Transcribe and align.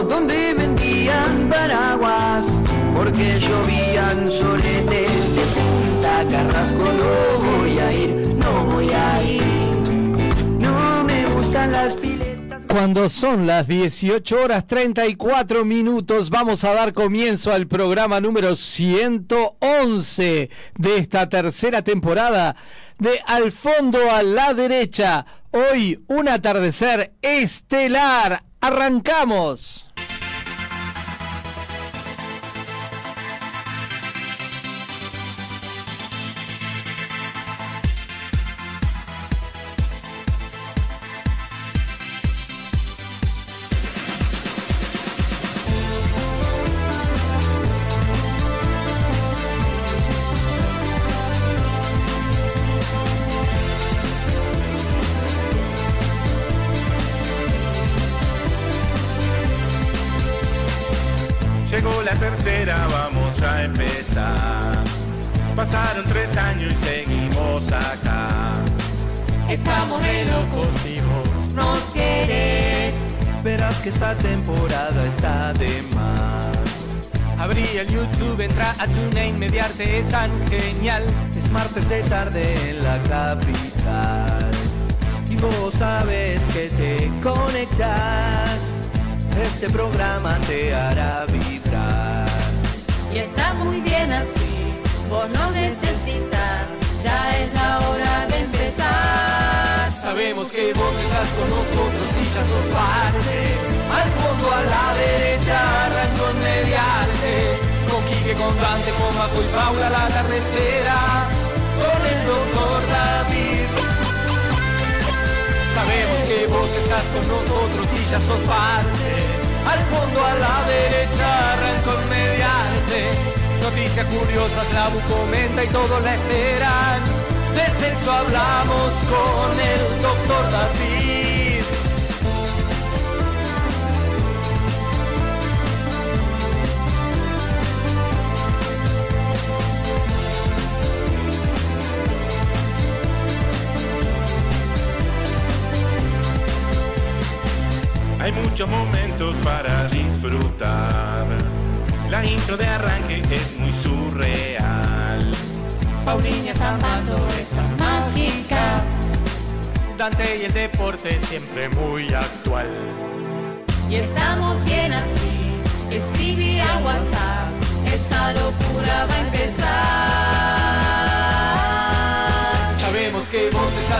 donde 0.00 0.54
vendían 0.54 1.48
paraguas, 1.48 2.46
porque 2.96 3.38
llovían 3.38 4.30
soletes 4.30 5.36
de 5.36 5.42
Punta 5.54 6.24
Carrasco. 6.30 6.82
No 6.82 7.58
voy 7.58 7.78
a 7.78 7.92
ir, 7.92 8.34
no 8.34 8.64
voy 8.66 8.90
a 8.90 9.22
ir. 9.22 9.42
No 10.60 11.04
me 11.04 11.26
gustan 11.34 11.72
las 11.72 11.94
piletas. 11.94 12.64
Cuando 12.66 13.10
son 13.10 13.46
las 13.46 13.68
18 13.68 14.42
horas 14.42 14.66
34 14.66 15.64
minutos, 15.64 16.30
vamos 16.30 16.64
a 16.64 16.72
dar 16.72 16.94
comienzo 16.94 17.52
al 17.52 17.66
programa 17.66 18.18
número 18.20 18.56
111 18.56 20.50
de 20.78 20.96
esta 20.96 21.28
tercera 21.28 21.82
temporada 21.82 22.56
de 22.98 23.20
Al 23.26 23.52
fondo 23.52 24.10
a 24.10 24.22
la 24.22 24.54
derecha. 24.54 25.26
Hoy 25.50 26.02
un 26.08 26.28
atardecer 26.28 27.12
estelar. 27.20 28.42
Arrancamos. 28.60 29.81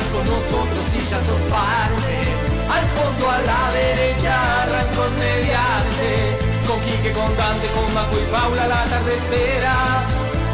Con 0.00 0.24
nosotros 0.24 0.84
y 0.96 1.00
ya 1.10 1.20
sos 1.20 1.42
parte. 1.52 2.16
Al 2.64 2.86
fondo 2.96 3.30
a 3.30 3.38
la 3.44 3.64
derecha 3.72 4.32
arrancó 4.62 5.04
en 5.04 5.16
mediante. 5.20 6.08
Con 6.66 6.80
Quique, 6.80 7.12
con 7.12 7.36
Dante, 7.36 7.66
con 7.76 7.92
Maco 7.92 8.16
y 8.16 8.26
Paula 8.32 8.66
la 8.66 8.84
tarde 8.84 9.12
espera. 9.12 9.76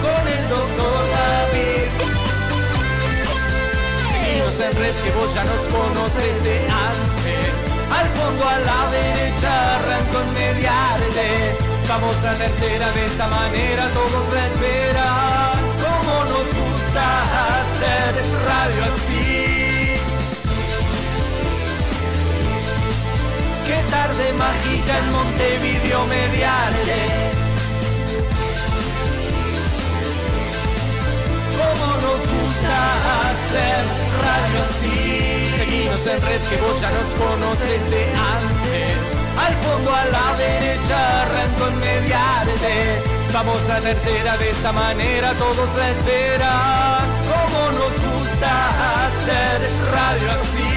Con 0.03 0.22
el 0.26 0.44
doctor 0.49 1.03
David. 1.15 1.87
Seguimos 4.10 4.56
en 4.59 4.72
red 4.75 4.94
que 5.04 5.10
vos 5.15 5.34
ya 5.34 5.44
nos 5.44 5.65
conoces 5.70 6.34
de 6.43 6.56
antes. 6.66 7.50
Al 7.94 8.09
fondo 8.19 8.43
a 8.49 8.59
la 8.59 8.81
derecha 8.91 9.76
arrancó 9.76 10.19
en 10.26 10.34
mediante. 10.34 11.56
Vamos 11.88 12.16
a 12.26 12.32
tercera 12.34 12.91
de 12.93 13.06
esta 13.06 13.28
manera, 13.28 13.88
todos 13.94 14.34
la 14.34 14.47
esperan. 14.47 15.68
Gusta 16.88 17.60
hacer 17.60 18.15
radio 18.47 18.84
así. 18.94 20.00
Qué 23.66 23.82
tarde 23.91 24.32
mágica 24.32 24.99
en 24.99 25.10
Montevideo 25.10 26.06
mediante. 26.06 27.00
Como 31.59 31.93
nos 31.93 32.21
gusta 32.26 32.76
hacer 33.28 33.84
radio 34.25 34.59
así. 34.65 34.97
Seguimos 35.59 36.06
en 36.06 36.22
red 36.22 36.41
que 36.49 36.56
vos 36.62 36.81
ya 36.81 36.91
nos 36.91 37.15
conoces 37.15 37.91
de 37.91 38.05
antes. 38.15 38.97
Al 39.37 39.55
fondo 39.56 39.94
a 39.94 40.05
la 40.06 40.37
derecha 40.38 41.22
arrancó 41.22 41.66
en 41.69 41.81
mediante. 41.81 43.18
Vamos 43.33 43.59
a 43.69 43.78
tercera 43.81 44.37
de 44.39 44.50
esta 44.50 44.72
manera, 44.72 45.33
todos 45.34 45.69
la 45.78 45.91
esperan. 45.91 47.09
Como 47.28 47.78
nos 47.78 47.93
gusta 48.00 49.06
hacer 49.06 49.61
radio 49.93 50.31
así. 50.41 50.69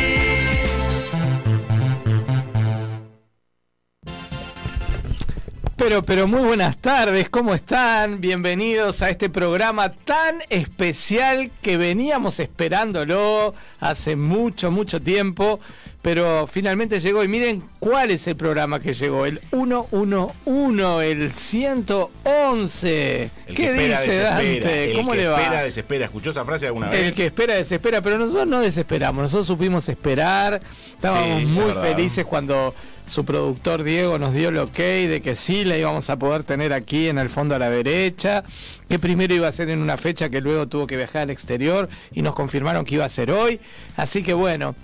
Pero, 5.78 6.04
pero 6.04 6.28
muy 6.28 6.42
buenas 6.42 6.78
tardes, 6.78 7.30
¿cómo 7.30 7.56
están? 7.56 8.22
Bienvenidos 8.22 9.02
a 9.02 9.10
este 9.10 9.30
programa 9.30 9.90
tan 9.90 10.44
especial 10.50 11.50
que 11.64 11.76
veníamos 11.76 12.40
esperándolo 12.40 13.56
hace 13.80 14.16
mucho, 14.16 14.70
mucho 14.70 15.02
tiempo, 15.02 15.60
pero 16.02 16.48
finalmente 16.48 17.00
llegó. 17.00 17.24
Y 17.24 17.28
miren 17.28 17.64
cuál 17.80 18.12
es 18.12 18.28
el 18.28 18.36
programa 18.36 18.80
que 18.80 18.94
llegó, 18.94 19.26
el 19.26 19.40
111, 19.52 21.12
el 21.12 21.32
111. 21.32 23.24
El 23.24 23.30
¿Qué 23.48 23.54
que 23.54 23.66
espera, 23.72 24.02
dice. 24.02 24.20
Dante? 24.20 24.92
El 24.92 24.98
¿Cómo 24.98 25.12
que 25.12 25.18
le 25.18 25.28
va? 25.28 25.42
espera, 25.42 25.64
desespera. 25.64 26.06
¿Escuchó 26.06 26.32
esa 26.32 26.46
frase 26.46 26.66
alguna 26.68 26.90
vez? 26.90 27.00
El 27.02 27.14
que 27.14 27.28
espera 27.28 27.54
desespera, 27.56 28.02
pero 28.02 28.18
nosotros 28.18 28.48
no 28.48 28.62
desesperamos, 28.62 29.22
nosotros 29.24 29.48
supimos 29.48 29.88
esperar, 29.90 30.62
estábamos 30.94 31.40
Sí, 31.40 31.46
muy 31.46 31.74
felices 31.74 32.26
cuando 32.26 32.74
su 33.06 33.26
productor 33.26 33.84
Diego 33.84 34.18
nos 34.18 34.34
dio 34.34 34.50
el 34.50 34.58
ok 34.58 34.78
de 34.78 35.22
que 35.24 35.36
sí 35.36 35.66
la 35.66 35.78
íbamos 35.78 36.10
a 36.10 36.18
poder 36.18 36.44
tener 36.44 36.72
aquí 36.74 37.10
en 37.10 37.18
el 37.18 37.30
fondo 37.30 37.56
a 37.56 37.60
la 37.60 37.70
derecha, 37.70 38.44
que 38.90 39.00
primero 39.00 39.34
iba 39.34 39.48
a 39.48 39.52
ser 39.52 39.70
en 39.70 39.82
una 39.82 39.98
fecha 39.98 40.30
que 40.30 40.42
luego 40.42 40.68
tuvo 40.68 40.88
que 40.88 40.98
viajar 40.98 41.24
al 41.24 41.30
exterior 41.30 41.90
y 42.14 42.22
nos 42.22 42.34
confirmaron 42.36 42.86
que 42.86 42.96
iba 42.96 43.06
a 43.06 43.10
ser 43.10 43.32
hoy, 43.32 43.60
así 43.98 44.24
que 44.24 44.34
bueno. 44.34 44.76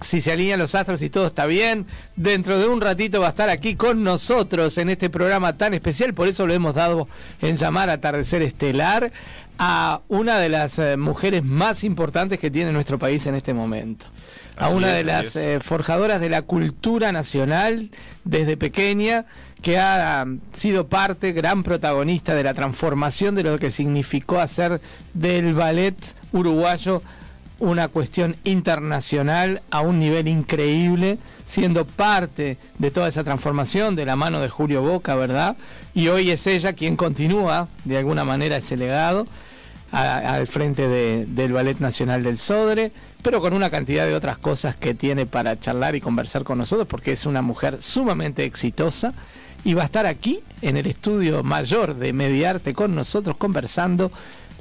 Si 0.00 0.20
se 0.20 0.32
alinean 0.32 0.58
los 0.58 0.74
astros 0.74 1.00
y 1.00 1.08
todo 1.08 1.26
está 1.26 1.46
bien, 1.46 1.86
dentro 2.16 2.58
de 2.58 2.68
un 2.68 2.80
ratito 2.80 3.20
va 3.20 3.28
a 3.28 3.30
estar 3.30 3.48
aquí 3.48 3.76
con 3.76 4.04
nosotros 4.04 4.76
en 4.76 4.90
este 4.90 5.08
programa 5.08 5.56
tan 5.56 5.72
especial, 5.72 6.12
por 6.12 6.28
eso 6.28 6.46
lo 6.46 6.52
hemos 6.52 6.74
dado 6.74 7.08
en 7.40 7.56
llamar 7.56 7.88
Atardecer 7.88 8.42
Estelar 8.42 9.10
a 9.58 10.02
una 10.08 10.38
de 10.38 10.48
las 10.50 10.78
eh, 10.78 10.96
mujeres 10.96 11.42
más 11.44 11.82
importantes 11.82 12.38
que 12.38 12.50
tiene 12.50 12.72
nuestro 12.72 12.98
país 12.98 13.26
en 13.26 13.36
este 13.36 13.54
momento. 13.54 14.06
a 14.56 14.66
Así 14.66 14.76
una 14.76 14.90
es, 14.90 14.96
de 14.96 15.04
las 15.04 15.36
eh, 15.36 15.60
forjadoras 15.60 16.20
de 16.20 16.28
la 16.28 16.42
cultura 16.42 17.10
nacional 17.12 17.90
desde 18.24 18.56
pequeña, 18.58 19.24
que 19.62 19.78
ha 19.78 20.24
um, 20.26 20.40
sido 20.52 20.88
parte, 20.88 21.32
gran 21.32 21.62
protagonista 21.62 22.34
de 22.34 22.42
la 22.42 22.54
transformación 22.54 23.34
de 23.34 23.44
lo 23.44 23.58
que 23.58 23.70
significó 23.70 24.40
hacer 24.40 24.80
del 25.14 25.54
ballet 25.54 25.96
uruguayo 26.32 27.02
una 27.58 27.88
cuestión 27.88 28.36
internacional 28.44 29.62
a 29.70 29.80
un 29.80 29.98
nivel 29.98 30.28
increíble, 30.28 31.18
siendo 31.46 31.86
parte 31.86 32.58
de 32.78 32.90
toda 32.90 33.08
esa 33.08 33.24
transformación 33.24 33.96
de 33.96 34.04
la 34.04 34.16
mano 34.16 34.40
de 34.40 34.48
Julio 34.48 34.82
Boca, 34.82 35.14
¿verdad? 35.14 35.56
Y 35.94 36.08
hoy 36.08 36.30
es 36.30 36.46
ella 36.46 36.74
quien 36.74 36.96
continúa 36.96 37.68
de 37.84 37.96
alguna 37.98 38.24
manera 38.24 38.56
ese 38.58 38.76
legado 38.76 39.26
al 39.92 40.46
frente 40.46 40.86
de- 40.88 41.24
del 41.26 41.52
Ballet 41.52 41.78
Nacional 41.78 42.22
del 42.22 42.38
Sodre, 42.38 42.92
pero 43.22 43.40
con 43.40 43.54
una 43.54 43.70
cantidad 43.70 44.04
de 44.04 44.14
otras 44.14 44.36
cosas 44.36 44.76
que 44.76 44.94
tiene 44.94 45.24
para 45.26 45.58
charlar 45.58 45.94
y 45.94 46.00
conversar 46.00 46.42
con 46.44 46.58
nosotros, 46.58 46.86
porque 46.88 47.12
es 47.12 47.24
una 47.24 47.40
mujer 47.40 47.78
sumamente 47.80 48.44
exitosa 48.44 49.14
y 49.64 49.74
va 49.74 49.82
a 49.82 49.86
estar 49.86 50.04
aquí 50.06 50.40
en 50.60 50.76
el 50.76 50.86
estudio 50.86 51.42
mayor 51.42 51.94
de 51.94 52.12
Mediarte 52.12 52.74
con 52.74 52.94
nosotros 52.94 53.36
conversando 53.36 54.12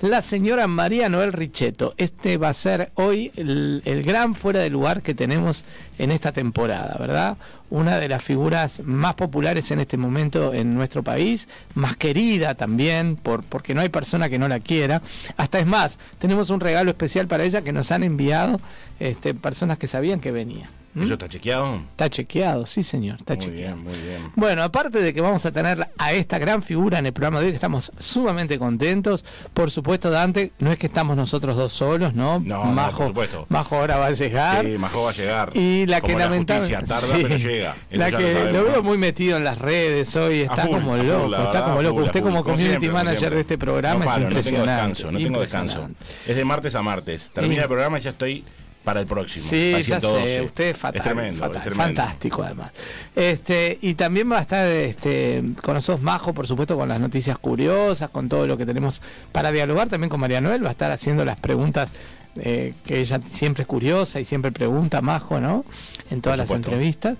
la 0.09 0.21
señora 0.21 0.67
María 0.67 1.09
Noel 1.09 1.33
Richetto. 1.33 1.93
Este 1.97 2.37
va 2.37 2.49
a 2.49 2.53
ser 2.53 2.91
hoy 2.95 3.31
el, 3.35 3.81
el 3.85 4.03
gran 4.03 4.35
fuera 4.35 4.61
de 4.61 4.69
lugar 4.69 5.01
que 5.01 5.15
tenemos 5.15 5.65
en 5.97 6.11
esta 6.11 6.31
temporada, 6.31 6.95
¿verdad? 6.99 7.37
Una 7.69 7.97
de 7.97 8.07
las 8.07 8.23
figuras 8.23 8.81
más 8.85 9.15
populares 9.15 9.71
en 9.71 9.79
este 9.79 9.97
momento 9.97 10.53
en 10.53 10.75
nuestro 10.75 11.01
país, 11.01 11.47
más 11.73 11.97
querida 11.97 12.53
también, 12.55 13.15
por, 13.15 13.43
porque 13.43 13.73
no 13.73 13.81
hay 13.81 13.89
persona 13.89 14.29
que 14.29 14.37
no 14.37 14.47
la 14.47 14.59
quiera. 14.59 15.01
Hasta 15.37 15.59
es 15.59 15.65
más, 15.65 15.97
tenemos 16.19 16.49
un 16.49 16.59
regalo 16.59 16.91
especial 16.91 17.27
para 17.27 17.43
ella 17.43 17.63
que 17.63 17.73
nos 17.73 17.91
han 17.91 18.03
enviado 18.03 18.59
este, 18.99 19.33
personas 19.33 19.77
que 19.77 19.87
sabían 19.87 20.19
que 20.19 20.31
venía. 20.31 20.69
¿Mm? 20.95 21.03
¿Eso 21.03 21.13
está 21.13 21.27
chequeado? 21.27 21.81
Está 21.89 22.09
chequeado, 22.09 22.65
sí 22.65 22.81
señor, 22.81 23.17
está 23.17 23.33
muy 23.35 23.43
chequeado. 23.43 23.75
bien, 23.75 23.83
muy 23.85 23.93
bien. 24.07 24.31
Bueno, 24.35 24.63
aparte 24.63 25.01
de 25.01 25.13
que 25.13 25.19
vamos 25.21 25.45
a 25.45 25.51
tener 25.51 25.89
a 25.97 26.13
esta 26.13 26.39
gran 26.39 26.63
figura 26.63 26.99
en 26.99 27.05
el 27.05 27.11
programa 27.13 27.39
de 27.41 27.47
hoy, 27.47 27.51
que 27.51 27.55
estamos 27.57 27.91
sumamente 27.99 28.57
contentos. 28.57 29.25
Por 29.53 29.71
supuesto, 29.71 30.09
Dante, 30.09 30.53
no 30.59 30.71
es 30.71 30.79
que 30.79 30.87
estamos 30.87 31.17
nosotros 31.17 31.55
dos 31.57 31.73
solos, 31.73 32.13
¿no? 32.13 32.39
No, 32.39 32.65
no, 32.65 32.71
Majo, 32.71 32.97
por 32.99 33.07
supuesto. 33.09 33.45
Majo 33.49 33.75
ahora 33.75 33.97
va 33.97 34.05
a 34.07 34.11
llegar. 34.11 34.65
Sí, 34.65 34.77
Majo 34.77 35.03
va 35.03 35.09
a 35.09 35.13
llegar. 35.13 35.51
Y 35.53 35.85
la 35.85 35.99
Como 35.99 36.13
que 36.13 36.19
lamentablemente. 36.23 36.85
justicia 36.85 37.09
tarda, 37.09 37.15
sí. 37.17 37.23
pero 37.23 37.37
llega. 37.37 37.75
Eso 37.89 37.99
La 37.99 38.11
que 38.11 38.51
lo 38.53 38.63
veo 38.63 38.75
¿no? 38.77 38.83
muy 38.83 38.97
metido 38.97 39.35
en 39.37 39.43
las 39.43 39.57
redes 39.57 40.15
hoy, 40.15 40.41
está 40.41 40.61
full, 40.65 40.71
como 40.79 40.95
loco, 40.97 41.35
está 41.43 41.63
como 41.65 41.81
loco. 41.81 41.95
full, 41.95 42.05
Usted 42.05 42.21
full. 42.21 42.29
como 42.29 42.43
community 42.45 42.85
como 42.87 42.97
manager 42.99 43.33
de 43.35 43.41
este 43.41 43.57
programa 43.57 43.99
no 43.99 44.05
paro, 44.05 44.21
es 44.21 44.27
impresionante. 44.27 44.71
No 44.71 44.71
tengo 44.71 44.79
descanso, 44.79 45.11
no 45.11 45.17
tengo 45.19 45.41
descanso. 45.41 45.89
Es 46.25 46.35
de 46.37 46.45
martes 46.45 46.73
a 46.75 46.81
martes. 46.81 47.31
Termina 47.33 47.55
Y- 47.55 47.63
el 47.63 47.67
programa 47.67 47.99
y 47.99 48.01
ya 48.01 48.11
estoy 48.11 48.43
para 48.85 49.01
el 49.01 49.05
próximo. 49.07 49.43
Sí, 49.45 49.71
ya 49.71 49.99
112. 49.99 50.23
sé, 50.23 50.41
usted 50.41 50.63
es 50.69 50.77
fatal, 50.77 50.95
Es 51.01 51.03
tremendo, 51.03 51.39
fatal, 51.39 51.55
es 51.57 51.61
tremendo. 51.63 51.83
fantástico 52.01 52.43
además. 52.43 52.71
Este, 53.15 53.77
y 53.81 53.95
también 53.95 54.31
va 54.31 54.37
a 54.37 54.41
estar 54.41 54.65
este, 54.67 55.43
con 55.61 55.73
nosotros 55.73 56.01
Majo, 56.01 56.33
por 56.33 56.47
supuesto, 56.47 56.77
con 56.77 56.87
las 56.87 56.99
noticias 57.01 57.37
curiosas, 57.37 58.09
con 58.09 58.29
todo 58.29 58.47
lo 58.47 58.57
que 58.57 58.65
tenemos 58.65 59.01
para 59.33 59.51
dialogar, 59.51 59.89
también 59.89 60.09
con 60.09 60.19
María 60.21 60.39
Noel, 60.39 60.63
va 60.63 60.69
a 60.69 60.71
estar 60.71 60.91
haciendo 60.91 61.25
las 61.25 61.37
preguntas 61.37 61.91
eh, 62.37 62.73
que 62.85 62.99
ella 62.99 63.19
siempre 63.29 63.63
es 63.63 63.67
curiosa 63.67 64.19
y 64.19 64.25
siempre 64.25 64.51
pregunta, 64.51 65.01
Majo, 65.01 65.39
¿no? 65.41 65.65
En 66.11 66.21
todas 66.21 66.37
las 66.39 66.51
entrevistas. 66.51 67.17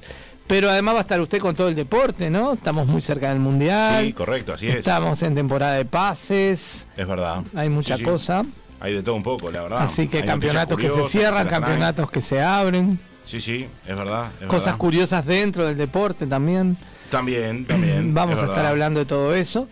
Pero 0.47 0.69
además 0.69 0.93
va 0.93 0.99
a 0.99 1.01
estar 1.01 1.19
usted 1.19 1.39
con 1.39 1.55
todo 1.55 1.69
el 1.69 1.73
deporte, 1.75 2.29
¿no? 2.29 2.53
Estamos 2.53 2.85
muy 2.85 3.01
cerca 3.01 3.29
del 3.29 3.39
Mundial. 3.39 4.05
Sí, 4.05 4.13
correcto, 4.13 4.53
así 4.53 4.67
es. 4.67 4.75
Estamos 4.75 5.23
en 5.23 5.33
temporada 5.33 5.73
de 5.73 5.85
pases. 5.85 6.85
Es 6.95 7.07
verdad. 7.07 7.41
Hay 7.55 7.69
mucha 7.69 7.95
Sí, 7.95 8.03
sí. 8.03 8.05
cosa. 8.09 8.43
Hay 8.85 8.93
de 8.93 9.03
todo 9.03 9.15
un 9.15 9.23
poco, 9.23 9.49
la 9.51 9.63
verdad. 9.63 9.81
Así 9.83 10.07
que 10.07 10.17
Hay 10.19 10.23
campeonatos 10.25 10.77
que 10.79 10.89
se 10.89 11.03
cierran, 11.05 11.47
campeonatos 11.47 12.09
que 12.11 12.21
se 12.21 12.41
abren. 12.41 12.99
Sí, 13.25 13.41
sí, 13.41 13.65
es 13.87 13.95
verdad. 13.97 14.27
es 14.39 14.45
cosas 14.47 14.65
verdad. 14.65 14.77
curiosas 14.77 15.25
dentro 15.25 15.65
del 15.65 15.75
deporte 15.77 16.27
también. 16.27 16.77
También, 17.09 17.65
también. 17.65 18.13
Vamos 18.13 18.35
es 18.35 18.41
a 18.41 18.43
estar 18.43 18.57
verdad. 18.57 18.71
hablando 18.71 18.99
de 18.99 19.05
todo 19.07 19.33
eso. 19.33 19.67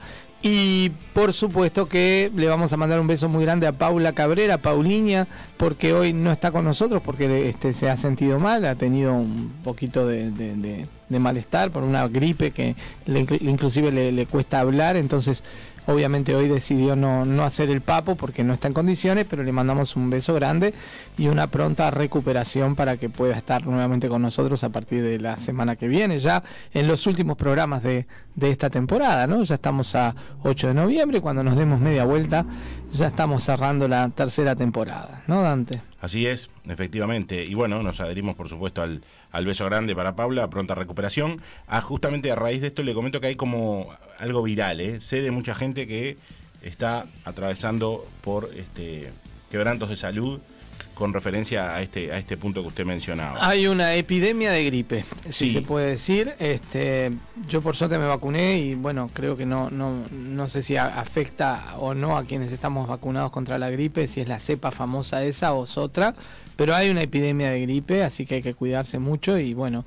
Y 0.45 0.89
por 1.13 1.31
supuesto 1.31 1.87
que 1.87 2.29
le 2.35 2.47
vamos 2.47 2.73
a 2.73 2.75
mandar 2.77 2.99
un 2.99 3.07
beso 3.07 3.29
muy 3.29 3.45
grande 3.45 3.65
a 3.65 3.71
Paula 3.71 4.11
Cabrera, 4.11 4.57
Pauliña, 4.57 5.25
porque 5.55 5.93
hoy 5.93 6.11
no 6.11 6.33
está 6.33 6.51
con 6.51 6.65
nosotros, 6.65 7.01
porque 7.05 7.47
este, 7.47 7.73
se 7.73 7.89
ha 7.89 7.95
sentido 7.95 8.39
mal, 8.39 8.65
ha 8.65 8.75
tenido 8.75 9.13
un 9.13 9.53
poquito 9.63 10.05
de, 10.05 10.31
de- 10.31 10.55
de- 10.57 10.87
de 11.07 11.19
malestar 11.19 11.71
por 11.71 11.83
una 11.83 12.07
gripe 12.09 12.51
que 12.51 12.75
le, 13.05 13.21
inclusive 13.39 13.89
le, 13.91 14.11
le 14.11 14.25
cuesta 14.25 14.59
hablar, 14.59 14.97
entonces 14.97 15.43
obviamente 15.87 16.35
hoy 16.35 16.47
decidió 16.47 16.95
no, 16.95 17.25
no 17.25 17.43
hacer 17.43 17.69
el 17.69 17.81
papo 17.81 18.15
porque 18.15 18.43
no 18.43 18.53
está 18.53 18.67
en 18.67 18.73
condiciones, 18.73 19.25
pero 19.29 19.43
le 19.43 19.51
mandamos 19.51 19.95
un 19.95 20.09
beso 20.09 20.33
grande 20.33 20.73
y 21.17 21.27
una 21.27 21.47
pronta 21.47 21.91
recuperación 21.91 22.75
para 22.75 22.97
que 22.97 23.09
pueda 23.09 23.35
estar 23.35 23.65
nuevamente 23.65 24.09
con 24.09 24.21
nosotros 24.21 24.63
a 24.63 24.69
partir 24.69 25.03
de 25.03 25.19
la 25.19 25.37
semana 25.37 25.75
que 25.75 25.87
viene, 25.87 26.19
ya 26.19 26.43
en 26.73 26.87
los 26.87 27.07
últimos 27.07 27.37
programas 27.37 27.83
de, 27.83 28.07
de 28.35 28.49
esta 28.49 28.69
temporada, 28.69 29.27
¿no? 29.27 29.43
Ya 29.43 29.55
estamos 29.55 29.95
a 29.95 30.15
8 30.43 30.69
de 30.69 30.73
noviembre, 30.73 31.21
cuando 31.21 31.43
nos 31.43 31.55
demos 31.55 31.79
media 31.79 32.05
vuelta, 32.05 32.45
ya 32.91 33.07
estamos 33.07 33.43
cerrando 33.43 33.87
la 33.87 34.09
tercera 34.09 34.55
temporada, 34.55 35.23
¿no, 35.27 35.41
Dante? 35.41 35.81
Así 35.99 36.27
es, 36.27 36.49
efectivamente. 36.67 37.45
Y 37.45 37.53
bueno, 37.53 37.81
nos 37.81 37.99
adherimos, 38.01 38.35
por 38.35 38.49
supuesto, 38.49 38.81
al, 38.81 39.01
al 39.33 39.45
beso 39.45 39.65
grande 39.65 39.93
para 39.95 40.15
Paula, 40.15 40.49
pronta 40.49 40.75
recuperación. 40.75 41.41
Ah, 41.67 41.81
justamente 41.81 42.31
a 42.31 42.35
raíz 42.35 42.61
de 42.61 42.67
esto 42.67 42.83
le 42.83 42.93
comento 42.93 43.19
que 43.19 43.27
hay 43.27 43.35
como 43.35 43.89
algo 44.19 44.41
viral, 44.43 44.79
¿eh? 44.79 45.01
Sé 45.01 45.21
de 45.21 45.31
mucha 45.31 45.53
gente 45.55 45.85
que 45.87 46.17
está 46.61 47.05
atravesando 47.25 48.05
por 48.21 48.49
este 48.55 49.11
quebrantos 49.51 49.89
de 49.89 49.97
salud 49.97 50.39
con 50.93 51.11
referencia 51.13 51.75
a 51.75 51.81
este, 51.81 52.11
a 52.11 52.17
este 52.19 52.37
punto 52.37 52.61
que 52.61 52.67
usted 52.67 52.85
mencionaba. 52.85 53.47
Hay 53.47 53.65
una 53.67 53.95
epidemia 53.95 54.51
de 54.51 54.63
gripe, 54.65 55.05
si 55.29 55.47
Sí. 55.47 55.53
se 55.53 55.61
puede 55.63 55.87
decir. 55.89 56.35
Este, 56.39 57.11
yo 57.47 57.61
por 57.61 57.75
suerte 57.75 57.97
me 57.97 58.05
vacuné 58.05 58.59
y 58.59 58.75
bueno, 58.75 59.09
creo 59.13 59.35
que 59.35 59.45
no, 59.47 59.71
no, 59.71 60.03
no 60.11 60.47
sé 60.47 60.61
si 60.61 60.75
a- 60.77 60.99
afecta 60.99 61.75
o 61.79 61.95
no 61.95 62.15
a 62.17 62.25
quienes 62.25 62.51
estamos 62.51 62.87
vacunados 62.87 63.31
contra 63.31 63.57
la 63.57 63.71
gripe, 63.71 64.07
si 64.07 64.21
es 64.21 64.27
la 64.27 64.37
cepa 64.39 64.69
famosa 64.71 65.23
esa 65.23 65.53
o 65.53 65.63
es 65.63 65.77
otra, 65.79 66.13
pero 66.55 66.75
hay 66.75 66.89
una 66.89 67.01
epidemia 67.01 67.49
de 67.51 67.61
gripe, 67.61 68.03
así 68.03 68.25
que 68.25 68.35
hay 68.35 68.41
que 68.41 68.53
cuidarse 68.53 68.99
mucho 68.99 69.37
y 69.39 69.53
bueno, 69.53 69.85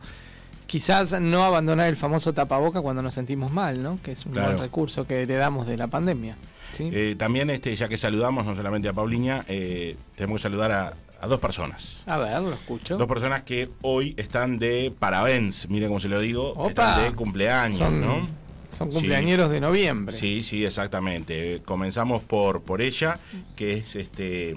quizás 0.66 1.20
no 1.20 1.44
abandonar 1.44 1.88
el 1.88 1.96
famoso 1.96 2.32
tapaboca 2.32 2.80
cuando 2.80 3.02
nos 3.02 3.14
sentimos 3.14 3.52
mal, 3.52 3.82
¿no? 3.82 3.98
Que 4.02 4.12
es 4.12 4.26
un 4.26 4.32
Claro. 4.32 4.48
buen 4.50 4.60
recurso 4.60 5.06
que 5.06 5.22
heredamos 5.22 5.66
de 5.66 5.76
la 5.76 5.86
pandemia. 5.86 6.36
¿sí? 6.72 6.90
Eh, 6.92 7.14
también, 7.18 7.48
este, 7.50 7.74
ya 7.76 7.88
que 7.88 7.96
saludamos 7.96 8.44
no 8.46 8.56
solamente 8.56 8.88
a 8.88 8.92
Pauliña, 8.92 9.44
eh, 9.48 9.96
tenemos 10.16 10.38
que 10.40 10.42
saludar 10.42 10.72
a, 10.72 10.94
a 11.20 11.26
dos 11.26 11.40
personas. 11.40 12.02
a 12.06 12.18
ver, 12.18 12.40
lo 12.42 12.52
escucho. 12.52 12.98
Dos 12.98 13.06
personas 13.08 13.42
que 13.44 13.70
hoy 13.82 14.14
están 14.18 14.58
de 14.58 14.92
parabéns, 14.98 15.68
mire 15.70 15.86
cómo 15.86 16.00
se 16.00 16.08
lo 16.08 16.20
digo, 16.20 16.50
Opa. 16.50 16.68
están 16.68 17.04
de 17.04 17.12
cumpleaños, 17.12 17.78
Son, 17.78 18.00
¿no? 18.00 18.26
son 18.68 18.88
Sí. 18.88 18.94
cumpleañeros 18.94 19.48
de 19.50 19.60
noviembre. 19.60 20.14
Sí, 20.16 20.42
sí, 20.42 20.64
exactamente. 20.66 21.62
Comenzamos 21.64 22.22
por, 22.24 22.62
por 22.62 22.82
ella, 22.82 23.18
que 23.54 23.74
es 23.74 23.94
este 23.96 24.54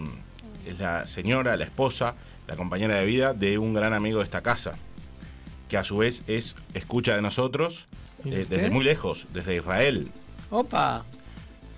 es 0.66 0.80
la 0.80 1.08
señora, 1.08 1.58
la 1.58 1.66
esposa, 1.66 2.16
la 2.48 2.56
compañera 2.56 2.96
de 2.96 3.06
vida 3.06 3.34
de 3.34 3.58
un 3.58 3.74
gran 3.74 3.94
amigo 3.94 4.20
de 4.20 4.26
esta 4.26 4.42
casa, 4.42 4.76
que 5.68 5.78
a 5.78 5.84
su 5.84 5.98
vez 5.98 6.24
es 6.28 6.56
escucha 6.74 7.16
de 7.16 7.22
nosotros 7.22 7.88
¿Y 8.26 8.34
eh, 8.34 8.46
desde 8.50 8.70
muy 8.70 8.84
lejos, 8.84 9.28
desde 9.34 9.56
Israel. 9.56 10.10
Opa. 10.50 11.06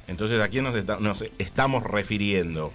Entonces, 0.07 0.41
¿a 0.41 0.47
quién 0.47 0.63
nos 0.63 1.23
estamos 1.37 1.83
refiriendo? 1.83 2.71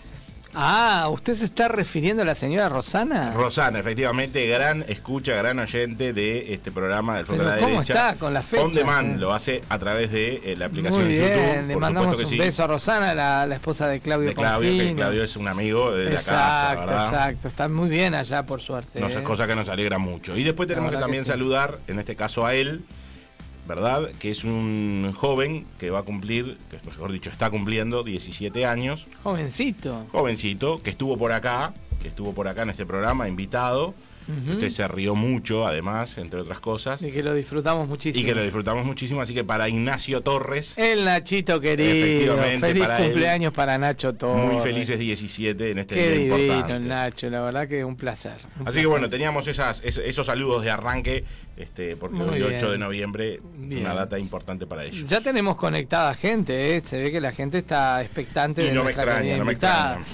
Ah, 0.54 1.08
¿usted 1.10 1.34
se 1.34 1.44
está 1.44 1.68
refiriendo 1.68 2.22
a 2.22 2.24
la 2.24 2.34
señora 2.34 2.68
Rosana? 2.68 3.32
Rosana, 3.34 3.78
efectivamente, 3.78 4.46
gran 4.46 4.84
escucha, 4.88 5.34
gran 5.34 5.58
oyente 5.58 6.12
de 6.14 6.54
este 6.54 6.72
programa 6.72 7.16
del 7.16 7.26
Fondo 7.26 7.44
de 7.44 7.50
la 7.50 7.56
¿cómo 7.58 7.80
Derecha. 7.80 7.92
está 7.94 8.14
con 8.16 8.32
las 8.32 8.44
fechas, 8.46 8.64
On 8.64 8.72
demand, 8.72 9.16
eh? 9.16 9.18
lo 9.18 9.34
hace 9.34 9.60
a 9.68 9.78
través 9.78 10.10
de 10.10 10.40
eh, 10.44 10.56
la 10.56 10.66
aplicación 10.66 11.04
Muy 11.04 11.14
de 11.14 11.20
bien, 11.20 11.54
YouTube. 11.56 11.68
le 11.68 11.76
mandamos 11.76 12.18
un 12.20 12.26
sí. 12.26 12.38
beso 12.38 12.64
a 12.64 12.66
Rosana, 12.68 13.14
la, 13.14 13.46
la 13.46 13.54
esposa 13.56 13.86
de 13.88 14.00
Claudio 14.00 14.30
de 14.30 14.34
Claudio, 14.34 14.84
que. 14.84 14.94
Claudio 14.94 15.24
es 15.24 15.36
un 15.36 15.48
amigo 15.48 15.92
de 15.94 16.04
la 16.10 16.22
casa, 16.22 16.74
¿verdad? 16.80 17.04
exacto. 17.04 17.48
Está 17.48 17.68
muy 17.68 17.90
bien 17.90 18.14
allá, 18.14 18.46
por 18.46 18.62
suerte. 18.62 18.98
No, 19.00 19.08
es 19.08 19.16
¿eh? 19.16 19.22
cosa 19.22 19.46
que 19.46 19.54
nos 19.56 19.68
alegra 19.68 19.98
mucho. 19.98 20.36
Y 20.36 20.44
después 20.44 20.68
tenemos 20.68 20.90
que 20.90 20.96
también 20.98 21.24
sí. 21.24 21.30
saludar, 21.30 21.78
en 21.86 21.98
este 21.98 22.16
caso 22.16 22.46
a 22.46 22.54
él, 22.54 22.82
¿verdad? 23.66 24.10
Que 24.20 24.30
es 24.30 24.44
un 24.44 25.12
joven 25.14 25.66
que 25.78 25.90
va 25.90 26.00
a 26.00 26.02
cumplir, 26.02 26.58
que 26.70 26.78
mejor 26.86 27.12
dicho, 27.12 27.30
está 27.30 27.50
cumpliendo 27.50 28.02
17 28.02 28.64
años, 28.66 29.06
Jovencito. 29.22 30.06
jovencito, 30.12 30.82
que 30.82 30.90
estuvo 30.90 31.16
por 31.16 31.32
acá, 31.32 31.74
que 32.00 32.08
estuvo 32.08 32.32
por 32.32 32.48
acá 32.48 32.62
en 32.62 32.70
este 32.70 32.86
programa, 32.86 33.28
invitado. 33.28 33.94
Usted 34.52 34.68
se 34.70 34.88
rió 34.88 35.14
mucho, 35.14 35.66
además, 35.66 36.18
entre 36.18 36.40
otras 36.40 36.60
cosas. 36.60 36.94
Así 37.02 37.12
que 37.12 37.22
lo 37.22 37.32
disfrutamos 37.34 37.88
muchísimo. 37.88 38.22
Y 38.22 38.26
que 38.26 38.34
lo 38.34 38.42
disfrutamos 38.42 38.84
muchísimo, 38.84 39.20
así 39.20 39.32
que 39.34 39.44
para 39.44 39.68
Ignacio 39.68 40.20
Torres, 40.20 40.76
El 40.76 41.04
Nachito 41.04 41.60
querido. 41.60 42.34
Efectivamente, 42.34 42.66
Feliz 42.66 42.82
para 42.82 42.98
él. 42.98 43.04
cumpleaños 43.04 43.52
para 43.52 43.78
Nacho 43.78 44.14
Torres. 44.14 44.52
muy 44.52 44.62
felices 44.62 44.98
17 44.98 45.70
en 45.70 45.78
este 45.78 45.94
Qué 45.94 46.00
día 46.10 46.10
divino 46.18 46.38
importante. 46.38 46.72
el 46.76 46.88
Nacho, 46.88 47.30
la 47.30 47.40
verdad 47.42 47.68
que 47.68 47.84
un 47.84 47.96
placer. 47.96 48.32
un 48.32 48.50
Así 48.50 48.62
placer. 48.64 48.80
que 48.82 48.86
bueno, 48.88 49.08
teníamos 49.10 49.46
esas, 49.48 49.80
es- 49.84 49.98
esos 49.98 50.26
saludos 50.26 50.64
de 50.64 50.70
arranque, 50.70 51.24
este, 51.56 51.96
porque 51.96 52.16
Muy 52.16 52.28
hoy 52.40 52.42
8 52.42 52.48
bien. 52.58 52.70
de 52.72 52.78
noviembre, 52.78 53.38
Bien. 53.56 53.82
una 53.82 53.94
data 53.94 54.18
importante 54.18 54.66
para 54.66 54.84
ellos. 54.84 55.08
Ya 55.08 55.20
tenemos 55.20 55.56
conectada 55.56 56.12
gente, 56.14 56.76
¿eh? 56.76 56.82
se 56.84 56.98
ve 57.00 57.12
que 57.12 57.20
la 57.20 57.32
gente 57.32 57.58
está 57.58 58.02
expectante 58.02 58.62
Y 58.62 58.66
de 58.66 58.72
no 58.72 58.84
me 58.84 58.90
extraña, 58.90 59.36
no 59.38 59.44
me 59.44 59.52
extraña. 59.52 60.04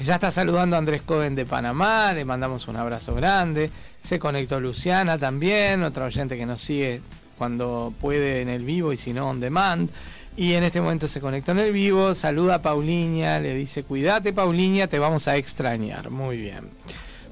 Ya 0.00 0.14
está 0.14 0.30
saludando 0.30 0.76
a 0.76 0.78
Andrés 0.78 1.02
Cohen 1.02 1.34
de 1.34 1.46
Panamá, 1.46 2.12
le 2.12 2.24
mandamos 2.24 2.66
un 2.66 2.76
abrazo 2.76 3.14
grande. 3.14 3.70
Se 4.02 4.18
conectó 4.18 4.58
Luciana 4.58 5.18
también, 5.18 5.82
otra 5.82 6.06
oyente 6.06 6.36
que 6.36 6.46
nos 6.46 6.60
sigue 6.60 7.00
cuando 7.38 7.92
puede 8.00 8.42
en 8.42 8.48
el 8.48 8.64
vivo 8.64 8.92
y 8.92 8.96
si 8.96 9.12
no 9.12 9.28
on 9.28 9.40
demand. 9.40 9.90
Y 10.36 10.54
en 10.54 10.64
este 10.64 10.80
momento 10.80 11.08
se 11.08 11.20
conectó 11.20 11.52
en 11.52 11.58
el 11.58 11.72
vivo, 11.72 12.14
saluda 12.14 12.56
a 12.56 12.62
Pauliña, 12.62 13.38
le 13.38 13.54
dice, 13.54 13.84
cuídate 13.84 14.32
Pauliña, 14.32 14.86
te 14.86 14.98
vamos 14.98 15.28
a 15.28 15.36
extrañar. 15.36 16.10
Muy 16.10 16.38
bien. 16.38 16.70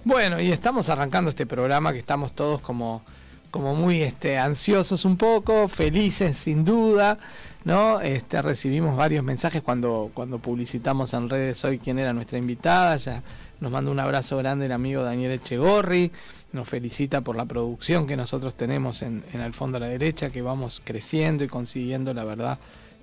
Bueno, 0.04 0.40
y 0.40 0.52
estamos 0.52 0.88
arrancando 0.90 1.30
este 1.30 1.46
programa 1.46 1.92
que 1.92 1.98
estamos 1.98 2.32
todos 2.32 2.60
como, 2.60 3.02
como 3.50 3.74
muy 3.74 4.02
este, 4.02 4.38
ansiosos 4.38 5.04
un 5.04 5.16
poco, 5.16 5.66
felices 5.68 6.36
sin 6.36 6.64
duda. 6.64 7.18
¿No? 7.64 8.00
Este, 8.00 8.40
recibimos 8.42 8.96
varios 8.96 9.24
mensajes 9.24 9.62
cuando, 9.62 10.10
cuando 10.14 10.38
publicitamos 10.38 11.12
en 11.14 11.28
redes 11.28 11.64
hoy 11.64 11.78
quién 11.78 11.98
era 11.98 12.12
nuestra 12.12 12.38
invitada. 12.38 12.96
Ya 12.96 13.22
nos 13.60 13.70
manda 13.70 13.90
un 13.90 14.00
abrazo 14.00 14.36
grande 14.38 14.66
el 14.66 14.72
amigo 14.72 15.02
Daniel 15.02 15.32
Echegorri. 15.32 16.10
Nos 16.52 16.68
felicita 16.68 17.20
por 17.20 17.36
la 17.36 17.44
producción 17.44 18.06
que 18.06 18.16
nosotros 18.16 18.54
tenemos 18.54 19.02
en, 19.02 19.22
en 19.32 19.40
el 19.40 19.52
fondo 19.52 19.76
a 19.76 19.80
la 19.80 19.88
derecha, 19.88 20.30
que 20.30 20.42
vamos 20.42 20.82
creciendo 20.84 21.44
y 21.44 21.48
consiguiendo, 21.48 22.12
la 22.12 22.24
verdad, 22.24 22.58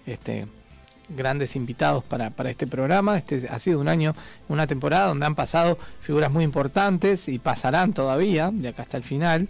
este, 0.06 0.48
grandes 1.10 1.56
invitados 1.56 2.04
para, 2.04 2.32
para 2.32 2.50
este 2.50 2.68
programa. 2.68 3.18
Este 3.18 3.48
ha 3.50 3.60
sido 3.60 3.80
un 3.80 3.88
año, 3.88 4.16
una 4.50 4.68
temporada 4.68 5.08
donde 5.08 5.26
han 5.26 5.36
pasado 5.36 5.78
figuras 6.02 6.32
muy 6.32 6.44
importantes 6.44 7.30
y 7.30 7.40
pasarán 7.40 7.94
todavía, 7.94 8.52
de 8.52 8.70
acá 8.70 8.84
hasta 8.84 8.98
el 8.98 9.04
final 9.04 9.48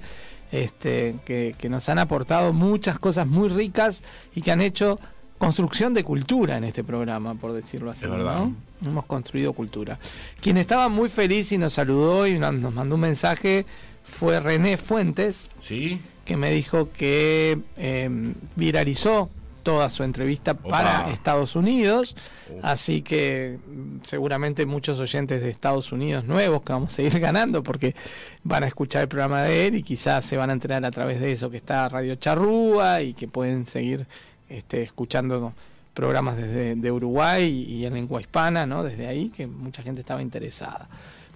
este, 0.51 1.15
que, 1.25 1.55
que, 1.57 1.69
nos 1.69 1.89
han 1.89 1.99
aportado 1.99 2.53
muchas 2.53 2.99
cosas 2.99 3.27
muy 3.27 3.49
ricas 3.49 4.03
y 4.35 4.41
que 4.41 4.51
han 4.51 4.61
hecho 4.61 4.99
construcción 5.37 5.93
de 5.93 6.03
cultura 6.03 6.57
en 6.57 6.63
este 6.63 6.83
programa, 6.83 7.35
por 7.35 7.53
decirlo 7.53 7.91
así. 7.91 8.07
¿no? 8.07 8.53
Hemos 8.85 9.05
construido 9.05 9.53
cultura. 9.53 9.99
Quien 10.41 10.57
estaba 10.57 10.89
muy 10.89 11.09
feliz 11.09 11.51
y 11.51 11.57
nos 11.57 11.73
saludó 11.73 12.27
y 12.27 12.37
nos 12.37 12.73
mandó 12.73 12.95
un 12.95 13.01
mensaje 13.01 13.65
fue 14.03 14.39
René 14.39 14.77
Fuentes, 14.77 15.49
¿Sí? 15.61 16.01
que 16.25 16.37
me 16.37 16.51
dijo 16.51 16.89
que 16.91 17.59
eh, 17.77 18.33
viralizó 18.55 19.29
toda 19.67 19.89
su 19.89 20.05
entrevista 20.05 20.53
Opa. 20.53 20.69
para 20.69 21.11
Estados 21.11 21.57
Unidos. 21.57 22.15
Así 22.61 23.01
que 23.01 23.59
mm, 23.67 23.97
seguramente 24.01 24.65
muchos 24.65 24.97
oyentes 25.01 25.41
de 25.41 25.49
Estados 25.49 25.91
Unidos 25.91 26.23
nuevos 26.23 26.61
que 26.61 26.71
vamos 26.71 26.97
a 26.97 27.01
ir 27.01 27.19
ganando 27.19 27.63
porque 27.63 27.93
van 28.45 28.63
a 28.63 28.67
escuchar 28.67 29.01
el 29.01 29.07
programa 29.09 29.41
de 29.43 29.67
él 29.67 29.75
y 29.75 29.83
quizás 29.83 30.23
se 30.23 30.37
van 30.37 30.51
a 30.51 30.53
enterar 30.53 30.85
a 30.85 30.91
través 30.91 31.19
de 31.19 31.33
eso 31.33 31.49
que 31.49 31.57
está 31.57 31.89
Radio 31.89 32.15
Charrúa 32.15 33.01
y 33.01 33.13
que 33.13 33.27
pueden 33.27 33.65
seguir 33.65 34.07
este, 34.47 34.83
escuchando 34.83 35.51
programas 35.93 36.37
desde 36.37 36.75
de 36.75 36.89
Uruguay 36.89 37.65
y 37.67 37.85
en 37.85 37.95
lengua 37.95 38.21
hispana, 38.21 38.65
¿no? 38.65 38.85
Desde 38.85 39.07
ahí, 39.07 39.33
que 39.35 39.47
mucha 39.47 39.83
gente 39.83 39.99
estaba 39.99 40.21
interesada. 40.21 40.87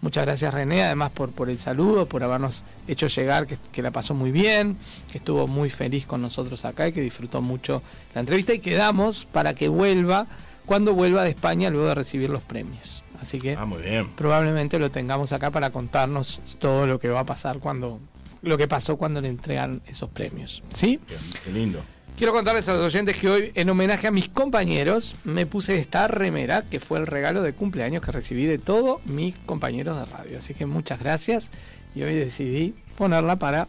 Muchas 0.02 0.26
gracias 0.26 0.54
René, 0.54 0.84
además 0.84 1.12
por, 1.12 1.32
por 1.32 1.50
el 1.50 1.60
saludo, 1.60 2.08
por 2.08 2.24
habernos 2.24 2.64
hecho 2.88 3.08
llegar, 3.08 3.46
que, 3.46 3.58
que, 3.72 3.84
la 3.84 3.92
pasó 3.92 4.16
muy 4.16 4.32
bien, 4.32 4.76
que 5.12 5.20
estuvo 5.20 5.48
muy 5.48 5.70
feliz 5.70 6.08
con 6.08 6.22
nosotros 6.22 6.66
acá 6.66 6.88
y 6.88 6.92
que 6.92 7.02
disfrutó 7.02 7.42
mucho 7.42 7.84
la 8.16 8.22
entrevista 8.22 8.54
y 8.54 8.60
quedamos 8.60 9.26
para 9.26 9.54
que 9.54 9.68
vuelva 9.68 10.26
cuando 10.66 10.96
vuelva 10.96 11.24
de 11.24 11.30
España 11.30 11.70
luego 11.70 11.88
de 11.88 11.96
recibir 11.96 12.32
los 12.32 12.42
premios. 12.42 13.04
Así 13.22 13.40
que 13.40 13.56
ah, 13.56 13.66
muy 13.66 13.84
bien. 13.84 14.10
probablemente 14.16 14.80
lo 14.80 14.90
tengamos 14.90 15.32
acá 15.34 15.52
para 15.52 15.70
contarnos 15.70 16.42
todo 16.58 16.88
lo 16.88 17.00
que 17.00 17.10
va 17.10 17.20
a 17.20 17.26
pasar 17.26 17.60
cuando 17.60 18.00
lo 18.42 18.58
que 18.58 18.68
pasó 18.68 18.98
cuando 18.98 19.22
le 19.22 19.30
entregan 19.30 19.82
esos 19.86 20.10
premios. 20.10 20.64
¿Sí? 20.70 21.00
Qué, 21.08 21.16
qué 21.44 21.52
lindo. 21.52 21.84
Quiero 22.18 22.34
contarles 22.34 22.68
a 22.70 22.74
los 22.74 22.86
oyentes 22.86 23.18
que 23.18 23.30
hoy, 23.30 23.52
en 23.56 23.70
homenaje 23.70 24.08
a 24.08 24.12
mis 24.12 24.30
compañeros, 24.30 25.16
me 25.24 25.46
puse 25.46 25.80
esta 25.80 26.08
remera, 26.08 26.64
que 26.64 26.80
fue 26.80 27.00
el 27.00 27.08
regalo 27.08 27.42
de 27.42 27.54
cumpleaños 27.54 28.04
que 28.04 28.12
recibí 28.12 28.46
de 28.46 28.60
todos 28.60 29.04
mis 29.06 29.36
compañeros 29.40 29.98
de 29.98 30.06
radio. 30.06 30.38
Así 30.38 30.54
que 30.54 30.66
muchas 30.66 31.00
gracias. 31.00 31.50
Y 31.96 32.04
hoy 32.04 32.14
decidí 32.14 32.76
ponerla 32.96 33.38
para 33.38 33.68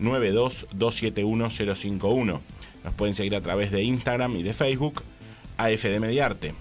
598-92-271-051. 0.00 2.40
Nos 2.84 2.94
pueden 2.94 3.14
seguir 3.14 3.36
a 3.36 3.40
través 3.40 3.70
de 3.70 3.82
Instagram 3.82 4.36
y 4.36 4.42
de 4.42 4.54
Facebook, 4.54 5.02
AFD 5.56 6.00
Mediarte. 6.00 6.54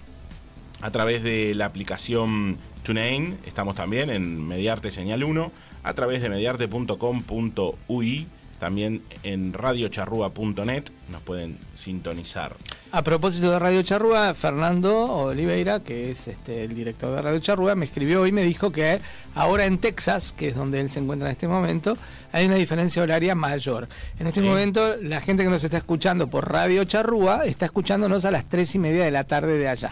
A 0.81 0.91
través 0.91 1.23
de 1.23 1.55
la 1.55 1.65
aplicación 1.65 2.57
TuneIn, 2.83 3.37
estamos 3.45 3.75
también 3.75 4.09
en 4.09 4.47
Mediarte 4.47 4.91
Señal 4.91 5.23
1, 5.23 5.51
a 5.83 5.93
través 5.93 6.21
de 6.21 6.29
mediarte.com.ui, 6.29 8.27
también 8.61 9.01
en 9.23 9.53
radiocharrúa.net 9.53 10.83
nos 11.09 11.21
pueden 11.23 11.57
sintonizar. 11.73 12.55
A 12.91 13.01
propósito 13.01 13.49
de 13.49 13.57
Radio 13.57 13.81
Charrúa, 13.81 14.35
Fernando 14.35 15.05
Oliveira, 15.11 15.79
que 15.79 16.11
es 16.11 16.27
este, 16.27 16.65
el 16.65 16.75
director 16.75 17.15
de 17.15 17.23
Radio 17.23 17.39
Charrúa, 17.39 17.73
me 17.73 17.85
escribió 17.85 18.27
y 18.27 18.31
me 18.31 18.43
dijo 18.43 18.71
que 18.71 19.01
ahora 19.33 19.65
en 19.65 19.79
Texas, 19.79 20.31
que 20.31 20.49
es 20.49 20.55
donde 20.55 20.79
él 20.79 20.91
se 20.91 20.99
encuentra 20.99 21.27
en 21.27 21.31
este 21.31 21.47
momento, 21.47 21.97
hay 22.31 22.45
una 22.45 22.53
diferencia 22.55 23.01
horaria 23.01 23.33
mayor. 23.33 23.87
En 24.19 24.27
este 24.27 24.41
Sí. 24.41 24.47
momento, 24.47 24.95
la 24.97 25.21
gente 25.21 25.43
que 25.43 25.49
nos 25.49 25.63
está 25.63 25.77
escuchando 25.77 26.27
por 26.27 26.51
Radio 26.51 26.83
Charrúa 26.83 27.45
está 27.45 27.65
escuchándonos 27.65 28.25
a 28.25 28.31
las 28.31 28.47
tres 28.47 28.75
y 28.75 28.79
media 28.79 29.03
de 29.03 29.09
la 29.11 29.23
tarde 29.23 29.57
de 29.57 29.69
allá. 29.69 29.89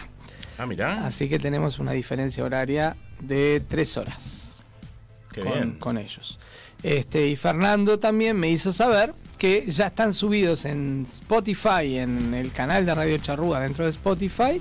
Ah, 0.58 0.66
mirá, 0.66 1.06
Así 1.06 1.28
que 1.28 1.40
tenemos 1.40 1.80
una 1.80 1.90
diferencia 1.90 2.44
horaria 2.44 2.96
de 3.18 3.60
tres 3.68 3.96
horas. 3.96 4.60
qué 5.32 5.40
con, 5.40 5.52
bien. 5.52 5.70
con 5.80 5.98
ellos. 5.98 6.38
Este, 6.82 7.28
y 7.28 7.36
Fernando 7.36 7.98
también 7.98 8.36
me 8.38 8.50
hizo 8.50 8.72
saber 8.72 9.14
que 9.38 9.64
ya 9.68 9.86
están 9.86 10.12
subidos 10.12 10.64
en 10.64 11.06
Spotify, 11.10 11.98
en 11.98 12.34
el 12.34 12.52
canal 12.52 12.84
de 12.84 12.94
Radio 12.94 13.18
Charrúa 13.18 13.60
dentro 13.60 13.84
de 13.84 13.90
Spotify, 13.90 14.60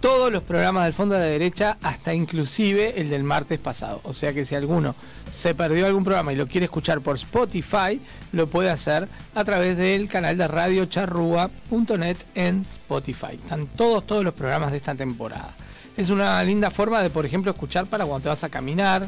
todos 0.00 0.32
los 0.32 0.42
programas 0.42 0.84
del 0.84 0.94
fondo 0.94 1.14
de 1.14 1.20
la 1.20 1.26
derecha, 1.26 1.76
hasta 1.82 2.14
inclusive 2.14 3.00
el 3.00 3.10
del 3.10 3.22
martes 3.22 3.58
pasado. 3.58 4.00
O 4.04 4.12
sea 4.12 4.32
que 4.32 4.44
si 4.44 4.54
alguno 4.54 4.94
se 5.30 5.54
perdió 5.54 5.86
algún 5.86 6.04
programa 6.04 6.32
y 6.32 6.36
lo 6.36 6.46
quiere 6.46 6.64
escuchar 6.64 7.02
por 7.02 7.16
Spotify, 7.16 8.00
lo 8.32 8.46
puede 8.46 8.70
hacer 8.70 9.08
a 9.34 9.44
través 9.44 9.76
del 9.76 10.08
canal 10.08 10.38
de 10.38 10.48
radiocharrúa.net 10.48 12.16
en 12.34 12.62
Spotify. 12.62 13.34
Están 13.34 13.66
todos, 13.66 14.06
todos 14.06 14.24
los 14.24 14.34
programas 14.34 14.70
de 14.70 14.78
esta 14.78 14.94
temporada. 14.94 15.54
Es 15.96 16.08
una 16.08 16.42
linda 16.42 16.70
forma 16.70 17.02
de, 17.02 17.10
por 17.10 17.26
ejemplo, 17.26 17.50
escuchar 17.50 17.86
para 17.86 18.06
cuando 18.06 18.22
te 18.22 18.28
vas 18.30 18.42
a 18.42 18.48
caminar, 18.48 19.06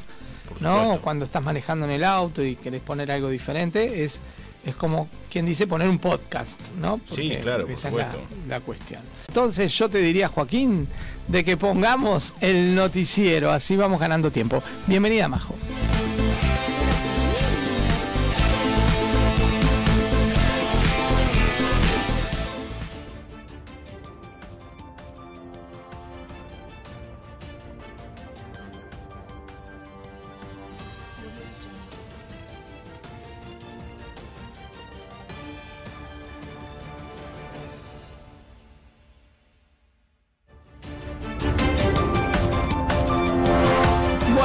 Por 0.52 0.62
¿no? 0.62 0.98
Cuando 1.02 1.24
estás 1.24 1.42
manejando 1.42 1.86
en 1.86 1.92
el 1.92 2.04
auto 2.04 2.44
y 2.44 2.56
querés 2.56 2.82
poner 2.82 3.10
algo 3.10 3.28
diferente, 3.28 4.04
es, 4.04 4.20
es 4.64 4.74
como 4.74 5.08
quien 5.30 5.46
dice 5.46 5.66
poner 5.66 5.88
un 5.88 5.98
podcast, 5.98 6.60
¿no? 6.80 7.00
Sí, 7.14 7.36
claro, 7.42 7.66
esa 7.68 7.88
es 7.88 7.94
la, 7.94 8.12
la 8.48 8.60
cuestión. 8.60 9.02
Entonces 9.28 9.76
yo 9.76 9.88
te 9.88 9.98
diría, 9.98 10.28
Joaquín, 10.28 10.88
de 11.28 11.44
que 11.44 11.56
pongamos 11.56 12.34
el 12.40 12.74
noticiero, 12.74 13.50
así 13.50 13.76
vamos 13.76 14.00
ganando 14.00 14.30
tiempo. 14.30 14.62
Bienvenida, 14.86 15.28
Majo. 15.28 15.54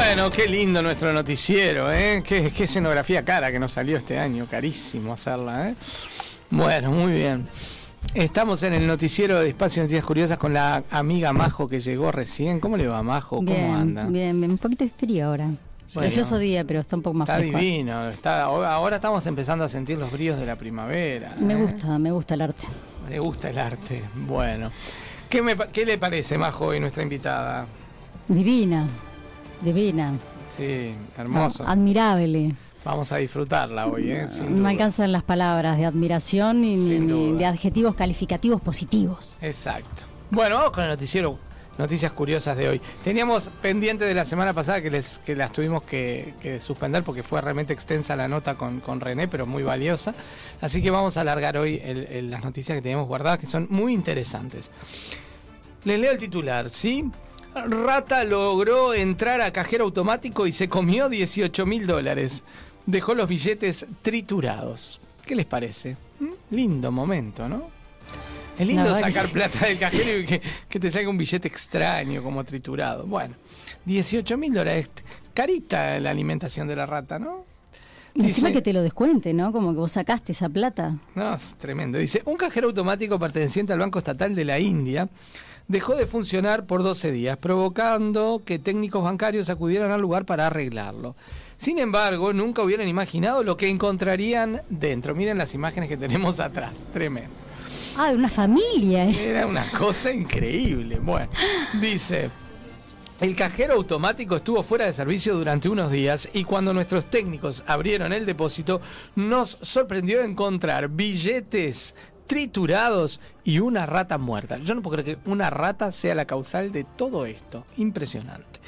Bueno, 0.07 0.31
qué 0.31 0.47
lindo 0.47 0.81
nuestro 0.81 1.11
noticiero, 1.11 1.91
¿eh? 1.91 2.23
Qué, 2.25 2.49
qué 2.55 2.63
escenografía 2.63 3.25
cara 3.25 3.51
que 3.51 3.59
nos 3.59 3.73
salió 3.73 3.97
este 3.97 4.17
año, 4.17 4.47
carísimo 4.49 5.11
hacerla, 5.11 5.69
¿eh? 5.69 5.75
Bueno, 6.49 6.91
muy 6.91 7.11
bien. 7.11 7.45
Estamos 8.13 8.63
en 8.63 8.71
el 8.71 8.87
noticiero 8.87 9.41
de 9.41 9.49
Espacio 9.49 9.83
Noticias 9.83 10.05
Curiosas 10.05 10.37
con 10.37 10.53
la 10.53 10.85
amiga 10.91 11.33
Majo 11.33 11.67
que 11.67 11.81
llegó 11.81 12.13
recién. 12.13 12.61
¿Cómo 12.61 12.77
le 12.77 12.87
va, 12.87 13.03
Majo? 13.03 13.35
¿Cómo 13.35 13.51
bien, 13.51 13.69
anda? 13.69 14.05
Bien, 14.05 14.39
bien, 14.39 14.51
un 14.51 14.57
poquito 14.57 14.85
de 14.85 14.91
frío 14.91 15.27
ahora. 15.27 15.47
Bueno, 15.47 15.59
Precioso 15.93 16.37
día, 16.37 16.63
pero 16.63 16.79
está 16.79 16.95
un 16.95 17.01
poco 17.01 17.17
más 17.17 17.27
Está 17.27 17.39
fresco. 17.39 17.57
divino. 17.57 18.07
Está, 18.07 18.43
ahora 18.43 18.73
ahora 18.75 18.95
estamos 18.95 19.27
empezando 19.27 19.65
a 19.65 19.67
sentir 19.67 19.97
los 19.97 20.09
bríos 20.09 20.39
de 20.39 20.45
la 20.45 20.55
primavera. 20.55 21.35
Me 21.37 21.53
¿eh? 21.53 21.57
gusta, 21.57 21.99
me 21.99 22.11
gusta 22.11 22.35
el 22.35 22.41
arte. 22.43 22.65
Le 23.09 23.19
gusta 23.19 23.49
el 23.49 23.59
arte. 23.59 24.03
Bueno. 24.15 24.71
¿Qué, 25.29 25.41
me 25.41 25.57
qué 25.73 25.85
le 25.85 25.97
parece, 25.97 26.37
Majo, 26.37 26.67
hoy 26.67 26.79
nuestra 26.79 27.03
invitada? 27.03 27.67
Divina, 28.29 28.87
divina. 29.61 30.13
Sí, 30.49 30.93
hermoso. 31.17 31.63
Ah, 31.67 31.71
admirable. 31.73 32.53
Vamos 32.85 33.11
a 33.11 33.17
disfrutarla 33.17 33.87
hoy, 33.87 34.11
¿eh? 34.11 34.27
Sin 34.29 34.61
No 34.61 34.69
alcanzan 34.69 35.11
las 35.11 35.23
palabras 35.23 35.77
de 35.77 35.85
admiración 35.85 36.61
ni, 36.61 36.75
ni- 36.77 37.33
de 37.33 37.45
adjetivos 37.45 37.95
calificativos 37.95 38.61
positivos. 38.61 39.37
Exacto. 39.41 40.03
Bueno, 40.31 40.55
vamos 40.55 40.71
con 40.71 40.83
el 40.85 40.89
noticiero. 40.91 41.37
Noticias 41.77 42.11
curiosas 42.11 42.57
de 42.57 42.69
hoy. 42.69 42.81
Teníamos 43.03 43.51
pendiente 43.61 44.03
de 44.05 44.15
la 44.15 44.25
semana 44.25 44.51
pasada 44.53 44.81
que 44.81 44.89
les 44.89 45.19
que 45.19 45.35
las 45.35 45.51
tuvimos 45.51 45.83
que, 45.83 46.33
que 46.41 46.59
suspender 46.59 47.03
porque 47.03 47.21
fue 47.21 47.39
realmente 47.39 47.71
extensa 47.71 48.15
la 48.15 48.27
nota 48.27 48.55
con, 48.55 48.79
con 48.79 48.99
René, 48.99 49.27
pero 49.27 49.45
muy 49.45 49.61
valiosa. 49.61 50.15
Así 50.59 50.81
que 50.81 50.89
vamos 50.89 51.17
a 51.17 51.21
alargar 51.21 51.55
hoy 51.57 51.79
el- 51.83 52.07
el- 52.07 52.31
las 52.31 52.43
noticias 52.43 52.75
que 52.75 52.81
teníamos 52.81 53.07
guardadas, 53.07 53.37
que 53.37 53.45
son 53.45 53.67
muy 53.69 53.93
interesantes. 53.93 54.71
Les 55.83 55.99
leo 55.99 56.11
el 56.13 56.17
titular, 56.17 56.69
¿sí? 56.71 57.05
Rata 57.65 58.23
logró 58.23 58.93
entrar 58.93 59.41
a 59.41 59.51
cajero 59.51 59.85
automático 59.85 60.47
y 60.47 60.51
se 60.51 60.69
comió 60.69 61.09
18 61.09 61.65
mil 61.65 61.87
dólares. 61.87 62.43
Dejó 62.85 63.15
los 63.15 63.27
billetes 63.27 63.85
triturados. 64.01 64.99
¿Qué 65.25 65.35
les 65.35 65.45
parece? 65.45 65.97
¿Mm? 66.19 66.55
Lindo 66.55 66.91
momento, 66.91 67.49
¿no? 67.49 67.69
Es 68.57 68.67
lindo 68.67 68.95
sacar 68.95 69.27
sí. 69.27 69.33
plata 69.33 69.67
del 69.67 69.77
cajero 69.77 70.19
y 70.19 70.25
que, 70.25 70.41
que 70.67 70.79
te 70.79 70.89
salga 70.89 71.09
un 71.09 71.17
billete 71.17 71.47
extraño, 71.47 72.23
como 72.23 72.43
triturado. 72.43 73.05
Bueno, 73.05 73.35
18 73.85 74.37
mil 74.37 74.53
dólares. 74.53 74.89
Carita 75.33 75.99
la 75.99 76.09
alimentación 76.09 76.67
de 76.67 76.75
la 76.75 76.85
rata, 76.85 77.19
¿no? 77.19 77.45
Y 78.15 78.23
Encima 78.23 78.51
que 78.51 78.63
te 78.63 78.73
lo 78.73 78.81
descuente, 78.81 79.31
¿no? 79.31 79.51
Como 79.51 79.73
que 79.73 79.79
vos 79.79 79.91
sacaste 79.91 80.31
esa 80.31 80.49
plata. 80.49 80.95
No, 81.13 81.35
es 81.35 81.55
tremendo. 81.55 81.99
Dice, 81.99 82.23
un 82.25 82.35
cajero 82.35 82.69
automático 82.69 83.19
perteneciente 83.19 83.73
al 83.73 83.79
Banco 83.79 83.99
Estatal 83.99 84.33
de 84.33 84.43
la 84.43 84.59
India 84.59 85.07
dejó 85.67 85.95
de 85.95 86.05
funcionar 86.05 86.65
por 86.65 86.83
12 86.83 87.11
días, 87.11 87.37
provocando 87.37 88.41
que 88.45 88.59
técnicos 88.59 89.03
bancarios 89.03 89.49
acudieran 89.49 89.91
al 89.91 90.01
lugar 90.01 90.25
para 90.25 90.47
arreglarlo. 90.47 91.15
Sin 91.57 91.79
embargo, 91.79 92.33
nunca 92.33 92.61
hubieran 92.61 92.87
imaginado 92.87 93.43
lo 93.43 93.57
que 93.57 93.69
encontrarían 93.69 94.61
dentro. 94.69 95.15
Miren 95.15 95.37
las 95.37 95.53
imágenes 95.53 95.89
que 95.89 95.97
tenemos 95.97 96.39
atrás. 96.39 96.85
Tremendo. 96.93 97.31
Ah, 97.97 98.11
una 98.13 98.27
familia. 98.29 99.09
eh. 99.09 99.29
Era 99.29 99.47
una 99.47 99.69
cosa 99.71 100.11
increíble. 100.11 100.99
Bueno, 100.99 101.29
dice, 101.81 102.29
el 103.19 103.35
cajero 103.35 103.73
automático 103.73 104.35
estuvo 104.35 104.61
fuera 104.61 104.85
de 104.85 104.93
servicio 104.93 105.35
durante 105.35 105.67
unos 105.67 105.89
días 105.91 106.29
y 106.31 106.43
cuando 106.43 106.73
nuestros 106.75 107.05
técnicos 107.05 107.63
abrieron 107.65 108.13
el 108.13 108.27
depósito 108.27 108.79
nos 109.15 109.57
sorprendió 109.63 110.21
encontrar 110.21 110.89
billetes 110.89 111.95
triturados 112.27 113.19
y 113.43 113.59
una 113.59 113.85
rata 113.85 114.17
muerta. 114.17 114.57
Yo 114.57 114.75
no 114.75 114.81
puedo 114.81 115.01
creer 115.01 115.17
que 115.17 115.29
una 115.29 115.49
rata 115.49 115.91
sea 115.91 116.15
la 116.15 116.25
causal 116.25 116.71
de 116.71 116.83
todo 116.83 117.25
esto. 117.25 117.65
Impresionante. 117.77 118.59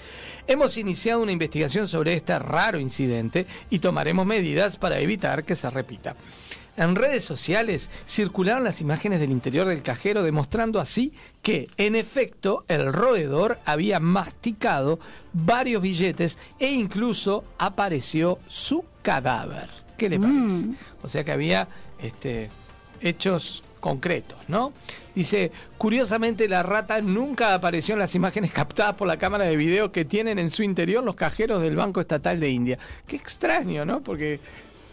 Hemos 0.47 0.77
iniciado 0.77 1.21
una 1.21 1.31
investigación 1.31 1.87
sobre 1.87 2.13
este 2.13 2.39
raro 2.39 2.79
incidente 2.79 3.45
y 3.69 3.79
tomaremos 3.79 4.25
medidas 4.25 4.77
para 4.77 4.99
evitar 4.99 5.43
que 5.43 5.55
se 5.55 5.69
repita. 5.69 6.15
En 6.75 6.95
redes 6.95 7.25
sociales 7.25 7.89
circularon 8.07 8.63
las 8.63 8.79
imágenes 8.79 9.19
del 9.19 9.31
interior 9.31 9.67
del 9.67 9.83
cajero 9.83 10.23
demostrando 10.23 10.79
así 10.79 11.11
que, 11.41 11.67
en 11.75 11.95
efecto, 11.95 12.63
el 12.69 12.93
roedor 12.93 13.59
había 13.65 13.99
masticado 13.99 14.97
varios 15.33 15.81
billetes 15.81 16.37
e 16.57 16.69
incluso 16.69 17.43
apareció 17.57 18.39
su 18.47 18.85
cadáver. 19.01 19.69
¿Qué 19.97 20.07
le 20.07 20.19
parece? 20.21 20.67
O 21.03 21.09
sea 21.09 21.25
que 21.25 21.33
había 21.33 21.67
este, 22.01 22.49
hechos 23.01 23.63
concretos, 23.79 24.37
¿no? 24.47 24.73
Dice, 25.15 25.51
curiosamente 25.77 26.47
la 26.49 26.63
rata 26.63 27.01
nunca 27.01 27.53
apareció 27.53 27.93
en 27.93 27.99
las 27.99 28.13
imágenes 28.15 28.51
captadas 28.51 28.95
por 28.95 29.07
la 29.07 29.17
cámara 29.17 29.45
de 29.45 29.55
video 29.55 29.91
que 29.91 30.03
tienen 30.05 30.37
en 30.39 30.51
su 30.51 30.63
interior 30.63 31.03
los 31.03 31.15
cajeros 31.15 31.61
del 31.61 31.75
Banco 31.75 32.01
Estatal 32.01 32.39
de 32.39 32.49
India. 32.49 32.77
Qué 33.07 33.15
extraño, 33.15 33.85
¿no? 33.85 34.01
Porque, 34.01 34.39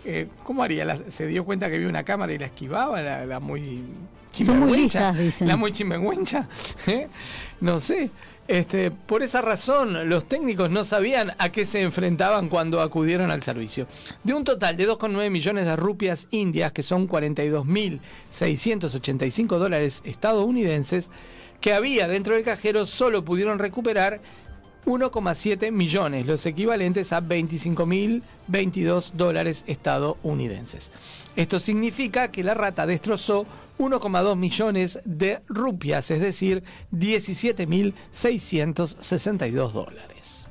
eh, 0.04 0.28
¿cómo 0.44 0.62
haría? 0.62 0.84
La- 0.84 0.98
¿Se 1.10 1.26
dio 1.26 1.44
cuenta 1.44 1.68
que 1.68 1.76
había 1.76 1.88
una 1.88 2.04
cámara 2.04 2.32
y 2.32 2.38
la 2.38 2.46
esquivaba? 2.46 3.02
La, 3.02 3.26
la 3.26 3.40
muy... 3.40 3.82
Son 4.32 4.58
muy 4.58 4.66
chimbenguencha? 4.68 5.00
listas, 5.12 5.18
dicen. 5.18 5.48
La 5.48 5.56
muy 5.56 5.72
chimbenguencha, 5.72 6.48
¿eh? 6.86 7.08
No 7.60 7.80
sé. 7.80 8.10
Este, 8.48 8.90
por 8.92 9.24
esa 9.24 9.42
razón, 9.42 10.08
los 10.08 10.28
técnicos 10.28 10.70
no 10.70 10.84
sabían 10.84 11.32
a 11.38 11.50
qué 11.50 11.66
se 11.66 11.82
enfrentaban 11.82 12.48
cuando 12.48 12.80
acudieron 12.80 13.32
al 13.32 13.42
servicio. 13.42 13.88
De 14.22 14.34
un 14.34 14.44
total 14.44 14.76
de 14.76 14.88
2,9 14.88 15.30
millones 15.30 15.64
de 15.64 15.74
rupias 15.74 16.28
indias, 16.30 16.70
que 16.72 16.84
son 16.84 17.08
42.685 17.08 19.58
dólares 19.58 20.00
estadounidenses, 20.04 21.10
que 21.60 21.72
había 21.72 22.06
dentro 22.06 22.34
del 22.34 22.44
cajero, 22.44 22.86
solo 22.86 23.24
pudieron 23.24 23.58
recuperar 23.58 24.20
1,7 24.86 25.70
millones, 25.72 26.26
los 26.26 26.46
equivalentes 26.46 27.12
a 27.12 27.20
25.022 27.20 29.12
dólares 29.12 29.64
estadounidenses. 29.66 30.90
Esto 31.34 31.58
significa 31.60 32.30
que 32.30 32.44
la 32.44 32.54
rata 32.54 32.86
destrozó 32.86 33.44
1,2 33.78 34.36
millones 34.36 35.00
de 35.04 35.42
rupias, 35.48 36.10
es 36.10 36.20
decir, 36.20 36.62
17.662 36.92 39.72
dólares. 39.72 40.45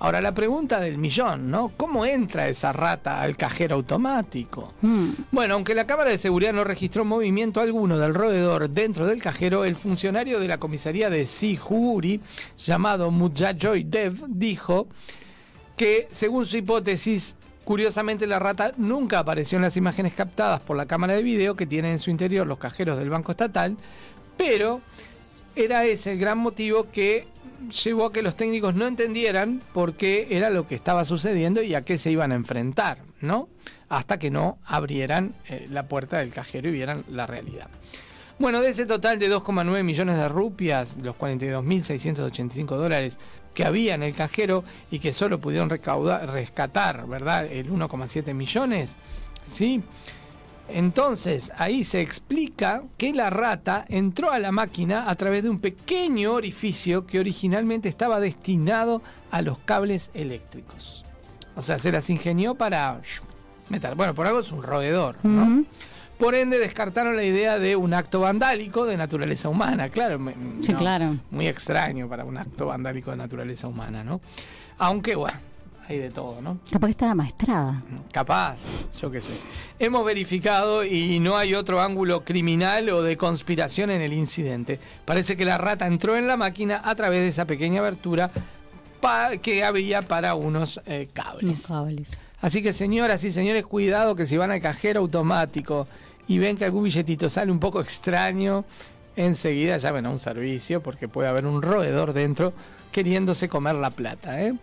Ahora 0.00 0.20
la 0.20 0.32
pregunta 0.32 0.78
del 0.78 0.96
millón, 0.96 1.50
¿no? 1.50 1.72
¿Cómo 1.76 2.06
entra 2.06 2.48
esa 2.48 2.72
rata 2.72 3.20
al 3.20 3.36
cajero 3.36 3.74
automático? 3.74 4.74
Mm. 4.80 5.08
Bueno, 5.32 5.54
aunque 5.54 5.74
la 5.74 5.88
cámara 5.88 6.10
de 6.10 6.18
seguridad 6.18 6.52
no 6.52 6.62
registró 6.62 7.04
movimiento 7.04 7.60
alguno 7.60 7.98
del 7.98 8.14
roedor 8.14 8.70
dentro 8.70 9.06
del 9.06 9.20
cajero, 9.20 9.64
el 9.64 9.74
funcionario 9.74 10.38
de 10.38 10.46
la 10.46 10.58
comisaría 10.58 11.10
de 11.10 11.26
Sihuri, 11.26 12.20
llamado 12.56 13.10
Mujajoy 13.10 13.82
Dev, 13.84 14.24
dijo 14.28 14.86
que, 15.76 16.06
según 16.12 16.46
su 16.46 16.58
hipótesis, 16.58 17.34
curiosamente 17.64 18.28
la 18.28 18.38
rata 18.38 18.72
nunca 18.76 19.18
apareció 19.18 19.56
en 19.56 19.62
las 19.62 19.76
imágenes 19.76 20.14
captadas 20.14 20.60
por 20.60 20.76
la 20.76 20.86
cámara 20.86 21.14
de 21.14 21.24
video 21.24 21.56
que 21.56 21.66
tiene 21.66 21.90
en 21.90 21.98
su 21.98 22.10
interior 22.10 22.46
los 22.46 22.58
cajeros 22.58 22.98
del 22.98 23.10
Banco 23.10 23.32
Estatal, 23.32 23.76
pero 24.36 24.80
era 25.56 25.84
ese 25.84 26.12
el 26.12 26.18
gran 26.18 26.38
motivo 26.38 26.86
que 26.92 27.26
llevó 27.84 28.06
a 28.06 28.12
que 28.12 28.22
los 28.22 28.36
técnicos 28.36 28.74
no 28.74 28.86
entendieran 28.86 29.62
por 29.72 29.94
qué 29.94 30.28
era 30.30 30.50
lo 30.50 30.66
que 30.66 30.74
estaba 30.74 31.04
sucediendo 31.04 31.62
y 31.62 31.74
a 31.74 31.82
qué 31.82 31.98
se 31.98 32.10
iban 32.10 32.32
a 32.32 32.36
enfrentar, 32.36 32.98
¿no? 33.20 33.48
Hasta 33.88 34.18
que 34.18 34.30
no 34.30 34.58
abrieran 34.64 35.34
eh, 35.48 35.66
la 35.70 35.88
puerta 35.88 36.18
del 36.18 36.30
cajero 36.30 36.68
y 36.68 36.72
vieran 36.72 37.04
la 37.08 37.26
realidad. 37.26 37.68
Bueno, 38.38 38.60
de 38.60 38.70
ese 38.70 38.86
total 38.86 39.18
de 39.18 39.30
2,9 39.34 39.82
millones 39.82 40.16
de 40.16 40.28
rupias, 40.28 40.96
los 41.02 41.16
42.685 41.16 42.66
dólares 42.76 43.18
que 43.52 43.64
había 43.64 43.96
en 43.96 44.04
el 44.04 44.14
cajero 44.14 44.62
y 44.92 45.00
que 45.00 45.12
solo 45.12 45.40
pudieron 45.40 45.68
rescatar, 45.68 47.08
¿verdad? 47.08 47.46
El 47.46 47.68
1,7 47.72 48.32
millones, 48.34 48.96
¿sí? 49.44 49.82
Entonces, 50.68 51.50
ahí 51.56 51.82
se 51.82 52.00
explica 52.02 52.82
que 52.98 53.12
la 53.14 53.30
rata 53.30 53.84
entró 53.88 54.30
a 54.30 54.38
la 54.38 54.52
máquina 54.52 55.08
a 55.08 55.14
través 55.14 55.42
de 55.42 55.50
un 55.50 55.60
pequeño 55.60 56.34
orificio 56.34 57.06
que 57.06 57.18
originalmente 57.18 57.88
estaba 57.88 58.20
destinado 58.20 59.02
a 59.30 59.40
los 59.42 59.58
cables 59.58 60.10
eléctricos. 60.14 61.04
O 61.56 61.62
sea, 61.62 61.78
se 61.78 61.90
las 61.90 62.10
ingenió 62.10 62.54
para 62.54 63.00
meter. 63.68 63.94
Bueno, 63.94 64.14
por 64.14 64.26
algo 64.26 64.40
es 64.40 64.52
un 64.52 64.62
roedor, 64.62 65.16
¿no? 65.22 65.64
Por 66.18 66.34
ende, 66.34 66.58
descartaron 66.58 67.14
la 67.14 67.22
idea 67.22 67.58
de 67.58 67.76
un 67.76 67.94
acto 67.94 68.20
vandálico 68.20 68.84
de 68.86 68.96
naturaleza 68.96 69.48
humana. 69.48 69.88
Claro, 69.88 70.18
Sí, 70.62 70.72
no, 70.72 70.78
claro. 70.78 71.16
Muy 71.30 71.46
extraño 71.46 72.08
para 72.08 72.24
un 72.24 72.36
acto 72.36 72.66
vandálico 72.66 73.12
de 73.12 73.16
naturaleza 73.16 73.68
humana, 73.68 74.02
¿no? 74.02 74.20
Aunque, 74.78 75.14
bueno, 75.14 75.38
hay 75.88 75.98
de 75.98 76.10
todo, 76.10 76.40
¿no? 76.42 76.58
Capaz 76.70 76.88
que 76.88 76.90
estaba 76.92 77.14
maestrada. 77.14 77.82
Capaz, 78.12 78.58
yo 79.00 79.10
qué 79.10 79.20
sé. 79.20 79.32
Hemos 79.78 80.04
verificado 80.04 80.84
y 80.84 81.18
no 81.18 81.36
hay 81.36 81.54
otro 81.54 81.80
ángulo 81.80 82.24
criminal 82.24 82.90
o 82.90 83.02
de 83.02 83.16
conspiración 83.16 83.90
en 83.90 84.02
el 84.02 84.12
incidente. 84.12 84.78
Parece 85.06 85.36
que 85.36 85.46
la 85.46 85.56
rata 85.56 85.86
entró 85.86 86.16
en 86.16 86.26
la 86.26 86.36
máquina 86.36 86.82
a 86.84 86.94
través 86.94 87.20
de 87.20 87.28
esa 87.28 87.46
pequeña 87.46 87.80
abertura 87.80 88.30
que 89.40 89.64
había 89.64 90.02
para 90.02 90.34
unos 90.34 90.80
eh, 90.84 91.08
cables. 91.12 91.66
cables. 91.68 92.18
Así 92.40 92.62
que 92.62 92.72
señoras 92.72 93.24
y 93.24 93.30
señores, 93.30 93.64
cuidado 93.64 94.14
que 94.14 94.26
si 94.26 94.36
van 94.36 94.50
al 94.50 94.60
cajero 94.60 95.00
automático 95.00 95.88
y 96.26 96.38
ven 96.38 96.56
que 96.56 96.66
algún 96.66 96.84
billetito 96.84 97.30
sale 97.30 97.50
un 97.50 97.60
poco 97.60 97.80
extraño, 97.80 98.64
enseguida 99.16 99.78
llamen 99.78 100.06
a 100.06 100.10
un 100.10 100.18
servicio 100.18 100.82
porque 100.82 101.08
puede 101.08 101.28
haber 101.28 101.46
un 101.46 101.62
roedor 101.62 102.12
dentro 102.12 102.52
queriéndose 102.92 103.48
comer 103.48 103.76
la 103.76 103.90
plata. 103.90 104.42
¿eh? 104.42 104.54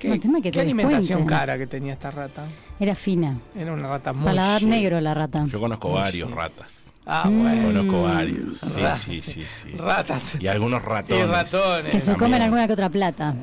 ¿Qué, 0.00 0.08
No, 0.08 0.14
el 0.14 0.20
tema 0.20 0.38
es 0.38 0.42
que 0.42 0.50
qué 0.50 0.58
te 0.58 0.60
alimentación 0.62 1.24
cara 1.26 1.56
que 1.58 1.66
tenía 1.68 1.92
esta 1.92 2.10
rata? 2.10 2.44
Era 2.80 2.94
fina. 2.96 3.36
Era 3.56 3.72
una 3.72 3.86
rata 3.88 4.12
muy... 4.12 4.24
Paladar 4.24 4.62
negro 4.64 5.00
la 5.00 5.14
rata. 5.14 5.44
Yo 5.46 5.60
conozco 5.60 5.90
Muy 5.90 6.00
varios 6.00 6.28
sí. 6.28 6.34
ratas. 6.34 6.90
Ah, 7.06 7.24
bueno. 7.28 7.66
Conozco 7.66 8.02
varios. 8.02 8.58
Sí, 8.60 8.80
sí, 8.96 9.20
sí, 9.20 9.44
sí. 9.48 9.76
Ratas. 9.76 10.36
Y 10.40 10.46
algunos 10.48 10.82
ratones. 10.82 11.24
Y 11.24 11.28
ratones. 11.28 11.90
Que 11.90 11.98
se 12.00 12.12
también. 12.12 12.18
comen 12.30 12.42
alguna 12.42 12.66
que 12.66 12.72
otra 12.72 12.88
plata. 12.88 13.34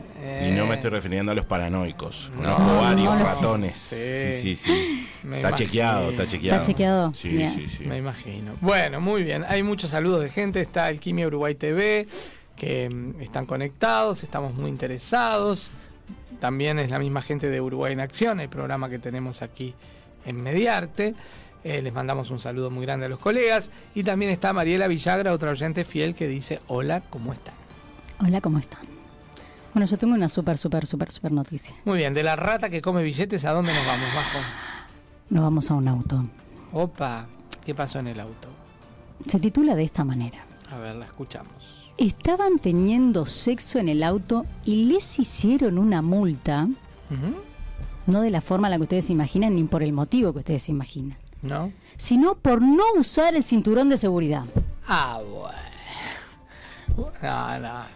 Y 0.46 0.52
no 0.52 0.66
me 0.66 0.72
Eh, 0.74 0.76
estoy 0.76 0.90
refiriendo 0.92 1.32
a 1.32 1.36
los 1.36 1.46
paranoicos. 1.46 2.32
No, 2.42 2.56
Conozco 2.56 2.76
varios 2.78 3.20
no 3.20 3.28
sé. 3.28 3.36
ratones. 3.36 3.78
Sí. 3.78 4.42
Sí, 4.42 4.56
sí. 4.56 5.08
Me 5.24 5.38
Está 5.38 5.50
imagino. 5.50 5.58
chequeado, 5.58 6.10
está 6.12 6.28
chequeado. 6.28 6.56
Está 6.62 6.68
chequeado. 6.72 7.14
Sí, 7.14 7.30
Bien. 7.30 7.52
sí, 7.54 7.68
sí. 7.68 7.84
Me 7.86 7.98
imagino. 7.98 8.54
Bueno, 8.62 9.00
muy 9.02 9.24
bien. 9.24 9.44
Hay 9.48 9.62
muchos 9.64 9.92
saludos 9.92 10.22
de 10.22 10.30
gente. 10.30 10.62
Está 10.62 10.86
Alquimia 10.86 11.28
Uruguay 11.28 11.56
TV, 11.56 12.08
que 12.56 12.90
mm, 12.90 13.22
están 13.22 13.46
conectados, 13.46 14.24
estamos 14.24 14.54
muy 14.54 14.70
interesados. 14.70 15.70
También 16.40 16.80
es 16.80 16.90
la 16.90 17.00
misma 17.00 17.22
gente 17.22 17.50
de 17.50 17.62
Uruguay 17.62 17.94
en 17.94 18.00
Acción, 18.00 18.40
el 18.40 18.50
programa 18.50 18.90
que 18.90 19.00
tenemos 19.00 19.42
aquí 19.42 19.74
en 20.26 20.42
Mediarte. 20.42 21.16
Eh, 21.64 21.82
les 21.82 21.94
mandamos 21.94 22.30
un 22.30 22.40
saludo 22.40 22.70
muy 22.70 22.86
grande 22.86 23.08
a 23.08 23.10
los 23.10 23.20
colegas. 23.20 23.72
Y 23.96 24.04
también 24.04 24.32
está 24.32 24.54
Mariela 24.54 24.88
Villagra, 24.88 25.34
otra 25.34 25.52
oyente 25.52 25.84
fiel, 25.84 26.16
que 26.16 26.28
dice, 26.28 26.62
hola, 26.68 27.02
¿cómo 27.10 27.34
están? 27.34 27.56
Hola, 28.20 28.42
¿cómo 28.42 28.60
están? 28.60 28.82
Bueno, 29.74 29.86
yo 29.86 29.98
tengo 29.98 30.14
una 30.14 30.30
súper, 30.30 30.58
súper, 30.58 30.86
súper, 30.88 31.12
súper 31.12 31.32
noticia. 31.32 31.76
Muy 31.86 31.98
bien, 31.98 32.14
de 32.14 32.24
la 32.24 32.36
rata 32.36 32.70
que 32.70 32.82
come 32.82 33.04
billetes, 33.04 33.46
¿a 33.46 33.52
dónde 33.52 33.74
nos 33.74 33.86
vamos, 33.86 34.14
Bajo? 34.14 34.40
Nos 35.30 35.44
vamos 35.44 35.70
a 35.70 35.74
un 35.74 35.88
auto. 35.88 36.24
Opa, 36.72 37.28
¿qué 37.66 37.76
pasó 37.76 38.00
en 38.00 38.08
el 38.08 38.20
auto? 38.20 38.50
Se 39.28 39.40
titula 39.40 39.76
de 39.76 39.84
esta 39.84 40.04
manera. 40.04 40.40
A 40.72 40.78
ver, 40.78 40.96
la 40.96 41.06
escuchamos. 41.06 41.87
Estaban 41.98 42.60
teniendo 42.60 43.26
sexo 43.26 43.80
en 43.80 43.90
el 43.90 44.04
auto 44.04 44.46
y 44.66 44.86
les 44.86 45.18
hicieron 45.20 45.78
una 45.80 46.02
multa, 46.02 46.68
no 48.06 48.22
de 48.22 48.30
la 48.30 48.42
forma 48.42 48.68
en 48.68 48.72
la 48.72 48.78
que 48.78 48.84
ustedes 48.84 49.06
se 49.06 49.14
imaginan 49.14 49.56
ni 49.56 49.64
por 49.64 49.82
el 49.84 49.94
motivo 49.94 50.32
que 50.34 50.40
ustedes 50.40 50.64
se 50.64 50.72
imaginan, 50.72 51.18
¿No? 51.42 51.72
sino 51.98 52.36
por 52.36 52.62
no 52.62 52.84
usar 53.00 53.36
el 53.36 53.44
cinturón 53.44 53.90
de 53.90 53.98
seguridad. 53.98 54.44
Ah, 54.88 55.20
bueno. 55.28 55.58
No, 57.22 57.60
no, 57.60 57.60
no. 57.60 57.88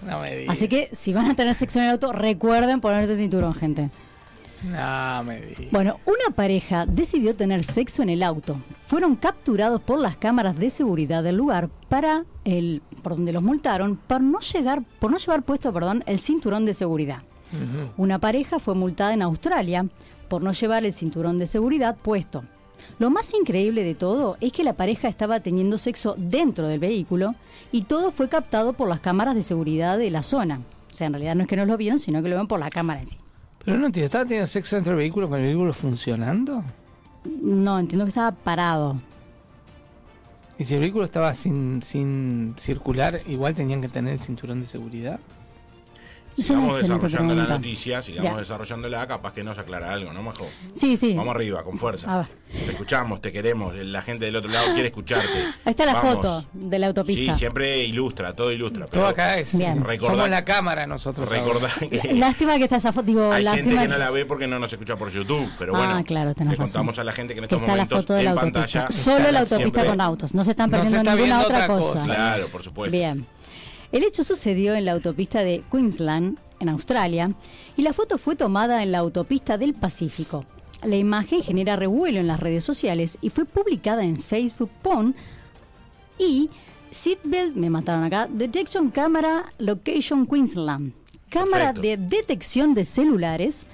No 0.00 0.20
me 0.20 0.36
digas. 0.36 0.52
Así 0.56 0.68
que 0.68 0.88
si 0.92 1.12
van 1.12 1.26
a 1.26 1.34
tener 1.34 1.54
sexo 1.56 1.80
en 1.80 1.86
el 1.86 1.90
auto, 1.90 2.12
recuerden 2.12 2.80
ponerse 2.80 3.12
el 3.14 3.18
cinturón, 3.18 3.52
gente. 3.54 3.90
No 4.64 5.24
me 5.24 5.40
digas. 5.40 5.70
Bueno, 5.70 6.00
una 6.06 6.34
pareja 6.34 6.86
decidió 6.86 7.34
tener 7.36 7.64
sexo 7.64 8.02
en 8.02 8.10
el 8.10 8.22
auto. 8.22 8.56
Fueron 8.86 9.16
capturados 9.16 9.80
por 9.80 9.98
las 9.98 10.16
cámaras 10.16 10.58
de 10.58 10.70
seguridad 10.70 11.22
del 11.22 11.36
lugar 11.36 11.68
para 11.88 12.24
el 12.44 12.82
por 13.02 13.12
donde 13.12 13.32
los 13.32 13.42
multaron 13.42 13.96
por 13.96 14.20
no 14.20 14.40
llegar 14.40 14.82
por 14.98 15.10
no 15.10 15.18
llevar 15.18 15.42
puesto, 15.42 15.72
perdón, 15.72 16.02
el 16.06 16.18
cinturón 16.18 16.64
de 16.64 16.74
seguridad. 16.74 17.22
Una 17.96 18.18
pareja 18.18 18.58
fue 18.58 18.74
multada 18.74 19.14
en 19.14 19.22
Australia 19.22 19.86
por 20.28 20.42
no 20.42 20.52
llevar 20.52 20.84
el 20.84 20.92
cinturón 20.92 21.38
de 21.38 21.46
seguridad 21.46 21.96
puesto. 21.96 22.44
Lo 22.98 23.10
más 23.10 23.32
increíble 23.34 23.82
de 23.84 23.94
todo 23.94 24.36
es 24.40 24.52
que 24.52 24.64
la 24.64 24.74
pareja 24.74 25.08
estaba 25.08 25.40
teniendo 25.40 25.78
sexo 25.78 26.14
dentro 26.18 26.68
del 26.68 26.78
vehículo 26.78 27.34
y 27.72 27.82
todo 27.82 28.10
fue 28.10 28.28
captado 28.28 28.72
por 28.72 28.88
las 28.88 29.00
cámaras 29.00 29.34
de 29.34 29.42
seguridad 29.42 29.98
de 29.98 30.10
la 30.10 30.22
zona. 30.22 30.60
O 30.90 30.94
sea, 30.94 31.06
en 31.06 31.14
realidad 31.14 31.34
no 31.34 31.42
es 31.42 31.48
que 31.48 31.56
no 31.56 31.64
lo 31.64 31.76
vieron, 31.76 31.98
sino 31.98 32.22
que 32.22 32.28
lo 32.28 32.36
ven 32.36 32.46
por 32.46 32.60
la 32.60 32.70
cámara 32.70 33.00
en 33.00 33.06
sí. 33.06 33.18
Pero 33.68 33.80
no 33.80 33.84
entiendo, 33.84 34.06
¿estaba 34.06 34.24
teniendo 34.24 34.46
sexo 34.46 34.76
dentro 34.76 34.92
del 34.92 35.00
vehículo 35.00 35.28
con 35.28 35.40
el 35.40 35.44
vehículo 35.44 35.74
funcionando? 35.74 36.64
No, 37.42 37.78
entiendo 37.78 38.06
que 38.06 38.08
estaba 38.08 38.32
parado. 38.32 38.96
Y 40.58 40.64
si 40.64 40.72
el 40.72 40.80
vehículo 40.80 41.04
estaba 41.04 41.34
sin, 41.34 41.82
sin 41.82 42.54
circular, 42.56 43.20
igual 43.26 43.52
tenían 43.54 43.82
que 43.82 43.90
tener 43.90 44.14
el 44.14 44.20
cinturón 44.20 44.62
de 44.62 44.66
seguridad. 44.66 45.20
Sigamos 46.42 46.80
desarrollando 46.80 47.34
la 47.34 47.44
noticia, 47.46 48.02
sigamos 48.02 48.32
Ya. 48.32 48.38
desarrollándola, 48.40 49.06
capaz 49.06 49.32
que 49.32 49.42
nos 49.44 49.58
aclara 49.58 49.92
algo, 49.92 50.12
¿no, 50.12 50.22
Majo? 50.22 50.46
Sí, 50.74 50.96
sí. 50.96 51.14
Vamos 51.14 51.34
arriba, 51.34 51.62
con 51.64 51.74
A 51.76 51.78
fuerza. 51.78 52.18
ver. 52.18 52.26
Te 52.64 52.70
escuchamos, 52.72 53.20
te 53.20 53.30
queremos, 53.32 53.74
la 53.74 54.00
gente 54.02 54.24
del 54.24 54.36
otro 54.36 54.50
lado 54.50 54.72
quiere 54.72 54.86
escucharte. 54.88 55.28
Ahí 55.64 55.70
está 55.70 55.84
la 55.84 55.94
Vamos. 55.94 56.14
foto 56.14 56.44
de 56.52 56.78
la 56.78 56.86
autopista. 56.86 57.32
Sí, 57.34 57.38
siempre 57.40 57.84
ilustra, 57.84 58.32
todo 58.34 58.50
ilustra. 58.52 58.86
Todo 58.86 58.92
pero 58.92 59.06
acá 59.08 59.36
es. 59.36 59.56
Bien. 59.56 59.84
Recordá- 59.84 60.14
Somos 60.14 60.30
la 60.30 60.44
cámara 60.44 60.86
nosotros. 60.86 61.28
Recordá 61.28 61.70
que 61.78 62.14
Lástima 62.14 62.56
que 62.56 62.64
está 62.64 62.76
esa 62.76 62.92
foto. 62.92 63.06
Digo, 63.06 63.30
hay 63.32 63.44
gente 63.44 63.56
lástima 63.56 63.82
que 63.82 63.88
no 63.88 63.98
la 63.98 64.10
ve 64.10 64.24
porque 64.24 64.46
no 64.46 64.58
nos 64.58 64.72
escucha 64.72 64.96
por 64.96 65.10
YouTube, 65.10 65.50
pero 65.58 65.74
Ah, 65.76 65.78
bueno, 65.78 66.04
claro, 66.04 66.34
tenés 66.34 66.52
le 66.52 66.56
contamos 66.56 66.96
razón. 66.96 67.00
a 67.02 67.04
la 67.04 67.12
gente 67.12 67.34
que 67.34 67.40
en 67.40 67.42
que 67.48 67.54
estos 67.54 67.60
está 67.60 67.66
la 67.76 67.84
momentos 67.84 67.98
foto 67.98 68.14
de 68.14 68.22
la 68.22 68.30
en 68.30 68.38
autopista. 68.38 68.60
pantalla 68.84 68.90
Solo 68.90 69.18
la 69.32 69.40
autopista 69.40 69.56
siempre- 69.56 69.86
con 69.86 70.00
autos. 70.00 70.34
No 70.34 70.44
se 70.44 70.50
están 70.52 70.70
No 70.70 70.76
se 70.78 70.82
perdiendo 70.84 71.10
está 71.10 71.14
ninguna 71.22 71.40
otra 71.42 71.66
cosa. 71.66 71.92
cosa. 72.00 72.04
Claro, 72.04 72.48
por 72.48 72.62
supuesto. 72.62 72.96
Bien. 72.96 73.26
El 73.92 74.02
hecho 74.04 74.22
sucedió 74.24 74.74
en 74.74 74.84
la 74.84 74.92
autopista 74.92 75.40
de 75.40 75.62
Queensland, 75.70 76.38
en 76.60 76.68
Australia, 76.68 77.32
y 77.76 77.82
la 77.82 77.92
foto 77.92 78.18
fue 78.18 78.36
tomada 78.36 78.82
en 78.82 78.92
la 78.92 78.98
autopista 78.98 79.56
del 79.58 79.74
Pacífico. 79.74 80.44
La 80.84 80.96
imagen 80.96 81.42
genera 81.42 81.76
revuelo 81.76 82.20
en 82.20 82.26
las 82.26 82.38
redes 82.40 82.64
sociales 82.64 83.18
y 83.20 83.30
fue 83.30 83.44
publicada 83.44 84.04
en 84.04 84.16
Facebook 84.20 84.70
Pon 84.82 85.14
y 86.18 86.50
Seatbelt, 86.90 87.54
me 87.56 87.70
mataron 87.70 88.04
acá, 88.04 88.28
Detection 88.30 88.90
Camera 88.90 89.46
Location 89.58 90.26
Queensland. 90.26 90.92
Cámara 91.28 91.72
Perfecto. 91.74 92.02
de 92.06 92.16
detección 92.16 92.74
de 92.74 92.84
celulares 92.84 93.66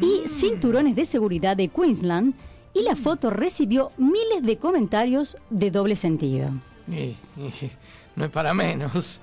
y 0.00 0.26
cinturones 0.26 0.96
de 0.96 1.04
seguridad 1.04 1.56
de 1.56 1.68
Queensland 1.68 2.34
y 2.72 2.82
la 2.82 2.96
foto 2.96 3.30
recibió 3.30 3.92
miles 3.98 4.42
de 4.42 4.56
comentarios 4.56 5.36
de 5.50 5.70
doble 5.70 5.96
sentido. 5.96 6.50
Y- 6.88 7.16
y 7.40 7.50
no 8.16 8.24
es 8.24 8.30
para 8.30 8.54
menos. 8.54 9.20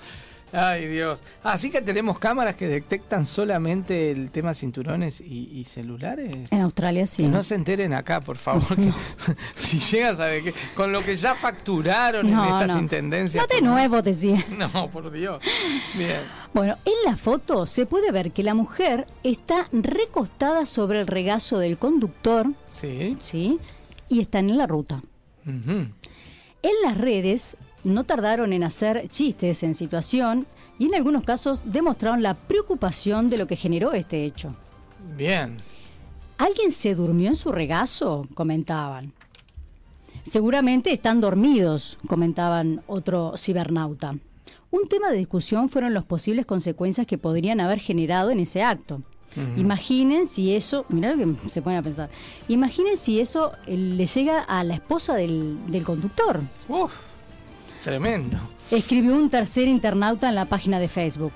Ay, 0.54 0.88
Dios. 0.88 1.24
Así 1.44 1.70
que 1.70 1.82
tenemos 1.82 2.20
cámaras 2.20 2.56
que 2.56 2.68
detectan 2.68 3.26
solamente 3.26 4.12
el 4.12 4.32
tema 4.32 4.54
cinturones 4.54 5.22
y, 5.22 5.50
y 5.54 5.64
celulares. 5.64 6.52
En 6.52 6.62
Australia 6.62 7.08
sí. 7.08 7.24
Que 7.24 7.30
no 7.30 7.42
se 7.44 7.56
enteren 7.56 7.94
acá, 7.94 8.20
por 8.22 8.38
favor. 8.38 8.76
que- 8.76 8.92
si 9.56 9.80
llegas 9.80 10.20
a 10.20 10.26
ver 10.26 10.44
que 10.44 10.54
con 10.76 10.92
lo 10.92 11.02
que 11.02 11.16
ya 11.16 11.36
facturaron 11.36 12.28
en 12.28 12.34
No, 12.34 12.44
estas 12.60 12.76
no. 12.76 12.82
intendencias. 12.82 13.46
No 13.50 13.56
de 13.56 13.62
nuevo, 13.62 14.02
decía. 14.02 14.44
No, 14.58 14.90
por 14.92 15.10
Dios. 15.12 15.42
Bien. 15.96 16.22
Bueno, 16.54 16.78
en 16.86 16.94
la 17.10 17.16
foto 17.16 17.66
se 17.66 17.86
puede 17.86 18.12
ver 18.12 18.32
que 18.32 18.44
la 18.44 18.54
mujer 18.54 19.08
está 19.24 19.68
recostada 19.72 20.66
sobre 20.66 21.00
el 21.02 21.08
regazo 21.08 21.60
del 21.60 21.78
conductor, 21.78 22.48
Sí. 22.68 23.18
¿sí? 23.22 23.60
Y 24.10 24.20
están 24.20 24.50
en 24.50 24.58
la 24.58 24.68
ruta. 24.68 25.02
En 25.46 25.94
las 26.84 26.98
redes 26.98 27.58
no 27.84 28.04
tardaron 28.04 28.54
en 28.54 28.64
hacer 28.64 29.08
chistes 29.10 29.64
en 29.64 29.76
situación 29.76 30.48
y 30.80 30.86
en 30.86 30.96
algunos 30.96 31.24
casos 31.24 31.62
demostraron 31.66 32.24
la 32.24 32.34
preocupación 32.34 33.30
de 33.30 33.38
lo 33.38 33.48
que 33.48 33.56
generó 33.56 33.94
este 33.94 34.26
hecho. 34.26 34.56
Bien. 35.16 35.58
¿Alguien 36.38 36.72
se 36.72 36.96
durmió 36.96 37.30
en 37.30 37.36
su 37.36 37.52
regazo? 37.52 38.28
comentaban. 38.34 39.14
Seguramente 40.24 40.92
están 40.92 41.22
dormidos, 41.22 41.98
comentaban 42.08 42.82
otro 42.88 43.34
cibernauta. 43.38 44.16
Un 44.70 44.88
tema 44.88 45.10
de 45.10 45.18
discusión 45.18 45.70
fueron 45.70 45.94
las 45.94 46.06
posibles 46.06 46.46
consecuencias 46.46 47.06
que 47.06 47.18
podrían 47.18 47.60
haber 47.60 47.80
generado 47.80 48.32
en 48.32 48.40
ese 48.40 48.64
acto. 48.64 49.02
Imaginen 49.56 50.28
si 50.28 50.54
eso, 50.54 50.86
mirá 50.90 51.16
lo 51.16 51.38
que 51.38 51.50
se 51.50 51.62
ponen 51.62 51.80
a 51.80 51.84
pensar, 51.84 52.10
imaginen 52.50 52.98
si 52.98 53.22
eso 53.22 53.54
eh, 53.66 53.78
le 53.78 54.06
llega 54.06 54.42
a 54.42 54.62
la 54.66 54.74
esposa 54.74 55.16
del, 55.16 55.58
del 55.68 55.84
conductor. 55.84 56.42
Uf. 56.68 57.11
Tremendo. 57.84 58.38
Escribió 58.70 59.16
un 59.16 59.30
tercer 59.30 59.68
internauta 59.68 60.30
en 60.30 60.36
la 60.36 60.46
página 60.46 60.80
de 60.80 60.88
Facebook. 60.88 61.34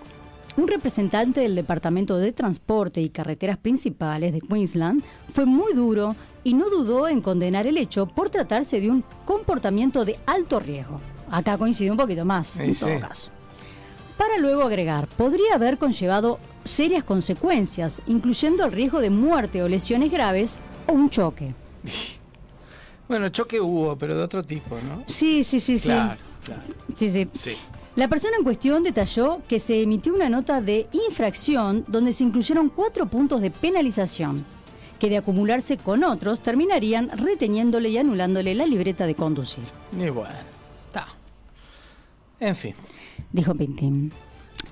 Un 0.58 0.68
representante 0.68 1.42
del 1.42 1.56
Departamento 1.56 2.18
de 2.18 2.32
Transporte 2.32 3.02
y 3.02 3.10
Carreteras 3.10 3.58
Principales 3.58 4.32
de 4.32 4.40
Queensland 4.42 5.04
fue 5.34 5.46
muy 5.46 5.74
duro 5.74 6.16
y 6.44 6.54
no 6.54 6.70
dudó 6.70 7.08
en 7.08 7.22
condenar 7.22 7.68
el 7.68 7.78
hecho 7.78 8.06
por 8.06 8.30
tratarse 8.30 8.80
de 8.80 8.90
un 8.90 9.04
comportamiento 9.26 10.06
de 10.06 10.18
alto 10.26 10.60
riesgo. 10.60 11.02
Acá 11.30 11.58
coincide 11.58 11.92
un 11.92 11.98
poquito 11.98 12.24
más, 12.24 12.48
Sí, 12.48 12.64
en 12.64 12.76
todo 12.76 12.90
sí. 12.90 13.00
caso. 13.02 13.32
Para 14.18 14.38
luego 14.38 14.62
agregar, 14.64 15.08
podría 15.08 15.56
haber 15.56 15.78
conllevado 15.78 16.40
serias 16.64 17.04
consecuencias, 17.04 18.02
incluyendo 18.08 18.64
el 18.64 18.72
riesgo 18.72 19.02
de 19.02 19.10
muerte 19.10 19.62
o 19.62 19.68
lesiones 19.68 20.10
graves 20.12 20.58
o 20.88 20.94
un 20.94 21.10
choque. 21.10 21.54
Bueno, 23.08 23.30
choque 23.30 23.62
hubo, 23.62 23.96
pero 23.96 24.18
de 24.18 24.24
otro 24.24 24.42
tipo, 24.42 24.78
¿no? 24.82 25.04
Sí, 25.06 25.44
sí, 25.44 25.60
sí, 25.60 25.78
sí. 25.78 25.92
Claro. 26.46 26.62
Sí, 26.96 27.10
sí. 27.10 27.28
Sí. 27.34 27.58
La 27.96 28.08
persona 28.10 28.36
en 28.38 28.44
cuestión 28.44 28.84
detalló 28.84 29.42
que 29.48 29.58
se 29.58 29.82
emitió 29.82 30.14
una 30.14 30.30
nota 30.30 30.62
de 30.62 30.88
infracción 31.08 31.86
donde 31.88 32.12
se 32.12 32.24
incluyeron 32.26 32.70
cuatro 32.70 33.06
puntos 33.06 33.42
de 33.42 33.52
penalización, 33.52 34.46
que 35.00 35.10
de 35.10 35.18
acumularse 35.18 35.78
con 35.78 36.04
otros 36.04 36.42
terminarían 36.42 37.10
reteniéndole 37.18 37.90
y 37.90 37.98
anulándole 37.98 38.54
la 38.54 38.66
libreta 38.66 39.06
de 39.06 39.16
conducir, 39.16 39.64
Y 39.98 40.10
bueno. 40.10 40.36
Está. 40.88 41.08
En 42.40 42.56
fin. 42.56 42.76
dijo 43.32 43.56
Pintín. 43.56 44.12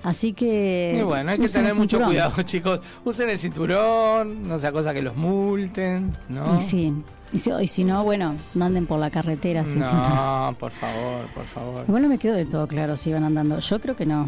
Así 0.03 0.33
que... 0.33 0.97
Y 0.99 1.03
bueno, 1.03 1.31
hay 1.31 1.39
que 1.39 1.47
tener 1.47 1.73
mucho 1.75 2.01
cuidado, 2.01 2.41
chicos. 2.43 2.81
Usen 3.05 3.29
el 3.29 3.39
cinturón, 3.39 4.45
no 4.45 4.59
sea 4.59 4.73
cosa 4.73 4.93
que 4.93 5.01
los 5.01 5.15
multen, 5.15 6.15
¿no? 6.27 6.57
Y 6.57 6.59
sí. 6.59 6.93
Y 7.33 7.39
si, 7.39 7.51
y 7.51 7.67
si 7.67 7.83
no, 7.83 8.03
bueno, 8.03 8.35
no 8.53 8.65
anden 8.65 8.85
por 8.85 8.99
la 8.99 9.09
carretera 9.09 9.65
sin. 9.65 9.79
No, 9.79 10.55
por 10.59 10.71
favor, 10.71 11.25
por 11.33 11.45
favor. 11.45 11.83
Igual 11.87 12.03
no 12.03 12.07
me 12.09 12.19
quedó 12.19 12.35
del 12.35 12.47
todo 12.49 12.67
claro 12.67 12.95
si 12.95 13.09
iban 13.09 13.23
andando. 13.23 13.57
Yo 13.59 13.81
creo 13.81 13.95
que 13.95 14.05
no. 14.05 14.27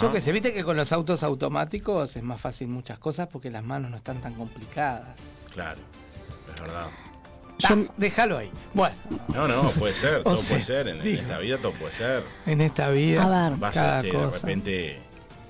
Yo 0.00 0.12
que 0.12 0.20
sé, 0.20 0.30
viste 0.32 0.52
que 0.52 0.62
con 0.64 0.76
los 0.76 0.92
autos 0.92 1.22
automáticos 1.22 2.16
es 2.16 2.22
más 2.22 2.40
fácil 2.40 2.68
muchas 2.68 2.98
cosas 2.98 3.28
porque 3.28 3.50
las 3.50 3.64
manos 3.64 3.90
no 3.90 3.96
están 3.96 4.20
tan 4.20 4.34
complicadas. 4.34 5.16
Claro, 5.54 5.80
es 6.54 6.60
verdad. 6.60 6.86
Ta, 7.60 7.76
déjalo 7.96 8.36
ahí. 8.38 8.50
Bueno, 8.74 8.96
No, 9.32 9.46
no, 9.46 9.70
puede 9.70 9.94
ser, 9.94 10.22
todo 10.24 10.36
sea, 10.36 10.56
puede 10.56 10.64
ser. 10.66 10.88
En, 10.88 10.96
en 10.98 11.02
digo. 11.04 11.22
esta 11.22 11.38
vida 11.38 11.58
todo 11.58 11.72
puede 11.72 11.92
ser. 11.92 12.24
en 12.44 12.60
esta 12.60 12.88
vida, 12.90 13.22
A 13.22 13.48
ver. 13.50 13.58
Vas 13.58 13.74
cada 13.74 14.00
este, 14.00 14.16
de 14.18 14.24
cosa. 14.24 14.38
repente, 14.38 14.98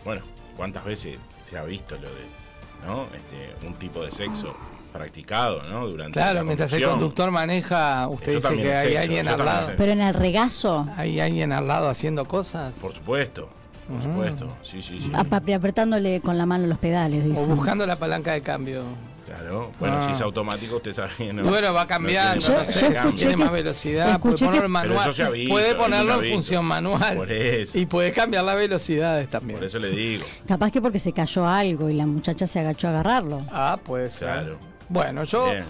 bueno, 0.05 0.23
¿cuántas 0.57 0.85
veces 0.85 1.19
se 1.39 1.57
ha 1.59 1.65
visto 1.65 1.97
lo 1.97 2.03
de, 2.11 2.87
¿no? 2.87 3.07
Este, 3.15 3.67
un 3.67 3.75
tipo 3.75 4.05
de 4.05 4.13
sexo 4.13 4.55
practicado, 4.99 5.63
¿no? 5.65 5.89
Durante 5.89 6.19
la 6.21 6.27
Claro, 6.27 6.45
mientras 6.45 6.73
el 6.73 6.85
conductor 6.85 7.31
maneja, 7.33 8.07
usted 8.09 8.37
dice 8.37 8.57
que 8.57 8.73
hay 8.73 8.87
sexo, 8.93 9.01
alguien 9.03 9.29
al 9.29 9.45
lado. 9.45 9.71
Pero 9.77 9.93
en 9.93 10.01
el 10.01 10.15
regazo, 10.15 10.87
Hay 10.97 11.19
alguien 11.21 11.53
al 11.53 11.67
lado 11.67 11.89
haciendo 11.89 12.25
cosas. 12.27 12.79
Por 12.79 12.93
supuesto, 12.95 13.49
por 13.89 14.03
supuesto. 14.03 14.57
Sí, 14.63 14.81
sí, 14.83 15.01
sí. 15.03 15.11
ap- 15.13 15.33
apretándole 15.35 16.21
con 16.21 16.39
la 16.39 16.47
mano 16.47 16.67
los 16.69 16.79
pedales, 16.79 17.25
O 17.25 17.29
dice. 17.29 17.47
buscando 17.49 17.87
la 17.87 17.99
palanca 17.99 18.33
de 18.33 18.41
cambio. 18.43 18.83
Claro. 19.27 19.73
Bueno, 19.81 19.97
Ah. 19.99 20.07
si 20.07 20.13
es 20.13 20.21
automático, 20.21 20.77
usted 20.77 20.93
sabe 20.93 21.11
que 21.17 21.33
no. 21.33 21.43
bueno, 21.43 21.73
va 21.73 21.87
no 21.87 22.07
tiene 22.07 22.13
Yo- 22.41 22.53
no 22.53 22.59
más 22.59 22.69
sé, 22.69 22.75
yo 22.75 22.81
cambio. 22.93 22.99
escuché 23.01 23.17
tiene 23.17 23.35
que- 23.35 23.43
más 23.43 23.53
velocidad, 23.53 24.21
puede 24.21 24.37
ponerlo 24.47 24.69
manual, 24.69 25.01
eso 25.09 25.13
se 25.15 25.23
ha 25.25 25.31
visto, 25.31 25.51
puede 25.51 25.75
ponerlo 25.75 26.23
en 26.23 26.33
función 26.35 26.65
manual 26.67 27.17
Por 27.17 27.33
eso. 27.33 27.79
y 27.79 27.87
puede 27.87 28.13
cambiar 28.13 28.45
las 28.45 28.57
velocidades 28.57 29.29
también. 29.31 29.59
Por 29.59 29.67
eso 29.67 29.79
le 29.81 29.89
digo. 29.89 30.25
Capaz 30.47 30.71
que 30.71 30.81
porque 30.83 30.99
se 31.01 31.13
cayó 31.13 31.49
algo 31.49 31.89
y 31.91 31.95
la 31.95 32.07
muchacha 32.07 32.47
se 32.47 32.61
agachó 32.61 32.87
a 32.89 32.91
agarrarlo. 32.91 33.43
Ah, 33.51 33.77
puede 33.83 34.11
ser. 34.11 34.29
Claro. 34.29 34.59
Bueno, 34.89 35.25
yo, 35.25 35.47
Bien. 35.47 35.65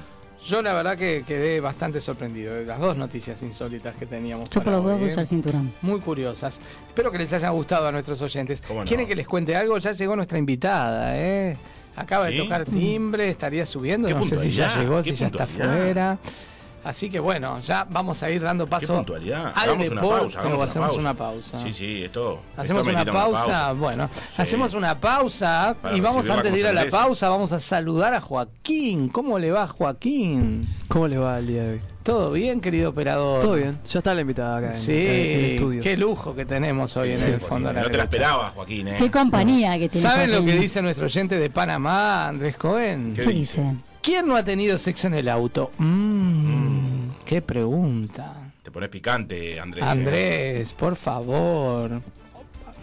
yo 0.47 0.63
la 0.63 0.73
verdad 0.73 0.97
que 0.97 1.25
quedé 1.27 1.61
bastante 1.61 2.01
sorprendido 2.01 2.55
de 2.55 2.65
las 2.65 2.79
dos 2.79 2.97
noticias 2.97 3.43
insólitas 3.43 3.97
que 3.97 4.07
teníamos. 4.07 4.49
Yo 4.51 4.55
por 4.55 4.65
para 4.65 4.77
los 4.77 4.85
voy 4.85 4.95
a 4.95 4.99
¿eh? 4.99 5.07
usar 5.07 5.27
cinturón. 5.27 5.73
Muy 5.83 6.01
curiosas. 6.01 6.61
Espero 6.89 7.11
que 7.11 7.19
les 7.19 7.33
haya 7.33 7.51
gustado 7.51 7.87
a 7.87 7.93
nuestros 7.93 8.21
oyentes. 8.23 8.63
¿Cómo 8.67 8.81
no? 8.81 8.87
¿Quieren 8.87 9.07
que 9.07 9.15
les 9.15 9.27
cuente 9.27 9.55
algo? 9.57 9.79
Ya 9.79 9.93
llegó 9.93 10.17
nuestra 10.17 10.39
invitada, 10.39 11.17
¿eh? 11.17 11.57
Acaba 11.97 12.27
de 12.27 12.37
tocar 12.37 12.65
timbre, 12.65 13.29
estaría 13.29 13.65
subiendo, 13.65 14.11
no 14.11 14.25
sé 14.25 14.37
si 14.37 14.51
ya 14.51 14.65
puntualidad, 14.67 14.81
llegó, 14.81 15.03
si 15.05 15.15
ya 15.15 15.27
está 15.27 15.47
puntualidad. 15.47 16.19
Así 16.85 17.09
que 17.09 17.19
bueno, 17.19 17.59
ya 17.61 17.87
vamos 17.89 18.23
a 18.23 18.31
ir 18.31 18.43
dando 18.43 18.67
paso 18.67 18.95
puntualidad. 18.97 19.53
al 19.55 19.71
Hagamos 19.71 19.89
una 19.91 20.01
pausa, 20.03 20.39
hagamos 20.41 20.53
o 20.53 20.57
una 20.61 20.65
hacemos 20.65 20.87
pausa. 20.89 21.01
una 21.01 21.15
pausa. 21.15 21.63
Sí, 21.63 21.73
sí, 21.73 22.05
esto. 22.05 22.41
Hacemos 22.57 22.87
esto 22.87 23.01
una 23.03 23.11
pausa, 23.13 23.73
bueno, 23.73 24.11
hacemos 24.37 24.75
una 24.75 25.01
pausa 25.01 25.77
Para 25.81 25.97
y 25.97 26.01
vamos 26.01 26.29
antes 26.29 26.53
de 26.53 26.59
ir 26.61 26.67
a 26.67 26.73
la 26.73 26.87
pausa, 26.91 27.29
vamos 27.31 27.53
a 27.53 27.59
saludar 27.61 28.13
a 28.15 28.21
Joaquín. 28.21 29.09
¿Cómo 29.09 29.39
le 29.39 29.51
va 29.51 29.67
Joaquín? 29.67 30.67
¿Cómo 30.89 31.09
le 31.09 31.17
va 31.19 31.39
el 31.39 31.47
día 31.47 31.63
de 31.65 31.73
hoy? 31.75 31.81
¿Todo 32.03 32.33
bien, 32.33 32.61
querido 32.61 32.91
operador? 32.91 33.41
Todo 33.41 33.55
bien, 33.55 33.79
ya 33.91 34.01
está 34.01 34.13
la 34.13 34.21
invitada 34.21 34.59
acá 34.59 34.75
en, 34.75 34.79
Sí, 34.79 34.93
en- 34.93 34.99
en 34.99 35.39
el 35.39 35.45
estudio. 35.53 35.83
qué 35.83 35.97
lujo 35.97 36.35
que 36.35 36.45
tenemos 36.45 36.95
hoy 36.99 37.13
en 37.13 37.15
el 37.15 37.21
Joaquín, 37.23 37.41
fondo 37.49 37.69
de 37.69 37.75
la 37.77 37.81
No 37.81 37.91
te 37.91 37.97
la 37.97 38.03
esperaba, 38.03 38.51
Joaquín, 38.51 38.89
¿eh? 38.89 38.97
Qué 38.99 39.11
compañía 39.11 39.79
que 39.79 39.89
tiene. 39.89 40.07
¿Saben 40.07 40.31
lo 40.31 40.45
que 40.45 40.53
dice 40.53 40.83
nuestro 40.83 41.07
oyente 41.07 41.39
de 41.39 41.49
Panamá, 41.49 42.29
Andrés 42.29 42.59
Cohen? 42.59 43.15
¿Qué 43.15 43.23
¿Qué 43.23 43.31
dice? 43.31 43.61
dice? 43.63 43.75
¿Quién 44.03 44.29
no 44.29 44.37
ha 44.37 44.45
tenido 44.45 44.77
sexo 44.77 45.07
en 45.07 45.15
el 45.15 45.31
auto? 45.31 45.71
Mmm, 45.79 46.74
qué 47.25 47.43
pregunta. 47.43 48.53
Te 48.63 48.71
pones 48.71 48.89
picante, 48.89 49.61
Andrés. 49.61 49.85
¿eh? 49.85 49.89
Andrés, 49.89 50.73
por 50.73 50.97
favor. 50.97 51.93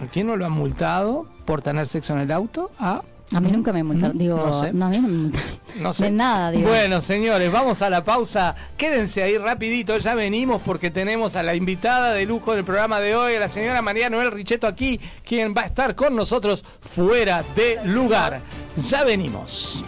¿A 0.02 0.06
quién 0.12 0.28
no 0.28 0.36
lo 0.36 0.46
han 0.46 0.52
multado 0.52 1.28
por 1.46 1.62
tener 1.62 1.88
sexo 1.88 2.14
en 2.14 2.20
el 2.20 2.32
auto? 2.32 2.72
A 2.80 3.40
mí 3.40 3.50
nunca 3.52 3.72
me 3.72 3.82
multaron. 3.84 4.18
Digo, 4.18 4.36
No 4.38 4.48
no, 4.48 4.62
sé. 4.62 4.68
a 4.70 4.72
mí 4.74 4.98
no 4.98 5.08
me 5.08 5.08
multaron. 5.18 5.50
no 5.80 5.94
sé. 5.94 6.04
De 6.06 6.12
nada, 6.12 6.52
digo. 6.52 6.68
Bueno, 6.68 7.00
señores, 7.02 7.52
vamos 7.52 7.82
a 7.82 7.90
la 7.90 8.04
pausa. 8.04 8.56
Quédense 8.78 9.24
ahí 9.24 9.38
rapidito, 9.38 9.98
ya 10.00 10.16
venimos 10.16 10.62
porque 10.64 10.92
tenemos 10.92 11.36
a 11.36 11.44
la 11.44 11.56
invitada 11.56 12.14
de 12.14 12.26
lujo 12.26 12.54
del 12.54 12.66
programa 12.66 13.00
de 13.00 13.16
hoy, 13.16 13.36
a 13.36 13.40
la 13.40 13.50
señora 13.50 13.82
María 13.82 14.10
Noel 14.10 14.32
Richetto 14.32 14.68
aquí, 14.68 15.00
quien 15.26 15.54
va 15.56 15.62
a 15.62 15.66
estar 15.66 15.96
con 15.96 16.16
nosotros 16.16 16.66
fuera 16.82 17.44
de 17.56 17.78
lugar. 17.86 18.42
Ya 18.90 19.04
venimos. 19.06 19.84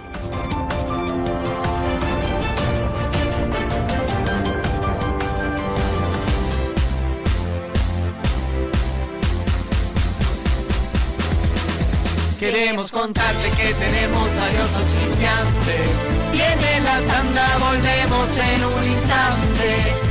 Queremos 12.43 12.91
contarte 12.91 13.49
que 13.51 13.73
tenemos 13.73 14.29
varios 14.36 14.67
oficiantes. 14.75 15.91
Viene 16.34 16.82
la 16.82 16.99
tanda, 17.08 17.58
volvemos 17.58 18.38
en 18.38 18.65
un 18.65 18.84
instante. 18.84 20.03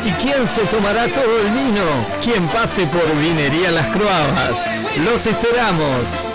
¿Y 0.05 0.11
quién 0.21 0.47
se 0.47 0.61
tomará 0.65 1.07
todo 1.07 1.41
el 1.41 1.49
vino? 1.51 1.83
Quien 2.23 2.47
pase 2.49 2.85
por 2.87 3.15
Vinería 3.17 3.71
Las 3.71 3.89
Croabas. 3.89 4.67
Los 5.03 5.25
esperamos. 5.25 6.34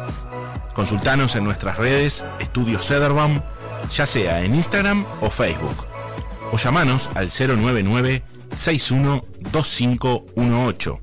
Consultanos 0.76 1.36
en 1.36 1.44
nuestras 1.44 1.78
redes 1.78 2.24
Estudio 2.40 2.80
Cederbaum, 2.80 3.42
ya 3.92 4.06
sea 4.06 4.44
en 4.44 4.54
Instagram 4.56 5.06
o 5.22 5.30
Facebook. 5.30 5.86
O 6.52 6.58
llamanos 6.58 7.10
al 7.16 7.30
099 7.30 8.24
612518. 8.56 11.00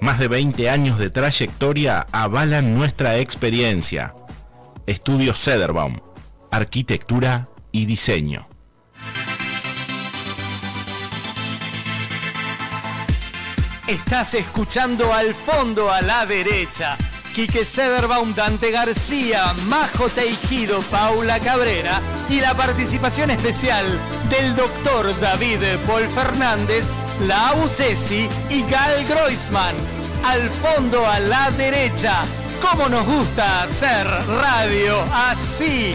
Más 0.00 0.18
de 0.18 0.28
20 0.28 0.70
años 0.70 0.98
de 0.98 1.10
trayectoria 1.10 2.06
avalan 2.12 2.74
nuestra 2.74 3.18
experiencia. 3.18 4.14
Estudio 4.86 5.34
Cederbaum, 5.34 6.00
Arquitectura 6.50 7.50
y 7.72 7.84
Diseño. 7.86 8.48
Estás 13.86 14.34
escuchando 14.34 15.12
al 15.12 15.32
fondo 15.32 15.90
a 15.90 16.02
la 16.02 16.26
derecha. 16.26 16.98
Quique 17.36 17.66
Sederbaum, 17.66 18.34
Dante 18.34 18.70
García, 18.70 19.52
Majo 19.66 20.08
Teijido, 20.08 20.80
Paula 20.90 21.38
Cabrera 21.38 22.00
y 22.30 22.40
la 22.40 22.54
participación 22.54 23.30
especial 23.30 23.84
del 24.30 24.56
doctor 24.56 25.20
David 25.20 25.58
Paul 25.86 26.08
Fernández, 26.08 26.86
Lau 27.26 27.68
Cesi 27.68 28.26
y 28.48 28.62
Gal 28.62 29.04
Groisman. 29.06 29.76
Al 30.24 30.48
fondo 30.48 31.06
a 31.06 31.20
la 31.20 31.50
derecha. 31.50 32.24
¿Cómo 32.62 32.88
nos 32.88 33.04
gusta 33.04 33.64
hacer 33.64 34.06
radio 34.06 35.04
así? 35.12 35.94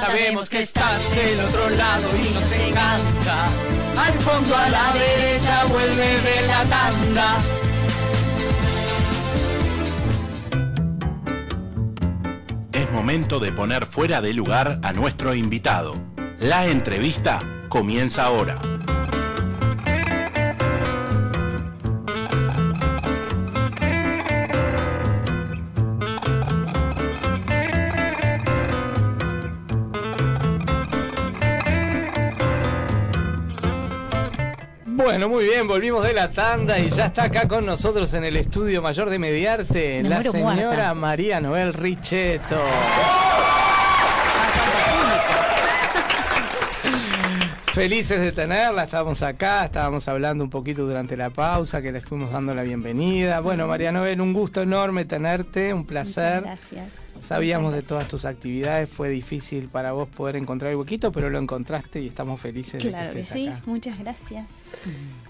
Sabemos 0.00 0.50
que 0.50 0.62
estás 0.62 1.14
del 1.14 1.40
otro 1.40 1.70
lado 1.70 2.08
y 2.16 2.34
nos 2.34 2.52
encanta. 2.52 3.46
Al 3.96 4.12
fondo 4.14 4.56
a 4.56 4.68
la 4.68 4.92
derecha 4.92 5.64
vuelve 5.66 6.20
de 6.20 6.46
la 6.48 6.64
tanda. 6.64 7.38
Es 12.72 12.90
momento 12.90 13.38
de 13.38 13.52
poner 13.52 13.86
fuera 13.86 14.20
de 14.20 14.34
lugar 14.34 14.80
a 14.82 14.92
nuestro 14.92 15.34
invitado. 15.34 15.94
La 16.40 16.66
entrevista 16.66 17.38
comienza 17.68 18.24
ahora. 18.24 18.71
Bueno, 35.12 35.28
muy 35.28 35.44
bien, 35.44 35.68
volvimos 35.68 36.02
de 36.04 36.14
la 36.14 36.32
tanda 36.32 36.78
y 36.78 36.88
ya 36.88 37.04
está 37.04 37.24
acá 37.24 37.46
con 37.46 37.66
nosotros 37.66 38.14
en 38.14 38.24
el 38.24 38.34
estudio 38.34 38.80
mayor 38.80 39.10
de 39.10 39.18
Mediarte 39.18 40.02
Me 40.02 40.08
la 40.08 40.22
señora 40.22 40.54
muerta. 40.54 40.94
María 40.94 41.38
Noel 41.38 41.74
Richetto. 41.74 42.56
Felices 47.74 48.20
de 48.20 48.32
tenerla, 48.32 48.84
estábamos 48.84 49.22
acá, 49.22 49.66
estábamos 49.66 50.08
hablando 50.08 50.44
un 50.44 50.50
poquito 50.50 50.86
durante 50.86 51.14
la 51.14 51.28
pausa, 51.28 51.82
que 51.82 51.92
les 51.92 52.02
fuimos 52.02 52.32
dando 52.32 52.54
la 52.54 52.62
bienvenida. 52.62 53.40
Bueno, 53.40 53.66
María 53.66 53.92
Noel, 53.92 54.18
un 54.18 54.32
gusto 54.32 54.62
enorme 54.62 55.04
tenerte, 55.04 55.74
un 55.74 55.84
placer. 55.84 56.40
Gracias. 56.40 57.11
Sabíamos 57.36 57.72
de 57.72 57.82
todas 57.82 58.08
tus 58.08 58.24
actividades, 58.24 58.88
fue 58.88 59.08
difícil 59.08 59.68
para 59.68 59.92
vos 59.92 60.08
poder 60.08 60.36
encontrar 60.36 60.70
el 60.70 60.76
huequito, 60.76 61.10
pero 61.12 61.30
lo 61.30 61.38
encontraste 61.38 62.00
y 62.00 62.08
estamos 62.08 62.40
felices 62.40 62.82
Claro 62.82 63.04
de 63.04 63.08
que 63.10 63.14
que 63.16 63.20
estés 63.20 63.34
sí, 63.36 63.48
acá. 63.48 63.62
muchas 63.66 63.98
gracias. 63.98 64.46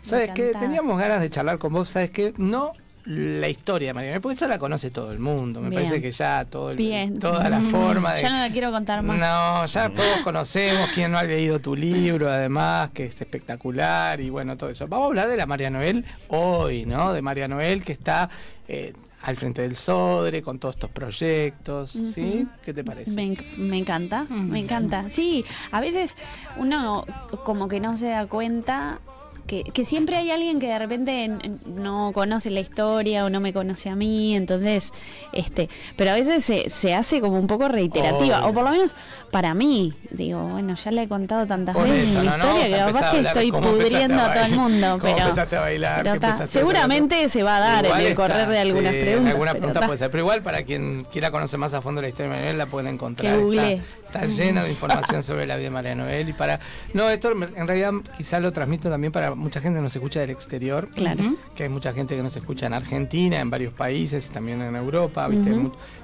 ¿Sabes 0.02 0.30
qué? 0.34 0.48
Encantada. 0.48 0.66
Teníamos 0.66 0.98
ganas 1.00 1.20
de 1.20 1.30
charlar 1.30 1.58
con 1.58 1.72
vos, 1.72 1.88
¿sabes 1.88 2.10
qué? 2.10 2.34
No 2.36 2.72
la 3.04 3.48
historia 3.48 3.88
de 3.88 3.94
Mariana, 3.94 4.20
porque 4.20 4.34
eso 4.36 4.46
la 4.46 4.60
conoce 4.60 4.90
todo 4.90 5.10
el 5.10 5.18
mundo. 5.18 5.60
Me 5.60 5.70
Bien. 5.70 5.82
parece 5.82 6.00
que 6.00 6.12
ya 6.12 6.44
todo 6.44 6.70
el- 6.70 6.76
Bien. 6.76 7.14
toda 7.18 7.48
la 7.48 7.60
forma 7.60 8.12
de... 8.14 8.22
Ya 8.22 8.30
no 8.30 8.38
la 8.38 8.48
quiero 8.50 8.70
contar 8.70 9.02
más. 9.02 9.18
No, 9.18 9.66
ya 9.66 9.90
todos 9.90 10.18
conocemos 10.22 10.88
quién 10.94 11.10
no 11.10 11.18
ha 11.18 11.24
leído 11.24 11.58
tu 11.58 11.74
libro, 11.74 12.30
además, 12.30 12.90
que 12.90 13.06
es 13.06 13.20
espectacular 13.20 14.20
y 14.20 14.30
bueno, 14.30 14.56
todo 14.56 14.70
eso. 14.70 14.86
Vamos 14.86 15.06
a 15.06 15.08
hablar 15.08 15.28
de 15.28 15.36
la 15.36 15.46
María 15.46 15.68
Noel 15.68 16.04
hoy, 16.28 16.86
¿no? 16.86 17.12
De 17.12 17.22
María 17.22 17.48
Noel 17.48 17.82
que 17.82 17.92
está 17.92 18.30
eh, 18.68 18.92
al 19.22 19.36
frente 19.36 19.62
del 19.62 19.76
Sodre 19.76 20.42
con 20.42 20.58
todos 20.58 20.74
estos 20.74 20.90
proyectos, 20.90 21.90
¿sí? 21.90 22.46
¿Qué 22.64 22.74
te 22.74 22.84
parece? 22.84 23.12
Me 23.56 23.78
encanta, 23.78 24.26
me 24.28 24.58
encanta. 24.58 25.08
Sí, 25.10 25.44
a 25.70 25.80
veces 25.80 26.16
uno 26.56 27.06
como 27.44 27.68
que 27.68 27.80
no 27.80 27.96
se 27.96 28.08
da 28.08 28.26
cuenta 28.26 29.00
que, 29.46 29.64
que 29.64 29.84
siempre 29.84 30.16
hay 30.16 30.30
alguien 30.30 30.58
que 30.58 30.68
de 30.68 30.78
repente 30.78 31.30
no 31.66 32.12
conoce 32.12 32.50
la 32.50 32.60
historia 32.60 33.24
o 33.24 33.30
no 33.30 33.40
me 33.40 33.52
conoce 33.52 33.88
a 33.88 33.96
mí, 33.96 34.36
entonces, 34.36 34.92
este, 35.32 35.68
pero 35.96 36.12
a 36.12 36.14
veces 36.14 36.44
se, 36.44 36.68
se 36.70 36.94
hace 36.94 37.20
como 37.20 37.38
un 37.38 37.46
poco 37.46 37.68
reiterativa, 37.68 38.46
o 38.46 38.52
por 38.52 38.64
lo 38.64 38.70
menos 38.70 38.94
para 39.30 39.54
mí, 39.54 39.94
digo, 40.10 40.42
bueno, 40.42 40.74
ya 40.74 40.90
le 40.90 41.02
he 41.02 41.08
contado 41.08 41.46
tantas 41.46 41.74
Por 41.74 41.88
veces 41.88 42.08
eso, 42.08 42.20
mi 42.20 42.26
no, 42.26 42.38
no, 42.38 42.44
historia 42.44 42.64
a 42.64 42.86
que 42.86 42.92
capaz 42.92 43.10
que 43.10 43.16
hablar 43.16 43.36
estoy 43.38 43.52
pudriendo 43.52 44.20
a 44.20 44.26
a 44.26 44.34
todo 44.34 44.44
el 44.44 44.52
mundo, 44.54 44.98
pero, 45.00 45.24
a 45.24 45.60
bailar, 45.60 46.02
pero 46.02 46.20
ta, 46.20 46.46
seguramente 46.46 47.28
se 47.28 47.42
va 47.42 47.56
a 47.56 47.60
dar 47.60 47.86
en 47.86 47.92
el 47.92 48.06
está, 48.08 48.14
correr 48.14 48.48
de 48.48 48.58
algunas 48.58 48.92
sí, 48.92 49.00
preguntas. 49.00 49.32
Alguna 49.32 49.52
pero 49.52 49.60
pregunta 49.60 49.80
ta. 49.80 49.86
puede 49.86 49.98
ser, 49.98 50.10
pero 50.10 50.22
igual 50.22 50.42
para 50.42 50.62
quien 50.64 51.06
quiera 51.10 51.30
conocer 51.30 51.58
más 51.58 51.74
a 51.74 51.80
fondo 51.80 52.00
la 52.02 52.08
historia 52.08 52.30
de 52.30 52.36
María 52.36 52.44
Noel 52.46 52.58
la 52.58 52.66
pueden 52.66 52.94
encontrar. 52.94 53.38
Está, 53.38 53.70
está 53.70 54.26
llena 54.26 54.64
de 54.64 54.70
información 54.70 55.22
sobre 55.22 55.46
la 55.46 55.56
vida 55.56 55.64
de 55.64 55.70
María 55.70 55.94
Noel 55.94 56.28
y 56.28 56.32
para 56.32 56.60
no 56.92 57.08
esto 57.08 57.32
en 57.32 57.66
realidad 57.66 57.92
quizá 58.16 58.40
lo 58.40 58.52
transmito 58.52 58.90
también 58.90 59.12
para 59.12 59.31
mucha 59.36 59.60
gente 59.60 59.80
nos 59.80 59.94
escucha 59.94 60.20
del 60.20 60.30
exterior. 60.30 60.88
Claro. 60.94 61.22
Que 61.54 61.64
hay 61.64 61.68
mucha 61.68 61.92
gente 61.92 62.16
que 62.16 62.22
nos 62.22 62.36
escucha 62.36 62.66
en 62.66 62.74
Argentina, 62.74 63.40
en 63.40 63.50
varios 63.50 63.72
países 63.72 64.26
y 64.28 64.32
también 64.32 64.62
en 64.62 64.76
Europa, 64.76 65.28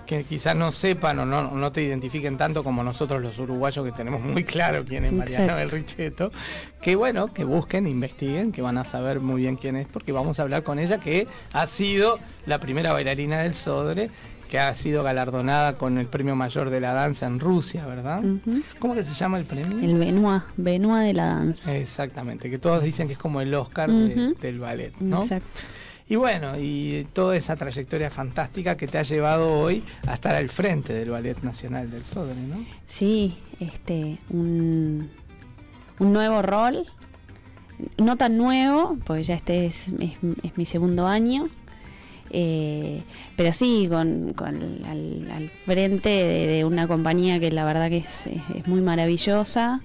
que 0.07 0.25
quizás 0.25 0.57
no 0.57 0.73
sepan 0.73 1.19
o 1.19 1.27
no, 1.27 1.51
no 1.51 1.73
te 1.73 1.83
identifiquen 1.83 2.37
tanto 2.37 2.65
como 2.65 2.83
nosotros 2.83 3.21
los 3.21 3.39
uruguayos 3.39 3.85
que 3.85 3.93
tenemos 3.93 4.23
muy 4.23 4.45
claro 4.45 4.85
quién 4.85 5.05
es 5.05 5.13
María 5.13 5.35
Exacto. 5.35 5.53
Noel 5.53 5.71
Richetto. 5.71 6.33
Que 6.81 6.97
bueno, 6.97 7.33
que 7.33 7.45
busquen, 7.45 7.87
investiguen, 7.87 8.53
que 8.53 8.63
van 8.63 8.79
a 8.79 8.85
saber 8.85 9.21
muy 9.21 9.43
bien 9.43 9.57
quién 9.57 9.77
es, 9.77 9.87
porque 9.87 10.13
vamos 10.13 10.39
a 10.39 10.43
hablar 10.43 10.63
con 10.63 10.79
ella, 10.79 10.99
que 10.99 11.27
ha 11.53 11.67
sido 11.67 12.19
la 12.47 12.61
primera 12.61 12.93
bailarina 12.93 13.43
del 13.43 13.55
Sodre, 13.55 14.11
que 14.49 14.59
ha 14.59 14.73
sido 14.75 15.03
galardonada 15.03 15.77
con 15.77 15.99
el 15.99 16.07
premio 16.07 16.35
mayor 16.35 16.71
de 16.71 16.81
la 16.81 16.93
danza 16.95 17.27
en 17.27 17.39
Rusia, 17.39 17.87
¿verdad? 17.87 18.25
Ujú. 18.25 18.63
¿Cómo 18.79 18.95
que 18.95 19.03
se 19.05 19.15
llama 19.15 19.39
el 19.39 19.45
premio? 19.45 19.79
El 19.79 19.99
Benoit, 19.99 20.43
Benoit 20.57 21.07
de 21.07 21.13
la 21.15 21.27
danza. 21.27 21.77
Exactamente, 21.77 22.49
que 22.51 22.59
todos 22.59 22.83
dicen 22.83 23.07
que 23.09 23.13
es 23.13 23.19
como 23.19 23.41
el 23.41 23.53
Oscar 23.55 23.91
de- 23.91 24.35
del 24.41 24.59
ballet, 24.59 24.95
¿no? 25.01 25.21
Exacto. 25.23 25.61
Y 26.11 26.17
bueno, 26.17 26.55
y 26.59 27.07
toda 27.13 27.37
esa 27.37 27.55
trayectoria 27.57 28.09
fantástica 28.09 28.79
que 28.79 28.87
te 28.89 28.97
ha 28.97 29.03
llevado 29.03 29.53
hoy 29.53 29.85
a 30.07 30.15
estar 30.15 30.35
al 30.35 30.49
frente 30.49 30.95
del 30.95 31.11
Ballet 31.11 31.43
Nacional 31.43 31.91
del 31.91 32.01
Sodre, 32.03 32.35
¿no? 32.49 32.65
Sí, 32.87 33.37
este, 33.61 34.17
un, 34.31 35.11
un 35.99 36.13
nuevo 36.15 36.41
rol, 36.41 36.87
no 37.99 38.17
tan 38.17 38.39
nuevo, 38.39 38.97
porque 39.05 39.23
ya 39.25 39.35
este 39.35 39.67
es, 39.67 39.89
es- 40.01 40.17
es 40.43 40.57
mi 40.57 40.65
segundo 40.65 41.07
año, 41.07 41.51
eh, 42.31 43.03
pero 43.37 43.53
sí, 43.53 43.87
con, 43.89 44.33
con 44.35 44.55
al, 44.87 45.51
frente 45.65 46.09
de, 46.09 46.65
una 46.65 46.87
compañía 46.89 47.39
que 47.41 47.51
la 47.51 47.65
verdad 47.65 47.89
que 47.91 47.99
es, 47.99 48.27
es- 48.27 48.43
es 48.57 48.67
muy 48.67 48.81
maravillosa. 48.81 49.81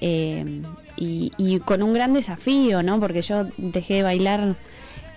eh, 0.00 0.62
y, 0.96 1.32
y 1.38 1.58
con 1.60 1.82
un 1.82 1.94
gran 1.94 2.12
desafío, 2.12 2.82
¿no? 2.82 3.00
Porque 3.00 3.22
yo 3.22 3.46
dejé 3.56 3.94
de 3.94 4.02
bailar 4.02 4.56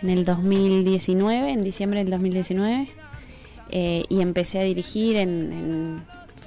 en 0.02 0.10
el 0.10 0.24
2019, 0.24 1.52
en 1.52 1.62
diciembre 1.62 2.00
del 2.00 2.10
2019, 2.12 2.88
eh, 3.72 4.04
y 4.10 4.22
empecé 4.22 4.60
a 4.60 4.64
dirigir 4.64 5.18
en, 5.18 5.52
en 5.52 6.02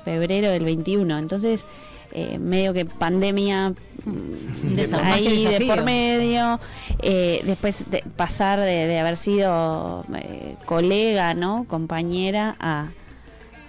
febrero 0.05 0.51
del 0.51 0.65
21. 0.65 1.19
Entonces, 1.19 1.67
eh, 2.13 2.39
medio 2.39 2.73
que 2.73 2.85
pandemia 2.85 3.71
mm, 4.05 4.95
ahí 5.03 5.45
el 5.47 5.59
de 5.61 5.67
por 5.67 5.83
medio, 5.85 6.61
eh, 7.03 7.41
después 7.45 7.91
de 7.91 8.03
pasar 8.17 8.61
de, 8.61 8.87
de 8.87 8.99
haber 8.99 9.17
sido 9.17 10.05
eh, 10.15 10.55
colega, 10.65 11.35
¿no? 11.35 11.65
compañera, 11.69 12.57
a, 12.61 12.89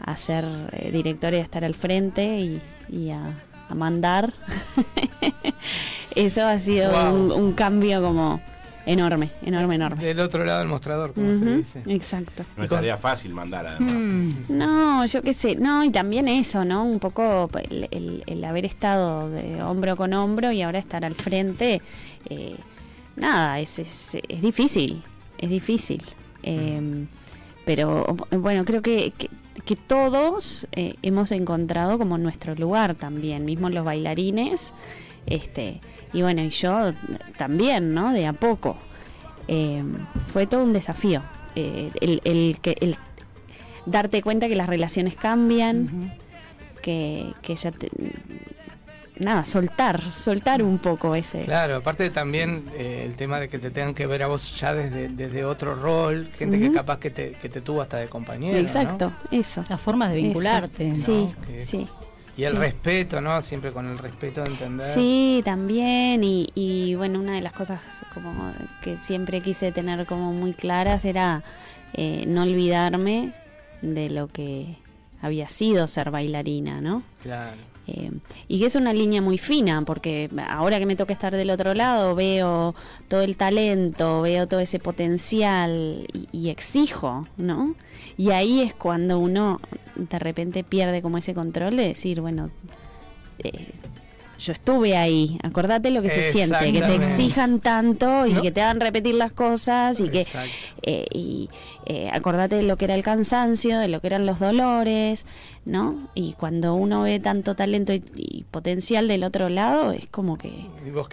a 0.05 0.17
ser 0.17 0.45
eh, 0.71 0.91
directora 0.91 1.37
y 1.37 1.39
a 1.39 1.43
estar 1.43 1.63
al 1.65 1.75
frente 1.75 2.39
y, 2.39 2.61
y 2.89 3.09
a, 3.11 3.37
a 3.69 3.75
mandar. 3.75 4.31
Eso 6.15 6.45
ha 6.45 6.57
sido 6.59 6.91
Wow. 6.91 7.13
un, 7.13 7.31
un 7.31 7.53
cambio 7.53 8.01
como 8.01 8.41
enorme, 8.86 9.32
enorme, 9.43 9.75
enorme. 9.75 10.03
Del 10.03 10.19
otro 10.19 10.43
lado 10.45 10.59
del 10.59 10.67
mostrador, 10.67 11.13
como 11.13 11.34
se 11.38 11.57
dice. 11.57 11.84
Exacto. 11.88 12.43
No 12.57 12.63
es 12.63 12.69
tarea 12.69 12.97
fácil 12.97 13.34
mandar 13.34 13.67
además. 13.67 14.03
Mm. 14.03 14.34
No, 14.49 15.05
yo 15.05 15.21
qué 15.21 15.34
sé, 15.34 15.55
no, 15.55 15.84
y 15.84 15.89
también 15.91 16.27
eso, 16.27 16.65
¿no? 16.65 16.84
Un 16.86 16.99
poco 16.99 17.49
el, 17.69 17.88
el- 17.91 18.23
el 18.25 18.43
haber 18.43 18.65
estado 18.65 19.30
de 19.30 19.61
hombro 19.63 19.95
con 19.95 20.13
hombro 20.13 20.51
y 20.51 20.61
ahora 20.61 20.80
estar 20.80 21.03
al 21.05 21.15
frente, 21.15 21.82
eh, 22.30 22.55
nada, 23.15 23.59
es, 23.59 23.80
es, 23.80 24.17
es 24.27 24.41
difícil, 24.41 25.03
es 25.38 25.49
difícil. 25.49 26.01
Eh, 26.43 27.05
pero 27.65 28.05
bueno, 28.32 28.65
creo 28.65 28.82
que, 28.82 29.11
que, 29.15 29.30
que 29.65 29.75
todos 29.75 30.67
eh, 30.71 30.95
hemos 31.03 31.32
encontrado 31.32 31.97
como 31.99 32.17
nuestro 32.17 32.55
lugar 32.55 32.95
también, 32.95 33.45
mismo 33.45 33.69
los 33.69 33.86
bailarines, 33.86 34.73
este, 35.27 35.80
y 36.14 36.22
bueno, 36.22 36.41
y 36.41 36.49
yo 36.49 36.93
también, 37.38 37.93
¿no? 37.93 38.12
De 38.14 38.26
a 38.28 38.34
poco. 38.34 38.78
Eh, 39.47 39.84
fue 40.32 40.47
todo 40.47 40.64
un 40.64 40.74
desafío. 40.74 41.22
Eh, 41.55 41.91
el, 42.01 42.22
el 42.24 42.60
que 42.62 42.78
el 42.82 42.95
darte 43.86 44.22
cuenta 44.22 44.47
que 44.47 44.55
las 44.55 44.68
relaciones 44.68 45.16
cambian, 45.16 46.14
que, 46.82 47.34
que 47.41 47.55
ya 47.55 47.72
te, 47.72 47.89
nada, 49.18 49.43
soltar, 49.43 49.99
soltar 50.14 50.62
un 50.64 50.78
poco 50.78 51.16
ese. 51.16 51.41
Claro, 51.41 51.78
aparte 51.78 52.10
también 52.10 52.66
eh, 52.78 53.03
el 53.05 53.16
tema 53.16 53.39
de 53.39 53.49
que 53.49 53.57
te 53.60 53.72
tengan 53.72 53.93
que 53.95 54.05
ver 54.07 54.24
a 54.24 54.28
vos 54.28 54.57
ya 54.60 54.74
desde, 54.74 55.10
desde 55.10 55.43
otro 55.43 55.76
rol, 55.76 56.30
gente 56.38 56.60
que 56.60 56.66
Ujú. 56.68 56.76
capaz 56.76 56.99
que 56.99 57.10
te, 57.10 57.32
que 57.34 57.49
te 57.49 57.62
tuvo 57.62 57.82
hasta 57.82 57.97
de 57.97 58.07
compañero. 58.07 58.53
¿no? 58.53 58.60
Exacto, 58.60 59.12
eso. 59.32 59.64
Las 59.70 59.82
formas 59.82 60.12
de 60.12 60.18
vincularte. 60.18 60.89
Eso, 60.89 61.12
¿no? 61.12 61.28
Sí, 61.30 61.36
Que- 61.47 61.60
sí. 61.60 61.88
Y 62.39 62.43
el 62.45 62.53
Sí. 62.53 62.57
respeto, 62.59 63.21
¿no? 63.21 63.41
Siempre 63.41 63.71
con 63.71 63.87
el 63.87 63.97
respeto 63.97 64.43
de 64.43 64.51
entender. 64.51 64.85
Sí, 64.85 65.41
también. 65.43 66.23
Y, 66.23 66.49
y 66.55 66.95
bueno, 66.95 67.19
una 67.19 67.33
de 67.33 67.41
las 67.41 67.53
cosas 67.53 68.03
como 68.13 68.51
que 68.81 68.97
siempre 68.97 69.41
quise 69.41 69.71
tener 69.71 70.05
como 70.05 70.31
muy 70.33 70.53
claras 70.53 71.05
era 71.05 71.43
eh, 71.93 72.23
no 72.27 72.43
olvidarme 72.43 73.33
de 73.81 74.09
lo 74.09 74.27
que 74.27 74.75
había 75.21 75.49
sido 75.49 75.87
ser 75.87 76.11
bailarina, 76.11 76.81
¿no? 76.81 77.03
Claro. 77.23 77.57
Eh, 77.87 78.11
y 78.47 78.59
que 78.59 78.67
es 78.67 78.75
una 78.75 78.93
línea 78.93 79.19
muy 79.21 79.39
fina, 79.39 79.81
porque 79.83 80.29
ahora 80.47 80.77
que 80.77 80.85
me 80.85 80.95
toca 80.95 81.11
estar 81.11 81.35
del 81.35 81.49
otro 81.49 81.73
lado, 81.73 82.13
veo 82.13 82.75
todo 83.07 83.23
el 83.23 83.35
talento, 83.35 84.21
veo 84.21 84.45
todo 84.47 84.59
ese 84.59 84.77
potencial 84.79 86.05
y, 86.13 86.27
y 86.31 86.49
exijo, 86.49 87.27
¿no? 87.37 87.73
Y 88.15 88.29
ahí 88.29 88.61
es 88.61 88.75
cuando 88.75 89.17
uno 89.17 89.59
de 90.10 90.20
repente 90.20 90.64
pierde 90.64 91.02
como 91.02 91.18
ese 91.18 91.34
control 91.34 91.76
de 91.78 91.88
decir, 91.89 92.22
bueno, 92.22 92.50
eh, 93.43 93.68
yo 94.39 94.54
estuve 94.54 94.95
ahí, 94.95 95.38
acordate 95.43 95.91
lo 95.91 96.02
que 96.02 96.10
se 96.10 96.32
siente, 96.32 96.72
que 96.72 96.80
te 96.82 96.95
exijan 96.95 97.60
tanto 97.60 98.26
y 98.26 98.32
No. 98.32 98.41
que 98.41 98.52
te 98.52 98.62
hagan 98.62 98.80
repetir 98.80 99.16
las 99.16 99.34
cosas 99.34 100.00
y 100.00 100.08
que 100.08 100.26
eh, 100.84 101.06
y 101.14 101.50
eh, 101.86 102.10
acordate 102.14 102.56
de 102.56 102.64
lo 102.64 102.78
que 102.78 102.86
era 102.86 102.95
el 102.95 103.04
cansancio, 103.04 103.78
de 103.80 103.89
lo 103.89 104.00
que 104.00 104.08
eran 104.08 104.26
los 104.26 104.39
dolores, 104.39 105.26
¿no? 105.66 106.08
Y 106.16 106.34
cuando 106.39 106.74
uno 106.76 107.02
ve 107.02 107.20
tanto 107.20 107.54
talento 107.56 107.91
y, 107.93 108.02
y 108.16 108.45
potencial 108.50 109.10
del 109.10 109.26
otro 109.26 109.50
lado, 109.50 109.91
es 109.91 110.08
como 110.08 110.38
que 110.38 110.68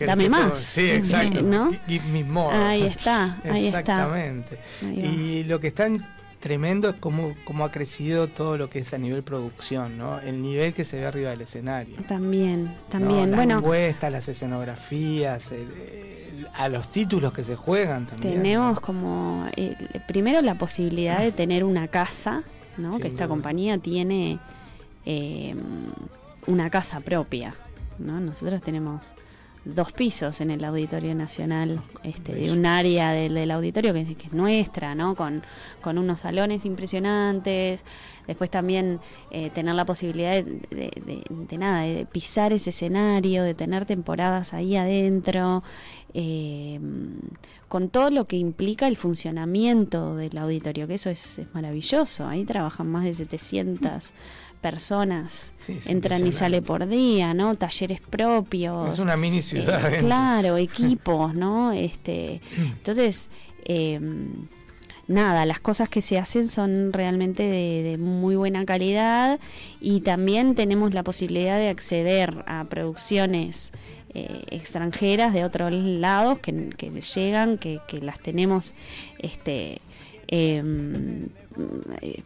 dame 0.07 0.28
más, 0.28 0.57
Sí, 0.59 0.89
exacto. 0.89 1.41
Give 1.89 2.07
me 2.07 2.22
more. 2.22 2.57
Ahí 2.57 2.82
está, 2.84 3.41
ahí 3.43 3.66
está. 3.66 3.80
Exactamente. 3.80 4.59
Ahí 4.82 5.03
va. 5.03 5.09
Y 5.09 5.45
lo 5.45 5.59
que 5.59 5.66
está 5.66 5.87
en- 5.87 6.05
tremendo 6.41 6.89
es 6.91 6.97
cómo, 6.97 7.34
cómo 7.45 7.64
ha 7.64 7.70
crecido 7.70 8.28
todo 8.28 8.57
lo 8.57 8.68
que 8.68 8.80
es 8.80 8.93
a 8.95 8.99
nivel 8.99 9.22
producción, 9.22 9.97
¿no? 9.99 10.20
El 10.20 10.43
nivel 10.43 10.74
que 10.74 10.84
se 10.84 10.99
ve 10.99 11.07
arriba 11.07 11.30
del 11.30 11.41
escenario. 11.43 11.97
También, 12.09 12.64
¿no? 12.66 12.72
también. 12.89 13.30
Las 13.30 13.37
bueno, 13.39 13.59
encuestas, 13.59 14.12
las 14.12 14.28
escenografías, 14.28 15.53
el- 15.53 15.59
el- 15.61 16.47
a 16.55 16.68
los 16.68 16.91
títulos 16.93 17.32
que 17.32 17.43
se 17.45 17.57
juegan 17.57 18.07
también. 18.07 18.34
tenemos 18.34 18.80
como 18.80 19.47
eh, 19.57 19.74
primero 20.07 20.41
la 20.43 20.55
posibilidad 20.57 21.18
de 21.20 21.32
tener 21.32 21.64
una 21.64 21.89
casa, 21.89 22.43
¿no? 22.76 22.93
Sin 22.93 23.03
que 23.03 23.09
esta 23.09 23.24
duda. 23.24 23.28
compañía 23.28 23.78
tiene 23.78 24.39
eh, 25.07 25.55
una 26.47 26.68
casa 26.70 27.01
propia, 27.01 27.55
¿no? 27.99 28.20
Nosotros 28.20 28.61
tenemos 28.62 29.14
dos 29.74 29.92
pisos 29.92 30.40
en 30.40 30.50
el 30.50 30.64
Auditorio 30.64 31.14
Nacional, 31.14 31.82
este, 32.04 32.34
de 32.34 32.52
un 32.52 32.64
área 32.66 33.10
del, 33.10 33.34
del 33.34 33.50
auditorio 33.50 33.92
que, 33.92 34.02
es- 34.02 34.16
que 34.16 34.26
es 34.28 34.32
nuestra, 34.32 34.94
¿no? 34.94 35.14
Con, 35.16 35.42
con 35.80 35.98
unos 35.98 36.20
salones 36.20 36.64
impresionantes. 36.64 37.84
Después 38.26 38.48
también 38.50 39.00
eh, 39.30 39.50
tener 39.50 39.74
la 39.74 39.84
posibilidad 39.84 40.32
de, 40.32 40.42
de- 40.44 40.92
de- 41.04 41.24
de 41.30 41.58
nada, 41.58 41.82
de 41.82 42.06
pisar 42.06 42.52
ese 42.52 42.70
escenario, 42.70 43.42
de 43.42 43.54
tener 43.54 43.86
temporadas 43.86 44.54
ahí 44.54 44.76
adentro, 44.76 45.62
eh, 46.14 46.80
con 47.68 47.88
todo 47.88 48.10
lo 48.10 48.24
que 48.24 48.36
implica 48.36 48.86
el 48.86 48.96
funcionamiento 48.96 50.14
del 50.14 50.38
auditorio, 50.38 50.86
que 50.86 50.94
eso 50.94 51.10
es, 51.10 51.40
es 51.40 51.52
maravilloso. 51.54 52.26
Ahí 52.26 52.44
trabajan 52.44 52.86
más 52.88 53.04
de 53.04 53.14
700 53.14 54.12
personas, 54.57 55.52
Sí, 55.59 55.78
entran 55.86 56.26
y 56.26 56.32
sale 56.32 56.62
por 56.62 56.86
día, 56.86 57.34
¿no? 57.34 57.54
Talleres 57.54 58.00
propios. 58.00 58.94
Es 58.94 59.00
una 59.00 59.16
mini 59.16 59.42
ciudad. 59.42 59.80
Eh, 59.80 59.86
adentro. 59.86 60.07
claro, 60.07 60.57
equipos, 60.59 61.34
¿no? 61.34 61.72
Este, 61.72 62.40
entonces, 62.57 63.30
eh, 63.64 64.00
nada, 65.09 65.46
las 65.46 65.61
cosas 65.61 65.88
que 65.88 66.02
se 66.02 66.18
hacen 66.18 66.48
son 66.48 66.92
realmente 66.92 67.42
de, 67.42 67.82
de 67.82 67.98
muy 67.98 68.36
buena 68.36 68.64
calidad 68.64 69.38
y 69.80 70.00
también 70.00 70.54
tenemos 70.54 70.94
la 70.94 71.02
posibilidad 71.02 71.59
de 71.59 71.68
acceder 71.68 72.44
a 72.46 72.64
producciones 72.64 73.72
eh, 74.18 74.44
extranjeras 74.50 75.34
de 75.34 75.44
otros 75.44 75.70
lados 75.72 76.38
que, 76.38 76.70
que 76.70 76.90
llegan, 77.02 77.59
que, 77.59 77.80
que 77.86 77.98
las 77.98 78.18
tenemos, 78.18 78.72
este, 79.18 79.82
em, 80.26 81.26
eh, 82.00 82.22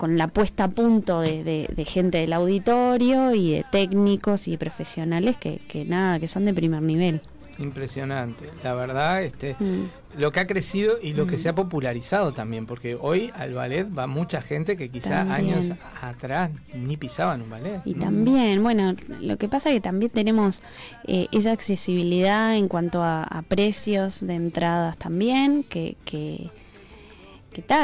con 0.00 0.16
la 0.16 0.28
puesta 0.28 0.64
a 0.64 0.68
punto 0.68 1.20
de, 1.20 1.44
de- 1.44 1.68
de 1.76 1.84
gente 1.84 2.16
del 2.18 2.32
auditorio 2.32 3.34
y 3.34 3.52
de 3.52 3.64
técnicos 3.70 4.48
y 4.48 4.56
profesionales 4.56 5.36
que, 5.36 5.60
que 5.68 5.84
nada, 5.84 6.18
que 6.18 6.26
son 6.26 6.46
de 6.46 6.54
primer 6.54 6.80
nivel. 6.80 7.20
Impresionante. 7.58 8.48
La 8.64 8.72
verdad, 8.74 9.22
este, 9.22 9.54
Mm. 9.60 10.18
lo 10.18 10.32
que 10.32 10.40
ha 10.40 10.46
crecido 10.46 10.94
y 11.02 11.12
lo 11.12 11.26
que 11.26 11.36
se 11.38 11.50
ha 11.50 11.54
popularizado 11.54 12.32
también, 12.32 12.64
porque 12.64 12.96
hoy 12.98 13.30
al 13.36 13.52
ballet 13.52 13.86
va 13.86 14.06
mucha 14.06 14.40
gente 14.40 14.76
que 14.78 14.88
quizá 14.88 15.26
También. 15.26 15.56
años 15.58 15.72
atrás 16.00 16.50
ni 16.74 16.96
pisaban 16.96 17.42
un 17.42 17.50
ballet. 17.50 17.82
Y 17.84 17.94
también, 17.94 18.62
bueno, 18.62 18.94
lo 19.20 19.36
que 19.36 19.48
pasa 19.48 19.68
es 19.68 19.74
que 19.76 19.80
también 19.82 20.10
tenemos 20.10 20.62
eh, 21.06 21.26
esa 21.32 21.52
accesibilidad 21.52 22.56
en 22.56 22.66
cuanto 22.66 23.02
a, 23.02 23.24
a 23.24 23.42
precios 23.42 24.26
de 24.26 24.34
entradas 24.34 24.96
también, 24.96 25.62
que, 25.62 25.96
que, 26.06 26.48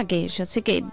que 0.06 0.28
yo 0.28 0.46
sé 0.46 0.62
que 0.62 0.84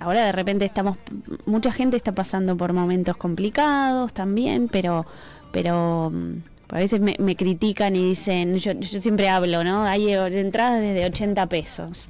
ahora 0.00 0.26
de 0.26 0.32
repente 0.32 0.64
estamos, 0.64 0.98
mucha 1.46 1.72
gente 1.72 1.96
está 1.96 2.12
pasando 2.12 2.56
por 2.56 2.72
momentos 2.72 3.16
complicados 3.16 4.12
también, 4.12 4.68
pero, 4.68 5.06
pero 5.52 6.10
mm, 6.10 6.34
a 6.70 6.78
veces 6.78 7.00
me, 7.00 7.16
me 7.18 7.36
critican 7.36 7.96
y 7.96 8.08
dicen, 8.08 8.54
yo, 8.54 8.72
yo 8.72 9.00
siempre 9.00 9.28
hablo, 9.28 9.64
¿no? 9.64 9.84
Hay 9.84 10.12
eh, 10.12 10.40
entradas 10.40 10.80
desde 10.80 11.04
80 11.06 11.46
pesos. 11.48 12.08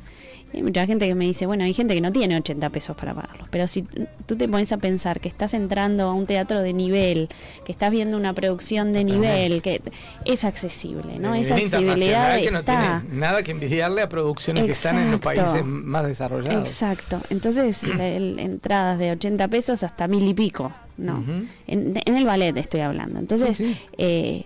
Hay 0.54 0.62
mucha 0.62 0.86
gente 0.86 1.06
que 1.08 1.14
me 1.16 1.24
dice, 1.24 1.46
bueno, 1.46 1.64
hay 1.64 1.74
gente 1.74 1.94
que 1.94 2.00
no 2.00 2.12
tiene 2.12 2.36
80 2.36 2.70
pesos 2.70 2.96
para 2.96 3.12
pagarlos, 3.12 3.48
pero 3.50 3.66
si 3.66 3.82
tú 4.26 4.36
te 4.36 4.48
pones 4.48 4.70
a 4.72 4.76
pensar 4.76 5.18
que 5.20 5.28
estás 5.28 5.52
entrando 5.52 6.04
a 6.04 6.14
un 6.14 6.26
teatro 6.26 6.60
de 6.60 6.72
nivel, 6.72 7.28
que 7.64 7.72
estás 7.72 7.90
viendo 7.90 8.16
una 8.16 8.32
producción 8.34 8.92
de 8.92 9.02
nivel, 9.04 9.62
que 9.62 9.82
es 10.24 10.44
accesible, 10.44 11.18
¿no? 11.18 11.34
Esa 11.34 11.56
accesibilidad 11.56 12.38
que 12.40 12.50
no 12.52 12.60
está. 12.60 13.02
tiene 13.02 13.18
nada 13.20 13.42
que 13.42 13.50
envidiarle 13.50 14.02
a 14.02 14.08
producciones 14.08 14.64
que 14.66 14.72
están 14.72 14.96
en 14.98 15.10
los 15.10 15.20
países 15.20 15.64
más 15.64 16.06
desarrollados. 16.06 16.68
Exacto. 16.68 17.20
Entonces, 17.30 17.82
la- 17.88 18.06
el- 18.08 18.38
entradas 18.38 18.98
de 18.98 19.10
80 19.12 19.48
pesos 19.48 19.82
hasta 19.82 20.06
mil 20.08 20.26
y 20.28 20.34
pico, 20.34 20.72
¿no? 20.96 21.24
En, 21.66 22.00
en 22.04 22.16
el 22.16 22.24
ballet 22.24 22.56
estoy 22.56 22.80
hablando. 22.80 23.18
Entonces, 23.18 23.56
Sí, 23.56 23.74
sí. 23.74 23.78
eh, 23.98 24.44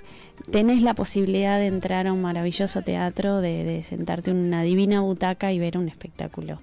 tenés 0.51 0.83
la 0.83 0.95
posibilidad 0.95 1.59
de 1.59 1.67
entrar 1.67 2.07
a 2.07 2.13
un 2.13 2.23
maravilloso 2.23 2.83
teatro, 2.83 3.41
de, 3.41 3.65
de 3.65 3.83
sentarte 3.83 4.31
en 4.31 4.39
una 4.39 4.63
divina 4.63 5.01
butaca 5.01 5.53
y 5.53 5.59
ver 5.59 5.77
un 5.79 5.89
espectáculo 5.89 6.61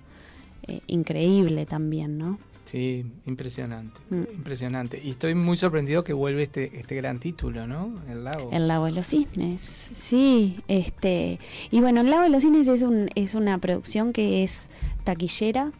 eh, 0.68 0.82
increíble 0.88 1.66
también, 1.66 2.18
¿no? 2.18 2.40
Sí, 2.66 3.06
impresionante, 3.28 4.00
Mm. 4.10 4.24
impresionante. 4.38 5.00
Y 5.04 5.12
estoy 5.12 5.36
muy 5.36 5.56
sorprendido 5.56 6.04
que 6.04 6.14
vuelve 6.14 6.42
este, 6.42 6.80
este 6.80 6.96
gran 6.96 7.20
título, 7.20 7.68
¿no? 7.68 8.02
El 8.10 8.24
lago. 8.24 8.50
El 8.52 8.68
Lago 8.68 8.86
de 8.86 8.92
los 8.94 9.06
Cisnes, 9.06 9.62
sí, 9.62 10.58
este 10.68 11.40
y 11.70 11.80
bueno, 11.82 12.02
El 12.02 12.10
Lago 12.10 12.24
de 12.24 12.30
los 12.30 12.42
Cisnes 12.42 12.68
es 12.68 12.82
un 12.82 13.10
es 13.14 13.36
una 13.36 13.60
producción 13.60 14.14
que 14.14 14.44
es 14.44 14.72
taquillera. 15.04 15.72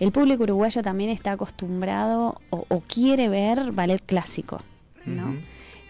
El 0.00 0.10
público 0.10 0.42
uruguayo 0.42 0.82
también 0.82 1.10
está 1.10 1.30
acostumbrado 1.32 2.40
o, 2.50 2.64
o 2.68 2.80
quiere 2.80 3.28
ver 3.28 3.70
ballet 3.70 4.02
clásico, 4.04 4.60
¿no? 5.06 5.28
Ujú. 5.28 5.36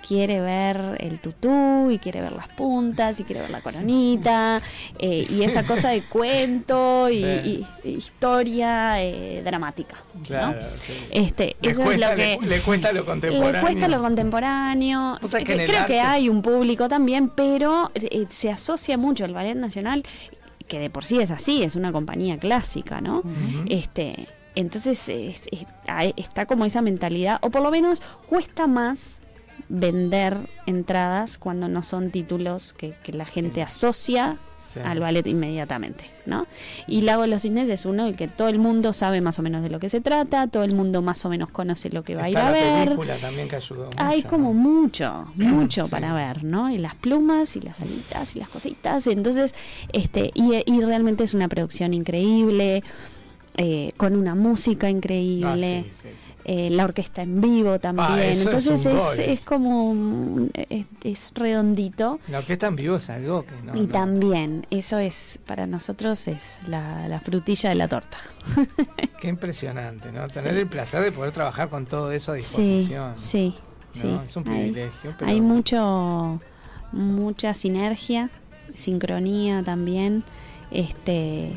Quiere 0.06 0.40
ver 0.40 0.96
el 1.00 1.20
tutú 1.20 1.90
y 1.90 1.98
quiere 1.98 2.20
ver 2.20 2.32
las 2.32 2.48
puntas 2.48 3.20
y 3.20 3.24
quiere 3.24 3.40
ver 3.42 3.50
la 3.50 3.60
coronita 3.60 4.60
eh, 4.98 5.26
y 5.30 5.42
esa 5.44 5.64
cosa 5.64 5.90
de 5.90 6.02
cuento 6.02 7.08
y, 7.08 7.18
Sí. 7.18 7.24
y- 7.84 7.88
y 7.88 7.90
historia 7.94 9.02
eh, 9.02 9.42
dramática, 9.44 9.96
¿no? 10.14 10.22
Claro, 10.24 10.58
sí. 10.62 10.92
Este, 11.12 11.56
Le 11.62 11.70
eso 11.70 11.82
cuesta, 11.82 12.06
es 12.06 12.10
lo 12.10 12.16
que 12.16 12.38
le, 12.48 12.56
le 12.56 12.62
cuesta 12.62 12.92
lo 12.92 13.04
contemporáneo. 13.04 13.52
le 13.52 13.60
cuesta 13.60 13.88
lo 13.88 14.00
contemporáneo. 14.00 15.18
Que 15.44 15.52
el 15.52 15.66
Creo 15.68 15.86
que 15.86 16.00
hay 16.00 16.28
un 16.28 16.42
público 16.42 16.88
también, 16.88 17.28
pero 17.30 17.90
eh, 17.94 18.26
se 18.28 18.50
asocia 18.50 18.98
mucho 18.98 19.24
el 19.24 19.32
Ballet 19.32 19.54
Nacional, 19.56 20.02
que 20.68 20.78
de 20.78 20.90
por 20.90 21.04
sí 21.04 21.20
es 21.20 21.30
así, 21.30 21.62
es 21.62 21.76
una 21.76 21.92
compañía 21.92 22.38
clásica, 22.38 23.00
¿no? 23.00 23.22
Este, 23.68 24.26
entonces 24.54 25.08
es- 25.08 25.48
está 26.16 26.46
como 26.46 26.64
esa 26.64 26.82
mentalidad, 26.82 27.38
o 27.42 27.50
por 27.50 27.62
lo 27.62 27.70
menos 27.70 28.02
cuesta 28.28 28.66
más 28.66 29.20
vender 29.74 30.36
entradas 30.66 31.38
cuando 31.38 31.66
no 31.66 31.82
son 31.82 32.10
títulos 32.10 32.72
que, 32.74 32.94
que 33.02 33.12
la 33.12 33.24
gente 33.24 33.62
asocia 33.62 34.36
Sí. 34.72 34.80
al 34.82 35.00
ballet 35.00 35.26
inmediatamente, 35.26 36.04
¿no? 36.24 36.46
Y 36.86 37.02
Lago 37.02 37.22
de 37.22 37.28
los 37.28 37.42
Cisnes 37.42 37.68
es 37.68 37.84
uno 37.84 38.06
el 38.06 38.16
que 38.16 38.26
todo 38.26 38.48
el 38.48 38.58
mundo 38.58 38.94
sabe 38.94 39.20
más 39.20 39.38
o 39.38 39.42
menos 39.42 39.62
de 39.62 39.68
lo 39.68 39.78
que 39.78 39.90
se 39.90 40.00
trata, 40.00 40.46
todo 40.46 40.62
el 40.64 40.74
mundo 40.74 41.02
más 41.02 41.22
o 41.26 41.28
menos 41.28 41.50
conoce 41.50 41.90
lo 41.90 42.02
que 42.04 42.14
va 42.14 42.22
a 42.22 42.30
ir 42.30 42.36
Está 42.36 42.48
a 42.48 42.52
ver. 42.52 42.84
película 42.84 43.16
también 43.16 43.48
que 43.48 43.56
ayudó 43.56 43.84
mucho. 43.86 43.98
Hay 43.98 44.22
como 44.22 44.54
mucho, 44.54 45.26
mucho 45.34 45.84
Sí. 45.84 45.90
para 45.90 46.14
ver, 46.14 46.42
¿no? 46.44 46.70
Y 46.70 46.78
las 46.78 46.94
plumas 46.94 47.54
y 47.56 47.60
las 47.60 47.82
alitas 47.82 48.34
y 48.34 48.38
las 48.38 48.48
cositas. 48.48 49.06
Entonces, 49.08 49.54
este, 49.92 50.30
y, 50.32 50.62
y 50.64 50.80
realmente 50.80 51.24
es 51.24 51.34
una 51.34 51.48
producción 51.48 51.92
increíble, 51.92 52.82
eh, 53.58 53.92
con 53.98 54.16
una 54.16 54.34
música 54.34 54.88
increíble. 54.88 55.78
Ah, 55.80 55.82
sí, 55.82 55.90
sí, 55.92 56.08
sí. 56.24 56.30
eh, 56.46 56.70
la 56.70 56.84
orquesta 56.84 57.20
en 57.22 57.40
vivo 57.40 57.78
también. 57.78 58.08
Ah, 58.10 58.24
es 58.24 58.46
Entonces 58.46 58.86
es, 58.86 59.18
es 59.18 59.40
como 59.40 59.90
un- 59.90 60.50
es, 60.54 60.86
es 61.04 61.32
redondito. 61.34 62.18
La 62.28 62.38
orquesta 62.38 62.68
en 62.68 62.76
vivo 62.76 62.96
es 62.96 63.10
algo 63.10 63.44
que 63.44 63.54
no. 63.62 63.76
y 63.76 63.86
no- 63.86 63.88
también, 63.92 64.66
eso 64.70 64.98
es, 64.98 65.38
para 65.46 65.66
nosotros 65.66 66.28
es 66.28 66.60
la, 66.66 67.06
la 67.08 67.20
frutilla 67.20 67.68
de 67.68 67.74
la 67.74 67.88
torta. 67.88 68.16
Qué 69.20 69.28
impresionante, 69.28 70.10
¿no? 70.12 70.26
Tener 70.28 70.56
el 70.56 70.66
placer 70.66 71.02
de 71.02 71.12
poder 71.12 71.32
trabajar 71.32 71.68
con 71.68 71.84
todo 71.86 72.10
eso 72.10 72.32
a 72.32 72.36
disposición. 72.36 73.12
sí, 73.16 73.54
¿no? 73.58 74.00
sí. 74.00 74.18
Es 74.26 74.36
un 74.36 74.48
Hay- 74.48 74.70
privilegio. 74.70 75.14
pero- 75.18 75.30
Hay 75.30 75.40
mucho, 75.42 76.40
mucha 76.92 77.52
sinergia, 77.54 78.30
sincronía 78.74 79.62
también, 79.62 80.24
este 80.70 81.50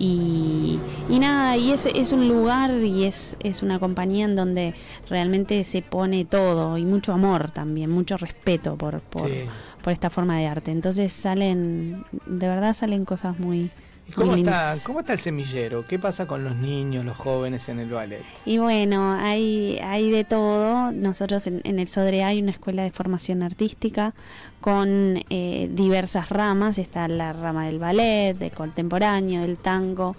y, 0.00 0.80
y 1.10 1.18
nada, 1.18 1.56
y 1.58 1.72
es, 1.72 1.86
es 1.86 2.12
un 2.12 2.26
lugar 2.26 2.70
y 2.72 3.04
es, 3.04 3.36
es 3.40 3.62
una 3.62 3.78
compañía 3.78 4.24
en 4.24 4.34
donde 4.34 4.74
realmente 5.08 5.62
se 5.62 5.82
pone 5.82 6.24
todo 6.24 6.78
y 6.78 6.84
mucho 6.86 7.12
amor 7.12 7.50
también, 7.50 7.90
mucho 7.90 8.16
respeto 8.16 8.76
por, 8.76 9.00
por, 9.02 9.28
Sí. 9.28 9.42
por 9.82 9.92
esta 9.92 10.08
forma 10.08 10.38
de 10.38 10.46
arte. 10.46 10.70
Entonces 10.72 11.12
salen, 11.12 12.04
de 12.26 12.48
verdad 12.48 12.72
salen 12.74 13.04
cosas 13.04 13.38
muy, 13.38 13.70
¿Y 14.08 14.12
cómo 14.12 14.34
está, 14.34 14.74
cómo 14.82 15.00
está 15.00 15.12
el 15.12 15.20
semillero? 15.20 15.86
¿Qué 15.86 15.98
pasa 15.98 16.26
con 16.26 16.42
los 16.44 16.56
niños, 16.56 17.04
los 17.04 17.16
jóvenes 17.16 17.68
en 17.68 17.78
el 17.78 17.90
ballet? 17.90 18.22
Y 18.44 18.58
bueno, 18.58 19.12
hay, 19.12 19.78
hay 19.84 20.10
de 20.10 20.24
todo. 20.24 20.90
Nosotros 20.90 21.46
en, 21.46 21.60
en 21.62 21.78
el 21.78 21.86
Sodre 21.86 22.24
hay 22.24 22.40
una 22.42 22.50
escuela 22.50 22.82
de 22.82 22.90
formación 22.90 23.42
artística 23.44 24.14
con 24.60 25.22
eh, 25.30 25.70
diversas 25.72 26.28
ramas. 26.28 26.78
Está 26.78 27.08
la 27.08 27.32
rama 27.32 27.66
del 27.66 27.78
ballet, 27.78 28.36
del 28.36 28.52
contemporáneo, 28.52 29.42
del 29.42 29.58
tango, 29.58 30.16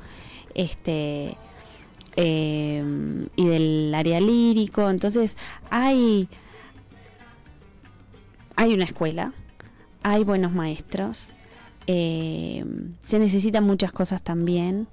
este 0.56 1.38
eh, 2.16 2.84
y 3.36 3.48
del 3.48 3.94
área 3.96 4.20
lírico. 4.20 4.90
Entonces 4.90 5.38
hay 5.70 6.28
hay 8.56 8.74
una 8.74 8.84
escuela, 8.84 9.34
hay 10.04 10.24
buenos 10.24 10.52
maestros, 10.52 11.32
eh, 11.88 12.64
se 13.02 13.18
necesitan 13.18 13.64
muchas 13.64 13.92
cosas 13.92 14.22
también, 14.22 14.88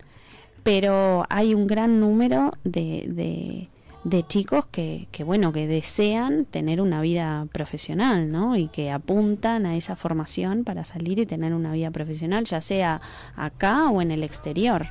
pero 0.62 1.26
hay 1.28 1.54
un 1.54 1.66
gran 1.66 2.00
número 2.00 2.52
de, 2.64 3.04
de, 3.08 3.68
de 4.08 4.22
chicos 4.22 4.66
que, 4.66 5.08
que, 5.10 5.24
bueno, 5.24 5.52
que 5.52 5.66
desean 5.66 6.44
tener 6.44 6.80
una 6.80 7.00
vida 7.00 7.46
profesional, 7.52 8.30
¿no? 8.30 8.56
Y 8.56 8.68
que 8.68 8.90
apuntan 8.90 9.66
a 9.66 9.76
esa 9.76 9.96
formación 9.96 10.64
para 10.64 10.84
salir 10.84 11.18
y 11.18 11.26
tener 11.26 11.54
una 11.54 11.72
vida 11.72 11.90
profesional, 11.90 12.44
ya 12.44 12.60
sea 12.60 13.00
acá 13.36 13.90
o 13.90 14.02
en 14.02 14.10
el 14.10 14.22
exterior. 14.22 14.86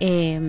Eh, 0.00 0.40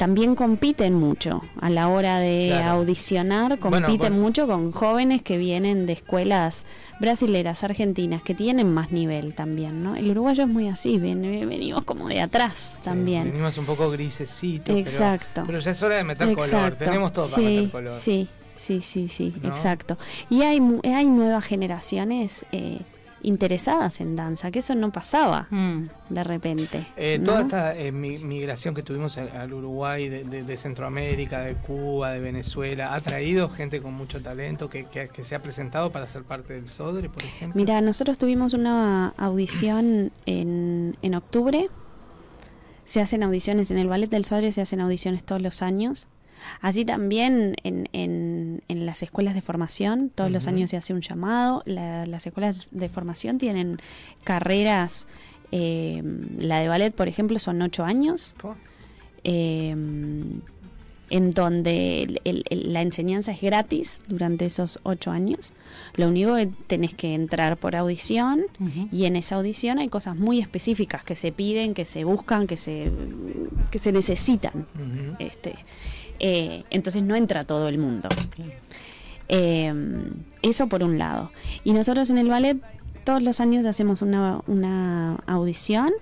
también 0.00 0.34
compiten 0.34 0.94
mucho 0.94 1.42
a 1.60 1.68
la 1.68 1.88
hora 1.88 2.18
de 2.20 2.46
Claro. 2.48 2.70
audicionar, 2.80 3.58
compiten 3.58 3.98
bueno. 3.98 4.16
mucho 4.16 4.46
con 4.46 4.72
jóvenes 4.72 5.20
que 5.20 5.36
vienen 5.36 5.84
de 5.84 5.92
escuelas 5.92 6.64
brasileras, 7.00 7.64
argentinas, 7.64 8.22
que 8.22 8.34
tienen 8.34 8.72
más 8.72 8.92
nivel 8.92 9.34
también, 9.34 9.84
¿no? 9.84 9.96
El 9.96 10.10
uruguayo 10.10 10.44
es 10.44 10.48
muy 10.48 10.68
así, 10.68 10.96
ven- 10.96 11.20
venimos 11.20 11.84
como 11.84 12.08
de 12.08 12.22
atrás 12.22 12.76
Sí, 12.76 12.80
también. 12.82 13.24
venimos 13.24 13.58
un 13.58 13.66
poco 13.66 13.90
grisecitos. 13.90 14.74
Exacto. 14.74 15.26
Pero, 15.34 15.46
pero 15.48 15.58
ya 15.58 15.70
es 15.72 15.82
hora 15.82 15.96
de 15.96 16.04
meter 16.04 16.28
color. 16.32 16.44
Exacto. 16.46 16.84
Tenemos 16.86 17.12
todo 17.12 17.26
para 17.28 17.36
sí, 17.36 17.42
meter 17.56 17.70
color. 17.70 17.92
Sí, 17.92 18.28
sí, 18.56 18.80
sí, 18.80 19.06
sí, 19.08 19.34
¿No? 19.42 19.50
exacto. 19.50 19.98
Y 20.30 20.40
hay, 20.44 20.62
hay 20.84 21.06
nuevas 21.08 21.44
generaciones 21.44 22.46
eh, 22.52 22.78
interesadas 23.22 24.00
en 24.00 24.16
danza, 24.16 24.50
que 24.50 24.60
eso 24.60 24.74
no 24.74 24.90
pasaba 24.92 25.46
Mm. 25.50 25.88
de 26.08 26.24
repente. 26.24 26.86
Eh, 26.96 27.18
¿no? 27.18 27.26
Toda 27.26 27.40
esta 27.42 27.76
eh, 27.76 27.92
mi- 27.92 28.18
migración 28.18 28.74
que 28.74 28.82
tuvimos 28.82 29.18
al, 29.18 29.28
al 29.30 29.52
Uruguay, 29.52 30.08
de, 30.08 30.24
de- 30.24 30.42
de 30.44 30.56
Centroamérica, 30.56 31.40
de 31.40 31.54
Cuba, 31.54 32.12
de 32.12 32.20
Venezuela, 32.20 32.94
ha 32.94 33.00
traído 33.00 33.48
gente 33.48 33.80
con 33.80 33.94
mucho 33.94 34.20
talento 34.22 34.68
que, 34.70 34.86
que- 34.86 35.08
que 35.08 35.22
se 35.24 35.34
ha 35.34 35.42
presentado 35.42 35.90
para 35.90 36.06
ser 36.06 36.22
parte 36.24 36.54
del 36.54 36.68
SODRE, 36.68 37.08
por 37.10 37.22
ejemplo. 37.22 37.58
Mira, 37.60 37.80
nosotros 37.80 38.18
tuvimos 38.18 38.54
una 38.54 39.14
audición 39.16 40.12
en, 40.26 40.96
en 41.02 41.14
octubre. 41.14 41.68
Se 42.84 43.00
hacen 43.00 43.22
audiciones 43.22 43.70
en 43.70 43.78
el 43.78 43.86
Ballet 43.86 44.10
del 44.10 44.24
Sodre, 44.24 44.50
se 44.52 44.60
hacen 44.60 44.80
audiciones 44.80 45.22
todos 45.24 45.40
los 45.40 45.62
años. 45.62 46.08
Así 46.60 46.84
también 46.84 47.56
en, 47.62 47.88
en, 47.92 48.62
en 48.68 48.86
las 48.86 49.02
escuelas 49.02 49.34
de 49.34 49.42
formación, 49.42 50.10
todos 50.14 50.30
los 50.30 50.46
años 50.46 50.70
se 50.70 50.76
hace 50.76 50.92
un 50.94 51.00
llamado. 51.00 51.62
La- 51.66 52.06
las 52.06 52.26
escuelas 52.26 52.68
de 52.70 52.88
formación 52.88 53.38
tienen 53.38 53.78
carreras, 54.24 55.06
eh, 55.52 56.02
la 56.38 56.58
de 56.60 56.68
ballet, 56.68 56.94
por 56.94 57.08
ejemplo, 57.08 57.38
son 57.38 57.60
ocho 57.62 57.84
años, 57.84 58.34
eh, 59.24 59.74
en 61.12 61.30
donde 61.32 62.04
el- 62.04 62.20
el- 62.22 62.44
el- 62.50 62.72
la 62.72 62.82
enseñanza 62.82 63.32
es 63.32 63.40
gratis 63.40 64.00
durante 64.06 64.46
esos 64.46 64.78
ocho 64.84 65.10
años. 65.10 65.52
Lo 65.96 66.06
único 66.08 66.36
que 66.36 66.46
tenés 66.68 66.94
que 66.94 67.14
entrar 67.14 67.56
por 67.56 67.74
audición 67.74 68.42
y 68.92 69.06
en 69.06 69.16
esa 69.16 69.34
audición 69.34 69.80
hay 69.80 69.88
cosas 69.88 70.14
muy 70.16 70.38
específicas 70.38 71.02
que 71.02 71.16
se 71.16 71.32
piden, 71.32 71.74
que 71.74 71.84
se 71.84 72.04
buscan, 72.04 72.46
que 72.46 72.56
se, 72.56 72.92
que 73.72 73.80
se 73.80 73.90
necesitan. 73.90 74.66
Este, 75.18 75.56
eh, 76.20 76.64
entonces 76.70 77.02
no 77.02 77.16
entra 77.16 77.44
todo 77.44 77.68
el 77.68 77.78
mundo. 77.78 78.08
Eh, 79.28 79.72
eso 80.42 80.68
por 80.68 80.82
un 80.82 80.98
lado. 80.98 81.32
Y 81.64 81.72
nosotros 81.72 82.10
en 82.10 82.18
el 82.18 82.28
ballet 82.28 82.58
todos 83.04 83.22
los 83.22 83.40
años 83.40 83.66
hacemos 83.66 84.02
una, 84.02 84.42
una 84.46 85.16
audición 85.26 85.92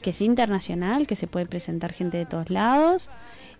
que 0.00 0.10
es 0.10 0.22
internacional, 0.22 1.06
que 1.06 1.16
se 1.16 1.26
puede 1.26 1.46
presentar 1.46 1.92
gente 1.92 2.16
de 2.16 2.26
todos 2.26 2.50
lados. 2.50 3.10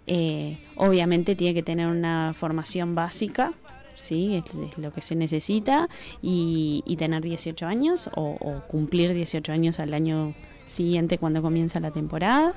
Eh, 0.06 0.58
obviamente 0.76 1.34
tiene 1.34 1.54
que 1.54 1.64
tener 1.64 1.88
una 1.88 2.32
formación 2.32 2.94
básica, 2.94 3.52
sí, 3.96 4.40
es, 4.46 4.78
lo 4.78 4.92
que 4.92 5.00
se 5.00 5.16
necesita, 5.16 5.88
y, 6.22 6.84
y 6.86 6.96
tener 6.96 7.22
18 7.22 7.66
años 7.66 8.08
o, 8.14 8.36
o 8.40 8.60
cumplir 8.68 9.12
18 9.12 9.50
años 9.50 9.80
al 9.80 9.94
año 9.94 10.34
siguiente 10.66 11.18
cuando 11.18 11.42
comienza 11.42 11.80
la 11.80 11.90
temporada. 11.90 12.54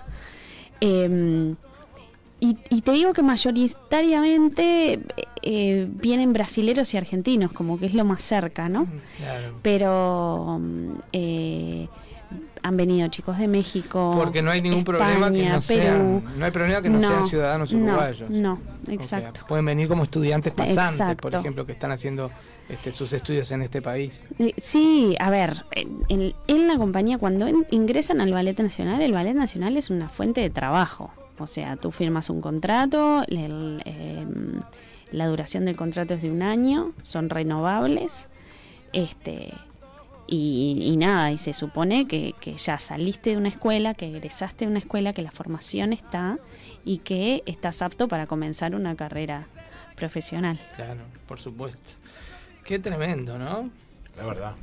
Em, 0.82 1.56
y, 2.40 2.58
y 2.70 2.82
te 2.82 2.92
digo 2.92 3.14
que 3.14 3.22
mayoritariamente 3.24 5.00
eh, 5.42 5.88
vienen 5.90 6.34
brasileros 6.34 6.94
y 6.94 6.98
argentinos, 6.98 7.52
como 7.52 7.80
que 7.80 7.86
es 7.88 7.94
lo 7.94 8.06
más 8.06 8.24
cerca, 8.24 8.70
¿no? 8.70 8.88
Claro. 9.18 9.56
Pero 9.62 10.58
mm, 10.60 10.90
eh, 11.14 11.88
han 12.62 12.78
venido 12.78 13.08
chicos 13.08 13.38
de 13.38 13.48
México. 13.48 14.12
Porque 14.16 14.42
no 14.42 14.52
hay 14.52 14.62
ningún 14.62 14.84
problema 14.84 15.32
que 15.32 15.44
España, 15.46 15.56
no 15.56 15.62
Perú. 15.62 16.22
sean, 16.22 16.40
no 16.40 16.46
hay 16.46 16.52
problema 16.52 16.82
que 16.82 16.90
no, 16.90 17.00
sean 17.02 17.26
ciudadanos 17.28 17.72
no, 17.74 17.86
uruguayos. 17.86 18.30
No, 18.30 18.60
exacto. 18.90 19.42
pueden 19.48 19.66
venir 19.66 19.88
como 19.88 20.04
estudiantes 20.04 20.54
pasantes, 20.54 21.16
por 21.16 21.34
ejemplo, 21.34 21.66
que 21.66 21.72
están 21.72 21.92
haciendo 21.92 22.30
este, 22.68 22.92
sus 22.92 23.14
estudios 23.14 23.50
en 23.52 23.62
este 23.62 23.82
país. 23.82 24.26
Eh, 24.38 24.54
Sí, 24.62 25.16
a 25.20 25.30
ver, 25.30 25.64
en, 25.72 25.90
en- 26.10 26.34
en 26.48 26.68
la 26.68 26.78
compañía 26.78 27.18
cuando 27.18 27.48
en- 27.48 27.66
ingresan 27.72 28.20
al 28.22 28.32
Ballet 28.34 28.60
Nacional, 28.60 29.02
el 29.02 29.14
Ballet 29.14 29.34
Nacional 29.36 29.76
es 29.78 29.90
una 29.90 30.10
fuente 30.10 30.42
de 30.42 30.50
trabajo. 30.50 31.12
O 31.40 31.48
sea, 31.48 31.76
tú 31.76 31.92
firmas 31.92 32.30
un 32.30 32.42
contrato, 32.42 33.24
el, 33.28 33.82
eh, 33.86 34.26
la 35.12 35.28
duración 35.28 35.66
del 35.66 35.76
contrato 35.76 36.14
es 36.14 36.22
de 36.22 36.32
un 36.32 36.42
año, 36.42 36.94
son 37.04 37.30
renovables. 37.30 38.28
Este, 38.94 39.54
y, 40.28 40.78
y 40.82 40.98
nada, 40.98 41.32
y 41.32 41.38
se 41.38 41.54
supone 41.54 42.08
que, 42.08 42.34
que 42.40 42.56
ya 42.56 42.78
saliste 42.78 43.32
de 43.32 43.38
una 43.38 43.50
escuela, 43.50 43.94
que 43.94 44.08
egresaste 44.08 44.66
de 44.66 44.72
una 44.72 44.80
escuela, 44.80 45.14
que 45.14 45.22
la 45.22 45.32
formación 45.32 45.94
está 45.94 46.38
y 46.86 47.00
que 47.00 47.44
estás 47.46 47.82
apto 47.82 48.08
para 48.08 48.28
comenzar 48.28 48.76
una 48.76 48.96
carrera 48.96 49.48
profesional. 49.96 50.60
Claro, 50.76 51.02
por 51.28 51.40
supuesto. 51.40 51.92
Qué 52.64 52.80
tremendo, 52.80 53.38
¿no? 53.38 53.70
La 54.20 54.26
verdad. 54.26 54.56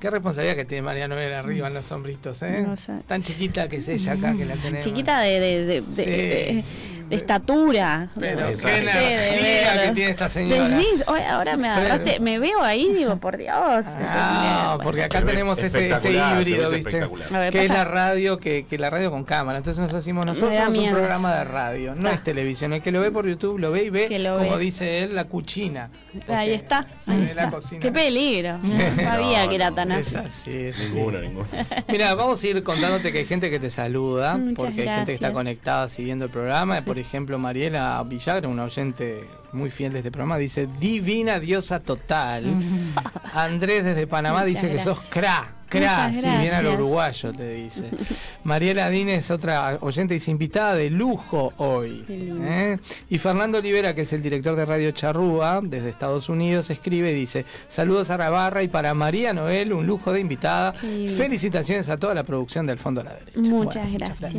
Qué 0.00 0.10
responsabilidad 0.10 0.54
que 0.56 0.64
tiene 0.64 0.82
María 0.82 1.08
Noel 1.08 1.32
arriba 1.32 1.66
en 1.68 1.74
los 1.74 1.90
hombritos, 1.92 2.42
¿eh? 2.42 2.62
No 2.66 2.76
sé. 2.76 2.92
Tan 3.06 3.22
chiquita 3.22 3.68
que 3.68 3.76
es 3.78 3.88
ella 3.88 4.12
acá 4.12 4.34
que 4.36 4.44
la 4.44 4.54
tenemos. 4.56 4.84
Chiquita 4.84 5.20
de, 5.20 5.40
de, 5.40 5.64
de, 5.64 5.80
de- 5.80 5.92
Sí. 5.92 6.04
de- 6.04 6.64
de 7.10 7.16
estatura. 7.16 8.08
Pero 8.18 8.40
No 8.50 8.56
qué 8.56 8.78
energía 8.78 9.82
que 9.82 9.90
tiene 9.94 10.10
esta 10.10 10.28
señora. 10.28 10.68
Decís, 10.68 11.04
"Oye, 11.06 11.24
ahora 11.26 11.56
me 11.56 11.68
agarraste, 11.68 12.20
me 12.20 12.38
veo 12.38 12.62
ahí, 12.62 12.92
digo, 12.94 13.16
por 13.16 13.36
Dios. 13.36 13.86
Ah, 13.98 14.78
porque 14.82 15.04
acá 15.04 15.22
tenemos 15.22 15.62
este, 15.62 15.90
este 15.90 16.12
híbrido, 16.12 16.70
¿viste? 16.70 17.06
ver, 17.30 17.52
Que 17.52 17.64
es 17.64 17.68
la 17.70 17.84
radio, 17.84 18.38
que, 18.38 18.64
que 18.68 18.78
la 18.78 18.90
radio 18.90 19.10
con 19.10 19.24
cámara. 19.24 19.58
Entonces 19.58 19.80
nos 19.82 19.92
decimos, 19.92 20.24
nosotros 20.24 20.54
somos 20.64 20.78
un 20.78 20.90
programa 20.90 21.34
de 21.36 21.44
radio, 21.44 21.94
no 21.94 22.08
es 22.08 22.22
televisión. 22.22 22.72
El 22.72 22.82
que 22.82 22.92
lo 22.92 23.00
ve 23.00 23.10
por 23.10 23.26
YouTube 23.26 23.58
lo 23.58 23.70
ve 23.70 23.84
y 23.84 23.90
ve, 23.90 24.18
lo 24.18 24.38
como 24.38 24.56
ve. 24.56 24.58
dice 24.64 25.02
él, 25.02 25.14
la 25.14 25.24
cuchina. 25.24 25.90
Ahí 26.28 26.52
está. 26.52 26.86
se 27.04 27.12
ahí 27.12 27.18
ve 27.26 27.34
la 27.34 27.44
está. 27.44 27.50
cocina. 27.50 27.80
Qué 27.80 27.92
peligro. 27.92 28.58
No 28.70 29.02
sabía 29.02 29.44
No, 29.44 29.48
que 29.48 29.54
era 29.56 29.70
no, 29.70 29.76
tan 29.76 29.92
Es 29.92 30.14
así. 30.14 30.26
así, 30.26 30.50
es 30.56 30.76
así. 30.80 30.94
Ninguno, 30.96 31.20
ninguno. 31.20 31.46
Mira, 31.88 32.14
vamos 32.14 32.42
a 32.42 32.46
ir 32.46 32.62
contándote 32.62 33.12
que 33.12 33.18
hay 33.18 33.24
gente 33.26 33.50
que 33.50 33.58
te 33.58 33.70
saluda, 33.70 34.36
Muchas 34.36 34.54
porque 34.56 34.82
hay 34.82 34.88
gente 34.88 35.06
que 35.06 35.14
está 35.14 35.32
conectada 35.32 35.88
siguiendo 35.88 36.26
el 36.26 36.30
programa. 36.30 36.80
Por 36.82 36.98
ejemplo, 37.00 37.38
Mariela 37.38 38.02
Villagra, 38.06 38.48
una 38.48 38.64
oyente 38.64 39.28
muy 39.52 39.70
fiel 39.70 39.92
de 39.92 39.98
este 40.00 40.10
programa, 40.10 40.36
dice, 40.38 40.68
divina 40.78 41.40
diosa 41.40 41.80
total. 41.80 42.44
Andrés 43.34 43.84
desde 43.84 44.06
Panamá 44.06 44.44
Muchas 44.44 44.62
dice 44.62 44.70
que 44.72 44.82
sos 44.82 45.00
cra, 45.08 45.52
cra, 45.68 46.12
si 46.12 46.20
bien 46.20 46.52
al 46.54 46.66
uruguayo 46.66 47.32
te 47.32 47.54
dice. 47.54 47.84
Mariela 48.44 48.88
Dínez, 48.90 49.30
otra 49.30 49.78
oyente, 49.80 50.14
dice, 50.14 50.30
invitada 50.30 50.74
de 50.74 50.90
lujo 50.90 51.52
hoy. 51.58 52.04
¿eh? 52.08 52.78
Y 53.08 53.18
Fernando 53.18 53.58
Olivera, 53.58 53.94
que 53.94 54.02
es 54.02 54.12
el 54.12 54.22
director 54.22 54.56
de 54.56 54.64
Radio 54.66 54.90
Charrúa, 54.90 55.60
desde 55.62 55.90
Estados 55.90 56.28
Unidos, 56.28 56.70
escribe 56.70 57.12
y 57.12 57.14
dice, 57.14 57.44
saludos 57.68 58.10
a 58.10 58.16
Rabarra 58.16 58.62
y 58.62 58.68
para 58.68 58.94
María 58.94 59.32
Noel, 59.32 59.72
un 59.72 59.86
lujo 59.86 60.12
de 60.12 60.20
invitada. 60.20 60.72
Felicitaciones 60.72 61.88
a 61.88 61.96
toda 61.98 62.14
la 62.14 62.24
producción 62.24 62.66
del 62.66 62.78
Fondo 62.78 63.00
a 63.02 63.04
la 63.04 63.14
Derecha. 63.14 63.38
Muchas 63.40 63.82
Bueno, 63.84 63.98
gracias. 63.98 64.32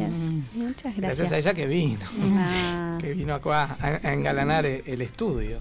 Muchas 0.53 0.95
Gracias 0.97 1.27
a 1.27 1.29
gracias. 1.29 1.31
ella 1.33 1.53
que 1.53 1.67
vino, 1.67 1.99
Ah. 2.21 2.97
que 3.01 3.13
vino 3.13 3.33
acá 3.33 3.77
a, 3.79 3.99
a 4.03 4.13
engalanar 4.13 4.65
el, 4.65 5.00
estudio. 5.01 5.59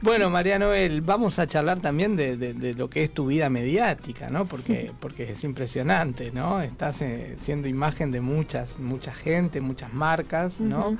Bueno, 0.00 0.28
María 0.28 0.58
Noel, 0.58 1.00
vamos 1.00 1.38
a 1.38 1.46
charlar 1.46 1.80
también 1.80 2.14
de, 2.16 2.36
de- 2.36 2.52
de 2.52 2.74
lo 2.74 2.90
que 2.90 3.02
es 3.04 3.10
tu 3.12 3.26
vida 3.26 3.48
mediática, 3.48 4.28
¿no? 4.28 4.44
Porque, 4.44 4.90
porque 5.00 5.30
es 5.32 5.44
impresionante, 5.44 6.30
¿no? 6.32 6.60
Estás 6.60 7.00
eh, 7.00 7.36
siendo 7.40 7.68
imagen 7.68 8.10
de 8.10 8.20
muchas, 8.20 8.78
mucha 8.80 9.12
gente, 9.14 9.60
muchas 9.62 9.94
marcas, 9.94 10.60
¿no? 10.60 10.96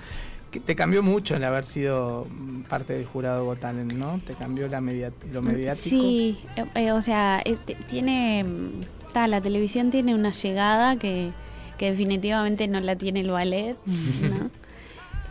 Que 0.51 0.61
te 0.61 0.75
cambió 0.75 1.03
mucho 1.03 1.37
el 1.37 1.45
haber 1.45 1.67
sido 1.67 2.27
mm, 2.31 2.63
parte 2.63 2.95
del 2.95 3.05
jurado 3.05 3.45
Got 3.45 3.59
Talent, 3.61 3.93
¿no? 3.93 4.21
Te 4.25 4.35
cambió 4.35 4.69
la 4.69 4.81
media- 4.81 5.13
lo 5.33 5.43
mediático. 5.43 5.83
Sí, 5.91 6.39
eh, 6.57 6.65
eh, 6.77 6.93
o 6.93 7.03
sea, 7.03 7.43
eh, 7.45 7.59
tiene. 7.89 8.45
mm, 8.45 9.13
ta, 9.13 9.27
la 9.29 9.41
televisión 9.43 9.91
tiene 9.91 10.15
una 10.15 10.33
llegada 10.33 10.97
que, 10.97 11.33
que 11.77 11.91
definitivamente 11.91 12.69
no 12.69 12.81
la 12.81 12.97
tiene 12.97 13.21
el 13.21 13.31
ballet, 13.31 13.77
¿no? 13.85 14.51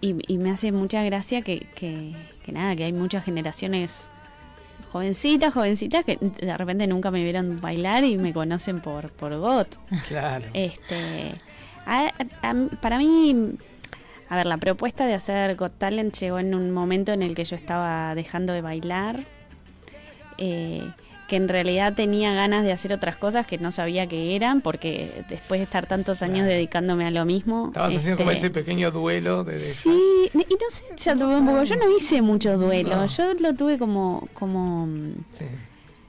Y, 0.00 0.16
y 0.32 0.38
me 0.38 0.50
hace 0.50 0.72
mucha 0.72 1.02
gracia 1.04 1.42
que, 1.42 1.66
que, 1.74 2.12
que 2.44 2.52
nada, 2.52 2.74
que 2.76 2.84
hay 2.84 2.92
muchas 2.92 3.24
generaciones 3.24 4.08
jovencitas, 4.92 5.52
jovencitas 5.54 6.04
que 6.04 6.16
de 6.16 6.56
repente 6.56 6.86
nunca 6.86 7.10
me 7.10 7.22
vieron 7.22 7.60
bailar 7.60 8.04
y 8.04 8.16
me 8.16 8.32
conocen 8.32 8.80
por, 8.80 9.10
por 9.10 9.36
GOT. 9.38 9.76
Claro. 10.08 10.46
Este, 10.54 11.34
a- 11.86 12.12
a- 12.42 12.54
para 12.80 12.98
mí, 12.98 13.52
a 14.28 14.36
ver, 14.36 14.46
la 14.46 14.56
propuesta 14.56 15.06
de 15.06 15.14
hacer 15.14 15.54
Got 15.56 15.76
Talent 15.78 16.16
llegó 16.18 16.38
en 16.38 16.54
un 16.54 16.70
momento 16.70 17.12
en 17.12 17.22
el 17.22 17.34
que 17.34 17.44
yo 17.44 17.54
estaba 17.56 18.14
dejando 18.14 18.52
de 18.52 18.62
bailar, 18.62 19.24
eh, 20.38 20.90
que 21.30 21.36
en 21.36 21.48
realidad 21.48 21.94
tenía 21.94 22.34
ganas 22.34 22.64
de 22.64 22.72
hacer 22.72 22.92
otras 22.92 23.14
cosas 23.14 23.46
que 23.46 23.56
no 23.56 23.70
sabía 23.70 24.08
que 24.08 24.34
eran, 24.34 24.62
porque 24.62 25.22
después 25.28 25.60
de 25.60 25.62
estar 25.64 25.86
tantos 25.86 26.22
años 26.24 26.44
dedicándome 26.44 27.06
a 27.06 27.12
lo 27.12 27.24
mismo. 27.24 27.68
Estabas 27.68 27.94
haciendo 27.94 28.16
como 28.16 28.32
este, 28.32 28.46
ese 28.48 28.50
pequeño 28.50 28.90
duelo 28.90 29.44
de... 29.44 29.52
Sí, 29.56 29.88
y 30.34 30.36
no 30.38 30.70
sé, 30.70 30.84
ya 30.96 31.14
tuve 31.14 31.36
un 31.36 31.46
poco, 31.46 31.62
yo 31.62 31.76
no 31.76 31.96
hice 31.96 32.20
mucho 32.20 32.58
duelo, 32.58 32.96
No. 32.96 33.06
yo 33.06 33.32
lo 33.34 33.54
tuve 33.54 33.78
como, 33.78 34.26
como 34.34 34.88
Sí. 35.34 35.44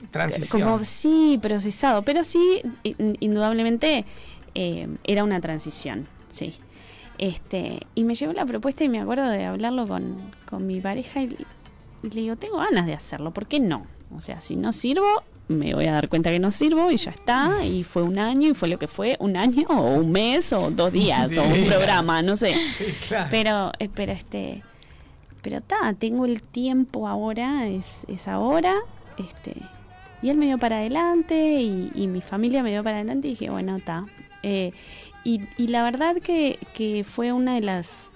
Transición. 0.10 0.62
como 0.64 0.84
sí, 0.84 1.38
procesado, 1.40 2.02
pero 2.02 2.24
sí, 2.24 2.64
in- 2.84 3.16
indudablemente 3.20 4.06
eh, 4.56 4.88
era 5.04 5.24
una 5.24 5.40
transición, 5.40 6.08
sí. 6.30 6.56
Este, 7.20 7.82
y 7.94 8.04
me 8.06 8.16
llegó 8.16 8.34
la 8.34 8.46
propuesta 8.48 8.84
y 8.84 8.90
me 8.90 9.00
acuerdo 9.00 9.30
de 9.30 9.46
hablarlo 9.46 9.88
con, 9.88 10.18
con 10.50 10.66
mi 10.66 10.82
pareja 10.82 11.22
y, 11.22 11.26
y 12.02 12.10
le 12.10 12.22
digo, 12.22 12.36
tengo 12.38 12.58
ganas 12.58 12.88
de 12.88 12.96
hacerlo, 12.96 13.30
¿por 13.32 13.46
qué 13.46 13.60
no? 13.60 13.86
O 14.16 14.22
sea, 14.22 14.42
si 14.42 14.56
no 14.56 14.74
sirvo, 14.74 15.24
me 15.48 15.74
voy 15.74 15.88
a 15.88 15.94
dar 15.94 16.10
cuenta 16.10 16.32
que 16.32 16.40
no 16.40 16.52
sirvo 16.52 16.92
y 16.92 16.98
ya 16.98 17.12
está, 17.12 17.64
y 17.66 17.84
fue 17.84 18.04
un 18.04 18.20
año 18.20 18.50
y 18.50 18.54
fue 18.54 18.70
lo 18.70 18.80
que 18.80 18.88
fue, 18.88 19.18
un 19.20 19.38
año 19.38 19.66
o 19.70 19.96
un 19.96 20.12
mes 20.12 20.54
o 20.54 20.72
dos 20.72 20.92
días 20.92 21.38
o 21.38 21.44
un 21.44 21.66
programa, 21.66 22.22
no 22.22 22.36
sé. 22.36 22.56
Sí, 22.78 22.86
claro. 23.08 23.28
Pero, 23.30 23.72
eh, 23.80 23.90
pero 23.94 24.12
este, 24.12 24.64
pero 25.42 25.58
está, 25.58 25.94
tengo 25.98 26.26
el 26.26 26.42
tiempo 26.42 27.08
ahora, 27.08 27.68
es, 27.68 28.06
es 28.08 28.28
ahora, 28.28 28.76
este, 29.18 29.56
y 30.22 30.30
él 30.30 30.38
me 30.38 30.46
dio 30.46 30.58
para 30.58 30.78
adelante 30.78 31.36
y, 31.36 31.92
y 31.96 32.08
mi 32.08 32.22
familia 32.22 32.64
me 32.64 32.72
dio 32.72 32.84
para 32.84 32.98
adelante 32.98 33.28
y 33.28 33.32
dije, 33.32 33.50
bueno, 33.50 33.78
está. 33.78 34.06
Eh, 34.44 34.72
y, 35.24 35.42
y 35.58 35.68
la 35.68 35.84
verdad 35.84 36.16
que, 36.18 36.58
que 36.74 37.04
fue 37.04 37.32
una 37.32 37.56
de 37.56 37.62
las 37.62 38.10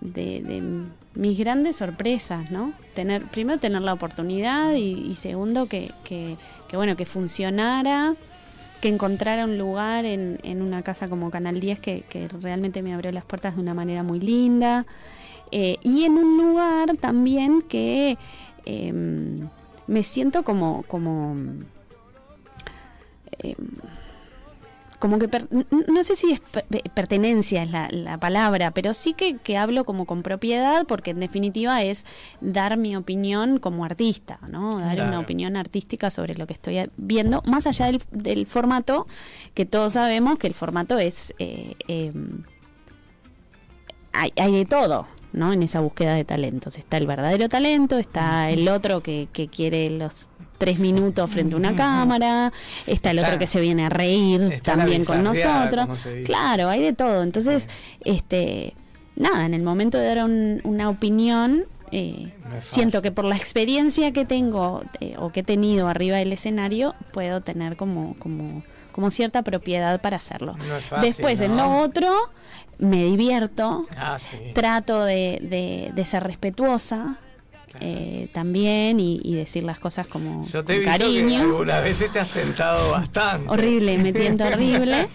de, 0.00 0.42
de 0.42 0.84
mis 1.18 1.36
grandes 1.36 1.76
sorpresas, 1.76 2.52
¿no? 2.52 2.72
Tener, 2.94 3.24
primero 3.24 3.58
tener 3.58 3.82
la 3.82 3.92
oportunidad 3.92 4.74
y, 4.74 5.12
segundo 5.16 5.66
que, 5.66 5.90
que, 6.04 6.36
que, 6.68 6.76
bueno, 6.76 6.94
que 6.96 7.06
funcionara, 7.06 8.14
que 8.80 8.88
encontrara 8.88 9.44
un 9.44 9.58
lugar 9.58 10.04
en, 10.04 10.38
en 10.44 10.62
una 10.62 10.82
casa 10.82 11.08
como 11.08 11.32
Canal 11.32 11.58
10 11.58 11.80
que, 11.80 12.02
que 12.08 12.28
realmente 12.28 12.82
me 12.82 12.94
abrió 12.94 13.10
las 13.10 13.24
puertas 13.24 13.56
de 13.56 13.62
una 13.62 13.74
manera 13.74 14.04
muy 14.04 14.20
linda. 14.20 14.86
Eh, 15.50 15.78
y 15.82 16.04
en 16.04 16.12
un 16.12 16.36
lugar 16.36 16.96
también 16.96 17.62
que 17.62 18.16
em, 18.64 19.48
me 19.88 20.04
siento 20.04 20.44
como, 20.44 20.84
como 20.84 21.36
em, 23.40 23.56
como 24.98 25.18
que 25.18 25.28
per- 25.28 25.48
no 25.88 26.02
sé 26.04 26.16
si 26.16 26.32
es 26.32 26.40
per- 26.40 26.66
pertenencia 26.94 27.62
es 27.62 27.70
la, 27.70 27.88
la 27.90 28.18
palabra, 28.18 28.72
pero 28.72 28.94
sí 28.94 29.14
que, 29.14 29.36
que 29.36 29.56
hablo 29.56 29.84
como 29.84 30.06
con 30.06 30.22
propiedad 30.22 30.86
porque 30.86 31.10
en 31.10 31.20
definitiva 31.20 31.82
es 31.84 32.04
dar 32.40 32.76
mi 32.76 32.96
opinión 32.96 33.58
como 33.60 33.84
artista, 33.84 34.40
¿no? 34.48 34.78
Dar 34.80 34.94
Claro. 34.96 35.10
una 35.10 35.20
opinión 35.20 35.56
artística 35.56 36.10
sobre 36.10 36.34
lo 36.34 36.46
que 36.46 36.54
estoy 36.54 36.90
viendo, 36.96 37.42
más 37.46 37.66
allá 37.66 37.86
del, 37.86 38.02
del 38.10 38.46
formato, 38.46 39.06
que 39.54 39.66
todos 39.66 39.92
sabemos 39.92 40.38
que 40.38 40.48
el 40.48 40.54
formato 40.54 40.98
es... 40.98 41.32
eh, 41.38 41.74
em, 41.86 42.42
hay, 44.12 44.32
hay 44.36 44.52
de 44.52 44.64
todo, 44.64 45.06
¿no? 45.32 45.52
En 45.52 45.62
esa 45.62 45.78
búsqueda 45.80 46.14
de 46.14 46.24
talentos. 46.24 46.76
Está 46.76 46.96
el 46.96 47.06
verdadero 47.06 47.48
talento, 47.48 47.98
está 47.98 48.50
el 48.50 48.68
otro 48.68 49.00
que, 49.02 49.28
que 49.32 49.46
quiere 49.48 49.88
los 49.90 50.28
tres 50.58 50.80
minutos 50.80 51.30
frente 51.30 51.54
a 51.54 51.58
una 51.58 51.74
cámara, 51.76 52.52
está 52.86 53.12
el 53.12 53.18
Está- 53.18 53.28
otro 53.30 53.38
que 53.38 53.46
se 53.46 53.60
viene 53.60 53.86
a 53.86 53.88
reír 53.88 54.60
también 54.62 55.04
con 55.04 55.22
nosotros. 55.22 55.88
Claro, 56.24 56.68
hay 56.68 56.82
de 56.82 56.92
todo. 56.92 57.22
Entonces, 57.22 57.68
este, 58.04 58.74
nada, 59.16 59.46
en 59.46 59.54
el 59.54 59.62
momento 59.62 59.96
de 59.98 60.06
dar 60.14 60.24
un- 60.24 60.60
una 60.64 60.88
opinión, 60.90 61.64
eh, 61.90 62.32
No 62.44 62.50
siento 62.66 63.00
que 63.02 63.10
por 63.12 63.24
la 63.24 63.36
experiencia 63.36 64.12
que 64.12 64.24
tengo 64.26 64.82
eh, 65.00 65.14
o 65.18 65.30
que 65.30 65.40
he 65.40 65.42
tenido 65.42 65.88
arriba 65.88 66.18
del 66.18 66.32
escenario, 66.32 66.94
puedo 67.12 67.40
tener 67.40 67.76
como, 67.76 68.14
como, 68.18 68.62
como 68.92 69.10
cierta 69.10 69.42
propiedad 69.42 70.00
para 70.00 70.16
hacerlo. 70.18 70.54
No 70.66 70.76
es 70.76 70.84
fácil, 70.84 71.08
Después, 71.08 71.40
en 71.40 71.56
lo 71.56 71.76
otro, 71.78 72.12
me 72.78 73.04
divierto, 73.04 73.86
Ah, 73.96 74.18
sí. 74.18 74.36
trato 74.54 75.02
de, 75.04 75.38
de- 75.40 75.92
de 75.94 76.04
ser 76.04 76.24
respetuosa 76.24 77.16
eh, 77.80 78.28
también 78.32 79.00
y, 79.00 79.20
y 79.22 79.34
decir 79.34 79.62
las 79.64 79.78
cosas 79.78 80.06
como 80.06 80.44
Yo 80.44 80.64
te 80.64 80.74
he 80.74 80.78
visto 80.80 80.92
que 80.92 80.98
cariño. 80.98 81.40
algunas 81.40 81.82
veces 81.84 82.12
te 82.12 82.18
has 82.18 82.30
tentado 82.30 82.90
bastante. 82.92 83.48
Horrible, 83.48 83.98
me 83.98 84.12
tiento 84.12 84.44
horrible. 84.48 85.08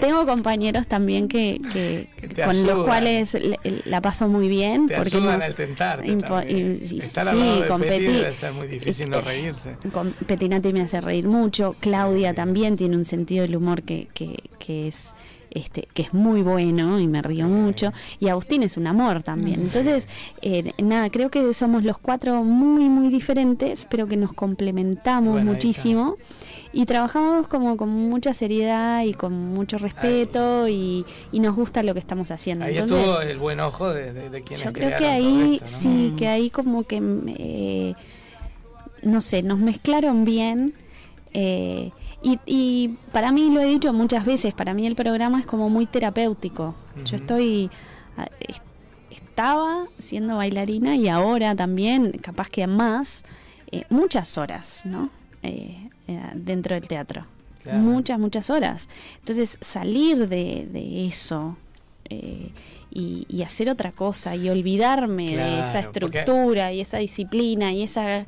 Tengo 0.00 0.26
compañeros 0.26 0.86
también 0.86 1.28
que, 1.28 1.60
que- 1.72 2.08
con 2.36 2.50
ayudan. 2.50 2.66
los 2.76 2.84
cuales 2.86 3.34
le- 3.34 3.58
la 3.84 4.00
paso 4.00 4.28
muy 4.28 4.48
bien. 4.48 4.86
Te 4.86 4.96
porque 4.96 5.16
ayudan 5.16 5.34
hemos 5.34 5.44
al 5.44 5.54
tentarte 5.54 6.06
impo- 6.12 6.28
también. 6.40 6.80
y- 6.82 6.94
y- 6.94 6.98
Estar 6.98 7.28
sí, 7.30 7.36
debe 7.78 8.32
ser 8.34 8.52
muy 8.52 8.66
difícil 8.66 9.10
no 9.10 9.18
eh, 9.18 9.22
reírse. 9.22 9.76
con 9.92 10.10
Petinati 10.26 10.72
me 10.72 10.80
hace 10.82 11.00
reír 11.00 11.26
mucho. 11.26 11.76
Claudia 11.80 12.34
también 12.34 12.76
tiene 12.76 12.96
un 12.96 13.04
sentido 13.04 13.42
del 13.42 13.56
humor 13.56 13.82
que, 13.82 14.08
que, 14.14 14.42
que 14.58 14.88
es 14.88 15.12
este, 15.54 15.88
que 15.94 16.02
es 16.02 16.12
muy 16.12 16.42
bueno 16.42 16.98
y 17.00 17.06
me 17.06 17.22
río 17.22 17.46
mucho. 17.46 17.92
Y 18.20 18.28
Agustín 18.28 18.62
es 18.64 18.76
un 18.76 18.86
amor 18.86 19.22
también. 19.22 19.60
Entonces, 19.62 20.08
eh, 20.42 20.72
nada, 20.82 21.08
creo 21.10 21.30
que 21.30 21.54
somos 21.54 21.84
los 21.84 21.96
cuatro 21.98 22.42
muy, 22.42 22.88
muy 22.88 23.08
diferentes, 23.08 23.86
pero 23.88 24.06
que 24.06 24.16
nos 24.16 24.32
complementamos 24.32 25.32
Bueno, 25.34 25.52
muchísimo. 25.52 26.16
Y 26.72 26.86
trabajamos 26.86 27.46
como 27.46 27.76
con 27.76 27.88
mucha 27.88 28.34
seriedad 28.34 29.04
y 29.04 29.14
con 29.14 29.32
mucho 29.32 29.78
respeto 29.78 30.66
y, 30.66 31.04
y 31.30 31.38
nos 31.38 31.54
gusta 31.54 31.84
lo 31.84 31.94
que 31.94 32.00
estamos 32.00 32.32
haciendo. 32.32 32.64
Ahí 32.64 32.76
Entonces, 32.78 32.98
estuvo 33.06 33.20
el 33.20 33.38
buen 33.38 33.60
ojo 33.60 33.92
de, 33.94 34.12
de, 34.12 34.28
de 34.30 34.40
quienes 34.42 34.64
yo 34.64 34.72
creo 34.72 34.98
que 34.98 35.06
ahí, 35.06 35.60
esto, 35.62 35.64
¿no? 35.66 35.68
sí, 35.96 36.14
que 36.16 36.26
ahí 36.26 36.50
como 36.50 36.82
que, 36.82 37.00
eh, 37.28 37.94
no 39.02 39.20
sé, 39.20 39.44
nos 39.44 39.60
mezclaron 39.60 40.24
bien. 40.24 40.74
eh, 41.32 41.92
y, 42.24 42.40
y 42.46 42.88
para 43.12 43.30
mí, 43.30 43.50
lo 43.50 43.60
he 43.60 43.66
dicho 43.66 43.92
muchas 43.92 44.24
veces, 44.24 44.54
para 44.54 44.74
mí 44.74 44.86
el 44.86 44.96
programa 44.96 45.38
es 45.38 45.46
como 45.46 45.68
muy 45.70 45.86
terapéutico. 45.86 46.74
Yo 47.04 47.16
estoy, 47.16 47.70
es- 48.40 48.62
estaba 49.10 49.86
siendo 49.98 50.36
bailarina 50.36 50.96
y 50.96 51.08
ahora 51.08 51.54
también, 51.54 52.12
capaz 52.22 52.48
que 52.48 52.66
más, 52.66 53.24
eh, 53.72 53.84
muchas 53.90 54.38
horas, 54.38 54.82
¿no? 54.84 55.10
Eh, 55.42 55.88
eh, 56.08 56.20
dentro 56.34 56.74
del 56.74 56.86
teatro. 56.88 57.26
Claro. 57.62 57.78
Muchas, 57.80 58.18
muchas 58.18 58.50
horas. 58.50 58.88
Entonces, 59.20 59.58
salir 59.60 60.28
de, 60.28 60.66
de 60.70 61.06
eso 61.06 61.56
eh, 62.10 62.50
y, 62.90 63.26
y 63.28 63.42
hacer 63.42 63.68
otra 63.70 63.90
cosa 63.90 64.36
y 64.36 64.48
olvidarme 64.50 65.36
de 65.36 65.58
esa 65.60 65.82
porque- 65.90 66.18
estructura 66.18 66.72
y 66.72 66.80
esa 66.80 66.98
disciplina 66.98 67.72
y 67.72 67.82
esa, 67.82 68.26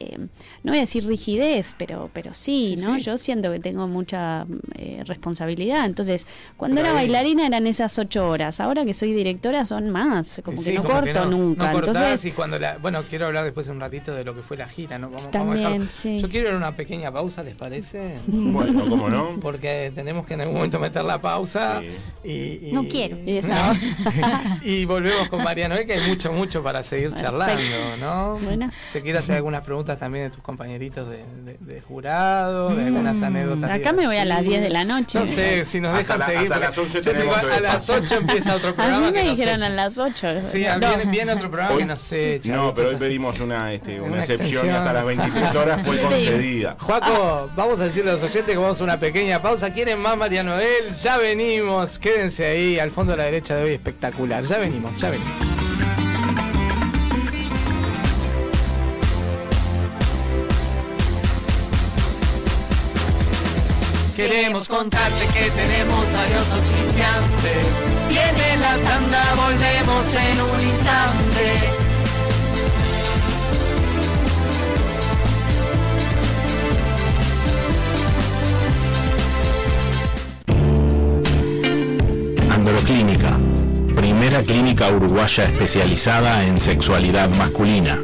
eh, 0.00 0.18
no 0.62 0.72
voy 0.72 0.78
a 0.78 0.80
decir 0.82 1.06
rigidez, 1.06 1.74
pero, 1.78 2.10
pero 2.12 2.34
sí, 2.34 2.74
Sí, 2.76 2.82
¿no? 2.82 2.96
sí. 2.96 3.02
Yo 3.02 3.18
siento 3.18 3.50
que 3.52 3.60
tengo 3.60 3.86
mucha 3.88 4.44
eh, 4.76 5.02
responsabilidad. 5.06 5.86
Entonces, 5.86 6.26
cuando 6.56 6.76
Pero 6.76 6.88
era 6.88 6.98
ahí- 6.98 7.06
bailarina 7.06 7.46
eran 7.46 7.66
esas 7.66 7.98
ocho 7.98 8.28
horas. 8.28 8.60
Ahora 8.60 8.84
que 8.84 8.94
soy 8.94 9.12
directora 9.12 9.64
son 9.66 9.90
más. 9.90 10.40
Como 10.44 10.58
Sí, 10.58 10.70
que 10.70 10.76
no 10.76 10.82
como 10.84 10.94
corto 11.00 11.24
no- 11.24 11.30
nunca. 11.30 11.72
no 11.72 11.78
Entonces, 11.78 12.24
y 12.24 12.30
cuando 12.32 12.58
la, 12.58 12.78
bueno, 12.78 13.00
quiero 13.08 13.26
hablar 13.26 13.44
después 13.44 13.68
un 13.68 13.80
ratito 13.80 14.14
de 14.14 14.24
lo 14.24 14.34
que 14.34 14.42
fue 14.42 14.56
la 14.56 14.66
gira, 14.68 14.98
¿no? 14.98 15.08
Vamos, 15.10 15.28
vamos 15.32 15.56
a 15.58 15.62
También. 15.62 15.88
Yo 16.20 16.28
quiero 16.28 16.48
ir 16.48 16.54
a 16.54 16.56
una 16.56 16.74
pequeña 16.76 17.12
pausa, 17.12 17.42
¿les 17.42 17.54
parece? 17.54 18.16
Bueno, 18.26 18.88
¿cómo 18.88 19.08
no? 19.08 19.38
Porque 19.40 19.92
tenemos 19.94 20.26
que 20.26 20.34
en 20.34 20.42
algún 20.42 20.56
momento 20.56 20.78
meter 20.78 21.04
la 21.04 21.20
pausa 21.20 21.80
Sí. 22.22 22.28
y, 22.62 22.68
y- 22.68 22.72
No 22.72 22.84
quiero. 22.84 23.18
Y 23.24 23.36
esa- 23.38 23.72
¿no? 23.74 24.58
y 24.64 24.84
volvemos 24.84 25.28
con 25.28 25.42
Mariano, 25.42 25.74
que 25.86 25.94
hay 25.94 26.08
mucho, 26.08 26.32
mucho 26.32 26.62
para 26.62 26.82
seguir 26.82 27.10
Perfecto. 27.10 27.30
charlando, 27.38 27.96
¿no? 27.98 28.38
Buenas. 28.38 28.74
Te 28.92 29.02
quiero 29.02 29.18
hacer 29.18 29.36
algunas 29.36 29.60
preguntas 29.62 29.71
también 29.98 30.24
de 30.26 30.30
tus 30.30 30.42
compañeritos 30.42 31.08
de, 31.08 31.24
de- 31.44 31.56
de 31.60 31.80
jurado, 31.80 32.74
de 32.74 32.84
algunas 32.84 33.22
anécdotas. 33.22 33.70
Mm. 33.70 33.74
Acá 33.74 33.92
me 33.92 34.06
voy 34.06 34.16
a 34.16 34.24
las 34.24 34.38
divertidas. 34.42 34.52
10 34.52 34.62
de 34.62 34.70
la 34.70 34.84
noche. 34.84 35.18
No 35.20 35.26
sé 35.26 35.64
si 35.64 35.80
nos 35.80 35.92
Hasta 35.92 35.98
dejan 36.02 36.18
la- 36.18 36.26
seguir. 36.26 36.52
hasta 36.52 36.58
las 36.58 36.78
11 36.78 36.92
yo 36.92 37.00
te 37.00 37.10
tenemos 37.12 37.36
digo, 37.40 37.52
a 37.52 37.56
el 37.56 37.62
las 37.62 37.74
espacio. 37.88 38.04
8 38.04 38.14
empieza 38.16 38.54
otro 38.56 38.68
A 38.70 38.72
programa. 38.74 39.06
mí 39.06 39.12
me 39.12 39.22
dijeron 39.30 39.62
a 39.62 39.68
las 39.70 39.98
8. 39.98 40.28
Sí, 40.46 40.66
ah, 40.66 40.76
viene, 40.78 41.04
viene 41.10 41.32
otro 41.32 41.50
programa 41.50 41.76
que 41.78 41.84
nos 41.86 42.12
echa. 42.12 42.52
No, 42.54 42.74
pero 42.74 42.90
hoy 42.90 42.96
pedimos 42.96 43.40
una, 43.40 43.72
este, 43.72 44.00
una, 44.00 44.12
Una 44.12 44.20
excepción 44.20 44.66
y 44.66 44.70
hasta 44.70 44.92
las 44.92 45.04
23 45.06 45.54
horas 45.54 45.82
fue 45.82 45.96
Sí. 45.98 46.02
concedida. 46.02 46.76
Juaco, 46.78 47.50
vamos 47.56 47.80
a 47.80 47.84
decirle 47.84 48.10
a 48.10 48.14
los 48.14 48.22
oyentes 48.22 48.44
que 48.52 48.56
vamos 48.56 48.80
a 48.80 48.84
una 48.84 49.00
pequeña 49.00 49.40
pausa. 49.40 49.72
¿Quieren 49.72 49.98
más 50.00 50.16
María 50.16 50.42
Noel? 50.42 50.94
Ya 50.94 51.16
venimos. 51.16 51.98
Quédense 51.98 52.44
ahí 52.46 52.78
al 52.78 52.90
fondo 52.90 53.12
de 53.12 53.18
la 53.18 53.24
derecha 53.24 53.54
de 53.56 53.64
hoy 53.64 53.72
espectacular. 53.72 54.44
Ya 54.44 54.58
venimos, 54.58 54.98
ya 55.00 55.10
venimos. 55.10 55.71
Queremos 64.22 64.68
contarte 64.68 65.26
que 65.34 65.50
tenemos 65.50 66.06
varios 66.12 66.46
oficiantes. 66.52 67.66
Viene 68.08 68.56
la 68.58 68.76
tanda, 68.78 69.34
volvemos 69.34 70.14
en 70.14 70.40
un 70.40 70.60
instante. 70.60 71.46
Androclínica, 82.48 83.40
primera 83.96 84.42
clínica 84.42 84.88
uruguaya 84.88 85.46
especializada 85.46 86.46
en 86.46 86.60
sexualidad 86.60 87.28
masculina. 87.38 87.98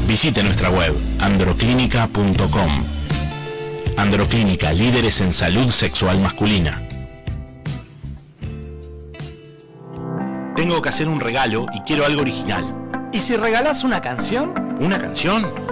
Visite 0.08 0.44
nuestra 0.44 0.70
web 0.70 0.94
androclínica.com. 1.20 2.84
Androclínica, 3.98 4.72
líderes 4.72 5.20
en 5.22 5.34
salud 5.34 5.72
sexual 5.72 6.20
masculina. 6.20 6.84
Tengo 10.56 10.80
que 10.84 10.90
hacer 10.90 11.08
un 11.08 11.20
regalo 11.20 11.66
y 11.74 11.80
quiero 11.82 12.06
algo 12.06 12.22
original. 12.22 12.64
¿Y 13.12 13.18
si 13.18 13.36
regalás 13.36 13.84
una 13.84 14.00
canción? 14.00 14.78
¿Una 14.80 15.00
canción? 15.00 15.67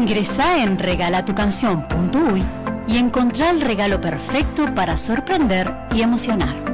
Ingresá 0.00 0.62
en 0.62 0.78
regalatucanción.uy 0.78 2.42
y 2.88 2.96
encontrá 2.96 3.50
el 3.50 3.60
regalo 3.60 4.00
perfecto 4.00 4.74
para 4.74 4.96
sorprender 4.96 5.70
y 5.94 6.00
emocionar. 6.00 6.69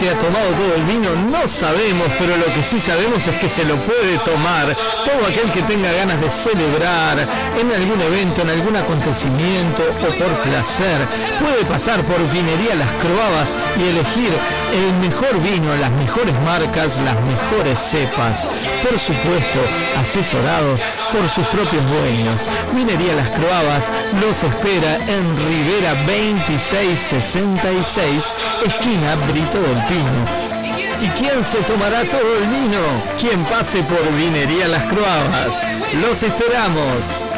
Se 0.00 0.08
ha 0.08 0.14
tomado 0.14 0.48
todo 0.52 0.76
el 0.76 0.84
vino? 0.84 1.10
No 1.30 1.46
sabemos, 1.46 2.08
pero 2.18 2.34
lo 2.38 2.46
que 2.54 2.62
sí 2.62 2.80
sabemos 2.80 3.28
es 3.28 3.36
que 3.36 3.50
se 3.50 3.66
lo 3.66 3.76
puede 3.76 4.16
tomar 4.24 4.74
todo 5.04 5.26
aquel 5.28 5.52
que 5.52 5.60
tenga 5.64 5.92
ganas 5.92 6.18
de 6.22 6.30
celebrar 6.30 7.18
en 7.60 7.70
algún 7.70 8.00
evento, 8.00 8.40
en 8.40 8.48
algún 8.48 8.76
acontecimiento 8.76 9.82
o 10.00 10.06
por 10.16 10.40
placer. 10.40 11.06
Puede 11.38 11.66
pasar 11.66 12.00
por 12.04 12.16
Vinería 12.32 12.76
Las 12.76 12.94
Croabas 12.94 13.54
y 13.78 13.90
elegir 13.90 14.32
el 14.72 14.94
mejor 15.06 15.38
vino, 15.42 15.76
las 15.76 15.92
mejores 15.92 16.34
marcas, 16.46 16.98
las 17.04 17.20
mejores 17.20 17.78
cepas. 17.78 18.46
Por 18.82 18.98
supuesto, 18.98 19.60
asesorados 19.98 20.80
por 21.12 21.28
sus 21.28 21.46
propios 21.48 21.84
dueños. 21.90 22.46
Vinería 22.72 23.12
Las 23.14 23.30
Croabas 23.30 23.90
los 24.20 24.44
espera 24.44 24.96
en 24.96 25.36
Rivera 25.36 25.94
2666, 26.06 28.32
esquina 28.64 29.16
Brito 29.30 29.60
del 29.60 29.84
¿Y 29.92 31.08
quién 31.18 31.42
se 31.42 31.58
tomará 31.62 32.04
todo 32.04 32.38
el 32.38 32.48
vino? 32.48 32.78
Quien 33.18 33.42
pase 33.46 33.82
por 33.82 34.12
Vinería 34.14 34.68
Las 34.68 34.84
Croabas. 34.86 35.64
Los 36.00 36.22
esperamos. 36.22 37.30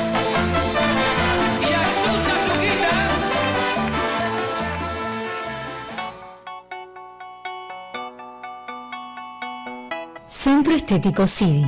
Centro 10.26 10.74
Estético 10.74 11.26
CIDI. 11.26 11.64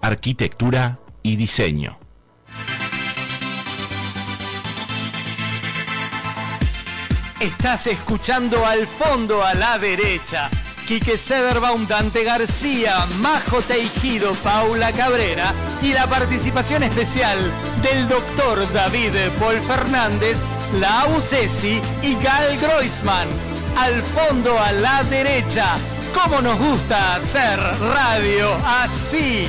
Arquitectura 0.00 0.98
y 1.22 1.36
Diseño. 1.36 1.97
Estás 7.40 7.86
escuchando 7.86 8.66
al 8.66 8.84
fondo 8.88 9.44
a 9.44 9.54
la 9.54 9.78
derecha. 9.78 10.50
Quique 10.88 11.16
Sederbaum, 11.16 11.86
Dante 11.86 12.24
García, 12.24 13.06
Majo 13.20 13.62
Teijido, 13.62 14.34
Paula 14.42 14.90
Cabrera 14.90 15.54
y 15.80 15.92
la 15.92 16.08
participación 16.08 16.82
especial 16.82 17.38
del 17.80 18.08
doctor 18.08 18.72
David 18.72 19.14
Paul 19.38 19.60
Fernández, 19.60 20.38
Lau 20.80 21.20
Cesi 21.20 21.80
y 22.02 22.14
Gal 22.16 22.58
Groisman. 22.58 23.28
Al 23.76 24.02
fondo 24.02 24.58
a 24.58 24.72
la 24.72 25.04
derecha. 25.04 25.76
¿Cómo 26.12 26.40
nos 26.40 26.58
gusta 26.58 27.14
hacer 27.14 27.60
radio 27.60 28.52
así? 28.82 29.48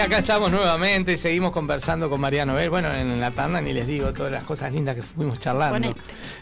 Acá 0.00 0.18
estamos 0.18 0.50
nuevamente 0.50 1.12
y 1.12 1.18
seguimos 1.18 1.52
conversando 1.52 2.08
con 2.08 2.20
María 2.20 2.46
Noel. 2.46 2.70
Bueno, 2.70 2.92
en 2.92 3.20
la 3.20 3.30
tanda 3.32 3.60
ni 3.60 3.72
les 3.72 3.86
digo 3.86 4.12
todas 4.12 4.32
las 4.32 4.44
cosas 4.44 4.72
lindas 4.72 4.96
que 4.96 5.02
fuimos 5.02 5.38
charlando. 5.38 5.94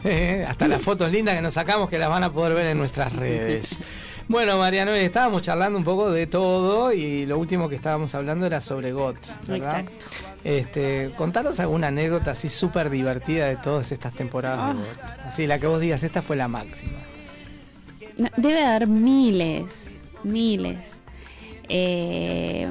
Eh, 0.04 0.46
hasta 0.48 0.68
las 0.68 0.80
fotos 0.80 1.10
lindas 1.10 1.34
que 1.34 1.42
nos 1.42 1.54
sacamos 1.54 1.88
que 1.88 1.98
las 1.98 2.08
van 2.08 2.24
a 2.24 2.32
poder 2.32 2.54
ver 2.54 2.66
en 2.66 2.78
nuestras 2.78 3.12
redes. 3.12 3.78
Bueno, 4.28 4.58
María 4.58 4.84
Noel, 4.84 5.00
estábamos 5.00 5.40
charlando 5.40 5.78
un 5.78 5.86
poco 5.86 6.10
de 6.10 6.26
todo 6.26 6.92
y 6.92 7.24
lo 7.24 7.38
último 7.38 7.70
que 7.70 7.76
estábamos 7.76 8.14
hablando 8.14 8.44
era 8.44 8.60
sobre 8.60 8.92
GOT, 8.92 9.16
¿verdad? 9.46 9.80
Exacto. 9.80 10.06
Este, 10.44 11.10
contanos 11.16 11.58
alguna 11.60 11.86
anécdota 11.86 12.32
así 12.32 12.50
súper 12.50 12.90
divertida 12.90 13.46
de 13.46 13.56
todas 13.56 13.90
estas 13.90 14.12
temporadas 14.12 14.76
de 14.76 14.82
GOT. 14.82 15.24
Así, 15.24 15.46
la 15.46 15.58
que 15.58 15.66
vos 15.66 15.80
digas, 15.80 16.02
esta 16.02 16.20
fue 16.20 16.36
la 16.36 16.46
máxima. 16.46 16.98
No, 18.18 18.28
Debe 18.36 18.62
haber 18.66 18.86
miles, 18.86 19.96
miles. 20.24 21.00
Eh, 21.70 22.68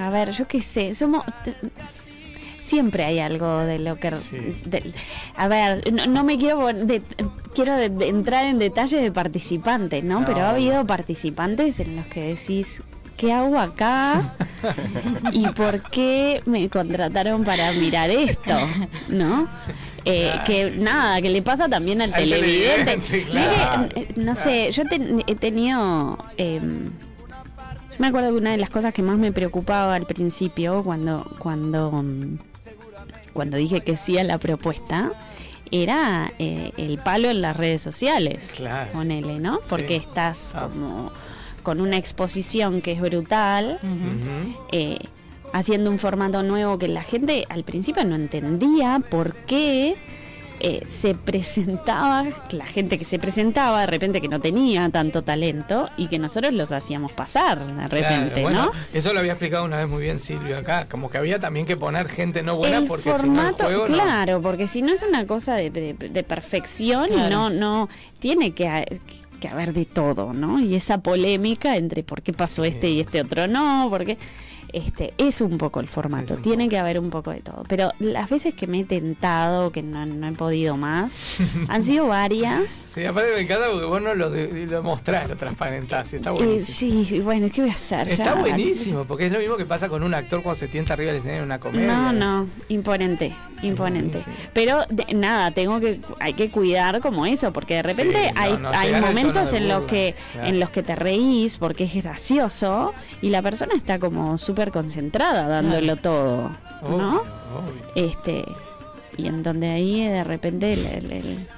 a 0.00 0.10
ver, 0.10 0.30
yo 0.32 0.46
qué 0.46 0.60
sé, 0.62 0.94
somos... 0.94 1.22
Siempre 2.58 3.04
hay 3.04 3.18
algo 3.18 3.58
de 3.58 3.78
lo 3.78 3.96
que... 3.96 4.10
del- 4.64 4.94
a 5.36 5.48
ver, 5.48 5.92
no, 5.92 6.06
no 6.06 6.24
me 6.24 6.38
quiero... 6.38 6.66
de- 6.68 7.02
quiero 7.54 7.76
de- 7.76 8.08
entrar 8.08 8.46
en 8.46 8.58
detalles 8.58 9.02
de 9.02 9.12
participantes, 9.12 10.02
¿no? 10.02 10.20
No, 10.20 10.26
Pero 10.26 10.40
ha 10.40 10.50
habido 10.50 10.84
participantes 10.86 11.80
en 11.80 11.96
los 11.96 12.06
que 12.06 12.20
decís... 12.34 12.82
¿Qué 13.16 13.32
hago 13.32 13.60
acá? 13.60 14.34
¿Y 15.32 15.46
por 15.50 15.82
qué 15.90 16.42
me 16.46 16.68
contrataron 16.68 17.44
para 17.44 17.70
mirar 17.70 18.10
esto? 18.10 18.56
¿No? 19.08 19.46
Eh, 20.04 20.32
Que 20.44 20.72
nada, 20.72 21.22
que 21.22 21.30
le 21.30 21.40
pasa 21.40 21.68
también 21.68 22.02
al, 22.02 22.12
Al 22.12 22.24
televidente. 22.24 22.96
televidente, 22.96 23.32
No 23.32 23.40
es 23.40 23.46
que, 23.46 23.54
claro. 23.54 23.88
eh, 23.94 24.08
no 24.16 24.34
sé, 24.34 24.72
yo 24.72 24.84
ten- 24.86 25.22
he 25.28 25.36
tenido... 25.36 26.18
em, 26.38 26.90
me 27.98 28.06
acuerdo 28.08 28.30
que 28.30 28.36
una 28.38 28.50
de 28.52 28.56
las 28.58 28.70
cosas 28.70 28.92
que 28.94 29.02
más 29.02 29.18
me 29.18 29.32
preocupaba 29.32 29.94
al 29.94 30.06
principio, 30.06 30.82
cuando, 30.82 31.30
cuando, 31.38 31.90
mm, 31.92 32.38
cuando 33.32 33.56
dije 33.56 33.80
que 33.80 33.96
sí 33.96 34.18
a 34.18 34.24
la 34.24 34.38
propuesta, 34.38 35.12
era 35.70 36.32
eh, 36.38 36.72
el 36.76 36.98
palo 36.98 37.30
en 37.30 37.40
las 37.42 37.56
redes 37.56 37.82
sociales. 37.82 38.52
Claro. 38.56 38.92
Ponele, 38.92 39.38
¿no? 39.40 39.58
Porque 39.68 39.98
Sí. 40.00 40.04
estás 40.06 40.54
Ah. 40.54 40.68
como 40.68 41.10
con 41.62 41.80
una 41.80 41.96
exposición 41.96 42.80
que 42.82 42.92
es 42.92 43.00
brutal, 43.00 43.80
eh, 44.70 44.98
haciendo 45.52 45.90
un 45.90 45.98
formato 45.98 46.42
nuevo 46.42 46.78
que 46.78 46.88
la 46.88 47.02
gente 47.02 47.46
al 47.48 47.64
principio 47.64 48.04
no 48.04 48.14
entendía 48.16 49.00
por 49.10 49.34
qué 49.46 49.96
eh, 50.60 50.84
se 50.88 51.14
presentaba, 51.14 52.24
la 52.50 52.64
gente 52.66 52.98
que 52.98 53.04
se 53.04 53.18
presentaba 53.18 53.80
de 53.80 53.86
repente 53.86 54.20
que 54.20 54.28
no 54.28 54.40
tenía 54.40 54.88
tanto 54.90 55.22
talento 55.22 55.88
y 55.96 56.08
que 56.08 56.18
nosotros 56.18 56.52
los 56.52 56.72
hacíamos 56.72 57.12
pasar 57.12 57.58
de 57.66 57.86
repente, 57.88 58.34
Claro, 58.34 58.42
bueno, 58.42 58.64
¿no? 58.66 58.72
Eso 58.92 59.12
lo 59.12 59.20
había 59.20 59.32
explicado 59.32 59.64
una 59.64 59.76
vez 59.78 59.88
muy 59.88 60.02
bien 60.02 60.20
Silvio 60.20 60.56
acá, 60.58 60.86
como 60.88 61.10
que 61.10 61.18
había 61.18 61.38
también 61.38 61.66
que 61.66 61.76
poner 61.76 62.08
gente 62.08 62.42
no 62.42 62.56
buena 62.56 62.78
el 62.78 62.86
porque 62.86 63.10
formato, 63.12 63.24
si 63.24 63.62
no 63.64 63.68
el 63.68 63.74
juego 63.76 63.86
no- 63.88 63.94
claro, 63.94 64.42
porque 64.42 64.66
si 64.66 64.82
no 64.82 64.92
es 64.92 65.02
una 65.02 65.26
cosa 65.26 65.56
de, 65.56 65.70
de- 65.70 65.94
de 65.94 66.22
perfección 66.22 67.08
y 67.12 67.16
no, 67.30 67.50
no, 67.50 67.88
tiene 68.18 68.52
que, 68.52 69.00
que 69.40 69.48
haber 69.48 69.72
de 69.72 69.84
todo, 69.84 70.32
¿no? 70.32 70.60
Y 70.60 70.74
esa 70.76 70.98
polémica 70.98 71.76
entre 71.76 72.02
por 72.02 72.22
qué 72.22 72.32
pasó 72.32 72.64
este 72.64 72.88
y 72.90 73.00
este 73.00 73.20
otro 73.20 73.46
no, 73.48 73.88
porque 73.90 74.16
este 74.74 75.14
es 75.18 75.40
un 75.40 75.56
poco 75.58 75.80
el 75.80 75.88
formato, 75.88 76.36
tiene 76.36 76.68
que 76.68 76.78
haber 76.78 76.98
un 76.98 77.10
poco 77.10 77.30
de 77.30 77.40
todo. 77.40 77.64
Pero 77.68 77.90
las 77.98 78.28
veces 78.28 78.54
que 78.54 78.66
me 78.66 78.80
he 78.80 78.84
tentado, 78.84 79.70
que 79.72 79.82
no, 79.82 80.04
no 80.06 80.28
he 80.28 80.32
podido 80.32 80.76
más, 80.76 81.12
han 81.68 81.82
sido 81.82 82.06
varias. 82.08 82.88
Sí, 82.94 83.04
aparte 83.04 83.30
me 83.34 83.40
encanta 83.42 83.66
porque 83.70 83.86
vos 83.86 84.02
no 84.02 84.14
lo, 84.14 84.30
de- 84.30 84.66
lo 84.66 84.82
mostrás, 84.82 85.28
lo 85.28 85.36
transparentás, 85.36 86.12
está 86.14 86.30
Eh, 86.30 86.32
buenísimo. 86.32 87.04
sí, 87.04 87.14
y 87.16 87.20
bueno, 87.20 87.48
¿qué 87.52 87.60
voy 87.62 87.70
a 87.70 87.74
hacer? 87.74 88.08
Está 88.08 88.24
Ya, 88.24 88.34
buenísimo, 88.34 89.04
porque 89.04 89.26
es 89.26 89.32
lo 89.32 89.38
mismo 89.38 89.56
que 89.56 89.66
pasa 89.66 89.88
con 89.88 90.02
un 90.02 90.14
actor 90.14 90.42
cuando 90.42 90.58
se 90.58 90.68
tienta 90.68 90.94
arriba 90.94 91.08
del 91.12 91.18
escenario 91.18 91.42
en 91.42 91.46
una 91.46 91.60
comedia. 91.60 91.86
No, 91.86 92.12
no, 92.12 92.46
imponente, 92.68 93.34
imponente. 93.64 94.22
Pero 94.52 94.80
de- 94.88 95.12
nada, 95.14 95.50
tengo 95.50 95.80
que 95.80 96.00
hay 96.20 96.34
que 96.34 96.50
cuidar 96.50 97.00
como 97.00 97.26
eso, 97.26 97.52
porque 97.52 97.74
de 97.74 97.82
repente 97.82 98.28
Sí, 98.28 98.34
no, 98.34 98.40
hay, 98.40 98.56
no, 98.58 98.70
hay 98.70 99.00
momentos 99.00 99.52
en 99.52 99.68
los 99.68 99.82
que 99.84 100.14
claro. 100.32 100.48
en 100.48 100.60
los 100.60 100.70
que 100.70 100.82
te 100.82 100.94
reís 100.96 101.58
porque 101.58 101.84
es 101.84 101.94
gracioso 101.94 102.92
y 103.22 103.30
la 103.30 103.42
persona 103.42 103.74
está 103.74 103.98
como 103.98 104.38
súper 104.38 104.70
concentrada 104.70 105.48
dándolo 105.48 105.96
todo, 105.96 106.50
¿no? 106.82 107.20
Obvio. 107.20 107.92
Este 107.94 108.44
y 109.16 109.26
en 109.28 109.42
donde 109.42 109.70
ahí 109.70 110.04
de 110.06 110.24
repente 110.24 110.72
el, 110.72 110.86
el- 110.86 111.12
el- 111.12 111.48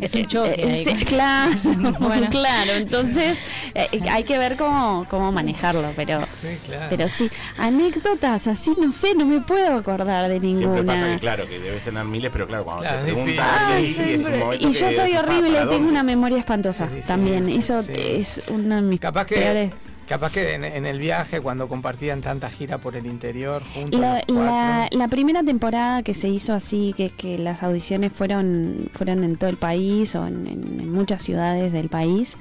Es 0.00 0.14
un 0.14 0.26
choque 0.26 0.54
eh, 0.56 0.82
sí, 0.84 1.04
claro, 1.04 1.52
Bueno. 2.00 2.28
claro. 2.30 2.72
Entonces 2.72 3.38
eh, 3.74 3.88
hay 4.10 4.24
que 4.24 4.38
ver 4.38 4.56
cómo, 4.56 5.06
cómo 5.08 5.30
manejarlo, 5.32 5.92
pero 5.96 6.20
Sí, 6.40 6.48
claro. 6.66 6.86
pero 6.90 7.08
sí, 7.08 7.30
anécdotas 7.58 8.46
así, 8.46 8.72
no 8.80 8.92
sé, 8.92 9.14
no 9.14 9.24
me 9.26 9.40
puedo 9.40 9.74
acordar 9.78 10.28
de 10.28 10.40
Siempre 10.40 10.82
pasa 10.82 11.00
ninguna. 11.00 11.14
que, 11.14 11.20
claro, 11.20 11.48
que 11.48 11.58
debes 11.58 11.82
tener 11.82 12.04
miles, 12.04 12.30
pero 12.32 12.46
claro, 12.46 12.64
cuando 12.64 12.82
Claro, 12.82 12.98
te 12.98 13.04
preguntas 13.12 13.68
es 13.78 13.98
un 13.98 14.54
Y 14.70 14.72
yo 14.72 14.72
soy 14.72 14.88
decís, 14.90 15.14
"Pa, 15.14 15.20
horrible, 15.20 15.50
¿para 15.52 15.60
tengo 15.62 15.72
dónde?". 15.74 15.88
una 15.90 16.02
memoria 16.02 16.38
espantosa 16.38 16.84
Es 16.84 16.90
difícil, 16.90 17.06
también. 17.08 17.48
Eso 17.48 17.82
sí. 17.82 17.92
es 17.96 18.42
uno 18.48 18.74
de 18.76 18.82
mis 18.82 19.00
Capaz 19.00 19.26
que 19.26 19.36
peores. 19.36 19.72
Capaz 20.08 20.32
que 20.32 20.54
en, 20.54 20.64
en 20.64 20.84
el 20.86 20.98
viaje, 20.98 21.40
cuando 21.40 21.66
compartían 21.68 22.20
tanta 22.20 22.50
gira 22.50 22.78
por 22.78 22.94
el 22.96 23.06
interior 23.06 23.62
juntos. 23.74 23.98
La, 24.00 24.22
la- 24.28 24.88
la 24.90 25.08
primera 25.08 25.42
temporada 25.42 26.02
que 26.02 26.12
se 26.14 26.28
hizo 26.28 26.52
así, 26.52 26.92
que, 26.96 27.10
que 27.10 27.38
las 27.38 27.62
audiciones 27.62 28.12
fueron, 28.12 28.88
fueron 28.92 29.24
en 29.24 29.36
todo 29.36 29.48
el 29.50 29.56
país 29.56 30.14
o 30.14 30.26
en, 30.26 30.46
en- 30.46 30.80
en 30.80 30.92
muchas 30.92 31.22
ciudades 31.22 31.72
del 31.72 31.88
país, 31.88 32.36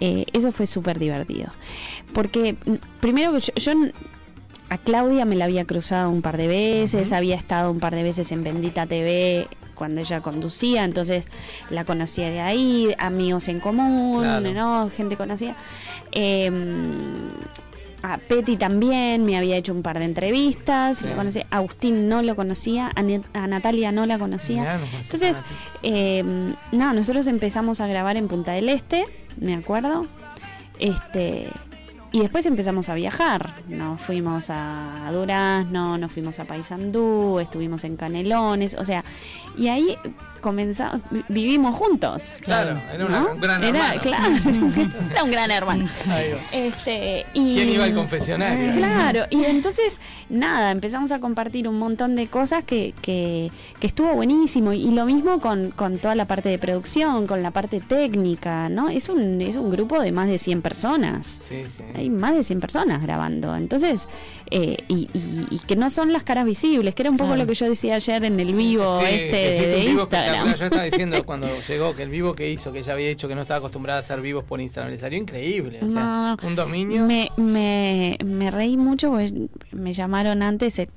eh, 0.00 0.24
eso 0.32 0.52
fue 0.52 0.66
súper 0.66 0.98
divertido. 0.98 1.50
Porque 2.14 2.54
mm, 2.64 2.74
primero 3.00 3.32
que 3.32 3.40
yo, 3.40 3.52
yo 3.56 3.72
a 4.70 4.78
Claudia 4.78 5.24
me 5.26 5.36
la 5.36 5.44
había 5.44 5.64
cruzado 5.66 6.08
un 6.10 6.22
par 6.22 6.38
de 6.38 6.48
veces, 6.48 7.12
había 7.12 7.36
estado 7.36 7.70
un 7.70 7.78
par 7.78 7.94
de 7.94 8.02
veces 8.02 8.32
en 8.32 8.42
Bendita 8.42 8.86
TV 8.86 9.46
cuando 9.82 10.00
ella 10.00 10.20
conducía, 10.20 10.84
entonces 10.84 11.26
la 11.68 11.84
conocía 11.84 12.30
de 12.30 12.40
ahí, 12.40 12.94
amigos 12.98 13.48
en 13.48 13.58
común, 13.58 14.22
Claro. 14.22 14.52
¿no? 14.54 14.88
Gente 14.90 15.16
conocida. 15.16 15.56
Eh, 16.12 16.48
a 18.04 18.18
Petty 18.18 18.56
también 18.56 19.24
me 19.24 19.36
había 19.36 19.56
hecho 19.56 19.72
un 19.72 19.82
par 19.82 19.98
de 19.98 20.04
entrevistas, 20.04 20.98
Sí. 20.98 21.08
lo 21.08 21.16
conocí. 21.16 21.40
Agustín 21.50 22.08
no 22.08 22.22
lo 22.22 22.36
conocía, 22.36 22.92
a, 22.94 23.46
Natalia 23.48 23.90
no 23.90 24.06
la 24.06 24.20
conocía. 24.20 24.60
Mirá, 24.60 24.74
no 24.74 24.80
conocía 24.86 25.00
Entonces, 25.00 25.44
eh, 25.82 26.22
no, 26.70 26.94
nosotros 26.94 27.26
empezamos 27.26 27.80
a 27.80 27.88
grabar 27.88 28.16
en 28.16 28.28
Punta 28.28 28.52
del 28.52 28.68
Este, 28.68 29.04
me 29.36 29.54
acuerdo. 29.56 30.06
Este, 30.78 31.48
y 32.12 32.20
después 32.20 32.44
empezamos 32.46 32.88
a 32.88 32.94
viajar. 32.94 33.54
Nos 33.68 34.00
fuimos 34.00 34.50
a 34.50 35.10
Durazno, 35.12 35.96
nos 35.98 36.12
fuimos 36.12 36.38
a 36.38 36.44
Paysandú, 36.44 37.40
estuvimos 37.40 37.84
en 37.84 37.96
Canelones, 37.96 38.74
o 38.74 38.84
sea, 38.84 39.04
y 39.56 39.68
ahí 39.68 39.96
comenzamos, 40.42 41.00
vivimos 41.28 41.74
juntos. 41.74 42.38
Claro, 42.42 42.78
era 42.92 43.06
una- 43.06 43.20
¿no? 43.20 43.32
un 43.32 43.40
gran 43.40 43.64
Era, 43.64 43.94
hermano. 43.94 44.00
claro, 44.02 44.34
era 45.12 45.24
un 45.24 45.30
gran 45.30 45.50
hermano. 45.50 45.88
Este, 46.52 47.24
y, 47.32 47.54
¿Quién 47.54 47.68
iba 47.70 47.84
al 47.84 47.94
confesionario? 47.94 48.72
Claro, 48.74 49.24
y 49.30 49.44
entonces, 49.44 50.00
nada, 50.28 50.70
empezamos 50.70 51.12
a 51.12 51.18
compartir 51.20 51.66
un 51.68 51.78
montón 51.78 52.16
de 52.16 52.26
cosas 52.26 52.64
que, 52.64 52.92
que, 53.00 53.50
que 53.80 53.86
estuvo 53.86 54.12
buenísimo. 54.14 54.72
Y 54.72 54.90
lo 54.90 55.06
mismo 55.06 55.40
con, 55.40 55.70
con 55.70 55.98
toda 55.98 56.14
la 56.14 56.26
parte 56.26 56.48
de 56.48 56.58
producción, 56.58 57.26
con 57.26 57.42
la 57.42 57.50
parte 57.50 57.80
técnica, 57.80 58.68
¿no? 58.68 58.88
Es 58.88 59.08
un, 59.08 59.40
es 59.40 59.56
un 59.56 59.70
grupo 59.70 60.00
de 60.00 60.12
más 60.12 60.26
de 60.28 60.38
100 60.38 60.62
personas. 60.62 61.40
Sí, 61.44 61.62
sí. 61.66 61.82
Hay 61.96 62.10
más 62.10 62.34
de 62.34 62.44
100 62.44 62.60
personas 62.60 63.00
grabando. 63.02 63.54
Entonces, 63.56 64.08
eh, 64.50 64.76
y, 64.88 65.08
y- 65.14 65.46
y 65.50 65.58
que 65.60 65.76
no 65.76 65.88
son 65.90 66.12
las 66.12 66.24
caras 66.24 66.44
visibles, 66.44 66.94
que 66.94 67.02
era 67.02 67.10
un 67.10 67.16
poco 67.16 67.28
Claro. 67.28 67.42
lo 67.42 67.46
que 67.46 67.54
yo 67.54 67.68
decía 67.68 67.94
ayer 67.94 68.24
en 68.24 68.38
el 68.40 68.52
vivo 68.54 68.98
Sí, 69.00 69.06
este 69.08 69.66
de, 69.66 69.86
vivo 69.86 70.06
Instagram. 70.34 70.58
Yo 70.58 70.64
estaba 70.66 70.84
diciendo 70.84 71.24
cuando 71.24 71.48
llegó 71.68 71.94
que 71.94 72.02
el 72.02 72.08
vivo 72.10 72.34
que 72.34 72.50
hizo, 72.50 72.72
que 72.72 72.80
ella 72.80 72.92
había 72.92 73.08
dicho 73.08 73.28
que 73.28 73.34
no 73.34 73.42
estaba 73.42 73.58
acostumbrada 73.58 73.98
a 73.98 74.00
hacer 74.00 74.20
vivos 74.20 74.44
por 74.44 74.60
Instagram, 74.60 74.92
le 74.92 74.98
salió 74.98 75.18
increíble. 75.18 75.80
O 75.82 75.88
sea, 75.88 76.36
No, 76.40 76.46
un 76.48 76.54
dominio. 76.54 77.04
Me, 77.06 77.28
me, 77.36 78.16
me 78.24 78.50
reí 78.50 78.76
mucho 78.76 79.10
porque 79.10 79.32
me 79.72 79.92
llamaron 79.92 80.42
antes 80.42 80.78
eh, 80.78 80.88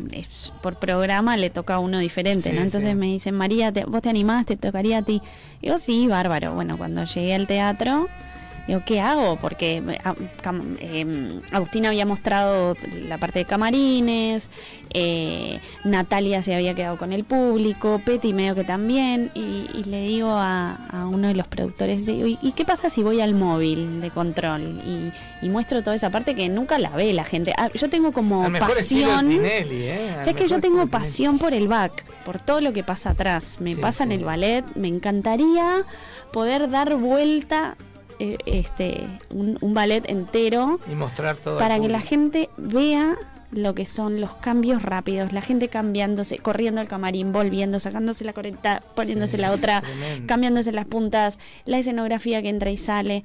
por 0.61 0.75
programa, 0.77 1.37
le 1.37 1.49
toca 1.49 1.75
a 1.75 1.79
uno 1.79 1.99
diferente, 1.99 2.49
Sí, 2.49 2.55
¿no? 2.55 2.61
Entonces 2.61 2.91
sí. 2.91 2.95
me 2.95 3.07
dicen, 3.07 3.35
María, 3.35 3.71
te- 3.71 3.85
¿vos 3.85 4.01
te 4.01 4.09
animás? 4.09 4.45
¿Te 4.45 4.55
tocaría 4.57 4.99
a 4.99 5.01
ti? 5.01 5.21
Digo, 5.61 5.77
sí, 5.77 6.07
bárbaro. 6.07 6.53
Bueno, 6.53 6.77
cuando 6.77 7.03
llegué 7.05 7.33
al 7.35 7.47
teatro, 7.47 8.07
digo, 8.67 8.81
¿qué 8.85 8.99
hago? 9.01 9.37
Porque 9.37 9.77
eh, 9.77 9.99
a- 10.03 10.15
cam- 10.43 11.41
Agustín 11.51 11.85
había 11.85 12.05
mostrado 12.05 12.75
la 13.07 13.17
parte 13.17 13.39
de 13.39 13.45
camarines, 13.45 14.49
eh, 14.97 15.59
Natalia 15.83 16.41
se 16.41 16.55
había 16.55 16.73
quedado 16.73 16.97
con 16.97 17.11
el 17.11 17.23
público, 17.23 18.01
Petty 18.05 18.33
medio 18.33 18.55
que 18.55 18.63
también, 18.63 19.31
y, 19.33 19.67
y 19.73 19.83
le 19.85 20.01
digo 20.01 20.29
a, 20.31 20.75
a 20.89 21.07
uno 21.07 21.27
de 21.27 21.33
los 21.35 21.47
productores, 21.47 22.05
digo, 22.05 22.27
¿y, 22.27 22.51
qué 22.53 22.63
pasa 22.65 22.89
si 22.89 23.03
voy 23.03 23.19
al 23.21 23.33
móvil 23.35 24.01
de 24.01 24.09
control? 24.11 24.61
Y, 24.85 25.11
y 25.45 25.49
muestro 25.49 25.83
toda 25.83 25.95
esa 25.95 26.09
parte 26.09 26.33
que 26.35 26.47
nunca 26.49 26.79
la 26.79 26.89
ve 26.91 27.11
la 27.13 27.23
gente. 27.25 27.53
Ah, 27.57 27.69
yo 27.73 27.89
tengo 27.89 28.11
como 28.13 28.49
pasión... 28.59 29.29
Tinelli, 29.29 29.83
¿eh? 29.83 30.15
Sabes 30.19 30.35
que 30.35 30.47
yo 30.47 30.59
tengo 30.61 30.87
pasión 30.87 31.37
por 31.39 31.53
el 31.53 31.67
back, 31.67 32.05
por 32.23 32.39
todo 32.39 32.61
lo 32.61 32.71
que 32.73 32.83
pasa 32.83 33.11
atrás. 33.11 33.59
Me 33.61 33.75
Sí, 33.75 33.81
pasa 33.81 34.03
en 34.05 34.11
el 34.13 34.23
ballet, 34.23 34.63
me 34.75 34.87
encantaría 34.87 35.83
poder 36.31 36.69
dar 36.69 36.95
vuelta 36.95 37.75
eh, 38.19 38.37
este 38.45 39.07
un, 39.29 39.57
un 39.61 39.73
ballet 39.73 40.09
entero. 40.09 40.79
Y 40.91 40.95
mostrar 40.95 41.35
todo. 41.37 41.59
para 41.59 41.79
que 41.79 41.89
la 41.89 42.01
gente 42.01 42.49
vea 42.57 43.17
lo 43.55 43.73
que 43.73 43.85
son 43.85 44.19
los 44.19 44.33
cambios 44.35 44.81
rápidos, 44.81 45.31
la 45.31 45.41
gente 45.41 45.69
cambiándose, 45.69 46.37
corriendo 46.39 46.81
al 46.81 46.87
camarín, 46.87 47.31
volviendo, 47.31 47.79
sacándose 47.79 48.25
la 48.25 48.33
correcta, 48.33 48.83
poniéndose 48.95 49.33
Sí, 49.33 49.37
la 49.37 49.51
otra, 49.51 49.81
cambiándose 50.27 50.71
las 50.71 50.85
puntas, 50.85 51.39
la 51.65 51.77
escenografía 51.77 52.41
que 52.41 52.49
entra 52.49 52.69
y 52.69 52.77
sale. 52.77 53.23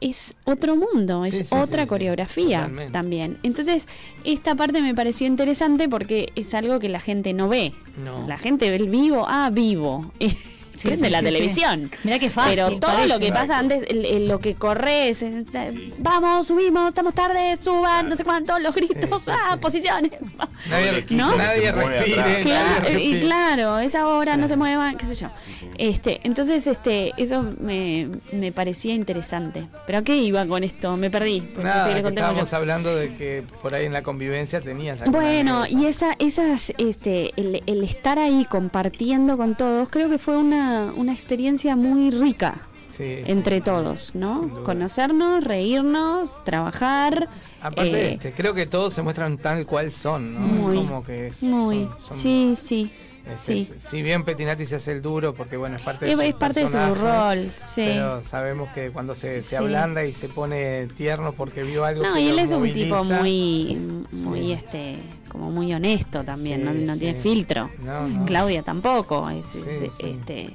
Es 0.00 0.34
otro 0.44 0.76
mundo, 0.76 1.24
es 1.24 1.38
Sí, 1.38 1.46
otra 1.50 1.86
coreografía 1.86 2.70
también. 2.92 3.38
Entonces, 3.42 3.88
esta 4.24 4.54
parte 4.54 4.80
me 4.82 4.94
pareció 4.94 5.26
interesante 5.26 5.88
porque 5.88 6.32
es 6.36 6.54
algo 6.54 6.78
que 6.78 6.88
la 6.88 7.00
gente 7.00 7.32
no 7.32 7.48
ve. 7.48 7.72
No. 8.02 8.26
La 8.28 8.38
gente 8.38 8.70
ve 8.70 8.76
el 8.76 8.88
vivo, 8.88 9.24
ah, 9.28 9.50
vivo. 9.52 10.12
Prende 10.82 11.06
sí, 11.06 11.12
la 11.12 11.18
sí, 11.20 11.24
televisión. 11.24 11.90
sí. 11.92 11.98
Mirá 12.04 12.18
qué 12.18 12.30
fácil, 12.30 12.54
Pero 12.56 12.68
todo 12.78 12.80
parece. 12.92 13.08
lo 13.08 13.18
que 13.18 13.32
pasa 13.32 13.58
antes, 13.58 13.82
el- 13.88 14.04
el- 14.06 14.28
lo 14.28 14.38
que 14.40 14.54
corres, 14.54 15.22
eh, 15.22 15.44
vamos, 15.98 16.46
subimos, 16.48 16.88
estamos 16.88 17.14
tarde, 17.14 17.56
suban, 17.60 18.08
no 18.08 18.16
sé 18.16 18.24
cuánto, 18.24 18.58
los 18.58 18.74
gritos, 18.74 19.20
Sí, 19.22 19.26
sí, 19.26 19.32
ah, 19.32 19.50
sí. 19.54 19.58
posiciones. 19.60 20.12
Nadie, 20.70 21.04
¿No? 21.10 21.36
nadie 21.36 21.72
respire. 21.72 22.46
nadie 22.46 23.00
y 23.04 23.20
claro, 23.20 23.78
esa 23.78 24.06
hora 24.06 24.34
Sí. 24.34 24.40
no 24.40 24.48
se 24.48 24.56
muevan, 24.56 24.96
qué 24.96 25.06
sé 25.06 25.14
yo. 25.14 25.28
Este, 25.78 26.20
entonces, 26.24 26.66
este, 26.66 27.12
eso 27.16 27.42
me, 27.60 28.08
me 28.32 28.52
parecía 28.52 28.94
interesante. 28.94 29.66
Pero 29.86 29.98
¿a 29.98 30.02
qué 30.02 30.16
iba 30.16 30.46
con 30.46 30.64
esto? 30.64 30.96
Me 30.96 31.10
perdí. 31.10 31.40
Nada, 31.62 31.98
estábamos 31.98 32.52
hablando 32.52 32.94
de 32.94 33.14
que 33.16 33.42
por 33.60 33.74
ahí 33.74 33.86
en 33.86 33.92
la 33.92 34.02
convivencia 34.02 34.60
tenías 34.60 35.04
Bueno, 35.10 35.66
y 35.66 35.86
esa, 35.86 36.14
esas, 36.18 36.72
este, 36.78 37.30
el, 37.36 37.62
el 37.66 37.84
estar 37.84 38.18
ahí 38.18 38.46
compartiendo 38.48 39.36
con 39.36 39.56
todos, 39.56 39.88
creo 39.90 40.08
que 40.08 40.18
fue 40.18 40.36
una, 40.36 40.71
una 40.96 41.12
experiencia 41.12 41.76
muy 41.76 42.10
rica 42.10 42.54
Sí, 42.90 42.98
sí. 42.98 43.22
entre 43.26 43.60
todos, 43.60 44.14
¿no? 44.14 44.62
Conocernos, 44.64 45.42
reírnos, 45.44 46.36
trabajar. 46.44 47.28
Aparte, 47.60 48.08
eh, 48.08 48.12
este, 48.14 48.32
creo 48.32 48.52
que 48.54 48.66
todos 48.66 48.92
se 48.92 49.02
muestran 49.02 49.38
tal 49.38 49.64
cual 49.66 49.92
son, 49.92 50.34
¿no? 50.34 50.40
Muy, 50.40 50.76
Como 50.76 51.02
que 51.04 51.28
es- 51.28 51.42
muy, 51.42 51.84
son- 51.84 51.96
son- 52.08 52.16
sí, 52.18 52.54
sí, 52.56 52.90
este, 53.24 53.36
sí. 53.64 53.72
Si 53.78 54.02
bien 54.02 54.24
Petinati 54.24 54.66
se 54.66 54.74
hace 54.76 54.92
el 54.92 55.00
duro, 55.00 55.32
porque 55.32 55.56
bueno, 55.56 55.76
es 55.76 55.82
parte 55.82 56.04
de 56.04 56.10
Es, 56.12 56.16
su 56.18 56.22
es 56.22 56.34
parte 56.34 56.60
de 56.60 56.68
su 56.68 56.94
rol, 56.96 57.50
sí. 57.56 57.82
Pero 57.86 58.20
sabemos 58.22 58.68
que 58.72 58.90
cuando 58.90 59.14
se, 59.14 59.42
se 59.42 59.50
Sí. 59.50 59.54
ablanda 59.56 60.04
y 60.04 60.12
se 60.12 60.28
pone 60.28 60.88
tierno 60.96 61.32
porque 61.32 61.62
vio 61.62 61.84
algo 61.84 62.02
No, 62.02 62.14
que 62.14 62.20
y 62.20 62.28
él 62.28 62.38
es 62.40 62.50
un 62.50 62.70
tipo 62.72 63.02
muy, 63.04 63.78
muy, 64.10 64.52
este, 64.52 64.98
como 65.32 65.50
muy 65.50 65.72
honesto 65.72 66.22
también, 66.22 66.64
no, 66.64 66.72
Sí, 66.72 66.78
no 66.84 66.94
sí. 66.94 67.00
tiene 67.00 67.18
filtro. 67.18 67.70
No, 67.82 68.06
no. 68.06 68.24
Claudia 68.26 68.62
tampoco, 68.62 69.28
es, 69.30 69.46
Sí, 69.46 69.58
es, 69.66 69.78
sí. 69.96 70.04
este, 70.04 70.50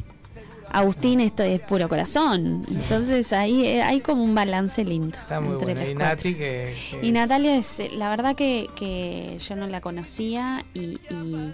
Agustín 0.69 1.21
esto 1.21 1.43
es 1.43 1.61
puro 1.61 1.87
corazón, 1.87 2.65
entonces 2.69 3.31
ahí 3.31 3.65
eh, 3.65 3.81
hay 3.81 4.01
como 4.01 4.21
un 4.21 4.35
balance 4.35 4.83
lindo 4.83 5.17
Está 5.17 5.39
muy 5.39 5.53
entre 5.53 5.73
bueno. 5.75 5.89
Y 5.91 5.95
cuatro. 5.95 6.15
Nati, 6.15 6.33
que, 6.35 6.75
que 6.91 7.05
Y 7.07 7.11
Natalia 7.13 7.55
es, 7.55 7.79
eh, 7.79 7.89
la 7.93 8.09
verdad 8.09 8.35
que, 8.35 8.67
que 8.75 9.39
yo 9.47 9.55
no 9.55 9.65
la 9.67 9.79
conocía 9.79 10.65
y, 10.73 10.99
y, 11.09 11.53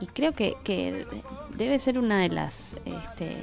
y 0.00 0.06
creo 0.06 0.32
que, 0.32 0.54
que 0.64 1.06
debe 1.58 1.78
ser 1.78 1.98
una 1.98 2.18
de 2.20 2.30
las 2.30 2.76
este, 2.86 3.36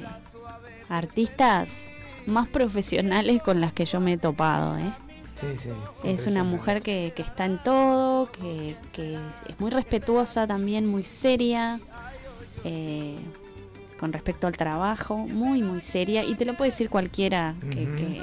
artistas 0.88 1.86
más 2.26 2.48
profesionales 2.48 3.40
con 3.42 3.60
las 3.60 3.72
que 3.72 3.84
yo 3.86 4.00
me 4.00 4.14
he 4.14 4.18
topado. 4.18 4.76
¿eh? 4.76 4.92
Sí, 5.40 5.46
sí, 5.56 5.68
Es 6.04 6.26
una 6.26 6.42
mujer 6.44 6.82
que, 6.82 7.12
que 7.14 7.22
está 7.22 7.44
en 7.44 7.58
todo, 7.62 8.30
que, 8.32 8.76
que 8.92 9.16
es 9.48 9.60
muy 9.60 9.70
respetuosa 9.70 10.46
también, 10.46 10.86
muy 10.86 11.04
seria. 11.04 11.80
eh, 12.64 13.16
con 14.00 14.12
respecto 14.12 14.46
al 14.46 14.56
trabajo, 14.56 15.16
muy, 15.16 15.60
muy 15.62 15.80
seria. 15.80 16.22
Y 16.24 16.34
te 16.36 16.44
lo 16.44 16.54
puede 16.54 16.70
decir 16.70 16.88
cualquiera 16.88 17.54
que- 17.70 18.22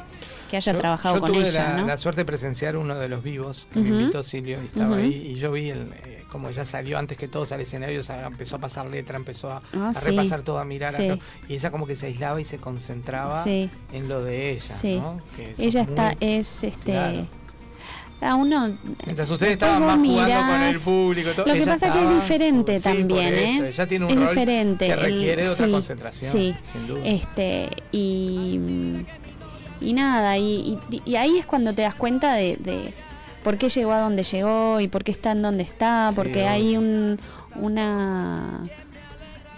que 0.49 0.57
haya 0.57 0.71
Yo- 0.73 0.77
trabajado 0.79 1.15
yo 1.15 1.21
con 1.21 1.33
tuve 1.33 1.47
ella, 1.49 1.63
la, 1.73 1.77
¿no? 1.81 1.87
la 1.87 1.97
suerte 1.97 2.21
de 2.21 2.25
presenciar 2.25 2.77
uno 2.77 2.95
de 2.95 3.09
los 3.09 3.23
vivos 3.23 3.67
que 3.73 3.79
me 3.79 3.89
invitó 3.89 4.21
Silvio 4.23 4.59
y 4.61 4.65
estaba 4.67 4.97
ahí 4.97 5.31
y 5.31 5.35
yo 5.35 5.51
vi 5.51 5.69
el, 5.69 5.91
eh, 6.05 6.23
como 6.31 6.49
ya 6.51 6.65
salió 6.65 6.97
antes 6.99 7.17
que 7.17 7.27
todos 7.27 7.51
al 7.51 7.61
escenario, 7.61 7.99
o 7.99 8.03
sea, 8.03 8.27
empezó 8.27 8.57
a 8.57 8.59
pasar 8.59 8.85
letra, 8.87 9.17
empezó 9.17 9.49
a, 9.51 9.61
Ah, 9.73 9.91
a 9.95 9.99
sí. 9.99 10.11
repasar 10.11 10.41
todo, 10.43 10.59
a 10.59 10.65
mirar 10.65 10.93
Sí. 10.93 11.09
a- 11.09 11.17
y 11.47 11.53
ella 11.55 11.71
como 11.71 11.87
que 11.87 11.95
se 11.95 12.07
aislaba 12.07 12.39
y 12.39 12.43
se 12.43 12.57
concentraba 12.57 13.43
Sí. 13.43 13.69
en 13.91 14.07
lo 14.07 14.23
de 14.23 14.51
ella, 14.51 14.61
Sí. 14.75 14.97
¿no? 14.97 15.19
Que 15.35 15.53
Ella 15.57 15.81
es 15.81 15.87
está, 15.89 16.03
muy- 16.09 16.17
es 16.19 16.63
este. 16.63 16.91
Claro. 16.91 17.27
A 18.21 18.35
uno. 18.35 18.77
Mientras 19.05 19.29
ustedes 19.29 19.51
estaban 19.53 19.81
más 19.85 19.97
jugando 19.97 20.35
con 20.39 20.61
el 20.61 20.67
mirás, 20.69 20.83
público, 20.83 21.31
todo, 21.31 21.45
Lo 21.47 21.53
que 21.53 21.59
ella 21.59 21.73
pasa 21.73 21.91
que 21.91 22.01
es 22.03 22.09
diferente 22.15 22.77
su- 22.77 22.83
también, 22.83 23.33
¿eh? 23.35 23.67
Ella 23.67 23.87
tiene 23.87 24.05
un 24.05 24.11
es 24.11 24.17
rol 24.17 24.29
diferente. 24.29 24.85
que 24.87 24.93
el- 24.93 24.99
requiere 24.99 25.43
de 25.43 25.49
otra 25.49 25.65
sí, 25.65 25.71
concentración, 25.71 26.31
Sí. 26.31 26.55
sin 26.71 26.87
duda. 26.87 27.01
Este, 27.05 27.69
y. 27.91 28.59
Y 29.81 29.93
nada, 29.93 30.37
y, 30.37 30.77
y- 30.91 31.01
y 31.05 31.15
ahí 31.15 31.37
es 31.37 31.45
cuando 31.45 31.73
te 31.73 31.81
das 31.83 31.95
cuenta 31.95 32.33
de, 32.33 32.55
de 32.57 32.93
por 33.43 33.57
qué 33.57 33.69
llegó 33.69 33.91
a 33.91 33.99
donde 33.99 34.23
llegó 34.23 34.79
y 34.79 34.87
por 34.87 35.03
qué 35.03 35.11
está 35.11 35.31
en 35.31 35.41
donde 35.41 35.63
está, 35.63 36.07
Sí, 36.09 36.15
porque 36.15 36.39
obvio. 36.43 36.49
hay 36.49 36.77
un, 36.77 37.19
una 37.55 38.61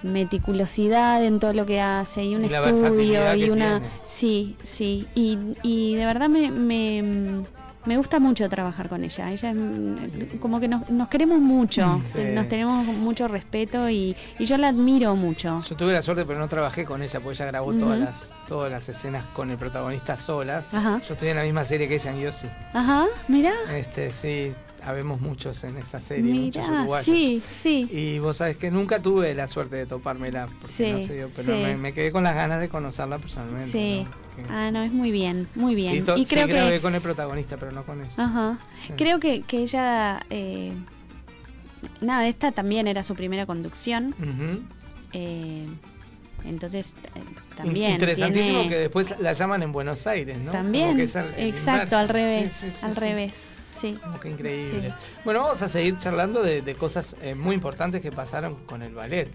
meticulosidad 0.03 1.23
en 1.23 1.39
todo 1.39 1.53
lo 1.53 1.65
que 1.65 1.81
hace 1.81 2.23
y 2.25 2.35
un 2.35 2.43
Y 2.45 2.47
estudio 2.53 3.35
y 3.35 3.49
una 3.49 3.79
tiene. 3.79 3.93
sí 4.05 4.55
sí 4.63 5.07
y, 5.15 5.37
y 5.63 5.95
de 5.95 6.05
verdad 6.05 6.29
me, 6.29 6.51
me, 6.51 7.43
me 7.87 7.97
gusta 7.97 8.19
mucho 8.19 8.47
trabajar 8.49 8.89
con 8.89 9.03
ella. 9.03 9.31
Ella 9.31 9.49
es, 9.49 9.55
mm, 9.55 10.37
como 10.39 10.59
que 10.59 10.67
nos, 10.67 10.87
nos 10.89 11.07
queremos 11.07 11.39
mucho, 11.39 11.99
Sí. 12.05 12.19
nos 12.33 12.47
tenemos 12.47 12.85
mucho 12.85 13.27
respeto 13.27 13.89
y, 13.89 14.15
y 14.37 14.45
yo 14.45 14.57
la 14.57 14.67
admiro 14.69 15.15
mucho. 15.15 15.63
Yo 15.67 15.75
tuve 15.75 15.93
la 15.93 16.01
suerte, 16.01 16.25
pero 16.25 16.37
no 16.37 16.47
trabajé 16.47 16.85
con 16.85 17.01
ella, 17.01 17.19
porque 17.19 17.35
ella 17.37 17.45
grabó 17.45 17.73
todas, 17.73 17.97
las, 17.99 18.29
todas 18.47 18.71
las 18.71 18.87
escenas 18.89 19.25
con 19.33 19.49
el 19.49 19.57
protagonista 19.57 20.15
sola. 20.15 20.65
Ajá. 20.71 21.01
Yo 21.07 21.13
estoy 21.13 21.29
en 21.29 21.37
la 21.37 21.43
misma 21.43 21.65
serie 21.65 21.87
que 21.87 21.95
ella 21.95 22.11
en 22.11 22.19
Yossi. 22.21 22.47
Ajá, 22.73 23.05
mira, 23.27 23.53
Este, 23.73 24.11
sí, 24.11 24.53
habemos 24.85 25.19
muchos 25.21 25.63
en 25.63 25.77
esa 25.77 25.99
serie, 26.01 26.23
muchos 26.33 26.67
mira, 26.67 26.79
uruguayos. 26.81 27.05
sí, 27.05 27.41
sí. 27.45 27.89
Y 27.91 28.19
vos 28.19 28.37
sabés 28.37 28.57
que 28.57 28.69
nunca 28.69 28.99
tuve 28.99 29.33
la 29.33 29.47
suerte 29.47 29.77
de 29.77 29.85
topármela, 29.85 30.47
porque 30.61 30.67
Sí, 30.75 30.91
no 30.91 31.01
se 31.01 31.13
dio, 31.15 31.29
pero 31.35 31.55
sí. 31.55 31.63
me, 31.63 31.77
me 31.77 31.93
quedé 31.93 32.11
con 32.11 32.23
las 32.23 32.35
ganas 32.35 32.59
de 32.59 32.67
conocerla 32.69 33.17
personalmente. 33.17 33.67
Sí. 33.71 34.05
¿no? 34.05 34.26
Ah, 34.49 34.71
no, 34.71 34.81
es 34.83 34.91
muy 34.91 35.11
bien, 35.11 35.47
muy 35.55 35.75
bien. 35.75 36.05
Sí, 36.05 36.11
y 36.15 36.25
sí, 36.25 36.33
creo 36.33 36.47
grabé 36.47 36.71
que 36.75 36.81
con 36.81 36.95
el 36.95 37.01
protagonista, 37.01 37.57
pero 37.57 37.71
no 37.71 37.83
con 37.83 38.01
ella. 38.01 38.11
Ajá. 38.17 38.57
Sí. 38.87 38.93
Creo 38.97 39.19
que, 39.19 39.41
que 39.41 39.59
ella. 39.59 40.25
eh, 40.29 40.71
nada, 42.01 42.27
esta 42.27 42.51
también 42.51 42.87
era 42.87 43.03
su 43.03 43.15
primera 43.15 43.45
conducción. 43.45 44.13
Eh, 45.13 45.65
entonces, 46.45 46.95
eh, 47.15 47.19
también. 47.55 47.91
Interesantísimo 47.93 48.59
tiene- 48.61 48.69
que 48.69 48.77
después 48.79 49.19
la 49.19 49.33
llaman 49.33 49.63
en 49.63 49.71
Buenos 49.71 50.05
Aires, 50.07 50.37
¿no? 50.39 50.51
También. 50.51 50.99
al- 50.99 51.33
Exacto, 51.37 51.97
al 51.97 52.09
revés. 52.09 52.83
Al 52.83 52.95
revés. 52.95 53.53
Sí. 53.79 53.97
Como 54.01 54.19
que 54.19 54.29
increíble. 54.31 54.93
Sí. 54.99 55.07
Bueno, 55.23 55.41
vamos 55.41 55.61
a 55.61 55.69
seguir 55.69 55.99
charlando 55.99 56.41
de, 56.41 56.61
de 56.61 56.75
cosas 56.75 57.15
eh, 57.21 57.35
muy 57.35 57.55
importantes 57.55 58.01
que 58.01 58.11
pasaron 58.11 58.55
con 58.65 58.81
el 58.81 58.93
ballet. 58.95 59.29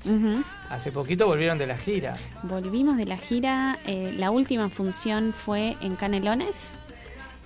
Hace 0.68 0.90
poquito 0.92 1.26
volvieron 1.26 1.58
de 1.58 1.66
la 1.66 1.76
gira. 1.76 2.16
Volvimos 2.42 2.96
de 2.96 3.06
la 3.06 3.16
gira. 3.18 3.78
eh, 3.86 4.12
la 4.16 4.30
última 4.30 4.68
función 4.68 5.32
fue 5.32 5.76
en 5.80 5.96
Canelones, 5.96 6.74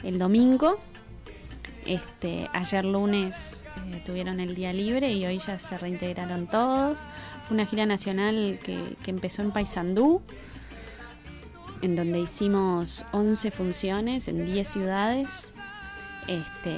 el 0.02 0.18
domingo. 0.18 0.78
Este, 1.84 2.48
ayer 2.52 2.84
lunes 2.84 3.64
eh, 3.92 4.02
tuvieron 4.04 4.40
el 4.40 4.54
día 4.56 4.72
libre 4.72 5.12
y 5.12 5.24
hoy 5.24 5.38
ya 5.38 5.58
se 5.58 5.78
reintegraron 5.78 6.46
todos. 6.48 7.04
Fue 7.44 7.54
una 7.54 7.66
gira 7.66 7.86
nacional 7.86 8.58
que, 8.64 8.96
que 9.04 9.10
empezó 9.10 9.42
en 9.42 9.52
Paysandú, 9.52 10.20
en 11.82 11.94
donde 11.94 12.18
hicimos 12.20 13.04
11 13.12 13.50
funciones 13.50 14.26
en 14.28 14.46
10 14.46 14.66
ciudades. 14.68 15.52
Este, 16.26 16.76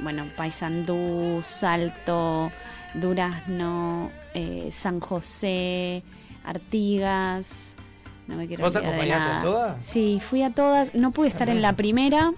bueno, 0.00 0.24
Paysandú, 0.36 1.40
Salto, 1.42 2.52
Durazno, 2.94 4.10
eh, 4.34 4.68
San 4.70 5.00
José, 5.00 6.02
Artigas. 6.44 7.76
No 8.26 8.36
me 8.36 8.46
quiero 8.46 8.64
¿Vos 8.64 8.74
acompañaste 8.76 9.32
a 9.32 9.40
todas? 9.40 9.84
Sí, 9.84 10.20
fui 10.20 10.42
a 10.42 10.50
todas. 10.50 10.94
No 10.94 11.10
pude 11.12 11.28
estar 11.28 11.48
en 11.48 11.62
la 11.62 11.72
primera 11.74 12.32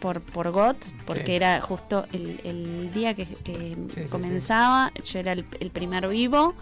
por, 0.00 0.20
por 0.20 0.50
GOT, 0.50 0.76
porque 1.06 1.26
Sí. 1.26 1.32
era 1.32 1.60
justo 1.60 2.06
el, 2.12 2.40
el 2.44 2.92
día 2.92 3.14
que, 3.14 3.26
que 3.26 3.76
Sí, 3.88 4.02
sí, 4.02 4.08
comenzaba. 4.10 4.92
Yo 5.04 5.18
era 5.18 5.32
el, 5.32 5.44
el 5.60 5.70
primer 5.70 6.08
vivo. 6.08 6.54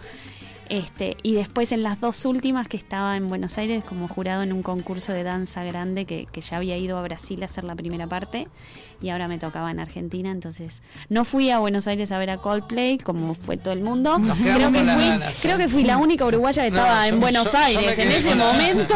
Este, 0.69 1.17
y 1.23 1.33
después 1.33 1.73
en 1.73 1.83
las 1.83 1.99
dos 1.99 2.27
últimas 2.27 2.69
que 2.69 2.77
estaba 2.77 3.17
en 3.17 3.27
Buenos 3.27 3.57
Aires 3.57 3.83
como 3.85 4.07
jurado 4.07 4.43
en 4.43 4.53
un 4.53 4.63
concurso 4.63 5.13
de 5.15 5.23
danza 5.23 5.65
grande 5.65 6.05
que, 6.05 6.27
que 6.31 6.43
ya 6.43 6.59
había 6.59 6.77
ido 6.77 6.99
a 6.99 7.03
Brasil 7.03 7.43
a 7.43 7.47
hacer 7.47 7.65
la 7.65 7.75
primera 7.75 8.07
parte 8.07 8.49
y 9.01 9.11
ahora 9.11 9.29
me 9.29 9.39
tocaba 9.39 9.71
en 9.71 9.79
Argentina, 9.81 10.31
entonces 10.31 10.83
no 11.09 11.25
fui 11.25 11.51
a 11.51 11.59
Buenos 11.61 11.87
Aires 11.87 12.11
a 12.13 12.19
ver 12.19 12.31
a 12.31 12.39
Coldplay 12.39 12.99
como 12.99 13.35
fue 13.35 13.57
todo 13.57 13.73
el 13.75 13.81
mundo. 13.81 14.17
Creo 14.43 14.73
que, 14.73 14.79
fui, 14.79 14.87
ganas, 14.87 15.39
creo 15.41 15.55
¿eh? 15.57 15.59
que 15.59 15.69
fui 15.69 15.85
la 15.85 15.97
única 15.99 16.25
uruguaya 16.27 16.63
que 16.63 16.69
estaba 16.69 17.07
en 17.09 17.21
Buenos 17.21 17.55
Aires 17.55 17.99
en 17.99 18.09
ese 18.11 18.35
la- 18.35 18.45
momento 18.45 18.95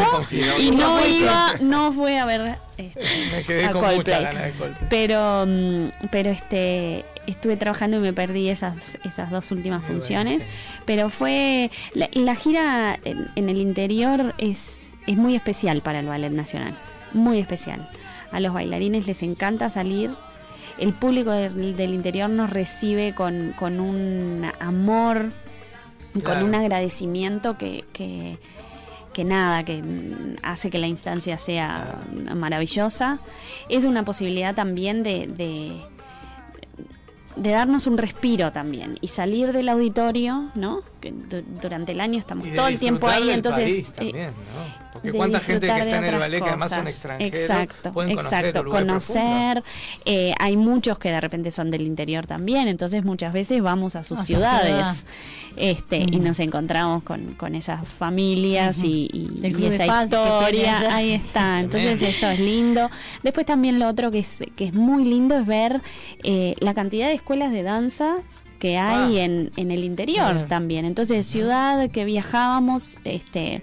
y 0.59 0.71
no 0.73 1.07
iba, 1.07 1.55
no 1.61 1.93
fue 1.93 2.19
a 2.19 2.25
ver 2.25 2.57
Me 2.79 3.45
quedé 3.47 3.67
a 3.67 3.73
con 3.73 3.83
Coldplay. 3.83 4.23
ganas 4.25 4.43
de 4.45 4.51
Coldplay. 4.53 4.89
Pero, 4.91 5.45
mm, 5.47 6.09
pero 6.11 6.31
este, 6.31 7.05
estuve 7.29 7.57
trabajando 7.57 7.99
y 7.99 8.01
me 8.01 8.13
perdí 8.13 8.49
esas, 8.49 8.99
esas 9.05 9.31
dos 9.31 9.51
últimas 9.53 9.81
Muy 9.83 9.87
bueno, 9.87 10.01
funciones. 10.01 10.43
sí. 10.43 10.49
Pero 10.85 11.09
fue. 11.11 11.71
La, 11.95 12.09
la 12.13 12.35
gira 12.35 12.99
en, 13.05 13.29
en 13.37 13.49
el 13.49 13.59
interior 13.59 14.35
es, 14.39 14.95
es 15.07 15.17
muy 15.17 15.37
especial 15.37 15.81
para 15.83 16.01
el 16.01 16.07
Ballet 16.09 16.33
Nacional. 16.33 16.75
Muy 17.13 17.39
especial. 17.39 17.89
A 18.33 18.41
los 18.41 18.53
bailarines 18.53 19.07
les 19.07 19.23
encanta 19.23 19.71
salir. 19.71 20.11
El 20.79 20.95
público 20.95 21.31
del, 21.31 21.77
del 21.77 21.95
interior 21.95 22.31
nos 22.31 22.51
recibe 22.51 23.15
con, 23.15 23.53
con 23.59 23.79
un 23.79 24.47
amor, 24.59 25.31
con 26.25 26.43
un 26.43 26.55
agradecimiento 26.55 27.59
que, 27.59 27.85
que, 27.93 28.39
que 29.13 29.25
nada, 29.25 29.65
que 29.65 29.83
hace 30.43 30.71
que 30.71 30.79
la 30.79 30.87
instancia 30.87 31.37
sea 31.39 32.01
maravillosa. 32.35 33.19
Es 33.69 33.85
una 33.85 34.05
posibilidad 34.05 34.55
también 34.55 35.03
de, 35.03 35.27
de, 35.27 35.73
de 37.37 37.51
darnos 37.51 37.87
un 37.87 37.99
respiro 37.99 38.51
también 38.53 38.99
y 39.01 39.09
salir 39.09 39.53
del 39.53 39.69
auditorio, 39.69 40.51
¿no? 40.55 40.83
Que 41.01 41.13
du- 41.13 41.45
durante 41.61 41.93
el 41.93 42.01
año 42.01 42.19
estamos 42.19 42.47
todo 42.57 42.67
el 42.69 42.79
tiempo 42.79 43.07
ahí, 43.09 43.29
entonces 43.35 43.79
eh, 43.91 43.93
también, 43.95 44.27
¿no? 44.31 44.82
Porque 44.93 45.11
de 45.13 45.17
cuánta 45.19 45.41
gente 45.41 45.67
que 45.67 45.73
disfrutar 45.73 45.85
de 45.85 45.91
está 45.91 45.97
en 45.99 46.05
el 46.05 46.09
otras 46.09 46.21
ballet 46.21 46.43
que 46.43 46.49
además 46.51 46.69
son 46.69 46.79
cosas. 46.81 46.95
extranjeros 46.95 47.41
Exacto, 47.41 47.93
pueden 47.93 48.17
conocer 48.17 48.47
exacto, 48.47 48.71
conocer. 48.71 49.63
eh, 50.05 50.35
hay 50.39 50.57
muchos 50.57 50.99
que 50.99 51.09
de 51.11 51.21
repente 51.21 51.51
son 51.51 51.71
del 51.71 51.83
interior 51.83 52.27
también, 52.27 52.69
entonces 52.69 53.05
muchas 53.05 53.33
veces 53.33 53.63
vamos 53.63 53.97
a 53.97 54.05
sus 54.05 54.21
A 54.21 54.25
ciudades 54.25 55.07
este, 55.57 55.97
y 55.99 56.17
nos 56.17 56.41
encontramos 56.41 57.03
con, 57.05 57.35
con 57.35 57.55
esas 57.55 57.87
familias 57.89 58.85
y, 58.85 59.09
y- 59.13 59.65
esa 59.67 60.05
historia. 60.05 60.95
Ahí 60.95 61.13
está, 61.13 61.61
entonces 61.61 61.99
Tremendo. 61.99 62.17
eso 62.17 62.29
es 62.31 62.41
lindo. 62.41 62.91
Después 63.23 63.47
también 63.47 63.79
lo 63.79 63.89
otro 63.89 64.11
que 64.11 64.19
es, 64.21 64.45
que 64.57 64.65
es 64.67 64.75
muy 64.75 65.05
lindo 65.05 65.37
es 65.39 65.47
ver 65.47 65.81
eh, 66.23 66.55
la 66.61 66.75
cantidad 66.75 67.09
de 67.09 67.15
escuelas 67.15 67.53
de 67.53 67.63
danza 67.63 68.17
que 68.59 68.79
hay 68.79 69.19
Ah. 69.19 69.25
en, 69.25 69.51
en 69.57 69.71
el 69.71 69.83
interior 69.85 70.47
también. 70.49 70.85
Entonces, 70.85 71.27
ciudad 71.27 71.91
que 71.91 72.05
viajábamos, 72.05 72.97
este 73.05 73.63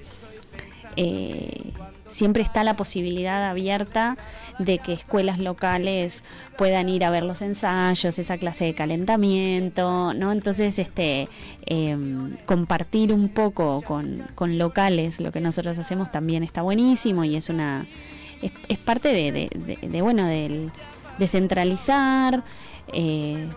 eh, 1.02 1.72
siempre 2.10 2.42
está 2.44 2.64
la 2.64 2.76
posibilidad 2.76 3.48
abierta 3.50 4.18
de 4.58 4.80
que 4.80 4.92
escuelas 4.94 5.38
locales 5.40 6.24
puedan 6.58 6.90
ir 6.90 7.06
a 7.06 7.10
ver 7.12 7.24
los 7.24 7.42
ensayos, 7.42 8.18
esa 8.20 8.38
clase 8.38 8.66
de 8.66 8.74
calentamiento, 8.74 10.14
¿no? 10.14 10.32
Entonces, 10.32 10.80
este 10.80 11.30
em, 11.66 12.36
compartir 12.46 13.14
un 13.14 13.30
poco 13.30 13.82
con, 13.82 14.24
con 14.36 14.58
locales 14.58 15.20
lo 15.20 15.32
que 15.32 15.40
nosotros 15.40 15.78
hacemos 15.80 16.12
también 16.12 16.44
está 16.44 16.62
buenísimo 16.64 17.24
y 17.24 17.36
es 17.36 17.50
una 17.50 17.86
es, 18.42 18.52
es 18.70 18.78
parte 18.80 19.10
de, 19.14 19.32
de- 19.32 19.50
de- 19.54 19.88
de, 19.88 20.02
bueno 20.02 20.26
del 20.26 20.72
descentralizar 21.20 22.44
eh, 22.94 23.48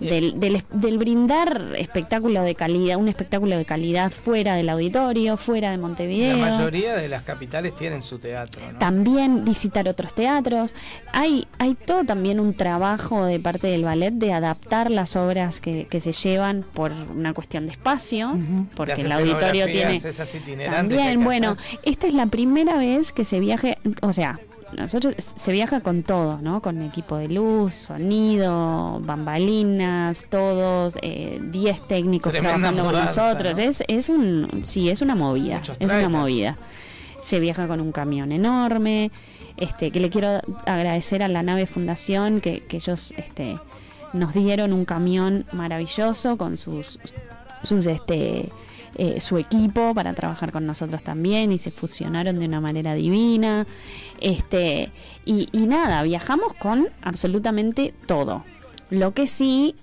del, 0.00 0.40
del, 0.40 0.64
del 0.72 0.96
brindar 0.96 1.74
espectáculo 1.76 2.42
de 2.42 2.54
calidad, 2.54 2.96
un 2.96 3.08
espectáculo 3.08 3.58
de 3.58 3.66
calidad 3.66 4.10
fuera 4.10 4.54
del 4.54 4.70
auditorio, 4.70 5.36
fuera 5.36 5.72
de 5.72 5.76
Montevideo. 5.76 6.38
La 6.38 6.52
mayoría 6.52 6.96
de 6.96 7.08
las 7.08 7.22
capitales 7.22 7.76
tienen 7.76 8.00
su 8.00 8.18
teatro, 8.18 8.62
¿no? 8.72 8.78
También 8.78 9.44
visitar 9.44 9.86
otros 9.88 10.14
teatros. 10.14 10.74
Hay, 11.12 11.46
hay 11.58 11.74
todo 11.74 12.04
también 12.04 12.40
un 12.40 12.54
trabajo 12.54 13.26
de 13.26 13.40
parte 13.40 13.66
del 13.66 13.84
ballet 13.84 14.14
de 14.14 14.32
adaptar 14.32 14.90
las 14.90 15.16
obras 15.16 15.60
que, 15.60 15.86
que 15.86 16.00
se 16.00 16.12
llevan 16.12 16.64
por 16.72 16.92
una 16.92 17.34
cuestión 17.34 17.66
de 17.66 17.72
espacio, 17.72 18.38
porque 18.74 19.02
el 19.02 19.12
auditorio 19.12 19.66
tiene... 19.66 19.96
esas 19.96 20.30
También, 20.64 21.22
bueno, 21.22 21.58
esta 21.82 22.06
es 22.06 22.14
la 22.14 22.24
primera 22.24 22.78
vez 22.78 23.12
que 23.12 23.26
se 23.26 23.38
viaje, 23.38 23.76
o 24.00 24.14
sea, 24.14 24.40
nosotros 24.76 25.14
se 25.18 25.52
viaja 25.52 25.80
con 25.80 26.02
todo, 26.02 26.38
¿no? 26.40 26.62
Con 26.62 26.82
equipo 26.82 27.16
de 27.16 27.28
luz, 27.28 27.74
sonido, 27.74 29.00
bambalinas, 29.00 30.26
todos, 30.28 30.94
eh, 31.02 31.38
10 31.40 31.88
técnicos 31.88 32.32
Tremenda 32.32 32.70
trabajando 32.70 32.84
con 32.84 33.04
nosotros. 33.04 33.56
¿no? 33.56 33.62
Es, 33.62 33.82
es 33.88 34.08
un, 34.08 34.60
sí, 34.62 34.88
es 34.90 35.02
una 35.02 35.14
movida, 35.14 35.56
Muchos 35.56 35.76
es 35.80 35.90
una 35.90 36.08
movida. 36.08 36.56
Se 37.20 37.40
viaja 37.40 37.66
con 37.66 37.80
un 37.80 37.92
camión 37.92 38.32
enorme, 38.32 39.10
este, 39.56 39.90
que 39.90 40.00
le 40.00 40.10
quiero 40.10 40.40
agradecer 40.66 41.22
a 41.22 41.28
la 41.28 41.42
nave 41.42 41.66
Fundación 41.66 42.40
que, 42.40 42.60
que 42.60 42.78
ellos, 42.78 43.12
este, 43.16 43.58
nos 44.12 44.34
dieron 44.34 44.72
un 44.72 44.84
camión 44.84 45.46
maravilloso 45.52 46.36
con 46.36 46.56
sus, 46.56 46.98
sus 47.62 47.86
este, 47.86 48.50
eh, 48.96 49.20
su 49.20 49.38
equipo 49.38 49.94
para 49.94 50.12
trabajar 50.14 50.52
con 50.52 50.66
nosotros 50.66 51.02
también 51.02 51.52
y 51.52 51.58
se 51.58 51.70
fusionaron 51.70 52.38
de 52.38 52.46
una 52.46 52.60
manera 52.60 52.94
divina. 52.94 53.66
Este, 54.20 54.90
y, 55.24 55.48
y 55.52 55.66
nada, 55.66 56.02
viajamos 56.02 56.54
con 56.54 56.88
absolutamente 57.02 57.94
todo. 58.06 58.44
Lo 58.90 59.14
que 59.14 59.26
sí 59.26 59.74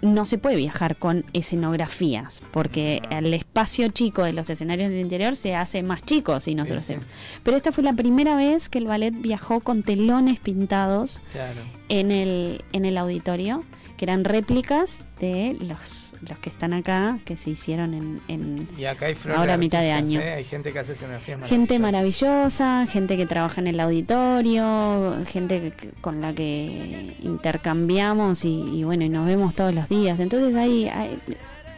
no 0.00 0.24
se 0.24 0.36
puede 0.36 0.56
viajar 0.56 0.96
con 0.96 1.24
escenografías, 1.32 2.42
porque 2.50 3.00
el 3.10 3.32
espacio 3.34 3.86
chico 3.88 4.24
de 4.24 4.32
los 4.32 4.50
escenarios 4.50 4.90
del 4.90 4.98
interior 4.98 5.36
se 5.36 5.54
hace 5.54 5.84
más 5.84 6.02
chico 6.02 6.40
si 6.40 6.56
nosotros 6.56 6.82
Sí, 6.82 6.86
sí. 6.88 6.92
hacemos. 6.94 7.12
Pero 7.44 7.56
esta 7.56 7.70
fue 7.70 7.84
la 7.84 7.92
primera 7.92 8.34
vez 8.34 8.68
que 8.68 8.78
el 8.78 8.86
ballet 8.86 9.14
viajó 9.16 9.60
con 9.60 9.84
telones 9.84 10.40
pintados 10.40 11.20
Claro. 11.30 11.60
en 11.88 12.10
el, 12.10 12.64
en 12.72 12.84
el 12.84 12.98
auditorio, 12.98 13.62
que 14.02 14.06
eran 14.06 14.24
réplicas 14.24 14.98
de 15.20 15.56
los, 15.60 16.16
los 16.28 16.36
que 16.40 16.50
están 16.50 16.72
acá, 16.72 17.20
que 17.24 17.36
se 17.36 17.50
hicieron 17.50 17.94
en, 17.94 18.20
en 18.26 18.68
Y 18.76 18.84
acá 18.86 19.06
hay 19.06 19.14
flores 19.14 19.38
ahora 19.38 19.54
a 19.54 19.56
mitad 19.58 19.80
de 19.80 19.92
año. 19.92 20.18
¿eh? 20.18 20.32
Hay 20.32 20.44
gente 20.44 20.72
que 20.72 20.80
hace 20.80 20.94
escenografías 20.94 21.38
Gente 21.48 21.78
maravillosas. 21.78 22.60
maravillosa, 22.60 22.86
gente 22.92 23.16
que 23.16 23.26
trabaja 23.26 23.60
en 23.60 23.68
el 23.68 23.78
auditorio, 23.78 25.18
gente 25.24 25.72
que- 25.78 25.90
con 26.00 26.20
la 26.20 26.34
que 26.34 27.14
intercambiamos 27.22 28.44
y, 28.44 28.48
y 28.48 28.82
bueno, 28.82 29.04
y 29.04 29.08
nos 29.08 29.24
vemos 29.24 29.54
todos 29.54 29.72
los 29.72 29.88
días. 29.88 30.18
Entonces 30.18 30.56
ahí, 30.56 30.88
ahí 30.88 31.16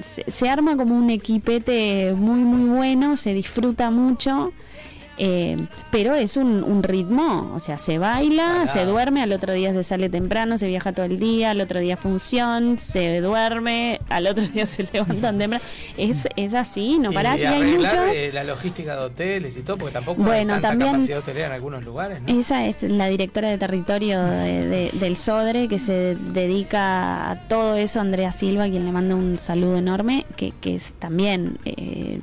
se, 0.01 0.25
se 0.31 0.49
arma 0.49 0.79
como 0.79 0.97
un 0.97 1.11
equipete 1.11 2.15
muy, 2.17 2.41
muy 2.41 2.71
bueno, 2.71 3.19
se 3.19 3.35
disfruta 3.35 3.91
mucho. 3.91 4.53
Eh, 5.19 5.57
pero 5.91 6.15
es 6.15 6.37
un, 6.37 6.63
un 6.65 6.83
ritmo, 6.83 7.53
o 7.55 7.61
sea, 7.61 7.79
se 7.79 7.99
baila, 7.99 8.67
se 8.67 8.85
duerme, 8.85 9.23
al 9.23 9.33
otro 9.33 9.53
día 9.53 9.73
se 9.73 9.83
sale 9.83 10.09
temprano, 10.09 10.59
se 10.59 10.67
viaja 10.67 10.93
todo 10.93 11.07
el 11.07 11.19
día, 11.19 11.51
al 11.51 11.61
otro 11.61 11.81
día 11.81 11.97
función, 11.97 12.79
se 12.79 13.21
duerme, 13.21 14.01
al 14.09 14.27
otro 14.27 14.47
día 14.47 14.67
se 14.67 14.83
levantan 14.93 15.39
temprano. 15.39 15.65
Es, 15.97 16.27
es 16.37 16.55
así, 16.55 16.99
no 16.99 17.13
parás 17.13 17.41
y, 17.41 17.47
hay 17.47 17.55
arreglar, 17.63 17.97
muchos. 18.07 18.19
eh, 18.19 18.31
la 18.33 18.45
logística 18.45 18.97
de 18.97 19.03
hoteles 19.03 19.57
y 19.57 19.63
todo, 19.63 19.77
porque 19.79 19.93
tampoco 19.93 20.23
Bueno, 20.23 20.55
hay 20.55 20.61
tanta 20.61 20.69
también- 20.71 20.93
capacidad 20.93 21.19
hotelera 21.19 21.47
en 21.47 21.53
algunos 21.53 21.85
lugares, 21.85 22.21
¿no? 22.23 22.29
Esa 22.39 22.67
es 22.67 22.83
la 22.83 23.07
directora 23.09 23.49
de 23.49 23.59
territorio 23.59 24.23
de- 24.23 24.67
de- 24.69 24.91
del 24.95 25.17
SODRE 25.17 25.69
que 25.69 25.79
se 25.79 26.17
dedica 26.33 27.31
a 27.31 27.49
todo 27.49 27.77
eso, 27.77 28.01
Andrea 28.01 28.33
Silva, 28.33 28.69
quien 28.69 28.85
le 28.85 28.93
manda 28.93 29.15
un 29.15 29.39
saludo 29.39 29.77
enorme, 29.77 30.27
que, 30.37 30.53
que 30.61 30.75
es 30.75 30.93
también, 30.99 31.59
eh, 31.65 32.19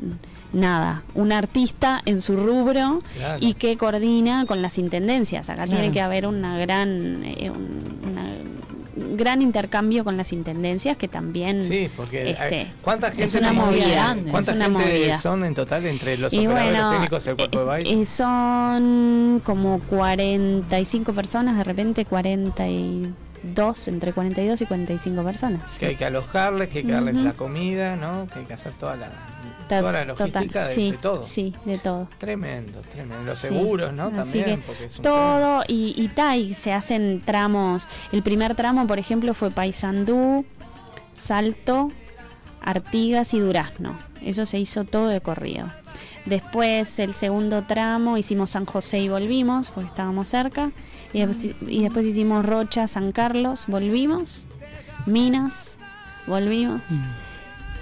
nada, 0.54 1.04
un 1.14 1.32
artista 1.32 2.02
en 2.06 2.22
su 2.22 2.36
rubro 2.36 3.02
Claro. 3.18 3.38
y 3.42 3.54
que 3.54 3.78
coordina 3.78 4.46
con 4.46 4.62
las 4.62 4.78
intendencias. 4.78 5.50
Acá 5.50 5.64
Claro. 5.64 5.80
tiene 5.80 5.92
que 5.94 6.02
haber 6.02 6.28
una 6.28 6.58
gran, 6.58 7.24
eh, 7.24 7.50
un- 7.50 8.10
una- 8.12 8.32
un 8.94 9.16
gran 9.18 9.42
intercambio 9.42 10.04
con 10.04 10.18
las 10.18 10.34
intendencias 10.34 10.98
que 10.98 11.08
también 11.08 11.64
Sí, 11.64 11.90
porque 11.96 12.32
este, 12.32 12.44
hay- 12.44 12.72
¿cuánta 12.82 13.08
gente 13.10 13.24
es 13.24 13.36
una 13.36 13.54
movida, 13.54 14.16
¿Cuánta 14.30 14.52
es 14.52 14.58
una 14.58 14.66
gente 14.66 14.80
movida. 15.00 15.18
son 15.20 15.46
en 15.46 15.54
total 15.54 15.86
entre 15.86 16.18
los 16.18 16.34
Y 16.34 16.40
operadores 16.46 16.72
bueno, 16.74 16.92
técnicos 16.92 17.26
del 17.26 17.36
cuerpo 17.38 17.60
de 17.60 17.66
baile? 17.66 18.02
eh, 18.02 18.06
son 18.06 19.42
como 19.46 19.80
45 19.90 21.14
personas, 21.14 21.58
de 21.58 21.64
repente 21.64 22.06
42, 22.06 23.88
entre 23.88 24.14
42 24.14 24.62
y 24.62 24.66
45 24.66 25.24
personas. 25.24 25.78
que 25.80 25.88
hay 25.88 25.96
que 25.96 26.06
alojarles, 26.06 26.70
que 26.70 26.80
hay 26.80 26.84
que 26.86 26.92
darles 26.92 27.16
la 27.16 27.34
comida, 27.34 27.96
¿no? 27.96 28.28
Que 28.32 28.40
hay 28.40 28.46
que 28.46 28.54
hacer 28.54 28.74
toda 28.74 28.96
la, 28.98 29.12
toda 29.80 30.06
la 30.06 30.14
total, 30.16 30.48
de, 30.48 30.62
sí, 30.62 30.92
de 30.92 30.98
todo. 30.98 31.24
Sí, 31.24 31.56
de 31.66 31.78
todo. 31.78 32.08
Tremendo, 32.18 32.82
tremendo. 32.92 33.24
Los 33.24 33.40
Sí. 33.40 33.48
seguros, 33.48 33.94
¿no? 33.94 34.08
Así 34.08 34.40
También, 34.40 34.60
que 34.62 34.68
porque 34.68 34.86
es 34.86 34.98
un 34.98 35.02
todo 35.04 35.64
y, 35.68 35.94
y 35.98 36.08
ta, 36.10 36.36
y 36.36 36.54
se 36.54 36.74
hacen 36.74 37.22
tramos. 37.26 37.88
El 38.12 38.24
primer 38.24 38.56
tramo, 38.56 38.86
por 38.88 39.00
ejemplo, 39.00 39.34
fue 39.34 39.52
Paysandú, 39.52 40.46
Salto, 41.14 41.92
Artigas 42.62 43.34
y 43.34 43.40
Durazno. 43.40 43.98
Eso 44.22 44.46
se 44.46 44.60
hizo 44.60 44.84
todo 44.84 45.08
de 45.08 45.22
corrido. 45.22 45.68
Después 46.26 47.00
el 47.00 47.16
segundo 47.16 47.64
tramo 47.64 48.18
hicimos 48.18 48.52
San 48.52 48.66
José 48.66 49.00
y 49.00 49.10
volvimos, 49.10 49.72
porque 49.72 49.90
estábamos 49.90 50.30
cerca. 50.30 50.72
Y 51.14 51.26
después, 51.26 51.56
y 51.68 51.82
después 51.84 52.06
hicimos 52.06 52.46
Rocha, 52.46 52.88
San 52.88 53.12
Carlos, 53.12 53.66
volvimos. 53.68 54.46
Minas, 55.08 55.78
volvimos. 56.28 56.82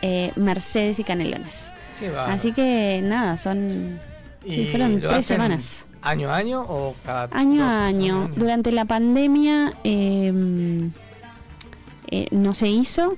eh, 0.01 0.31
Mercedes 0.37 0.97
y 0.99 1.03
Canelones. 1.03 1.73
Qué. 1.99 2.09
Así 2.17 2.51
que 2.53 3.01
nada, 3.03 3.37
son... 3.37 3.99
Sí, 4.47 4.61
¿Y 4.61 4.65
fueron 4.67 5.01
tres 5.01 5.25
semanas. 5.25 5.85
¿Año 6.01 6.29
a 6.29 6.37
año 6.37 6.61
o 6.61 6.95
cada 7.05 7.27
Año 7.37 7.63
a 7.65 7.85
año. 7.87 8.31
Durante 8.37 8.71
la 8.71 8.85
pandemia 8.85 9.73
eh, 9.83 10.89
eh, 12.07 12.27
no 12.31 12.53
se 12.53 12.69
hizo. 12.69 13.17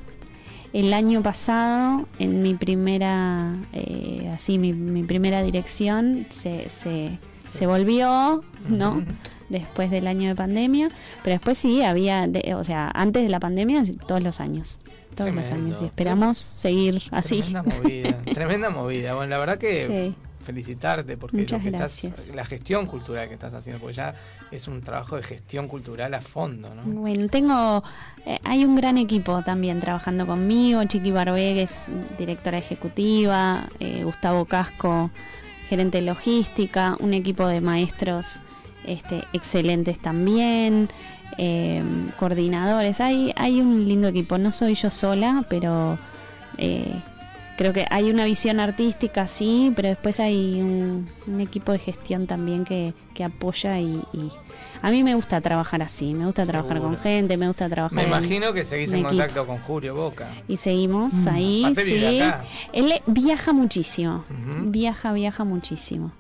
El 0.74 0.94
año 0.94 1.22
pasado, 1.22 2.08
en 2.18 2.42
mi 2.42 2.54
primera, 2.56 3.54
eh, 3.74 4.32
así, 4.34 4.58
mi, 4.58 4.72
mi 4.74 5.04
primera 5.04 5.44
dirección, 5.44 6.26
se, 6.30 6.70
se, 6.70 7.20
se 7.52 7.68
volvió, 7.68 8.42
¿no? 8.70 9.04
Después 9.50 9.92
del 9.92 10.08
año 10.08 10.30
de 10.30 10.36
pandemia. 10.36 10.88
Pero 11.24 11.34
después 11.36 11.58
sí, 11.58 11.84
había, 11.84 12.26
de- 12.26 12.56
o 12.56 12.64
sea, 12.64 12.90
antes 12.94 13.22
de 13.24 13.30
la 13.30 13.40
pandemia, 13.42 13.84
todos 14.08 14.24
los 14.24 14.40
años. 14.40 14.80
Todos 15.16 15.34
los 15.34 15.52
años. 15.52 15.80
Y 15.82 15.86
esperamos 15.86 16.38
seguir 16.38 17.02
así. 17.12 17.42
Tremenda 17.42 17.64
movida, 17.64 18.18
tremenda 18.34 18.70
movida. 18.70 19.14
Bueno, 19.16 19.30
la 19.32 19.38
verdad 19.40 19.58
que 19.58 20.12
Sí. 20.12 20.18
felicitarte 20.44 21.18
porque 21.18 21.46
lo 21.46 21.60
que 21.60 21.70
estás, 21.70 22.10
la 22.34 22.46
gestión 22.46 22.88
cultural 22.88 23.28
que 23.28 23.36
estás 23.36 23.54
haciendo, 23.54 23.80
porque 23.80 23.96
ya 23.98 24.16
es 24.52 24.68
un 24.68 24.82
trabajo 24.82 25.16
de 25.16 25.24
gestión 25.24 25.68
cultural 25.68 26.14
a 26.14 26.22
fondo, 26.22 26.74
¿no? 26.74 26.82
Bueno, 26.84 27.28
tengo, 27.28 27.84
eh, 28.26 28.40
hay 28.44 28.66
un 28.66 28.76
gran 28.76 28.98
equipo 28.98 29.42
también 29.44 29.80
trabajando 29.80 30.26
conmigo, 30.26 30.84
Chiqui 30.86 31.12
Barbé, 31.12 31.54
que 31.54 31.64
es 31.64 31.86
directora 32.18 32.58
ejecutiva, 32.58 33.68
eh, 33.80 34.02
Gustavo 34.04 34.46
Casco, 34.46 35.12
gerente 35.70 36.00
de 36.00 36.06
logística, 36.08 36.98
un 37.00 37.14
equipo 37.14 37.48
de 37.48 37.62
maestros 37.62 38.40
este, 38.86 39.24
excelentes 39.34 40.00
también, 40.00 40.90
eh, 41.38 41.84
coordinadores, 42.18 43.00
hay, 43.02 43.32
hay 43.36 43.62
un 43.62 43.88
lindo 43.88 44.08
equipo, 44.08 44.38
no 44.38 44.52
soy 44.52 44.76
yo 44.76 44.90
sola, 44.90 45.46
pero 45.50 45.98
eh, 46.58 46.94
creo 47.58 47.74
que 47.74 47.86
hay 47.90 48.10
una 48.10 48.26
visión 48.26 48.60
artística, 48.60 49.28
sí, 49.28 49.72
pero 49.76 49.90
después 49.90 50.20
hay 50.20 50.60
un, 50.62 51.10
un 51.28 51.42
equipo 51.42 51.72
de 51.72 51.80
gestión 51.80 52.28
también 52.28 52.66
que, 52.66 52.94
que 53.14 53.24
apoya 53.24 53.80
y, 53.80 54.02
y 54.14 54.32
a 54.82 54.90
mí 54.90 55.04
me 55.04 55.14
gusta 55.14 55.40
trabajar 55.42 55.84
así, 55.84 56.14
me 56.16 56.26
gusta 56.26 56.44
trabajar 56.46 56.78
Seguro. 56.78 56.96
con 56.96 57.04
gente, 57.04 57.38
me 57.38 57.46
gusta 57.48 57.70
trabajar 57.70 57.96
Me 57.96 58.02
en- 58.04 58.08
imagino 58.10 58.52
que 58.52 58.66
seguís 58.66 58.92
en 58.94 59.04
contacto 59.04 59.46
con 59.46 59.60
Julio 59.60 59.94
Boca. 59.94 60.28
Y 60.48 60.58
seguimos 60.58 61.14
Mm. 61.14 61.28
ahí, 61.30 61.74
sí. 61.76 62.20
acá. 62.20 62.44
Él 62.74 62.92
viaja 63.06 63.54
muchísimo, 63.54 64.26
viaja, 64.66 65.14
viaja 65.14 65.44
muchísimo. 65.44 66.12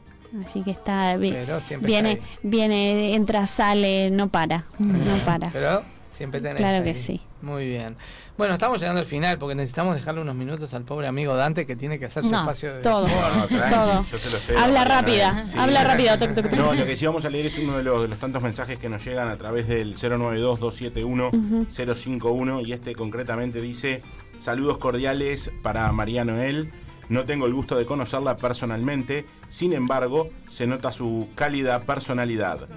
Así 0.45 0.64
que 0.64 0.72
está, 0.72 1.16
Pero 1.20 1.60
siempre 1.60 1.88
viene, 1.88 2.12
está 2.14 2.26
viene, 2.44 3.14
entra, 3.16 3.48
sale, 3.48 4.10
no 4.12 4.30
para, 4.30 4.64
no 4.80 5.16
para. 5.26 5.49
Pero 5.49 5.82
siempre 6.10 6.40
tenés 6.40 6.56
Claro 6.58 6.84
que 6.84 6.95
sí. 6.95 7.20
Muy 7.41 7.66
bien. 7.68 7.98
Bueno, 8.38 8.53
estamos 8.53 8.80
llegando 8.80 9.02
al 9.02 9.06
final 9.06 9.38
porque 9.38 9.56
necesitamos 9.56 9.94
dejarle 9.95 10.22
unos 10.22 10.36
minutos 10.36 10.74
al 10.74 10.84
pobre 10.84 11.06
amigo 11.08 11.36
Dante 11.36 11.66
que 11.68 11.76
tiene 11.76 11.99
que 11.99 12.06
hacer 12.06 12.24
su 12.24 12.32
No, 12.32 12.40
espacio 12.40 12.74
de 12.76 12.82
todo. 12.82 13.02
No, 13.08 13.48
tranqui, 13.48 13.76
Todo. 13.76 14.06
yo 14.10 14.18
se 14.18 14.32
lo 14.32 14.38
sé, 14.38 14.56
Habla 14.58 14.86
rápida. 14.86 15.44
Sí. 15.44 15.58
habla 15.60 15.84
rápido. 15.84 16.18
toc, 16.18 16.34
toc, 16.34 16.49
toc. 16.49 16.58
No, 16.58 16.74
lo 16.74 16.86
que 16.86 16.95
sí 16.95 17.06
vamos 17.06 17.26
a 17.26 17.30
leer 17.30 17.48
es 17.48 17.58
uno 17.60 17.78
de 17.78 17.84
los, 17.84 18.02
de 18.03 18.08
los 18.08 18.18
tantos 18.20 18.41
mensajes 18.41 18.80
que 18.80 18.88
nos 18.90 19.03
llegan 19.06 19.28
a 19.28 19.36
través 19.38 19.68
del 19.68 19.95
092-271-051 19.95 22.66
y 22.66 22.72
este 22.74 22.95
concretamente 22.95 23.62
dice, 23.62 24.02
saludos 24.40 24.78
cordiales 24.78 25.52
para 25.62 25.91
María 25.91 26.24
Noel, 26.26 26.72
no 27.12 27.26
tengo 27.26 27.46
el 27.46 27.54
gusto 27.54 27.78
de 27.78 27.86
conocerla 27.86 28.38
personalmente, 28.38 29.26
sin 29.50 29.74
embargo, 29.74 30.30
se 30.50 30.66
nota 30.66 30.94
su 30.94 31.28
cálida 31.36 31.82
personalidad. 31.82 32.70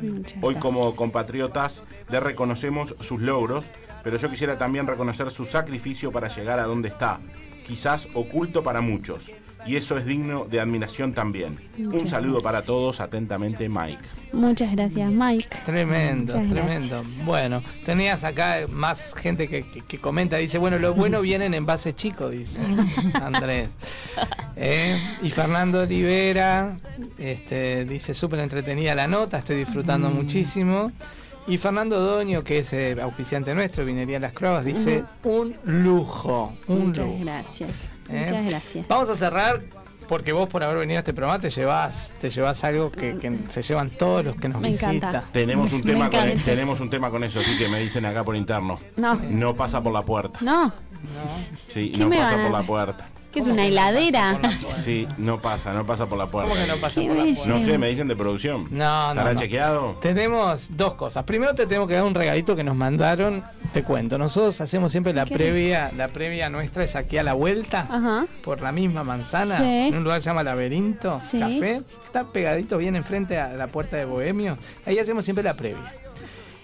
Hoy 0.42 0.56
como 0.56 0.96
compatriotas 0.96 1.84
le 2.08 2.18
reconocemos 2.18 2.96
sus 2.98 3.20
logros, 3.20 3.70
pero 4.02 4.16
yo 4.16 4.28
quisiera 4.28 4.58
también 4.58 4.88
reconocer 4.88 5.30
su 5.30 5.44
sacrificio 5.44 6.10
para 6.10 6.26
llegar 6.26 6.58
a 6.58 6.64
donde 6.64 6.88
está, 6.88 7.20
quizás 7.64 8.08
oculto 8.12 8.64
para 8.64 8.80
muchos, 8.80 9.30
y 9.66 9.76
eso 9.76 9.96
es 9.98 10.04
digno 10.06 10.44
de 10.44 10.60
admiración 10.60 11.12
también. 11.12 11.58
Un 11.78 12.06
saludo 12.06 12.40
para 12.40 12.62
todos, 12.62 13.00
atentamente 13.00 13.68
Mike. 13.68 14.02
Muchas 14.32 14.72
gracias, 14.72 15.10
Mike. 15.12 15.48
Tremendo, 15.64 16.36
Muchas 16.36 16.52
tremendo. 16.52 17.02
Bueno, 17.24 17.62
tenías 17.84 18.24
acá 18.24 18.66
más 18.68 19.14
gente 19.14 19.46
que, 19.48 19.62
que- 19.62 19.80
que 19.82 19.98
comenta, 19.98 20.36
dice, 20.38 20.58
bueno, 20.58 20.78
lo 20.78 20.92
bueno 20.94 21.20
viene 21.20 21.46
en 21.46 21.54
envase 21.54 21.94
chico, 21.94 22.28
dice 22.30 22.58
Andrés. 23.22 23.68
Eh, 24.56 25.00
y 25.22 25.30
Fernando 25.30 25.80
Olivera 25.82 26.76
este, 27.18 27.84
dice, 27.84 28.12
súper 28.14 28.40
entretenida 28.40 28.94
la 28.94 29.06
nota, 29.08 29.38
estoy 29.38 29.56
disfrutando 29.56 30.10
Mm. 30.10 30.14
muchísimo. 30.14 30.92
Y 31.46 31.58
Fernando 31.58 32.00
Doño, 32.00 32.42
que 32.42 32.60
es 32.60 32.72
eh, 32.72 32.96
auspiciante 33.02 33.54
nuestro, 33.54 33.84
Vinería 33.84 34.18
Las 34.18 34.32
Croas, 34.32 34.64
dice, 34.64 35.04
un 35.24 35.54
lujo, 35.64 36.54
un 36.66 36.86
Muchas 36.86 37.04
lujo. 37.06 37.18
gracias. 37.20 37.70
¿Eh? 38.08 38.26
Muchas 38.28 38.44
gracias. 38.50 38.88
Vamos 38.88 39.08
a 39.10 39.16
cerrar 39.16 39.60
porque 40.08 40.32
vos 40.32 40.48
por 40.50 40.62
haber 40.62 40.76
venido 40.78 40.98
a 40.98 41.00
este 41.00 41.14
programa 41.14 41.40
te 41.40 41.48
llevas, 41.50 42.12
te 42.20 42.28
llevas 42.28 42.62
algo 42.64 42.90
que, 42.92 43.16
que 43.16 43.38
se 43.48 43.62
llevan 43.62 43.88
todos 43.90 44.24
los 44.24 44.36
que 44.36 44.48
nos 44.50 44.60
Me 44.60 44.68
visitan. 44.68 44.96
encanta. 44.96 45.24
Tenemos 45.32 45.72
un 45.72 45.82
tema 45.82 46.10
con, 46.10 46.34
tenemos 46.44 46.80
un 46.80 46.90
tema 46.90 47.10
con 47.10 47.24
eso, 47.24 47.40
así 47.40 47.56
que 47.56 47.68
me 47.68 47.80
dicen 47.80 48.04
acá 48.04 48.22
por 48.24 48.36
interno. 48.36 48.78
No. 48.96 49.14
No 49.14 49.54
pasa 49.56 49.82
por 49.82 49.92
la 49.92 50.02
puerta. 50.02 50.38
No, 50.42 50.72
Sí, 51.68 51.90
¿Qué 51.90 51.98
no 52.04 52.10
pasa 52.10 52.36
por 52.42 52.50
la 52.50 52.62
puerta. 52.62 53.08
Que 53.34 53.40
es 53.40 53.46
una 53.48 53.66
heladera. 53.66 54.38
Sí, 54.74 55.08
no 55.18 55.40
pasa, 55.40 55.72
no 55.72 55.84
pasa 55.84 56.06
por 56.06 56.16
la 56.16 56.26
puerta. 56.26 56.50
¿Cómo 56.50 56.60
que 56.60 56.68
no 56.68 56.76
pasa 56.76 57.00
por 57.00 57.16
la 57.16 57.24
puerta? 57.24 57.46
No 57.48 57.64
sé, 57.64 57.78
me 57.78 57.88
dicen 57.88 58.06
de 58.06 58.14
producción. 58.16 58.68
No, 58.70 59.06
no, 59.08 59.10
¿Estará 59.12 59.34
no. 59.34 59.40
chequeado? 59.40 59.96
Tenemos 60.00 60.76
dos 60.76 60.94
cosas. 60.94 61.24
Primero 61.24 61.54
te 61.54 61.66
tengo 61.66 61.86
que 61.86 61.94
dar 61.94 62.04
un 62.04 62.14
regalito 62.14 62.54
que 62.54 62.62
nos 62.62 62.76
mandaron. 62.76 63.42
Te 63.72 63.82
cuento. 63.82 64.18
Nosotros 64.18 64.60
hacemos 64.60 64.92
siempre 64.92 65.12
la 65.12 65.24
Qué 65.24 65.34
previa. 65.34 65.90
La 65.96 66.08
previa 66.08 66.48
nuestra 66.48 66.84
es 66.84 66.94
aquí 66.94 67.18
a 67.18 67.22
la 67.24 67.32
vuelta. 67.34 67.88
Ajá. 67.90 68.26
Por 68.44 68.60
la 68.60 68.70
misma 68.70 69.02
manzana. 69.02 69.58
Sí. 69.58 69.64
En 69.88 69.96
un 69.96 70.04
lugar 70.04 70.18
que 70.18 70.22
se 70.22 70.30
llama 70.30 70.44
Laberinto. 70.44 71.18
Sí. 71.18 71.40
Café. 71.40 71.82
Está 72.04 72.24
pegadito 72.26 72.78
bien 72.78 72.94
enfrente 72.94 73.38
a 73.38 73.48
la 73.54 73.66
puerta 73.66 73.96
de 73.96 74.04
Bohemio. 74.04 74.56
Ahí 74.86 74.98
hacemos 74.98 75.24
siempre 75.24 75.42
la 75.42 75.54
previa. 75.54 75.92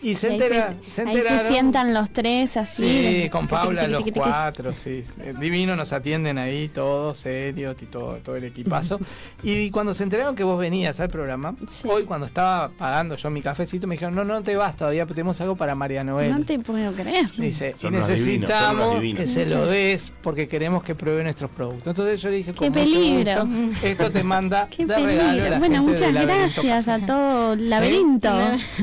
Y 0.03 0.15
se, 0.15 0.29
ahí 0.29 0.33
entera- 0.39 0.75
se, 0.89 0.91
se 0.93 1.03
ahí 1.03 1.13
se 1.13 1.19
enteraron. 1.19 1.47
sientan 1.53 1.95
los 1.95 2.11
tres 2.11 2.57
así. 2.57 3.23
Sí, 3.23 3.29
con 3.31 3.47
Paula 3.47 3.87
los 3.87 4.03
cuatro, 4.15 4.75
sí. 4.75 5.03
Eh, 5.21 5.35
Divino, 5.39 5.77
nos 5.77 5.93
atienden 5.93 6.39
ahí 6.39 6.69
todos, 6.69 7.19
serios 7.19 7.77
y 7.83 7.87
todo, 7.87 8.17
todo 8.25 8.37
el 8.37 8.45
equipazo. 8.45 8.99
y 9.43 9.71
cuando 9.71 9.93
se 9.95 10.03
enteraron 10.05 10.35
que 10.35 10.45
vos 10.45 10.59
venías 10.59 11.01
al 11.01 11.09
programa, 11.11 11.55
hoy 11.85 12.05
cuando 12.05 12.27
estaba 12.27 12.69
pagando 12.71 13.17
yo 13.17 13.29
mi 13.31 13.43
cafecito, 13.43 13.87
me 13.87 13.95
dijeron, 13.97 14.15
no, 14.15 14.25
no 14.25 14.43
te 14.43 14.57
vas 14.57 14.77
todavía, 14.77 15.05
tenemos 15.07 15.41
algo 15.41 15.57
para 15.57 15.75
María 15.75 16.03
Noel. 16.05 16.31
No 16.33 16.45
te 16.45 16.59
puedo 16.59 16.93
creer. 16.93 17.31
Dice, 17.37 17.75
Son 17.79 17.95
y 17.95 17.99
necesitamos 17.99 18.95
divinos. 19.01 19.21
que 19.21 19.29
se 19.29 19.47
lo 19.49 19.67
des 19.67 20.13
porque 20.23 20.49
queremos 20.49 20.83
que 20.83 20.95
pruebe 20.95 21.23
nuestros 21.23 21.51
productos. 21.51 21.89
Entonces 21.89 22.21
yo 22.23 22.31
le 22.31 22.37
dije, 22.37 22.55
Qué 22.55 22.71
peligro. 22.71 23.45
gusto, 23.47 23.87
esto 23.87 24.11
te 24.11 24.23
manda 24.25 24.69
Qué 24.75 24.87
de 24.87 24.95
regalo 24.97 25.29
peligro. 25.29 25.51
la 25.51 25.59
Bueno, 25.59 25.75
gente 25.85 25.91
muchas 25.91 26.13
gracias 26.27 26.89
a 26.89 26.99
todo 27.07 27.53
el 27.53 27.69
laberinto. 27.69 28.31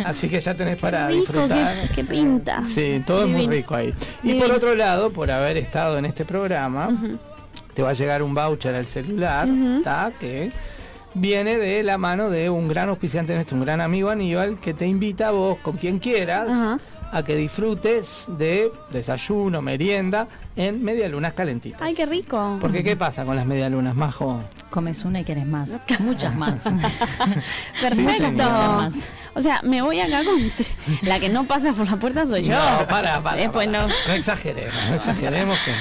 Así 0.05 0.29
que 0.29 0.39
ya 0.39 0.53
tenés 0.53 0.77
para 0.77 1.06
Rico, 1.07 1.19
disfrutar. 1.21 1.87
qué, 1.87 1.95
qué 1.95 2.03
pinta. 2.03 2.63
Sí, 2.65 3.03
todo 3.05 3.23
es 3.25 3.29
muy 3.29 3.47
rico 3.47 3.75
ahí. 3.75 3.93
Y 4.23 4.27
Divino. 4.27 4.45
por 4.45 4.55
otro 4.55 4.75
lado, 4.75 5.11
por 5.11 5.31
haber 5.31 5.57
estado 5.57 5.97
en 5.97 6.05
este 6.05 6.25
programa, 6.25 6.89
te 7.73 7.81
va 7.83 7.89
a 7.89 7.93
llegar 7.93 8.23
un 8.23 8.33
voucher 8.33 8.75
al 8.75 8.87
celular, 8.87 9.47
que 10.19 10.51
viene 11.13 11.57
de 11.57 11.83
la 11.83 11.97
mano 11.97 12.29
de 12.29 12.49
un 12.49 12.67
gran 12.67 12.89
auspiciante 12.89 13.33
nuestro, 13.33 13.57
un 13.57 13.65
gran 13.65 13.81
amigo 13.81 14.09
Aníbal, 14.09 14.59
que 14.59 14.73
te 14.73 14.85
invita 14.87 15.29
a 15.29 15.31
vos, 15.31 15.57
con 15.59 15.77
quien 15.77 15.99
quieras, 15.99 16.47
a 17.11 17.23
que 17.23 17.35
disfrutes 17.35 18.25
de 18.27 18.71
desayuno, 18.91 19.61
merienda, 19.61 20.27
en 20.55 20.83
medialunas 20.83 21.33
calentitas. 21.33 21.81
Ay, 21.81 21.93
qué 21.95 22.05
rico. 22.05 22.57
Porque 22.59 22.83
¿qué 22.83 22.95
pasa 22.95 23.23
con 23.25 23.35
las 23.35 23.45
medialunas, 23.45 23.95
Majo? 23.95 24.41
Comes 24.69 25.03
una 25.05 25.21
y 25.21 25.23
querés 25.23 25.45
más. 25.45 25.79
Muchas 25.99 26.35
más. 26.35 26.61
Perfecto. 27.81 28.11
Sí, 28.13 28.25
muchas 28.31 28.59
más. 28.69 29.07
o 29.33 29.41
sea, 29.41 29.61
me 29.63 29.81
voy 29.81 29.99
acá 29.99 30.21
con 30.23 30.39
la 31.07 31.19
que 31.19 31.29
no 31.29 31.45
pasa 31.45 31.73
por 31.73 31.89
la 31.89 31.97
puerta 31.97 32.25
soy 32.25 32.43
yo. 32.43 32.53
No, 32.55 32.85
para, 32.87 33.21
para. 33.21 33.41
Después 33.41 33.67
para. 33.67 33.87
no. 33.87 33.93
No 34.07 34.13
exageremos, 34.13 34.73
no 34.89 34.95
exageremos 34.95 35.57
que. 35.59 35.71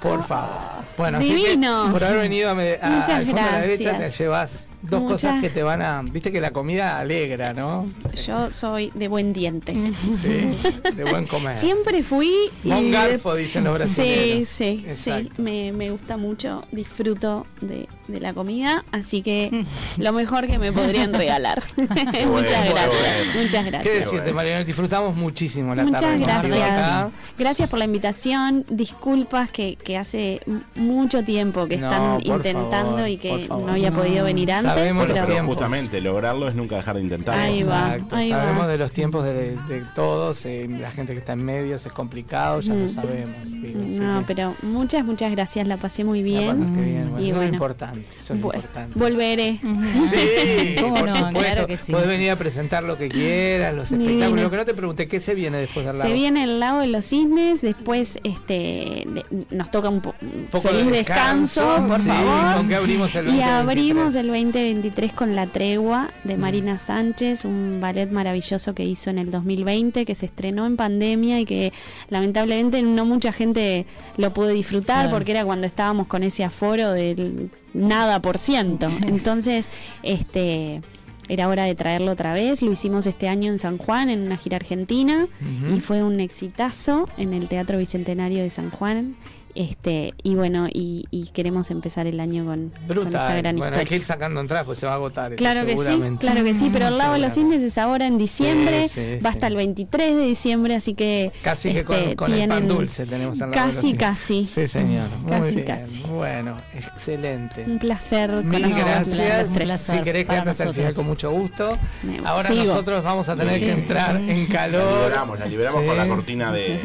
Por 0.00 0.24
favor. 0.24 0.80
Bueno, 0.96 1.18
así 1.18 1.34
Divino. 1.34 1.84
que 1.86 1.92
por 1.92 2.04
haber 2.04 2.20
venido 2.22 2.50
a, 2.50 2.54
me- 2.54 2.78
a- 2.80 2.88
Muchas 2.90 3.08
al 3.10 3.26
fondo 3.26 3.42
de 3.42 3.50
la 3.52 3.60
derecha 3.60 3.90
te 3.90 3.96
gracias. 3.98 4.18
llevas 4.18 4.66
dos 4.82 5.02
Muchas- 5.02 5.22
cosas 5.32 5.42
que 5.42 5.50
te 5.50 5.62
van 5.62 5.82
a. 5.82 6.02
Viste 6.02 6.32
que 6.32 6.40
la 6.40 6.50
comida 6.52 6.98
alegra, 6.98 7.52
¿no? 7.52 7.86
Yo 8.26 8.50
soy 8.50 8.90
de 8.94 9.08
buen 9.08 9.32
diente. 9.32 9.74
Sí, 10.20 10.56
de 10.96 11.04
buen 11.04 11.26
comer. 11.26 11.52
Siempre 11.54 12.02
fui. 12.02 12.30
Buen 12.64 12.90
garfo, 12.90 13.34
dicen 13.34 13.64
los 13.64 13.74
Sí, 13.82 14.00
brasileños. 14.02 14.48
sí, 14.48 14.84
sí. 14.84 14.84
Exacto. 14.86 15.42
Me, 15.42 15.72
me 15.72 15.90
gusta 15.90 16.16
mucho, 16.16 16.62
disfruto 16.72 17.46
de, 17.60 17.88
de 18.10 18.20
la 18.20 18.32
comida, 18.32 18.84
así 18.92 19.22
que 19.22 19.64
lo 19.98 20.12
mejor 20.12 20.46
que 20.46 20.58
me 20.58 20.72
podrían 20.72 21.12
regalar. 21.12 21.62
muchas 21.76 22.68
gracias, 22.68 22.74
bueno. 22.74 23.42
muchas 23.42 23.64
¿Qué 23.64 23.70
gracias. 23.70 23.94
decirte, 24.00 24.32
Mariano? 24.32 24.64
Disfrutamos 24.64 25.16
muchísimo 25.16 25.74
la 25.74 25.84
Muchas 25.84 26.00
tarde. 26.00 26.24
contigo 26.24 26.56
gracias. 26.56 27.08
Gracias 27.38 27.68
por 27.68 27.78
la 27.78 27.84
invitación. 27.86 28.64
Disculpas 28.68 29.50
que, 29.50 29.76
que 29.76 29.96
hace 29.96 30.40
mucho 30.74 31.22
tiempo 31.24 31.66
que 31.66 31.76
No, 31.78 31.90
están 32.18 32.36
intentando 32.36 32.90
favor, 32.96 33.08
y 33.08 33.16
que 33.16 33.46
no 33.48 33.68
había 33.68 33.90
podido 33.92 34.24
venir 34.24 34.52
antes. 34.52 34.72
Bueno, 34.94 35.14
pero- 35.14 35.26
pero 35.26 35.44
justamente 35.44 36.00
lograrlo 36.00 36.48
es 36.48 36.54
nunca 36.54 36.76
dejar 36.76 36.96
de 36.96 37.02
intentarlo. 37.02 37.42
Ahí 37.42 37.62
va, 37.62 37.94
Exacto, 37.94 38.16
ahí 38.16 38.30
sabemos 38.30 38.62
va. 38.64 38.68
de 38.68 38.78
los 38.78 38.92
tiempos 38.92 39.24
de, 39.24 39.56
de 39.68 39.82
todos, 39.94 40.44
eh, 40.46 40.66
la 40.68 40.90
gente 40.90 41.12
que 41.12 41.18
está 41.20 41.32
en 41.32 41.44
medios 41.44 41.84
es 41.86 41.92
complicado, 41.92 42.60
ya 42.60 42.74
lo 42.74 42.86
Mm. 42.86 42.90
sabemos. 42.90 43.30
No, 43.50 44.18
que 44.20 44.24
pero 44.26 44.54
muchas, 44.62 45.04
muchas 45.04 45.30
gracias. 45.32 45.66
La 45.66 45.76
pasé 45.76 46.04
muy 46.04 46.22
bien. 46.22 46.46
pasaste 46.56 46.80
bien, 46.80 47.10
bueno, 47.10 47.20
y 47.20 47.28
eso 47.28 47.34
es 47.34 47.36
bueno, 47.36 47.52
importante, 47.52 47.99
eso 48.00 48.34
es 48.34 48.40
lo 48.40 48.48
vu- 48.48 48.54
importante. 48.54 48.98
volveré. 48.98 49.60
Sí, 50.08 50.76
¿Cómo 50.80 50.94
por 50.96 51.08
no? 51.08 51.14
supuesto. 51.14 51.38
Claro 51.40 51.66
que 51.66 51.76
sí. 51.76 51.92
Puedes 51.92 52.08
venir 52.08 52.30
a 52.30 52.36
presentar 52.36 52.82
lo 52.84 52.96
que 52.98 53.08
quieras, 53.08 53.74
los 53.74 53.90
Divino. 53.90 54.10
espectáculos. 54.10 54.42
Lo 54.44 54.50
que 54.50 54.56
no 54.56 54.64
te 54.64 54.74
pregunté, 54.74 55.08
¿qué 55.08 55.20
se 55.20 55.34
viene 55.34 55.58
después 55.58 55.86
del 55.86 55.98
lago? 55.98 56.08
Se 56.08 56.14
viene 56.14 56.44
el 56.44 56.60
lago 56.60 56.80
de 56.80 56.86
los 56.88 57.04
cisnes, 57.04 57.60
después 57.60 58.18
este 58.24 59.04
de- 59.06 59.24
nos 59.50 59.70
toca 59.70 59.88
un 59.88 60.00
po- 60.00 60.14
poco 60.50 60.68
feliz 60.68 60.86
de 60.86 60.92
descanso, 60.98 61.62
descanso, 61.62 61.88
por 61.88 62.00
sí, 62.00 62.06
favor. 62.08 62.56
¿con 62.56 62.68
qué 62.68 62.74
abrimos 62.74 63.14
el 63.14 63.22
y 63.24 63.26
2023? 63.38 63.52
abrimos 63.60 64.14
el 64.14 64.26
2023 64.28 65.12
con 65.12 65.34
La 65.36 65.46
Tregua 65.46 66.10
de 66.24 66.36
Mm. 66.36 66.40
Marina 66.40 66.78
Sánchez, 66.78 67.44
un 67.44 67.78
ballet 67.80 68.10
maravilloso 68.10 68.74
que 68.74 68.84
hizo 68.84 69.10
en 69.10 69.18
el 69.18 69.30
2020, 69.30 70.04
que 70.04 70.14
se 70.14 70.26
estrenó 70.26 70.66
en 70.66 70.76
pandemia 70.76 71.40
y 71.40 71.44
que 71.44 71.72
lamentablemente 72.08 72.82
no 72.82 73.04
mucha 73.04 73.32
gente 73.32 73.86
lo 74.16 74.32
pudo 74.32 74.48
disfrutar 74.48 75.02
Claro. 75.04 75.10
porque 75.10 75.32
era 75.32 75.44
cuando 75.44 75.66
estábamos 75.66 76.06
con 76.06 76.22
ese 76.22 76.44
aforo 76.44 76.92
del 76.92 77.50
nada 77.74 78.20
por 78.20 78.38
ciento. 78.38 78.86
Entonces, 79.06 79.70
este 80.02 80.80
era 81.28 81.48
hora 81.48 81.64
de 81.64 81.74
traerlo 81.74 82.10
otra 82.10 82.34
vez. 82.34 82.60
Lo 82.62 82.72
hicimos 82.72 83.06
este 83.06 83.28
año 83.28 83.50
en 83.52 83.58
San 83.58 83.78
Juan, 83.78 84.10
en 84.10 84.20
una 84.22 84.36
gira 84.36 84.56
argentina, 84.56 85.28
y 85.74 85.80
fue 85.80 86.02
un 86.02 86.18
exitazo 86.20 87.08
en 87.16 87.32
el 87.32 87.48
Teatro 87.48 87.78
Bicentenario 87.78 88.42
de 88.42 88.50
San 88.50 88.70
Juan. 88.70 89.14
Este, 89.54 90.14
y 90.22 90.34
bueno, 90.34 90.68
y, 90.72 91.06
y 91.10 91.26
queremos 91.30 91.70
empezar 91.70 92.06
el 92.06 92.20
año 92.20 92.44
con, 92.44 92.72
con 92.86 93.06
esta 93.06 93.34
gran 93.34 93.56
Bueno, 93.56 93.76
hay 93.76 93.84
que 93.86 93.96
ir 93.96 94.04
sacando 94.04 94.40
entradas, 94.40 94.64
pues 94.66 94.78
se 94.78 94.86
va 94.86 94.92
a 94.92 94.94
agotar. 94.96 95.32
eso 95.32 95.38
Claro 95.38 95.66
que 95.66 95.72
sí, 95.72 95.78
seguramente. 95.78 96.20
claro 96.26 96.44
que 96.44 96.54
sí, 96.54 96.70
pero 96.72 96.88
el 96.88 96.98
Lago 96.98 97.14
de 97.14 97.18
los 97.20 97.34
Cisnes 97.34 97.62
es 97.62 97.76
ahora 97.78 98.06
en 98.06 98.18
diciembre, 98.18 98.88
Sí, 98.88 98.94
sí, 99.00 99.14
va 99.24 99.30
sí. 99.30 99.36
hasta 99.36 99.46
el 99.48 99.56
23 99.56 100.16
de 100.16 100.22
diciembre, 100.24 100.74
así 100.76 100.94
que 100.94 101.32
Casi 101.42 101.72
que 101.72 101.84
con, 101.84 101.96
este, 101.96 102.16
con 102.16 102.32
el 102.32 102.48
pan 102.48 102.58
tienen- 102.60 102.68
dulce 102.68 103.06
tenemos 103.06 103.40
al 103.42 103.50
lado 103.50 103.62
de 103.62 103.66
los 103.66 103.76
Casi, 103.76 103.86
cines. 103.88 103.98
casi. 103.98 104.44
Sí, 104.46 104.66
señor. 104.66 105.08
Muy 105.18 105.30
Casi, 105.30 105.54
bien. 105.56 105.66
casi. 105.66 106.02
Bueno, 106.04 106.56
excelente. 106.74 107.64
Un 107.66 107.78
placer 107.78 108.30
Mil 108.44 108.60
gracias. 108.74 109.08
tres. 109.54 109.80
Si 109.80 109.98
querés 109.98 110.26
quedarte 110.26 110.50
hasta 110.50 110.64
el 110.64 110.74
final 110.74 110.94
con 110.94 111.06
mucho 111.06 111.30
gusto. 111.30 111.78
Ahora 112.24 112.48
sigo. 112.48 112.64
nosotros 112.64 113.02
vamos 113.02 113.28
a 113.28 113.36
tener 113.36 113.58
Sí. 113.58 113.64
que 113.66 113.72
entrar 113.72 114.16
en 114.16 114.44
La 114.44 114.48
calor. 114.48 115.02
liberamos, 115.04 115.38
la 115.38 115.46
liberamos 115.46 115.80
Sí. 115.82 115.86
con 115.88 115.96
la 115.96 116.06
cortina 116.08 116.52
de, 116.52 116.80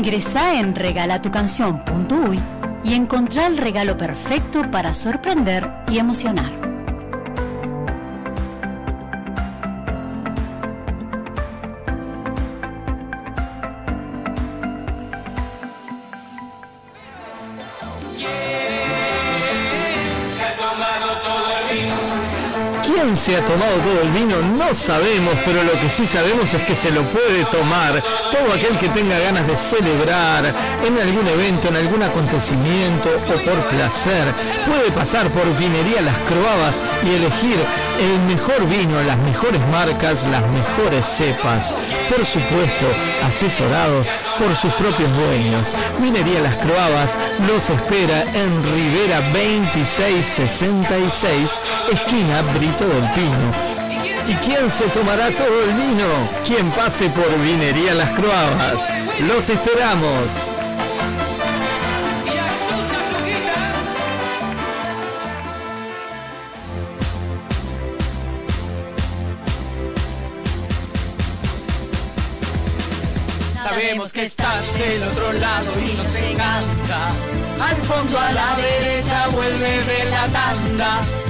Ingresá 0.04 0.58
en 0.58 0.74
regalatucanción.uy 0.74 2.40
y 2.82 2.94
encontrá 2.94 3.46
el 3.46 3.56
regalo 3.56 3.96
perfecto 3.96 4.68
para 4.68 4.94
sorprender 4.94 5.70
y 5.88 5.98
emocionar. 5.98 6.61
Se 23.16 23.36
ha 23.36 23.40
tomado 23.40 23.76
todo 23.76 24.02
el 24.02 24.10
vino 24.10 24.40
no 24.40 24.74
sabemos, 24.74 25.34
pero 25.44 25.62
lo 25.64 25.72
que 25.80 25.90
sí 25.90 26.06
sabemos 26.06 26.54
es 26.54 26.62
que 26.62 26.74
se 26.74 26.90
lo 26.90 27.02
puede 27.02 27.44
tomar 27.50 28.02
todo 28.30 28.54
aquel 28.54 28.78
que 28.78 28.88
tenga 28.88 29.18
ganas 29.18 29.46
de 29.46 29.54
celebrar 29.56 30.46
en 30.86 30.98
algún 30.98 31.28
evento, 31.28 31.68
en 31.68 31.76
algún 31.76 32.02
acontecimiento 32.02 33.10
o 33.28 33.34
por 33.44 33.68
placer. 33.68 34.32
Puede 34.66 34.90
pasar 34.92 35.28
por 35.30 35.44
Vinería 35.58 36.00
Las 36.00 36.18
Croabas 36.20 36.80
y 37.04 37.10
elegir 37.14 37.58
el 38.00 38.18
mejor 38.22 38.66
vino, 38.68 39.02
las 39.02 39.18
mejores 39.18 39.60
marcas, 39.70 40.24
las 40.26 40.42
mejores 40.50 41.04
cepas. 41.04 41.74
Por 42.08 42.24
supuesto, 42.24 42.86
asesorados 43.24 44.08
por 44.38 44.56
sus 44.56 44.72
propios 44.74 45.10
dueños. 45.16 45.72
Vinería 46.00 46.40
Las 46.40 46.56
Croabas 46.56 47.18
los 47.46 47.68
espera 47.70 48.24
en 48.34 48.64
Rivera 48.74 49.20
2666, 49.32 51.60
esquina 51.92 52.42
Brito 52.54 52.88
del 52.88 53.01
¿Y 54.28 54.34
quién 54.36 54.70
se 54.70 54.84
tomará 54.88 55.30
todo 55.36 55.64
el 55.64 55.74
vino? 55.74 56.06
Quien 56.46 56.70
pase 56.70 57.10
por 57.10 57.36
Vinería 57.40 57.94
Las 57.94 58.12
Croabas. 58.12 58.88
Los 59.20 59.48
esperamos. 59.48 60.30
Sabemos 73.62 74.12
que 74.12 74.26
estás 74.26 74.78
del 74.78 75.02
otro 75.02 75.32
lado 75.32 75.72
y 75.80 75.96
nos 75.96 76.14
encanta. 76.14 77.08
Al 77.68 77.76
fondo 77.82 78.18
a 78.18 78.32
la 78.32 78.54
derecha 78.56 79.28
vuelve 79.28 79.84
de 79.84 80.10
la 80.10 80.26
tanda. 80.28 81.21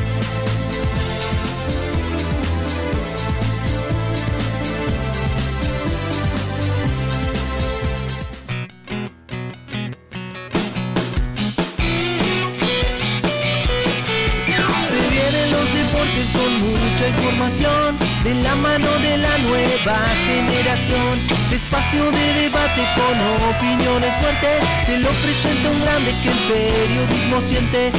Información 17.12 17.98
de 18.24 18.34
la 18.34 18.54
mano 18.56 18.90
de 19.00 19.16
la 19.18 19.38
nueva 19.38 19.98
generación. 20.26 21.14
Espacio 21.50 22.10
de 22.10 22.26
debate 22.42 22.82
con 22.96 23.14
opiniones 23.52 24.12
fuertes. 24.20 24.62
Te 24.86 24.98
lo 24.98 25.10
presenta 25.10 25.70
un 25.70 25.80
grande 25.82 26.10
que 26.22 26.30
el 26.30 26.40
periodismo 26.50 27.40
siente. 27.48 27.92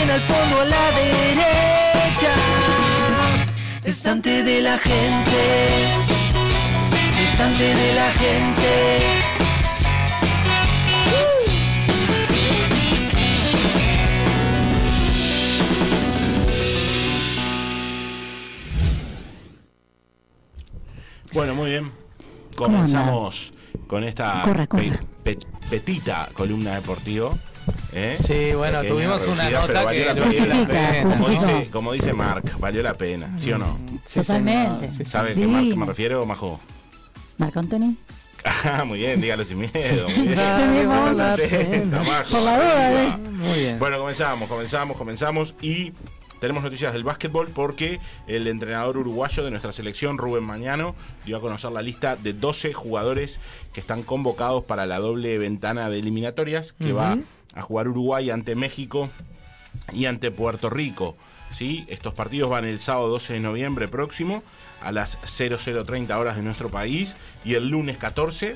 En 0.00 0.10
el 0.10 0.20
fondo 0.22 0.60
a 0.60 0.64
la 0.64 0.86
derecha. 1.02 2.34
Estante 3.84 4.42
de 4.42 4.62
la 4.62 4.78
gente. 4.78 5.40
Estante 7.30 7.74
de 7.74 7.94
la 7.94 8.10
gente. 8.12 9.25
Bueno, 21.36 21.54
muy 21.54 21.68
bien. 21.68 21.92
Comenzamos 22.56 23.52
con 23.86 24.04
esta 24.04 24.40
Corra, 24.42 24.66
corra. 24.66 24.82
pe- 25.22 25.36
pe- 25.36 25.46
petita 25.68 26.30
columna 26.32 26.76
deportiva. 26.76 27.32
¿eh? 27.92 28.16
Sí, 28.18 28.54
bueno, 28.54 28.80
Pequeña, 28.80 28.94
tuvimos 29.18 29.26
una 29.26 29.50
nota 29.50 29.66
pero 29.66 29.84
valió 29.84 30.00
que 30.00 30.14
la 30.14 30.24
valió 30.26 30.46
la 30.46 30.66
pena. 30.66 31.16
Como 31.16 31.28
dice, 31.28 31.68
como 31.70 31.92
dice 31.92 32.12
Mark, 32.14 32.52
valió 32.58 32.82
la 32.82 32.94
pena, 32.94 33.38
¿sí 33.38 33.52
o 33.52 33.58
no? 33.58 33.78
Sí, 34.06 34.20
Totalmente. 34.20 34.88
sí, 34.88 35.04
¿Sabe 35.04 35.32
a 35.32 35.34
qué 35.34 35.46
Mark 35.46 35.76
me 35.76 35.84
refiero, 35.86 36.24
Majo? 36.24 36.58
Marco 37.36 37.58
Anthony. 37.60 37.94
Ah, 38.64 38.84
muy 38.86 39.00
bien, 39.00 39.20
dígalo 39.20 39.44
sin 39.44 39.58
miedo. 39.58 40.08
Muy 40.08 40.28
bien. 40.28 40.88
Por 40.88 41.12
la 41.16 41.36
duda. 42.56 43.04
¿eh? 43.04 43.16
Muy 43.30 43.58
bien. 43.58 43.78
Bueno, 43.78 43.98
comenzamos, 43.98 44.48
comenzamos, 44.48 44.96
comenzamos 44.96 45.54
y 45.60 45.92
tenemos 46.46 46.62
noticias 46.62 46.92
del 46.92 47.02
básquetbol 47.02 47.48
porque 47.48 47.98
el 48.28 48.46
entrenador 48.46 48.98
uruguayo 48.98 49.42
de 49.42 49.50
nuestra 49.50 49.72
selección, 49.72 50.16
Rubén 50.16 50.44
Mañano, 50.44 50.94
dio 51.24 51.38
a 51.38 51.40
conocer 51.40 51.72
la 51.72 51.82
lista 51.82 52.14
de 52.14 52.34
12 52.34 52.72
jugadores 52.72 53.40
que 53.72 53.80
están 53.80 54.04
convocados 54.04 54.62
para 54.62 54.86
la 54.86 55.00
doble 55.00 55.38
ventana 55.38 55.90
de 55.90 55.98
eliminatorias 55.98 56.72
que 56.72 56.92
va 56.92 57.18
a 57.52 57.62
jugar 57.62 57.88
Uruguay 57.88 58.30
ante 58.30 58.54
México 58.54 59.08
y 59.92 60.04
ante 60.04 60.30
Puerto 60.30 60.70
Rico. 60.70 61.16
¿sí? 61.50 61.84
Estos 61.88 62.14
partidos 62.14 62.48
van 62.48 62.64
el 62.64 62.78
sábado 62.78 63.08
12 63.08 63.32
de 63.32 63.40
noviembre 63.40 63.88
próximo 63.88 64.44
a 64.80 64.92
las 64.92 65.18
0030 65.24 66.16
horas 66.16 66.36
de 66.36 66.42
nuestro 66.42 66.68
país 66.68 67.16
y 67.44 67.54
el 67.54 67.70
lunes 67.70 67.98
14 67.98 68.54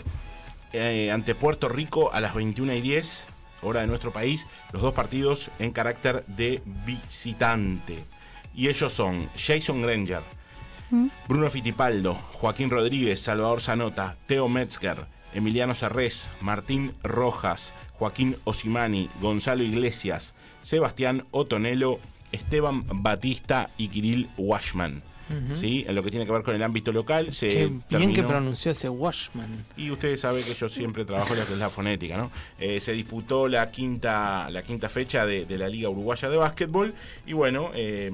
eh, 0.74 1.10
ante 1.10 1.34
Puerto 1.34 1.68
Rico 1.68 2.12
a 2.12 2.20
las 2.20 2.36
21 2.36 2.72
y 2.72 2.82
10 2.82 3.24
hora 3.62 3.80
de 3.80 3.86
nuestro 3.86 4.12
país, 4.12 4.46
los 4.72 4.82
dos 4.82 4.94
partidos 4.94 5.50
en 5.58 5.72
carácter 5.72 6.24
de 6.26 6.62
visitante. 6.86 8.04
Y 8.54 8.68
ellos 8.68 8.92
son 8.92 9.28
Jason 9.36 9.82
Granger, 9.82 10.22
Bruno 11.28 11.50
Fitipaldo, 11.50 12.14
Joaquín 12.14 12.68
Rodríguez, 12.68 13.20
Salvador 13.20 13.60
Zanota, 13.60 14.16
Teo 14.26 14.48
Metzger, 14.48 15.06
Emiliano 15.32 15.74
Serrés, 15.74 16.28
Martín 16.40 16.94
Rojas, 17.02 17.72
Joaquín 17.92 18.36
Osimani, 18.44 19.08
Gonzalo 19.20 19.62
Iglesias, 19.62 20.34
Sebastián 20.62 21.26
Otonelo, 21.30 22.00
Esteban 22.32 22.84
Batista 22.88 23.70
y 23.76 23.88
Kirill 23.88 24.28
Washman. 24.36 25.02
¿Sí? 25.54 25.84
En 25.86 25.94
lo 25.94 26.02
que 26.02 26.10
tiene 26.10 26.26
que 26.26 26.32
ver 26.32 26.42
con 26.42 26.54
el 26.54 26.62
ámbito 26.62 26.92
local, 26.92 27.32
se 27.32 27.70
Qué 27.88 27.96
bien 27.96 28.12
que 28.12 28.22
pronunció 28.22 28.72
ese 28.72 28.88
Washman. 28.88 29.64
y 29.76 29.90
ustedes 29.90 30.20
saben 30.20 30.42
que 30.44 30.54
yo 30.54 30.68
siempre 30.68 31.04
trabajo 31.04 31.34
en 31.34 31.40
es 31.40 31.50
la 31.58 31.70
fonética, 31.70 32.16
¿no? 32.16 32.30
Eh, 32.58 32.80
se 32.80 32.92
disputó 32.92 33.48
la 33.48 33.70
quinta, 33.70 34.50
la 34.50 34.62
quinta 34.62 34.88
fecha 34.88 35.26
de, 35.26 35.44
de 35.44 35.58
la 35.58 35.68
Liga 35.68 35.88
Uruguaya 35.88 36.28
de 36.28 36.36
Básquetbol 36.36 36.94
y 37.26 37.32
bueno, 37.32 37.70
eh, 37.74 38.10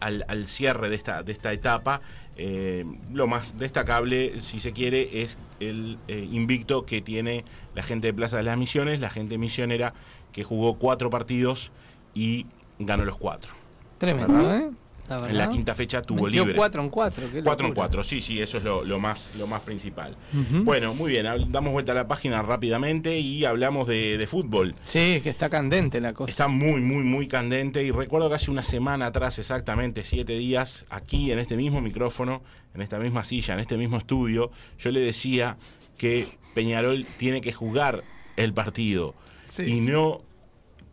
al, 0.00 0.24
al 0.28 0.46
cierre 0.46 0.88
de 0.88 0.96
esta, 0.96 1.22
de 1.22 1.32
esta 1.32 1.52
etapa, 1.52 2.00
eh, 2.36 2.84
lo 3.12 3.26
más 3.26 3.58
destacable, 3.58 4.40
si 4.40 4.60
se 4.60 4.72
quiere, 4.72 5.22
es 5.22 5.38
el 5.60 5.98
eh, 6.08 6.28
invicto 6.30 6.84
que 6.84 7.00
tiene 7.00 7.44
la 7.74 7.82
gente 7.82 8.08
de 8.08 8.14
Plaza 8.14 8.36
de 8.36 8.42
las 8.42 8.58
Misiones, 8.58 9.00
la 9.00 9.10
gente 9.10 9.38
misionera 9.38 9.94
que 10.32 10.42
jugó 10.42 10.74
cuatro 10.78 11.10
partidos 11.10 11.70
y 12.12 12.46
ganó 12.78 13.04
los 13.04 13.16
cuatro. 13.16 13.52
Tremendo, 13.98 14.52
¿eh? 14.52 14.70
La 15.08 15.28
En 15.28 15.36
la 15.36 15.50
quinta 15.50 15.74
fecha 15.74 16.00
tuvo 16.00 16.24
Metió 16.24 16.42
libre. 16.44 16.56
4 16.56 16.82
en 16.82 16.88
4. 16.88 17.24
4 17.44 17.66
en 17.66 17.74
4, 17.74 18.02
sí, 18.02 18.22
sí, 18.22 18.40
eso 18.40 18.56
es 18.58 18.64
lo, 18.64 18.84
lo 18.84 18.98
más, 18.98 19.32
lo 19.38 19.46
más 19.46 19.60
principal. 19.60 20.16
Bueno, 20.64 20.94
muy 20.94 21.10
bien, 21.12 21.26
damos 21.48 21.72
vuelta 21.72 21.92
a 21.92 21.94
la 21.94 22.08
página 22.08 22.40
rápidamente 22.42 23.18
y 23.18 23.44
hablamos 23.44 23.86
de, 23.86 24.16
de 24.16 24.26
fútbol. 24.26 24.74
Sí, 24.82 25.20
que 25.22 25.28
está 25.30 25.50
candente 25.50 26.00
la 26.00 26.12
cosa. 26.14 26.30
Está 26.30 26.48
muy, 26.48 26.80
muy, 26.80 27.04
muy 27.04 27.28
candente 27.28 27.82
y 27.84 27.90
recuerdo 27.90 28.28
que 28.30 28.36
hace 28.36 28.50
una 28.50 28.64
semana 28.64 29.06
atrás, 29.06 29.38
exactamente 29.38 30.04
siete 30.04 30.32
días, 30.38 30.86
aquí 30.88 31.30
en 31.32 31.38
este 31.38 31.56
mismo 31.56 31.80
micrófono, 31.82 32.42
en 32.74 32.80
esta 32.80 32.98
misma 32.98 33.24
silla, 33.24 33.54
en 33.54 33.60
este 33.60 33.76
mismo 33.76 33.98
estudio, 33.98 34.50
yo 34.78 34.90
le 34.90 35.00
decía 35.00 35.56
que 35.98 36.26
Peñarol 36.54 37.06
tiene 37.18 37.40
que 37.40 37.52
jugar 37.52 38.02
el 38.36 38.52
partido 38.54 39.14
Sí. 39.46 39.64
y 39.64 39.80
no 39.80 40.22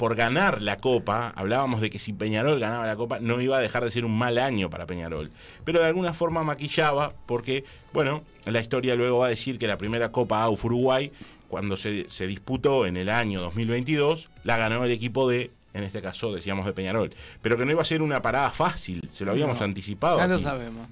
por 0.02 0.16
ganar 0.16 0.64
la 0.64 0.78
copa, 0.78 1.32
hablábamos 1.36 1.80
de 1.80 1.92
que 1.92 2.00
si 2.00 2.12
Peñarol 2.12 2.60
ganaba 2.60 2.88
la 2.88 2.96
copa 2.96 3.20
no 3.20 3.40
iba 3.40 3.58
a 3.58 3.62
dejar 3.62 3.84
de 3.86 3.92
ser 3.92 4.04
un 4.04 4.18
mal 4.18 4.40
año 4.40 4.68
para 4.72 4.88
Peñarol, 4.88 5.30
pero 5.64 5.80
de 5.80 5.86
alguna 5.86 6.12
forma 6.12 6.44
maquillaba 6.44 7.14
porque, 7.28 7.66
bueno, 7.94 8.24
la 8.46 8.60
historia 8.60 8.96
luego 8.96 9.20
va 9.20 9.28
a 9.28 9.30
decir 9.30 9.60
que 9.60 9.68
la 9.68 9.78
primera 9.78 10.12
copa 10.12 10.42
AUF 10.42 10.66
Uruguay, 10.66 11.12
cuando 11.50 11.78
se, 11.78 12.08
se 12.10 12.26
disputó 12.26 12.88
en 12.88 12.98
el 12.98 13.10
año 13.12 13.42
2022, 13.42 14.30
la 14.44 14.58
ganó 14.58 14.84
el 14.86 14.92
equipo 14.92 15.30
de, 15.30 15.52
en 15.76 15.84
este 15.84 16.02
caso 16.02 16.34
decíamos 16.34 16.66
de 16.66 16.74
Peñarol, 16.74 17.14
pero 17.44 17.56
que 17.56 17.66
no 17.66 17.72
iba 17.72 17.84
a 17.84 17.86
ser 17.86 18.02
una 18.02 18.24
parada 18.24 18.50
fácil, 18.50 19.08
se 19.14 19.24
lo 19.24 19.34
habíamos 19.34 19.60
No, 19.60 19.66
anticipado. 19.66 20.18
Ya 20.18 20.26
lo 20.26 20.40
sabemos. 20.40 20.88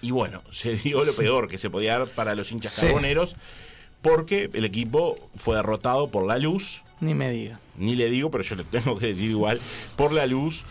Y 0.00 0.10
bueno, 0.10 0.42
se 0.50 0.74
dio 0.74 1.04
lo 1.04 1.14
peor 1.14 1.46
que 1.46 1.58
se 1.58 1.70
podía 1.70 1.96
dar 1.96 2.08
para 2.08 2.34
los 2.34 2.50
hinchas 2.50 2.72
Sí. 2.72 2.86
carboneros, 2.86 3.36
porque 4.02 4.50
el 4.52 4.64
equipo 4.64 5.16
fue 5.36 5.54
derrotado 5.54 6.08
por 6.08 6.26
la 6.26 6.38
luz, 6.38 6.82
Ni 7.02 7.14
me 7.14 7.30
diga. 7.30 7.58
ni 7.76 7.94
le 7.96 8.08
digo, 8.10 8.30
pero 8.30 8.44
yo 8.44 8.54
le 8.56 8.64
tengo 8.64 8.96
que 8.98 9.08
decir 9.08 9.28
igual, 9.30 9.60
por 9.96 10.12
la 10.12 10.26
luz, 10.26 10.62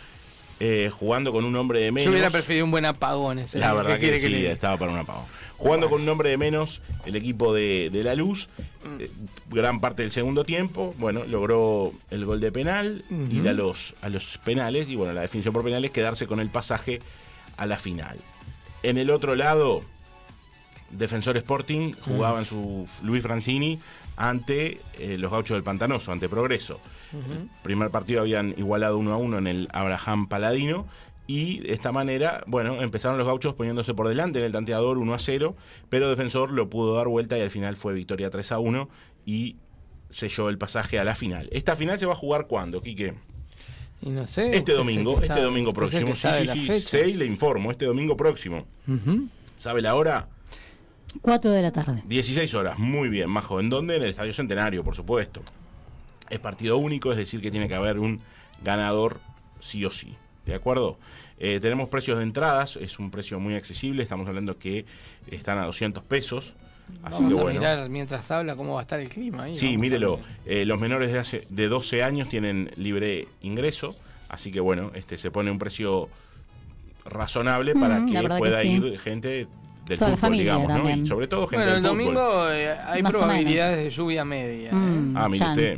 eh, 0.60 0.90
jugando 0.92 1.32
con 1.32 1.44
un 1.46 1.56
hombre 1.56 1.80
de 1.82 1.92
menos. 1.92 2.06
Yo 2.06 2.12
hubiera 2.12 2.30
preferido 2.30 2.66
un 2.66 2.72
buen 2.72 2.86
apagón 2.86 3.38
ese. 3.40 3.60
La 3.60 3.70
¿Qué 3.72 3.76
verdad 3.76 4.00
que, 4.00 4.20
sí, 4.20 4.46
estaba 4.46 4.78
para 4.78 4.92
una 4.92 5.04
pago. 5.04 5.26
Jugando 5.58 5.90
con 5.90 6.02
un 6.02 6.10
hombre 6.10 6.30
de 6.30 6.38
menos, 6.38 6.82
el 7.06 7.16
equipo 7.16 7.54
de, 7.54 7.90
de 7.92 8.04
la 8.04 8.16
luz, 8.16 8.48
Mm. 8.84 9.00
eh, 9.02 9.12
gran 9.52 9.80
parte 9.80 10.02
del 10.02 10.10
segundo 10.12 10.44
tiempo, 10.44 10.96
bueno, 10.98 11.24
logró 11.26 11.94
el 12.10 12.26
gol 12.26 12.40
de 12.42 12.52
penal, 12.52 13.04
Ujú. 13.12 13.32
ir 13.32 13.48
a 13.48 13.54
los, 13.54 13.94
a 14.02 14.10
los 14.10 14.40
penales, 14.40 14.90
y 14.90 14.96
bueno, 14.96 15.14
la 15.14 15.22
definición 15.22 15.54
por 15.54 15.64
penales, 15.64 15.92
quedarse 15.92 16.26
con 16.26 16.40
el 16.40 16.50
pasaje 16.50 17.00
a 17.58 17.68
la 17.68 17.78
final. 17.78 18.18
En 18.82 18.98
el 18.98 19.12
otro 19.12 19.36
lado, 19.36 19.84
Defensor 20.90 21.38
Sporting 21.38 21.94
jugaba 22.02 22.40
en 22.40 22.46
su 22.46 22.88
Luis 23.04 23.22
Francini 23.22 23.80
ante 24.16 24.80
eh, 25.00 25.18
los 25.18 25.32
gauchos 25.32 25.56
del 25.56 25.64
Pantanoso, 25.64 26.12
ante 26.12 26.30
Progreso. 26.30 26.80
El 27.14 27.50
primer 27.62 27.90
partido 27.90 28.22
habían 28.22 28.54
igualado 28.58 28.98
uno 28.98 29.12
a 29.14 29.18
uno 29.18 29.38
en 29.38 29.48
el 29.48 29.68
Abraham 29.74 30.30
Paladino 30.30 30.88
Y 31.28 31.60
de 31.60 31.74
esta 31.74 31.92
manera, 31.92 32.42
bueno, 32.48 32.82
empezaron 32.82 33.18
los 33.18 33.28
gauchos 33.28 33.54
poniéndose 33.54 33.94
por 33.94 34.08
delante 34.08 34.40
en 34.40 34.46
el 34.46 34.54
tanteador 34.54 34.98
1 34.98 35.14
a 35.14 35.20
0, 35.20 35.56
pero 35.90 36.10
Defensor 36.10 36.52
lo 36.52 36.70
pudo 36.70 36.96
dar 36.96 37.10
vuelta 37.10 37.38
y 37.38 37.42
al 37.42 37.50
final 37.50 37.76
fue 37.76 37.94
victoria 37.94 38.30
3 38.30 38.54
a 38.54 38.60
1 38.60 38.90
y 39.26 39.58
selló 40.10 40.50
el 40.50 40.58
pasaje 40.58 41.00
a 41.00 41.04
la 41.04 41.16
final. 41.16 41.50
¿Esta 41.52 41.76
final 41.76 42.00
se 42.00 42.06
va 42.06 42.14
a 42.14 42.18
jugar 42.18 42.48
cuándo, 42.48 42.82
Quique? 42.82 43.14
Y 44.02 44.10
no 44.10 44.26
sé. 44.26 44.56
Este 44.56 44.74
domingo, 44.74 45.16
este 45.16 45.28
sabe, 45.28 45.42
domingo 45.42 45.74
próximo. 45.74 46.16
Sí, 46.16 46.28
sí, 46.48 46.48
sí. 46.48 46.82
Sé 46.82 47.10
y 47.10 47.14
le 47.14 47.26
informo, 47.26 47.72
este 47.72 47.86
domingo 47.86 48.18
próximo. 48.18 48.66
¿Sabe 49.58 49.82
la 49.82 49.96
hora? 49.96 50.28
4 51.22 51.52
de 51.52 51.62
la 51.62 51.72
tarde. 51.72 52.02
16 52.06 52.54
horas, 52.54 52.80
muy 52.80 53.10
bien, 53.10 53.30
Majo. 53.30 53.60
¿En 53.60 53.70
dónde? 53.70 53.98
En 53.98 54.04
el 54.04 54.10
Estadio 54.10 54.34
Centenario, 54.34 54.84
por 54.84 54.96
supuesto. 54.96 55.42
Es 56.30 56.40
partido 56.40 56.78
único, 56.78 57.12
es 57.12 57.18
decir, 57.18 57.42
que 57.42 57.52
tiene 57.52 57.68
que 57.68 57.76
haber 57.76 58.00
un 58.00 58.22
ganador 58.64 59.20
sí 59.60 59.84
o 59.86 59.92
sí. 59.92 60.16
¿De 60.46 60.56
acuerdo? 60.56 60.98
Eh, 61.38 61.60
tenemos 61.62 61.90
precios 61.90 62.18
de 62.18 62.24
entradas, 62.24 62.76
es 62.78 62.98
un 63.00 63.12
precio 63.12 63.40
muy 63.40 63.56
accesible, 63.56 64.04
estamos 64.04 64.28
hablando 64.28 64.58
que 64.58 64.86
están 65.30 65.58
a 65.58 65.66
200 65.66 66.04
pesos. 66.04 66.56
Así 67.04 67.22
Vamos 67.24 67.34
que 67.34 67.40
a 67.40 67.44
bueno. 67.44 67.60
mirar 67.60 67.90
mientras 67.90 68.30
habla 68.32 68.56
cómo 68.56 68.74
va 68.74 68.82
a 68.82 68.84
estar 68.84 69.00
el 69.00 69.10
clima 69.10 69.44
ahí. 69.44 69.58
Sí, 69.58 69.78
mírelo. 69.78 70.20
eh, 70.46 70.66
los 70.66 70.80
menores 70.80 71.12
de, 71.12 71.20
hace- 71.20 71.48
de 71.50 71.68
12 71.68 72.04
años 72.04 72.28
tienen 72.30 72.72
libre 72.76 73.28
ingreso, 73.42 73.96
así 74.30 74.52
que 74.52 74.60
bueno, 74.60 74.92
este 74.96 75.18
se 75.18 75.32
pone 75.32 75.52
un 75.52 75.60
precio 75.60 76.10
razonable 77.06 77.74
para 77.76 78.00
Mm, 78.00 78.12
que 78.12 78.22
pueda 78.38 78.62
sí. 78.62 78.70
ir 78.74 79.00
gente 79.00 79.48
del 79.86 79.98
Toda 80.00 80.12
la 80.12 80.18
fútbol, 80.18 80.30
familia 80.30 80.44
digamos, 80.54 80.68
¿no? 80.70 80.76
también. 80.76 81.06
Y 81.06 81.08
sobre 81.08 81.28
todo 81.28 81.48
gente 81.48 81.64
Bueno, 81.66 81.78
el 81.78 81.84
domingo 81.84 82.50
eh, 82.52 82.72
hay 82.88 83.02
Más 83.04 83.12
probabilidades 83.12 83.78
de 83.84 83.90
lluvia 83.90 84.24
media. 84.26 84.70
¿eh? 84.70 84.74
Mm, 84.76 85.18
Ah, 85.18 85.30
mire 85.30 85.46
usted. 85.50 85.78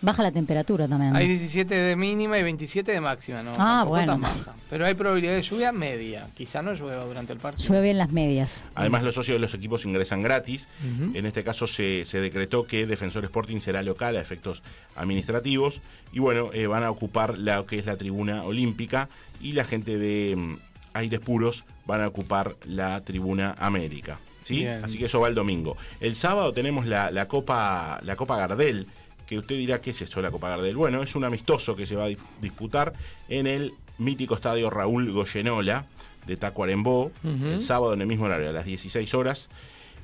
Baja 0.00 0.22
la 0.22 0.30
temperatura 0.30 0.86
también. 0.86 1.16
Hay 1.16 1.26
17 1.26 1.74
de 1.74 1.96
mínima 1.96 2.38
y 2.38 2.44
27 2.44 2.92
de 2.92 3.00
máxima, 3.00 3.42
¿no? 3.42 3.50
Ah, 3.54 3.54
Tampoco 3.82 3.88
bueno. 3.90 4.12
tan 4.12 4.20
baja. 4.20 4.54
Pero 4.70 4.86
hay 4.86 4.94
probabilidad 4.94 5.32
de 5.34 5.42
lluvia 5.42 5.72
media. 5.72 6.28
Quizá 6.36 6.62
no 6.62 6.72
llueva 6.72 7.04
durante 7.04 7.32
el 7.32 7.40
partido. 7.40 7.66
Llueve 7.68 7.90
en 7.90 7.98
las 7.98 8.12
medias. 8.12 8.64
Además, 8.76 9.02
los 9.02 9.16
socios 9.16 9.34
de 9.34 9.40
los 9.40 9.54
equipos 9.54 9.84
ingresan 9.84 10.22
gratis. 10.22 10.68
En 11.14 11.26
este 11.26 11.42
caso 11.42 11.66
se, 11.66 12.04
se 12.04 12.20
decretó 12.20 12.64
que 12.64 12.86
Defensor 12.86 13.24
Sporting 13.24 13.58
será 13.58 13.82
local 13.82 14.16
a 14.16 14.20
efectos 14.20 14.62
administrativos. 14.94 15.80
Y 16.12 16.20
bueno, 16.20 16.50
eh, 16.52 16.68
van 16.68 16.84
a 16.84 16.90
ocupar 16.90 17.36
lo 17.38 17.66
que 17.66 17.80
es 17.80 17.86
la 17.86 17.96
tribuna 17.96 18.44
olímpica 18.44 19.08
y 19.40 19.52
la 19.52 19.64
gente 19.64 19.98
de 19.98 20.36
mm, 20.36 20.56
Aires 20.98 21.20
Puros 21.20 21.64
van 21.86 22.02
a 22.02 22.08
ocupar 22.08 22.56
la 22.64 23.00
tribuna 23.00 23.54
América. 23.58 24.18
¿sí? 24.42 24.58
Bien. 24.58 24.84
Así 24.84 24.98
que 24.98 25.06
eso 25.06 25.20
va 25.20 25.28
el 25.28 25.34
domingo. 25.34 25.76
El 26.00 26.16
sábado 26.16 26.52
tenemos 26.52 26.86
la, 26.86 27.10
la 27.10 27.26
Copa, 27.26 27.98
la 28.02 28.16
Copa 28.16 28.36
Gardel, 28.36 28.86
que 29.26 29.38
usted 29.38 29.56
dirá, 29.56 29.80
¿qué 29.80 29.90
es 29.90 30.02
eso 30.02 30.22
la 30.22 30.30
Copa 30.30 30.48
Gardel? 30.48 30.76
Bueno, 30.76 31.02
es 31.02 31.14
un 31.14 31.24
amistoso 31.24 31.76
que 31.76 31.86
se 31.86 31.96
va 31.96 32.04
a 32.04 32.08
disputar 32.40 32.92
en 33.28 33.46
el 33.46 33.72
mítico 33.98 34.34
estadio 34.34 34.70
Raúl 34.70 35.12
Goyenola 35.12 35.84
de 36.26 36.36
Tacuarembó, 36.36 37.10
el 37.24 37.62
sábado 37.62 37.94
en 37.94 38.02
el 38.02 38.06
mismo 38.06 38.26
horario, 38.26 38.50
a 38.50 38.52
las 38.52 38.64
16 38.64 39.14
horas. 39.14 39.48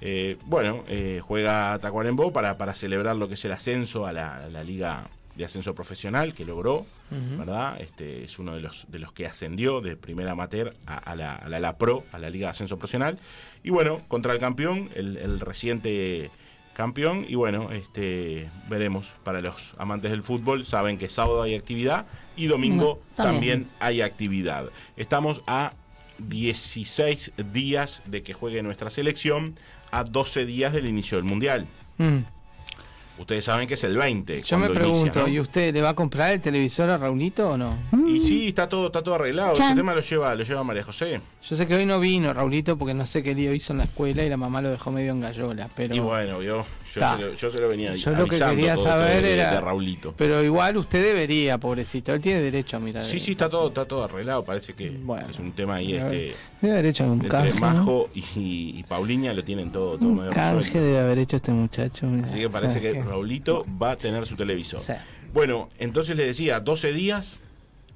Eh, 0.00 0.36
bueno, 0.44 0.84
eh, 0.88 1.20
juega 1.22 1.78
Tacuarembó 1.78 2.32
para, 2.32 2.58
para 2.58 2.74
celebrar 2.74 3.16
lo 3.16 3.28
que 3.28 3.34
es 3.34 3.44
el 3.44 3.52
ascenso 3.52 4.06
a 4.06 4.12
la, 4.12 4.36
a 4.36 4.48
la 4.48 4.64
Liga 4.64 5.08
de 5.36 5.44
Ascenso 5.44 5.74
Profesional 5.74 6.34
que 6.34 6.44
logró. 6.44 6.86
¿verdad? 7.10 7.80
Este 7.80 8.24
es 8.24 8.38
uno 8.40 8.54
de 8.56 8.60
los, 8.60 8.86
de 8.88 8.98
los 8.98 9.12
que 9.12 9.26
ascendió 9.26 9.80
de 9.80 9.96
primera 9.96 10.32
amateur 10.32 10.74
a, 10.86 10.96
a 10.98 11.14
la, 11.14 11.34
a 11.36 11.48
la, 11.48 11.60
la 11.60 11.78
Pro, 11.78 12.04
a 12.12 12.18
la 12.18 12.28
Liga 12.28 12.48
de 12.48 12.50
Ascenso 12.52 12.76
Profesional. 12.76 13.18
Y 13.62 13.70
bueno, 13.70 14.00
contra 14.08 14.32
el 14.32 14.40
campeón, 14.40 14.90
el, 14.96 15.16
el 15.16 15.38
reciente 15.38 16.30
campeón. 16.74 17.24
Y 17.28 17.36
bueno, 17.36 17.70
este 17.70 18.48
veremos 18.68 19.06
para 19.22 19.40
los 19.40 19.74
amantes 19.78 20.10
del 20.10 20.22
fútbol. 20.24 20.66
Saben 20.66 20.98
que 20.98 21.08
sábado 21.08 21.42
hay 21.42 21.54
actividad 21.54 22.06
y 22.36 22.46
domingo 22.46 23.00
No, 23.10 23.14
también. 23.24 23.62
también 23.64 23.70
hay 23.78 24.00
actividad. 24.00 24.70
Estamos 24.96 25.42
a 25.46 25.72
16 26.18 27.32
días 27.52 28.02
de 28.06 28.22
que 28.22 28.32
juegue 28.32 28.62
nuestra 28.62 28.90
selección, 28.90 29.56
a 29.90 30.04
12 30.04 30.46
días 30.46 30.72
del 30.72 30.86
inicio 30.86 31.16
del 31.18 31.24
Mundial. 31.24 31.66
Mm. 31.98 32.18
Ustedes 33.16 33.44
saben 33.44 33.68
que 33.68 33.74
es 33.74 33.84
el 33.84 33.96
20. 33.96 34.42
Yo 34.42 34.58
me 34.58 34.68
pregunto, 34.68 35.04
inicia, 35.04 35.22
¿no? 35.22 35.28
¿y 35.28 35.38
usted 35.38 35.72
le 35.72 35.80
va 35.80 35.90
a 35.90 35.94
comprar 35.94 36.32
el 36.32 36.40
televisor 36.40 36.90
a 36.90 36.98
Raulito 36.98 37.50
o 37.50 37.56
no? 37.56 37.78
Y 38.08 38.20
sí, 38.20 38.48
está 38.48 38.68
todo, 38.68 38.88
está 38.88 39.02
todo 39.02 39.14
arreglado. 39.14 39.54
Chan. 39.54 39.68
Ese 39.68 39.76
tema 39.76 39.94
lo 39.94 40.00
lleva, 40.00 40.34
lo 40.34 40.42
lleva 40.42 40.64
María 40.64 40.82
José. 40.82 41.20
Yo 41.48 41.56
sé 41.56 41.66
que 41.66 41.76
hoy 41.76 41.86
no 41.86 42.00
vino 42.00 42.32
Raulito 42.34 42.76
porque 42.76 42.92
no 42.92 43.06
sé 43.06 43.22
qué 43.22 43.34
lío 43.34 43.54
hizo 43.54 43.72
en 43.72 43.78
la 43.78 43.84
escuela 43.84 44.24
y 44.24 44.28
la 44.28 44.36
mamá 44.36 44.60
lo 44.62 44.70
dejó 44.70 44.90
medio 44.90 45.12
en 45.12 45.20
gallola, 45.20 45.68
pero... 45.76 45.94
Y 45.94 46.00
bueno, 46.00 46.42
yo, 46.42 46.66
yo, 46.94 47.16
se 47.16 47.22
lo, 47.22 47.34
yo 47.34 47.50
se 47.50 47.58
lo 47.60 47.68
venía 47.68 47.94
Yo 47.94 48.10
lo 48.12 48.24
que 48.26 48.38
quería 48.38 48.74
todo, 48.74 48.84
saber 48.84 49.12
todo 49.12 49.22
de, 49.22 49.32
era- 49.34 49.50
de 49.54 49.60
Raulito. 49.60 50.14
Pero 50.16 50.42
igual 50.44 50.76
usted 50.76 51.02
debería, 51.02 51.58
pobrecito, 51.58 52.12
él 52.14 52.20
tiene 52.20 52.40
derecho 52.40 52.76
a 52.76 52.80
mirar. 52.80 53.04
Sí, 53.04 53.16
el- 53.16 53.20
sí, 53.22 53.30
está 53.32 53.48
todo, 53.48 53.68
está 53.68 53.84
todo 53.84 54.04
arreglado. 54.04 54.44
Parece 54.44 54.72
que 54.74 54.90
Bueno. 54.90 55.28
es 55.30 55.38
un 55.38 55.52
tema 55.52 55.76
ahí, 55.76 55.96
A 55.96 56.06
este, 56.06 56.34
Debe 56.60 56.72
haber 56.74 56.86
hecho 56.86 57.04
un 57.04 57.12
entre 57.14 57.28
canje. 57.28 57.52
¿no? 57.54 57.60
Majo 57.60 58.08
y, 58.14 58.22
y 58.78 58.84
Pauliña 58.88 59.32
lo 59.32 59.44
tienen 59.44 59.70
todo, 59.70 59.98
todo 59.98 60.08
Un 60.08 60.16
medio 60.18 60.30
canje 60.30 60.80
debe 60.80 60.98
haber 60.98 61.18
hecho 61.18 61.36
este 61.36 61.52
muchacho. 61.52 62.06
mira, 62.06 62.26
Así 62.28 62.38
que 62.38 62.48
parece 62.48 62.74
¿sabes 62.80 62.92
que? 62.94 63.02
Raulito 63.02 63.66
va 63.82 63.92
a 63.92 63.96
tener 63.96 64.26
su 64.26 64.36
televisor. 64.36 64.80
Sí. 64.80 64.92
Bueno, 65.32 65.68
entonces 65.78 66.16
le 66.16 66.24
decía, 66.26 66.60
12 66.60 66.92
días 66.92 67.38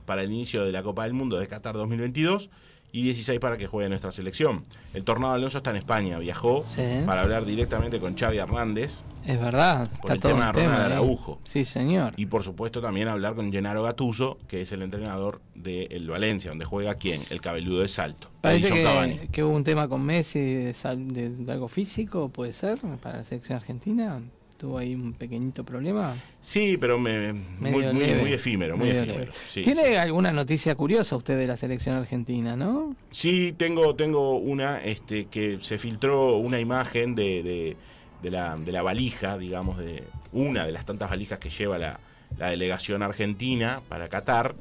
para 0.06 0.22
el 0.22 0.32
inicio 0.32 0.64
de 0.64 0.72
la 0.72 0.82
Copa 0.82 1.04
del 1.04 1.12
Mundo 1.12 1.38
de 1.38 1.46
Qatar 1.46 1.74
2022 1.76 2.50
y 2.92 3.02
16 3.02 3.38
para 3.40 3.56
que 3.58 3.66
juegue 3.66 3.88
nuestra 3.88 4.10
selección. 4.12 4.64
El 4.94 5.04
Tornado 5.04 5.34
Alonso 5.34 5.58
está 5.58 5.70
en 5.70 5.76
España, 5.76 6.18
viajó 6.18 6.64
Sí. 6.64 6.82
para 7.06 7.20
hablar 7.22 7.44
directamente 7.44 8.00
con 8.00 8.16
Xavi 8.16 8.38
Hernández 8.38 9.00
Es 9.26 9.38
verdad, 9.38 9.88
Por 10.00 10.12
está 10.12 10.14
el 10.14 10.20
todo 10.20 10.32
tema 10.32 10.46
de 10.46 10.52
Ronald 10.52 10.72
tema, 10.72 10.82
¿eh? 10.82 10.92
Araujo. 10.92 11.38
Sí, 11.44 11.64
señor. 11.64 12.14
y 12.16 12.26
por 12.26 12.44
supuesto 12.44 12.80
también 12.80 13.08
hablar 13.08 13.34
con 13.34 13.52
Gennaro 13.52 13.82
Gattuso, 13.82 14.38
que 14.48 14.62
es 14.62 14.72
el 14.72 14.80
entrenador 14.82 15.42
del 15.54 16.08
Valencia, 16.08 16.50
donde 16.50 16.64
juega 16.64 16.94
quién, 16.94 17.20
el 17.28 17.40
cabeludo 17.42 17.80
de 17.82 17.88
Salto. 17.88 18.30
Parece 18.40 18.70
que, 18.70 19.28
que 19.30 19.44
hubo 19.44 19.54
un 19.54 19.64
tema 19.64 19.86
con 19.88 20.02
Messi 20.02 20.38
de, 20.40 20.72
de- 20.96 21.30
de 21.30 21.52
algo 21.52 21.68
físico, 21.68 22.30
puede 22.30 22.52
ser, 22.54 22.78
para 23.02 23.18
la 23.18 23.24
selección 23.24 23.56
argentina. 23.58 24.20
Tuvo 24.58 24.78
ahí 24.78 24.92
un 24.94 25.12
pequeñito 25.12 25.64
problema. 25.64 26.16
Sí, 26.40 26.76
pero 26.80 26.98
me- 26.98 27.32
muy, 27.32 27.70
muy, 27.92 28.32
efímero, 28.32 28.76
muy 28.76 28.88
Medio 28.88 29.02
efímero. 29.04 29.32
Sí, 29.50 29.62
¿Tiene 29.62 29.84
sí. 29.86 29.94
alguna 29.94 30.32
noticia 30.32 30.74
curiosa 30.74 31.14
usted 31.16 31.38
de 31.38 31.46
la 31.46 31.56
selección 31.56 31.94
argentina, 31.94 32.56
no? 32.56 32.96
Sí, 33.12 33.54
tengo, 33.56 33.94
tengo 33.94 34.36
una 34.36 34.78
este, 34.82 35.26
que 35.26 35.58
se 35.60 35.78
filtró 35.78 36.38
una 36.38 36.58
imagen 36.58 37.14
de, 37.14 37.42
de, 37.44 37.76
de 38.20 38.30
la, 38.32 38.56
de 38.56 38.72
la 38.72 38.82
valija, 38.82 39.38
digamos, 39.38 39.78
de 39.78 40.02
una 40.32 40.66
de 40.66 40.72
las 40.72 40.84
tantas 40.84 41.08
valijas 41.08 41.38
que 41.38 41.50
lleva 41.50 41.78
la, 41.78 42.00
la 42.36 42.48
delegación 42.50 43.04
argentina 43.04 43.80
para 43.88 44.08
Qatar. 44.08 44.56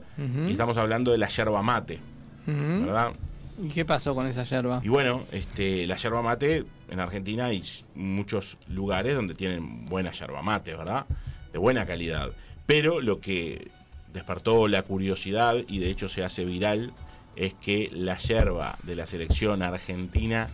Y 0.48 0.52
estamos 0.52 0.78
hablando 0.78 1.12
de 1.12 1.18
la 1.18 1.28
yerba 1.28 1.64
mate. 1.64 2.00
¿verdad? 2.46 3.14
¿Y 3.62 3.70
qué 3.70 3.86
pasó 3.86 4.14
con 4.14 4.28
esa 4.28 4.44
yerba? 4.44 4.82
Y 4.84 4.90
bueno, 4.90 5.24
este, 5.32 5.88
la 5.88 5.98
yerba 5.98 6.22
mate 6.22 6.66
en 6.90 7.00
Argentina 7.00 7.46
hay 7.46 7.64
muchos 7.96 8.58
lugares 8.68 9.16
donde 9.16 9.34
tienen 9.34 9.86
buena 9.86 10.12
yerba 10.12 10.42
mate, 10.42 10.76
¿verdad? 10.76 11.06
De 11.52 11.58
buena 11.60 11.86
calidad. 11.86 12.32
Pero 12.66 13.02
lo 13.02 13.20
que 13.20 13.70
despertó 14.14 14.68
la 14.68 14.84
curiosidad 14.84 15.56
y 15.68 15.80
de 15.80 15.90
hecho 15.90 16.10
se 16.10 16.24
hace 16.24 16.46
viral 16.46 16.94
es 17.36 17.54
que 17.56 17.90
la 17.92 18.18
yerba 18.18 18.78
de 18.84 18.96
la 18.96 19.06
selección 19.08 19.62
argentina 19.62 20.48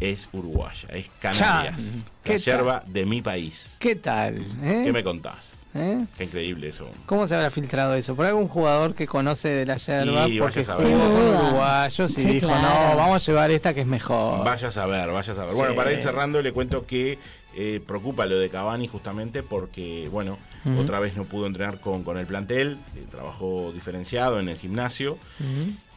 es 0.00 0.28
uruguaya, 0.32 0.88
es 0.90 1.10
Canarias. 1.20 1.76
Chan, 1.76 2.04
¿qué 2.24 2.32
La 2.34 2.38
yerba 2.38 2.84
de 2.86 3.06
mi 3.06 3.22
país. 3.22 3.76
¿Qué 3.78 3.96
tal? 3.96 4.36
eh? 4.62 4.82
¿Qué 4.84 4.92
me 4.92 5.04
contás? 5.04 5.61
¿Eh? 5.74 6.04
Qué 6.18 6.24
increíble 6.24 6.68
eso. 6.68 6.86
¿Cómo 7.06 7.26
se 7.26 7.34
habrá 7.34 7.48
filtrado 7.48 7.94
eso? 7.94 8.14
¿Por 8.14 8.26
algún 8.26 8.46
jugador 8.48 8.94
que 8.94 9.06
conoce 9.06 9.48
de 9.48 9.64
la 9.66 9.76
yerba? 9.78 10.28
Y 10.28 10.38
porque 10.38 10.60
vaya 10.60 10.74
a 10.74 10.78
saber. 10.78 10.92
jugó 10.92 11.06
Sin 11.06 11.16
con 11.34 11.46
uruguayos 11.46 12.10
y 12.10 12.14
Sí, 12.20 12.28
dijo, 12.28 12.46
claro. 12.48 12.90
no, 12.90 12.96
vamos 12.98 13.22
a 13.22 13.26
llevar 13.30 13.50
esta 13.50 13.72
que 13.72 13.80
es 13.80 13.86
mejor. 13.86 14.44
Vaya 14.44 14.68
a 14.68 14.72
saber, 14.72 15.10
vaya 15.10 15.32
a 15.32 15.36
saber. 15.36 15.52
Sí. 15.52 15.58
Bueno, 15.58 15.74
para 15.74 15.92
ir 15.92 16.02
cerrando, 16.02 16.42
le 16.42 16.52
cuento 16.52 16.86
que 16.86 17.18
eh, 17.56 17.80
preocupa 17.86 18.26
lo 18.26 18.38
de 18.38 18.50
Cavani 18.50 18.86
justamente 18.86 19.42
porque, 19.42 20.08
bueno, 20.12 20.38
otra 20.78 21.00
vez 21.00 21.16
no 21.16 21.24
pudo 21.24 21.46
entrenar 21.46 21.80
con, 21.80 22.04
con 22.04 22.18
el 22.18 22.26
plantel, 22.26 22.78
eh, 22.94 23.04
trabajó 23.10 23.72
diferenciado 23.74 24.38
en 24.40 24.48
el 24.50 24.58
gimnasio 24.58 25.18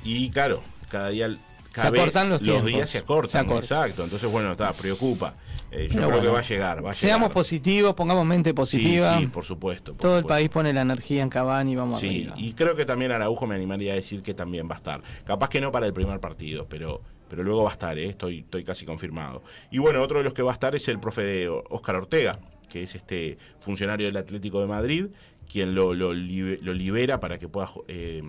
y, 0.04 0.30
claro, 0.30 0.64
cada 0.90 1.10
día, 1.10 1.28
Se 1.30 1.38
cada 1.72 1.90
vez 1.90 2.02
acortan 2.02 2.30
los 2.30 2.42
tiempos. 2.42 2.66
días 2.66 2.90
se 2.90 3.00
acortan. 3.00 3.30
Se 3.32 3.38
acortan. 3.40 3.64
Exacto, 3.64 4.04
entonces, 4.06 4.32
bueno, 4.32 4.54
está, 4.54 4.72
preocupa. 4.74 5.34
Eh, 5.78 5.88
yo 5.90 5.96
Pero 5.96 6.10
creo 6.10 6.22
que 6.22 6.28
va 6.30 6.40
a 6.40 6.44
llegar, 6.44 6.86
va 6.86 6.92
a 6.92 6.94
Seamos 6.94 7.26
llegar. 7.28 7.34
positivos, 7.34 7.94
pongamos 7.96 8.26
mente 8.26 8.54
positiva. 8.54 9.18
Sí, 9.18 9.24
sí, 9.26 9.28
por 9.28 9.44
supuesto. 9.46 9.92
por 9.94 10.02
Todo 10.02 10.18
el 10.20 10.26
país 10.26 10.50
pone 10.50 10.72
la 10.74 10.82
energía 10.82 11.22
en 11.22 11.30
Cavani 11.30 11.74
y 11.74 11.76
vamos 11.76 12.00
Sí, 12.00 12.08
arriba. 12.08 12.36
y 12.38 12.54
creo 12.54 12.76
que 12.76 12.86
también 12.86 13.12
Araujo 13.12 13.46
me 13.46 13.56
animaría 13.56 13.92
a 13.94 13.96
decir 13.96 14.22
que 14.24 14.34
también 14.34 14.68
va 14.70 14.76
a 14.76 14.78
estar. 14.78 15.02
Capaz 15.26 15.50
que 15.50 15.60
no 15.60 15.72
para 15.72 15.86
el 15.86 15.94
primer 15.94 16.20
partido, 16.20 16.66
pero, 16.70 17.02
pero 17.30 17.44
luego 17.44 17.64
va 17.64 17.72
a 17.72 17.74
estar, 17.74 17.98
¿eh? 18.00 18.06
estoy, 18.06 18.40
estoy 18.40 18.64
casi 18.64 18.86
confirmado. 18.86 19.44
Y 19.72 19.80
bueno, 19.80 20.02
otro 20.02 20.20
de 20.20 20.24
los 20.24 20.34
que 20.34 20.42
va 20.44 20.52
a 20.52 20.54
estar 20.54 20.74
es 20.76 20.88
el 20.88 21.00
profe 21.00 21.48
Oscar 21.50 21.96
Ortega, 21.98 22.40
que 22.70 22.84
es 22.84 22.96
este 22.96 23.38
funcionario 23.60 24.06
del 24.08 24.18
Atlético 24.18 24.62
de 24.62 24.68
Madrid, 24.68 25.06
quien 25.52 25.76
lo, 25.76 25.94
lo, 25.94 26.14
libe- 26.14 26.60
lo 26.62 26.74
libera 26.74 27.20
para 27.20 27.38
que 27.38 27.48
pueda 27.48 27.70
eh, 27.88 28.24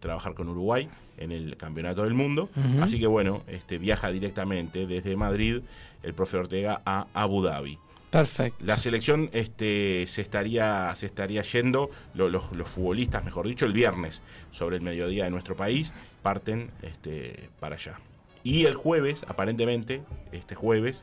trabajar 0.00 0.34
con 0.34 0.48
Uruguay 0.48 0.88
en 1.16 1.30
el 1.30 1.56
Campeonato 1.56 2.02
del 2.04 2.14
Mundo. 2.14 2.48
Así 2.80 2.98
que 2.98 3.06
bueno, 3.06 3.42
este 3.46 3.78
viaja 3.78 4.10
directamente 4.10 4.86
desde 4.86 5.14
Madrid 5.16 5.60
el 6.04 6.14
profe 6.14 6.36
Ortega 6.36 6.82
a 6.84 7.06
Abu 7.14 7.42
Dhabi. 7.42 7.78
Perfecto. 8.10 8.64
La 8.64 8.78
selección 8.78 9.28
este, 9.32 10.06
se, 10.06 10.20
estaría, 10.22 10.94
se 10.94 11.06
estaría 11.06 11.42
yendo, 11.42 11.90
lo- 12.14 12.28
los, 12.28 12.52
los 12.52 12.68
futbolistas, 12.68 13.24
mejor 13.24 13.48
dicho, 13.48 13.66
el 13.66 13.72
viernes, 13.72 14.22
sobre 14.52 14.76
el 14.76 14.82
mediodía 14.82 15.24
de 15.24 15.30
nuestro 15.30 15.56
país, 15.56 15.92
parten 16.22 16.70
este, 16.82 17.48
para 17.58 17.74
allá. 17.74 17.98
Y 18.44 18.66
el 18.66 18.74
jueves, 18.74 19.24
aparentemente, 19.26 20.02
este 20.30 20.54
jueves, 20.54 21.02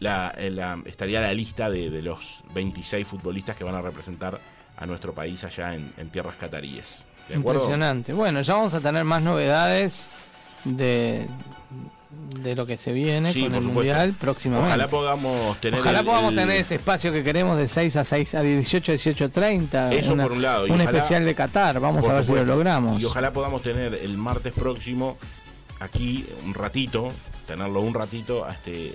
la, 0.00 0.32
eh, 0.36 0.50
la- 0.50 0.80
estaría 0.84 1.20
la 1.20 1.32
lista 1.32 1.70
de, 1.70 1.90
de 1.90 2.02
los 2.02 2.42
26 2.54 3.06
futbolistas 3.06 3.56
que 3.56 3.64
van 3.64 3.74
a 3.74 3.82
representar 3.82 4.40
a 4.76 4.86
nuestro 4.86 5.12
país 5.12 5.44
allá 5.44 5.74
en, 5.74 5.92
en 5.96 6.08
tierras 6.10 6.36
cataríes. 6.36 7.04
Impresionante. 7.32 8.12
Bueno, 8.12 8.40
ya 8.40 8.54
vamos 8.54 8.74
a 8.74 8.80
tener 8.80 9.04
más 9.04 9.22
novedades 9.22 10.08
de, 10.64 11.26
de 12.10 12.54
lo 12.56 12.64
que 12.66 12.76
se 12.78 12.92
viene 12.92 13.32
Sí, 13.32 13.42
con 13.42 13.54
el 13.54 13.58
supuesto. 13.62 13.74
Mundial 13.74 14.14
próximamente. 14.18 14.68
Ojalá 14.68 14.88
podamos 14.88 15.60
tener 15.60 15.80
Ojalá 15.80 16.00
el- 16.00 16.06
podamos 16.06 16.34
tener 16.34 16.56
ese 16.56 16.76
espacio 16.76 17.12
que 17.12 17.22
queremos 17.22 17.58
de 17.58 17.68
6 17.68 17.96
a 17.96 18.04
6 18.04 18.34
a 18.34 18.40
18, 18.42 18.92
18, 18.92 19.28
30. 19.30 19.92
Eso 19.92 20.14
una- 20.14 20.22
por 20.22 20.32
un 20.32 20.42
lado. 20.42 20.66
y 20.66 20.70
un 20.70 20.80
ojalá- 20.80 20.90
especial 20.98 21.24
de 21.24 21.34
Qatar. 21.34 21.80
Vamos 21.80 22.08
a 22.08 22.14
ver 22.14 22.24
si 22.24 22.32
lo 22.32 22.44
logramos. 22.44 23.00
Y 23.02 23.04
ojalá 23.04 23.32
podamos 23.32 23.62
tener 23.62 23.94
el 23.94 24.16
martes 24.16 24.54
próximo 24.54 25.18
aquí 25.80 26.24
un 26.44 26.54
ratito, 26.54 27.12
tenerlo 27.46 27.80
un 27.80 27.94
ratito 27.94 28.44
a 28.44 28.52
este 28.52 28.94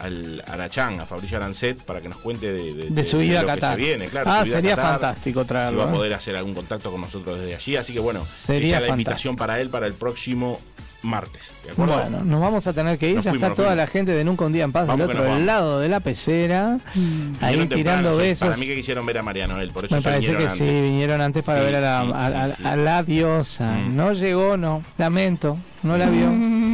al 0.00 0.42
Arachán, 0.48 1.00
a 1.00 1.06
Fabricio 1.06 1.36
Arancet, 1.38 1.78
para 1.84 2.00
que 2.00 2.08
nos 2.08 2.18
cuente 2.18 2.52
de, 2.52 2.74
de- 2.74 2.90
De 2.90 3.04
su 3.04 3.18
vida 3.18 3.40
a 3.40 3.46
Qatar. 3.46 3.76
se 3.76 3.80
viene, 3.82 4.06
claro, 4.06 4.28
Ah, 4.30 4.44
sería 4.44 4.74
Qatar, 4.74 4.92
fantástico 5.00 5.42
Si 5.42 5.46
traerlo. 5.48 5.78
va 5.78 5.84
a 5.84 5.88
¿eh? 5.88 5.96
poder 5.96 6.14
hacer 6.14 6.34
algún 6.36 6.52
contacto 6.52 6.90
con 6.90 7.00
nosotros 7.00 7.38
desde 7.40 7.54
allí. 7.54 7.76
Así 7.76 7.92
que 7.94 8.00
bueno, 8.00 8.20
Sería 8.20 8.80
la 8.80 8.88
invitación 8.88 9.36
para 9.36 9.60
él 9.60 9.70
para 9.70 9.86
el 9.86 9.94
próximo 9.94 10.60
martes. 11.04 11.52
¿De 11.64 11.70
acuerdo? 11.72 11.94
Bueno, 12.00 12.24
nos 12.24 12.40
vamos 12.40 12.66
a 12.66 12.72
tener 12.72 12.98
que 12.98 13.08
ir. 13.10 13.16
Nos 13.16 13.24
ya 13.24 13.30
fuimos, 13.30 13.48
está 13.50 13.54
toda 13.56 13.68
fuimos. 13.68 13.76
la 13.86 13.86
gente 13.92 14.12
de 14.12 14.24
Nunca 14.24 14.44
un 14.44 14.52
Día 14.52 14.64
en 14.64 14.72
Paz 14.72 14.86
Vamos 14.86 15.06
del 15.08 15.16
otro 15.16 15.38
lado 15.38 15.78
de 15.80 15.88
la 15.88 16.00
pecera. 16.00 16.72
Ahí 16.74 16.78
Vinieron 17.00 17.68
temprano, 17.68 17.74
tirando 17.74 18.16
besos. 18.16 18.48
Para 18.48 18.58
mí 18.58 18.66
que 18.66 18.74
quisieron 18.74 19.06
ver 19.06 19.18
a 19.18 19.22
María 19.22 19.46
Noel, 19.46 19.70
por 19.70 19.84
eso 19.84 19.94
Me 19.94 20.02
parece 20.02 20.36
que 20.36 20.48
sí, 20.48 20.64
vinieron 20.64 21.20
antes 21.20 21.44
para 21.44 21.60
Sí, 21.60 21.66
ver 21.66 21.74
a 21.76 21.80
la, 21.80 22.02
sí, 22.04 22.10
a- 22.14 22.26
a- 22.44 22.48
sí, 22.48 22.54
sí. 22.58 22.62
a 22.66 22.76
la 22.76 23.02
diosa. 23.02 23.72
Mm. 23.76 23.96
No 23.96 24.12
llegó, 24.12 24.56
no. 24.56 24.82
Lamento, 24.98 25.56
no 25.82 25.96
la 25.96 26.08
vio. 26.10 26.28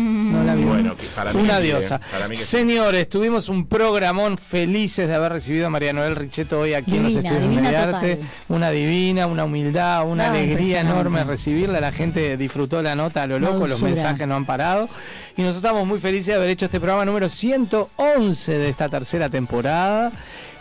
Bueno, 0.57 0.97
que 0.97 1.07
para 1.09 1.33
mí 1.33 1.41
Una 1.41 1.59
sí, 1.59 1.63
diosa. 1.65 1.97
eh, 1.97 2.07
para 2.13 2.29
mí 2.29 2.37
que 2.37 2.43
sí. 2.43 2.45
Señores, 2.45 3.09
tuvimos 3.09 3.49
un 3.49 3.67
programón 3.67 4.39
felices 4.39 5.09
de 5.09 5.15
haber 5.15 5.33
recibido 5.33 5.67
a 5.67 5.71
María 5.71 5.93
Noel 5.93 6.17
Richetto 6.17 6.61
hoy 6.61 6.75
aquí 6.75 6.97
en 6.97 7.05
los 7.05 7.17
estudios 7.17 7.43
de 7.49 7.63
total. 7.73 8.19
Una 8.49 8.71
divina, 8.71 9.27
una 9.27 9.45
humildad, 9.45 10.07
una 10.09 10.27
No, 10.29 10.33
alegría 10.35 10.81
enorme 10.81 11.25
recibirla. 11.25 11.81
La 11.81 11.93
gente 11.93 12.37
disfrutó 12.37 12.83
la 12.83 12.95
nota 12.95 13.23
a 13.23 13.27
lo 13.27 13.39
loco, 13.39 13.67
los 13.67 13.83
mensajes 13.83 14.27
no 14.27 14.35
han 14.37 14.45
parado. 14.45 14.89
Y 15.37 15.43
nosotros 15.43 15.65
estamos 15.65 15.87
muy 15.87 15.99
felices 16.01 16.27
de 16.29 16.35
haber 16.35 16.51
hecho 16.51 16.67
este 16.67 16.81
programa 16.81 17.05
número 17.05 17.29
111 17.29 18.59
de 18.59 18.69
esta 18.69 18.89
tercera 18.89 19.29
temporada. 19.29 20.13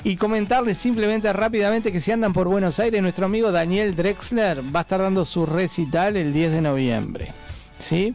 Y 0.03 0.15
comentarles 0.15 0.77
simplemente 0.77 1.31
rápidamente 1.33 1.91
que 1.91 1.99
si 1.99 2.11
andan 2.13 2.31
por 2.31 2.47
Buenos 2.47 2.79
Aires, 2.79 3.01
nuestro 3.01 3.25
amigo 3.25 3.51
Daniel 3.51 3.95
Drexler 3.97 4.61
va 4.73 4.79
a 4.79 4.83
estar 4.83 5.01
dando 5.01 5.25
su 5.25 5.45
recital 5.45 6.15
el 6.15 6.31
10 6.31 6.51
de 6.53 6.61
noviembre. 6.61 7.27
¿Sí? 7.77 8.13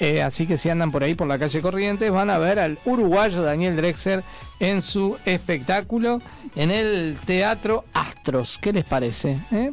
Eh, 0.00 0.22
así 0.22 0.46
que 0.46 0.56
si 0.56 0.68
andan 0.70 0.92
por 0.92 1.02
ahí 1.02 1.14
por 1.14 1.26
la 1.26 1.38
calle 1.38 1.60
Corrientes, 1.60 2.10
van 2.10 2.30
a 2.30 2.38
ver 2.38 2.58
al 2.58 2.78
uruguayo 2.84 3.42
Daniel 3.42 3.74
Drexler 3.76 4.22
en 4.60 4.80
su 4.82 5.18
espectáculo 5.24 6.20
en 6.54 6.70
el 6.70 7.16
Teatro 7.26 7.84
Astros. 7.92 8.58
¿Qué 8.60 8.72
les 8.72 8.84
parece? 8.84 9.38
eh? 9.50 9.72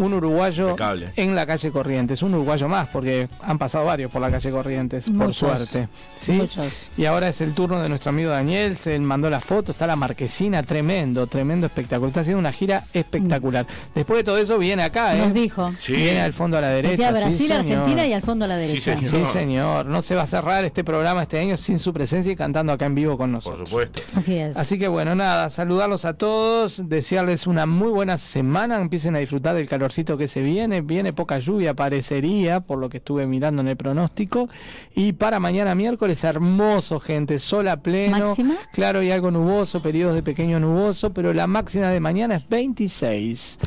Un 0.00 0.14
uruguayo 0.14 0.70
Impecable. 0.70 1.10
en 1.16 1.34
la 1.34 1.46
calle 1.46 1.70
Corrientes, 1.70 2.22
un 2.22 2.34
uruguayo 2.34 2.68
más, 2.68 2.88
porque 2.88 3.28
han 3.42 3.58
pasado 3.58 3.84
varios 3.84 4.10
por 4.10 4.20
la 4.22 4.30
calle 4.30 4.50
Corrientes, 4.50 5.10
por 5.16 5.32
suerte. 5.34 5.88
¿sí? 6.16 6.32
Muchos. 6.32 6.90
Y 6.96 7.04
ahora 7.04 7.28
es 7.28 7.40
el 7.40 7.52
turno 7.54 7.80
de 7.80 7.88
nuestro 7.88 8.10
amigo 8.10 8.30
Daniel, 8.30 8.76
se 8.76 8.98
mandó 8.98 9.28
la 9.30 9.40
foto, 9.40 9.72
está 9.72 9.86
la 9.86 9.96
marquesina, 9.96 10.62
tremendo, 10.62 11.26
tremendo 11.26 11.66
espectáculo. 11.66 12.08
Está 12.08 12.20
haciendo 12.22 12.38
una 12.40 12.52
gira 12.52 12.84
espectacular. 12.94 13.66
Después 13.94 14.18
de 14.18 14.24
todo 14.24 14.38
eso 14.38 14.58
viene 14.58 14.82
acá, 14.82 15.14
¿eh? 15.14 15.18
Nos 15.18 15.34
dijo. 15.34 15.72
Sí. 15.80 15.92
Viene 15.92 16.20
al 16.22 16.32
fondo 16.32 16.56
a 16.56 16.60
la 16.62 16.68
derecha. 16.70 17.08
A 17.08 17.12
sí, 17.12 17.20
Brasil, 17.20 17.46
señor. 17.48 17.60
Argentina 17.60 18.06
y 18.06 18.12
al 18.14 18.22
fondo 18.22 18.44
a 18.46 18.48
la 18.48 18.56
derecha. 18.56 18.98
señor. 18.98 19.26
Sí, 19.26 19.32
señor. 19.32 19.86
No 19.86 20.02
se 20.02 20.14
va 20.14 20.22
a 20.22 20.26
cerrar 20.26 20.64
este 20.64 20.82
programa 20.82 21.22
este 21.22 21.38
año 21.38 21.56
sin 21.56 21.78
su 21.78 21.92
presencia 21.92 22.32
y 22.32 22.36
cantando 22.36 22.72
acá 22.72 22.86
en 22.86 22.94
vivo 22.94 23.18
con 23.18 23.30
Por 23.32 23.34
nosotros. 23.44 23.68
supuesto. 23.68 24.00
Así 24.16 24.36
es. 24.38 24.56
Así 24.56 24.78
que 24.78 24.88
bueno, 24.88 25.14
nada, 25.14 25.50
saludarlos 25.50 26.04
a 26.06 26.14
todos, 26.14 26.88
desearles 26.88 27.46
una 27.46 27.66
muy 27.66 27.90
buena 27.90 28.16
semana, 28.16 28.76
empiecen 28.80 29.14
a 29.14 29.18
disfrutar 29.18 29.54
del 29.54 29.68
calorcito 29.90 30.16
que 30.16 30.28
se 30.28 30.40
viene, 30.40 30.82
viene 30.82 31.12
poca 31.12 31.40
lluvia 31.40 31.74
parecería, 31.74 32.60
por 32.60 32.78
lo 32.78 32.88
que 32.88 32.98
estuve 32.98 33.26
mirando 33.26 33.60
en 33.60 33.66
el 33.66 33.76
pronóstico, 33.76 34.48
y 34.94 35.12
para 35.14 35.40
mañana 35.40 35.74
miércoles 35.74 36.22
hermoso 36.22 37.00
gente, 37.00 37.40
sol 37.40 37.66
a 37.66 37.78
pleno, 37.78 38.18
¿Máxima? 38.20 38.54
claro 38.72 39.02
y 39.02 39.10
algo 39.10 39.32
nuboso, 39.32 39.82
periodos 39.82 40.14
de 40.14 40.22
pequeño 40.22 40.60
nuboso, 40.60 41.12
pero 41.12 41.34
la 41.34 41.48
máxima 41.48 41.88
de 41.88 41.98
mañana 41.98 42.36
es 42.36 42.48
26 42.48 43.58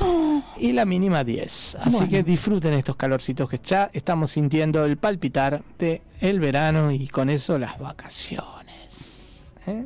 y 0.59 0.71
la 0.71 0.85
mínima 0.85 1.25
10, 1.25 1.75
así 1.81 1.89
Bueno. 1.91 2.07
que 2.09 2.23
disfruten 2.23 2.71
estos 2.73 2.95
calorcitos 2.95 3.49
que 3.49 3.59
ya 3.61 3.89
estamos 3.91 4.31
sintiendo 4.31 4.85
el 4.85 4.95
palpitar 4.95 5.61
de 5.77 6.01
el 6.21 6.39
verano 6.39 6.89
y 6.91 7.05
con 7.09 7.29
eso 7.29 7.59
las 7.59 7.77
vacaciones. 7.79 9.43
¿eh? 9.67 9.85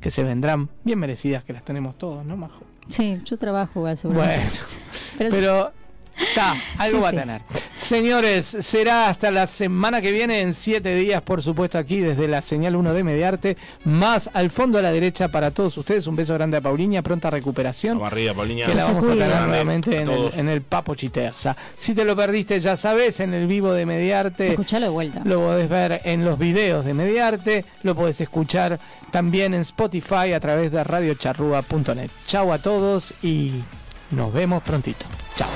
que 0.00 0.10
se 0.10 0.22
vendrán 0.22 0.68
bien 0.82 0.98
merecidas, 0.98 1.44
que 1.44 1.54
las 1.54 1.64
tenemos 1.64 1.96
todos, 1.96 2.26
¿no, 2.26 2.36
Majo? 2.36 2.62
Sí, 2.90 3.20
yo 3.24 3.38
trabajo 3.38 3.80
igual, 3.80 3.96
seguramente. 3.96 4.58
Bueno, 4.60 4.70
Pero, 5.18 5.30
pero 5.30 5.72
está, 6.18 6.54
algo 6.78 6.98
Sí, 6.98 7.04
va 7.04 7.10
sí. 7.10 7.16
a 7.16 7.20
tener. 7.20 7.40
Señores, 7.74 8.46
será 8.60 9.08
hasta 9.08 9.30
la 9.30 9.46
semana 9.46 10.00
que 10.00 10.10
viene, 10.10 10.40
en 10.40 10.54
siete 10.54 10.94
días, 10.94 11.20
por 11.22 11.42
supuesto, 11.42 11.76
aquí 11.76 12.00
desde 12.00 12.28
la 12.28 12.40
señal 12.40 12.76
1 12.76 12.94
de 12.94 13.04
Mediarte, 13.04 13.56
más 13.84 14.30
al 14.32 14.50
fondo 14.50 14.78
a 14.78 14.82
la 14.82 14.90
derecha 14.92 15.28
para 15.28 15.50
todos 15.50 15.76
ustedes. 15.76 16.06
Un 16.06 16.16
beso 16.16 16.32
grande 16.34 16.56
a 16.56 16.60
Pauliña, 16.60 17.02
pronta 17.02 17.28
recuperación. 17.30 17.98
Vamos 17.98 18.12
arriba, 18.12 18.32
Pauliña. 18.34 18.66
Que 18.66 18.74
la 18.74 18.84
vamos 18.84 19.04
a 19.04 19.08
tener 19.08 19.28
nuevamente 19.48 20.00
en 20.00 20.08
el, 20.08 20.30
en 20.34 20.48
el 20.48 20.62
Papo 20.62 20.94
Chiterza. 20.94 21.56
Si 21.76 21.94
te 21.94 22.04
lo 22.04 22.16
perdiste, 22.16 22.58
ya 22.60 22.76
sabes, 22.76 23.20
en 23.20 23.34
el 23.34 23.46
vivo 23.46 23.72
de 23.72 23.84
Mediarte. 23.84 24.48
escuchalo 24.50 24.86
de 24.86 24.90
vuelta. 24.92 25.20
Lo 25.24 25.40
podés 25.40 25.68
ver 25.68 26.00
en 26.04 26.24
los 26.24 26.38
videos 26.38 26.84
de 26.84 26.94
Mediarte, 26.94 27.64
lo 27.82 27.94
podés 27.94 28.20
escuchar 28.20 28.78
también 29.10 29.52
en 29.52 29.60
Spotify 29.60 30.32
a 30.34 30.40
través 30.40 30.72
de 30.72 30.82
radiocharrúa.net. 30.84 32.10
Chau 32.26 32.52
a 32.52 32.58
todos 32.58 33.14
y 33.22 33.52
nos 34.10 34.32
vemos 34.32 34.62
prontito. 34.62 35.04
Chao. 35.36 35.48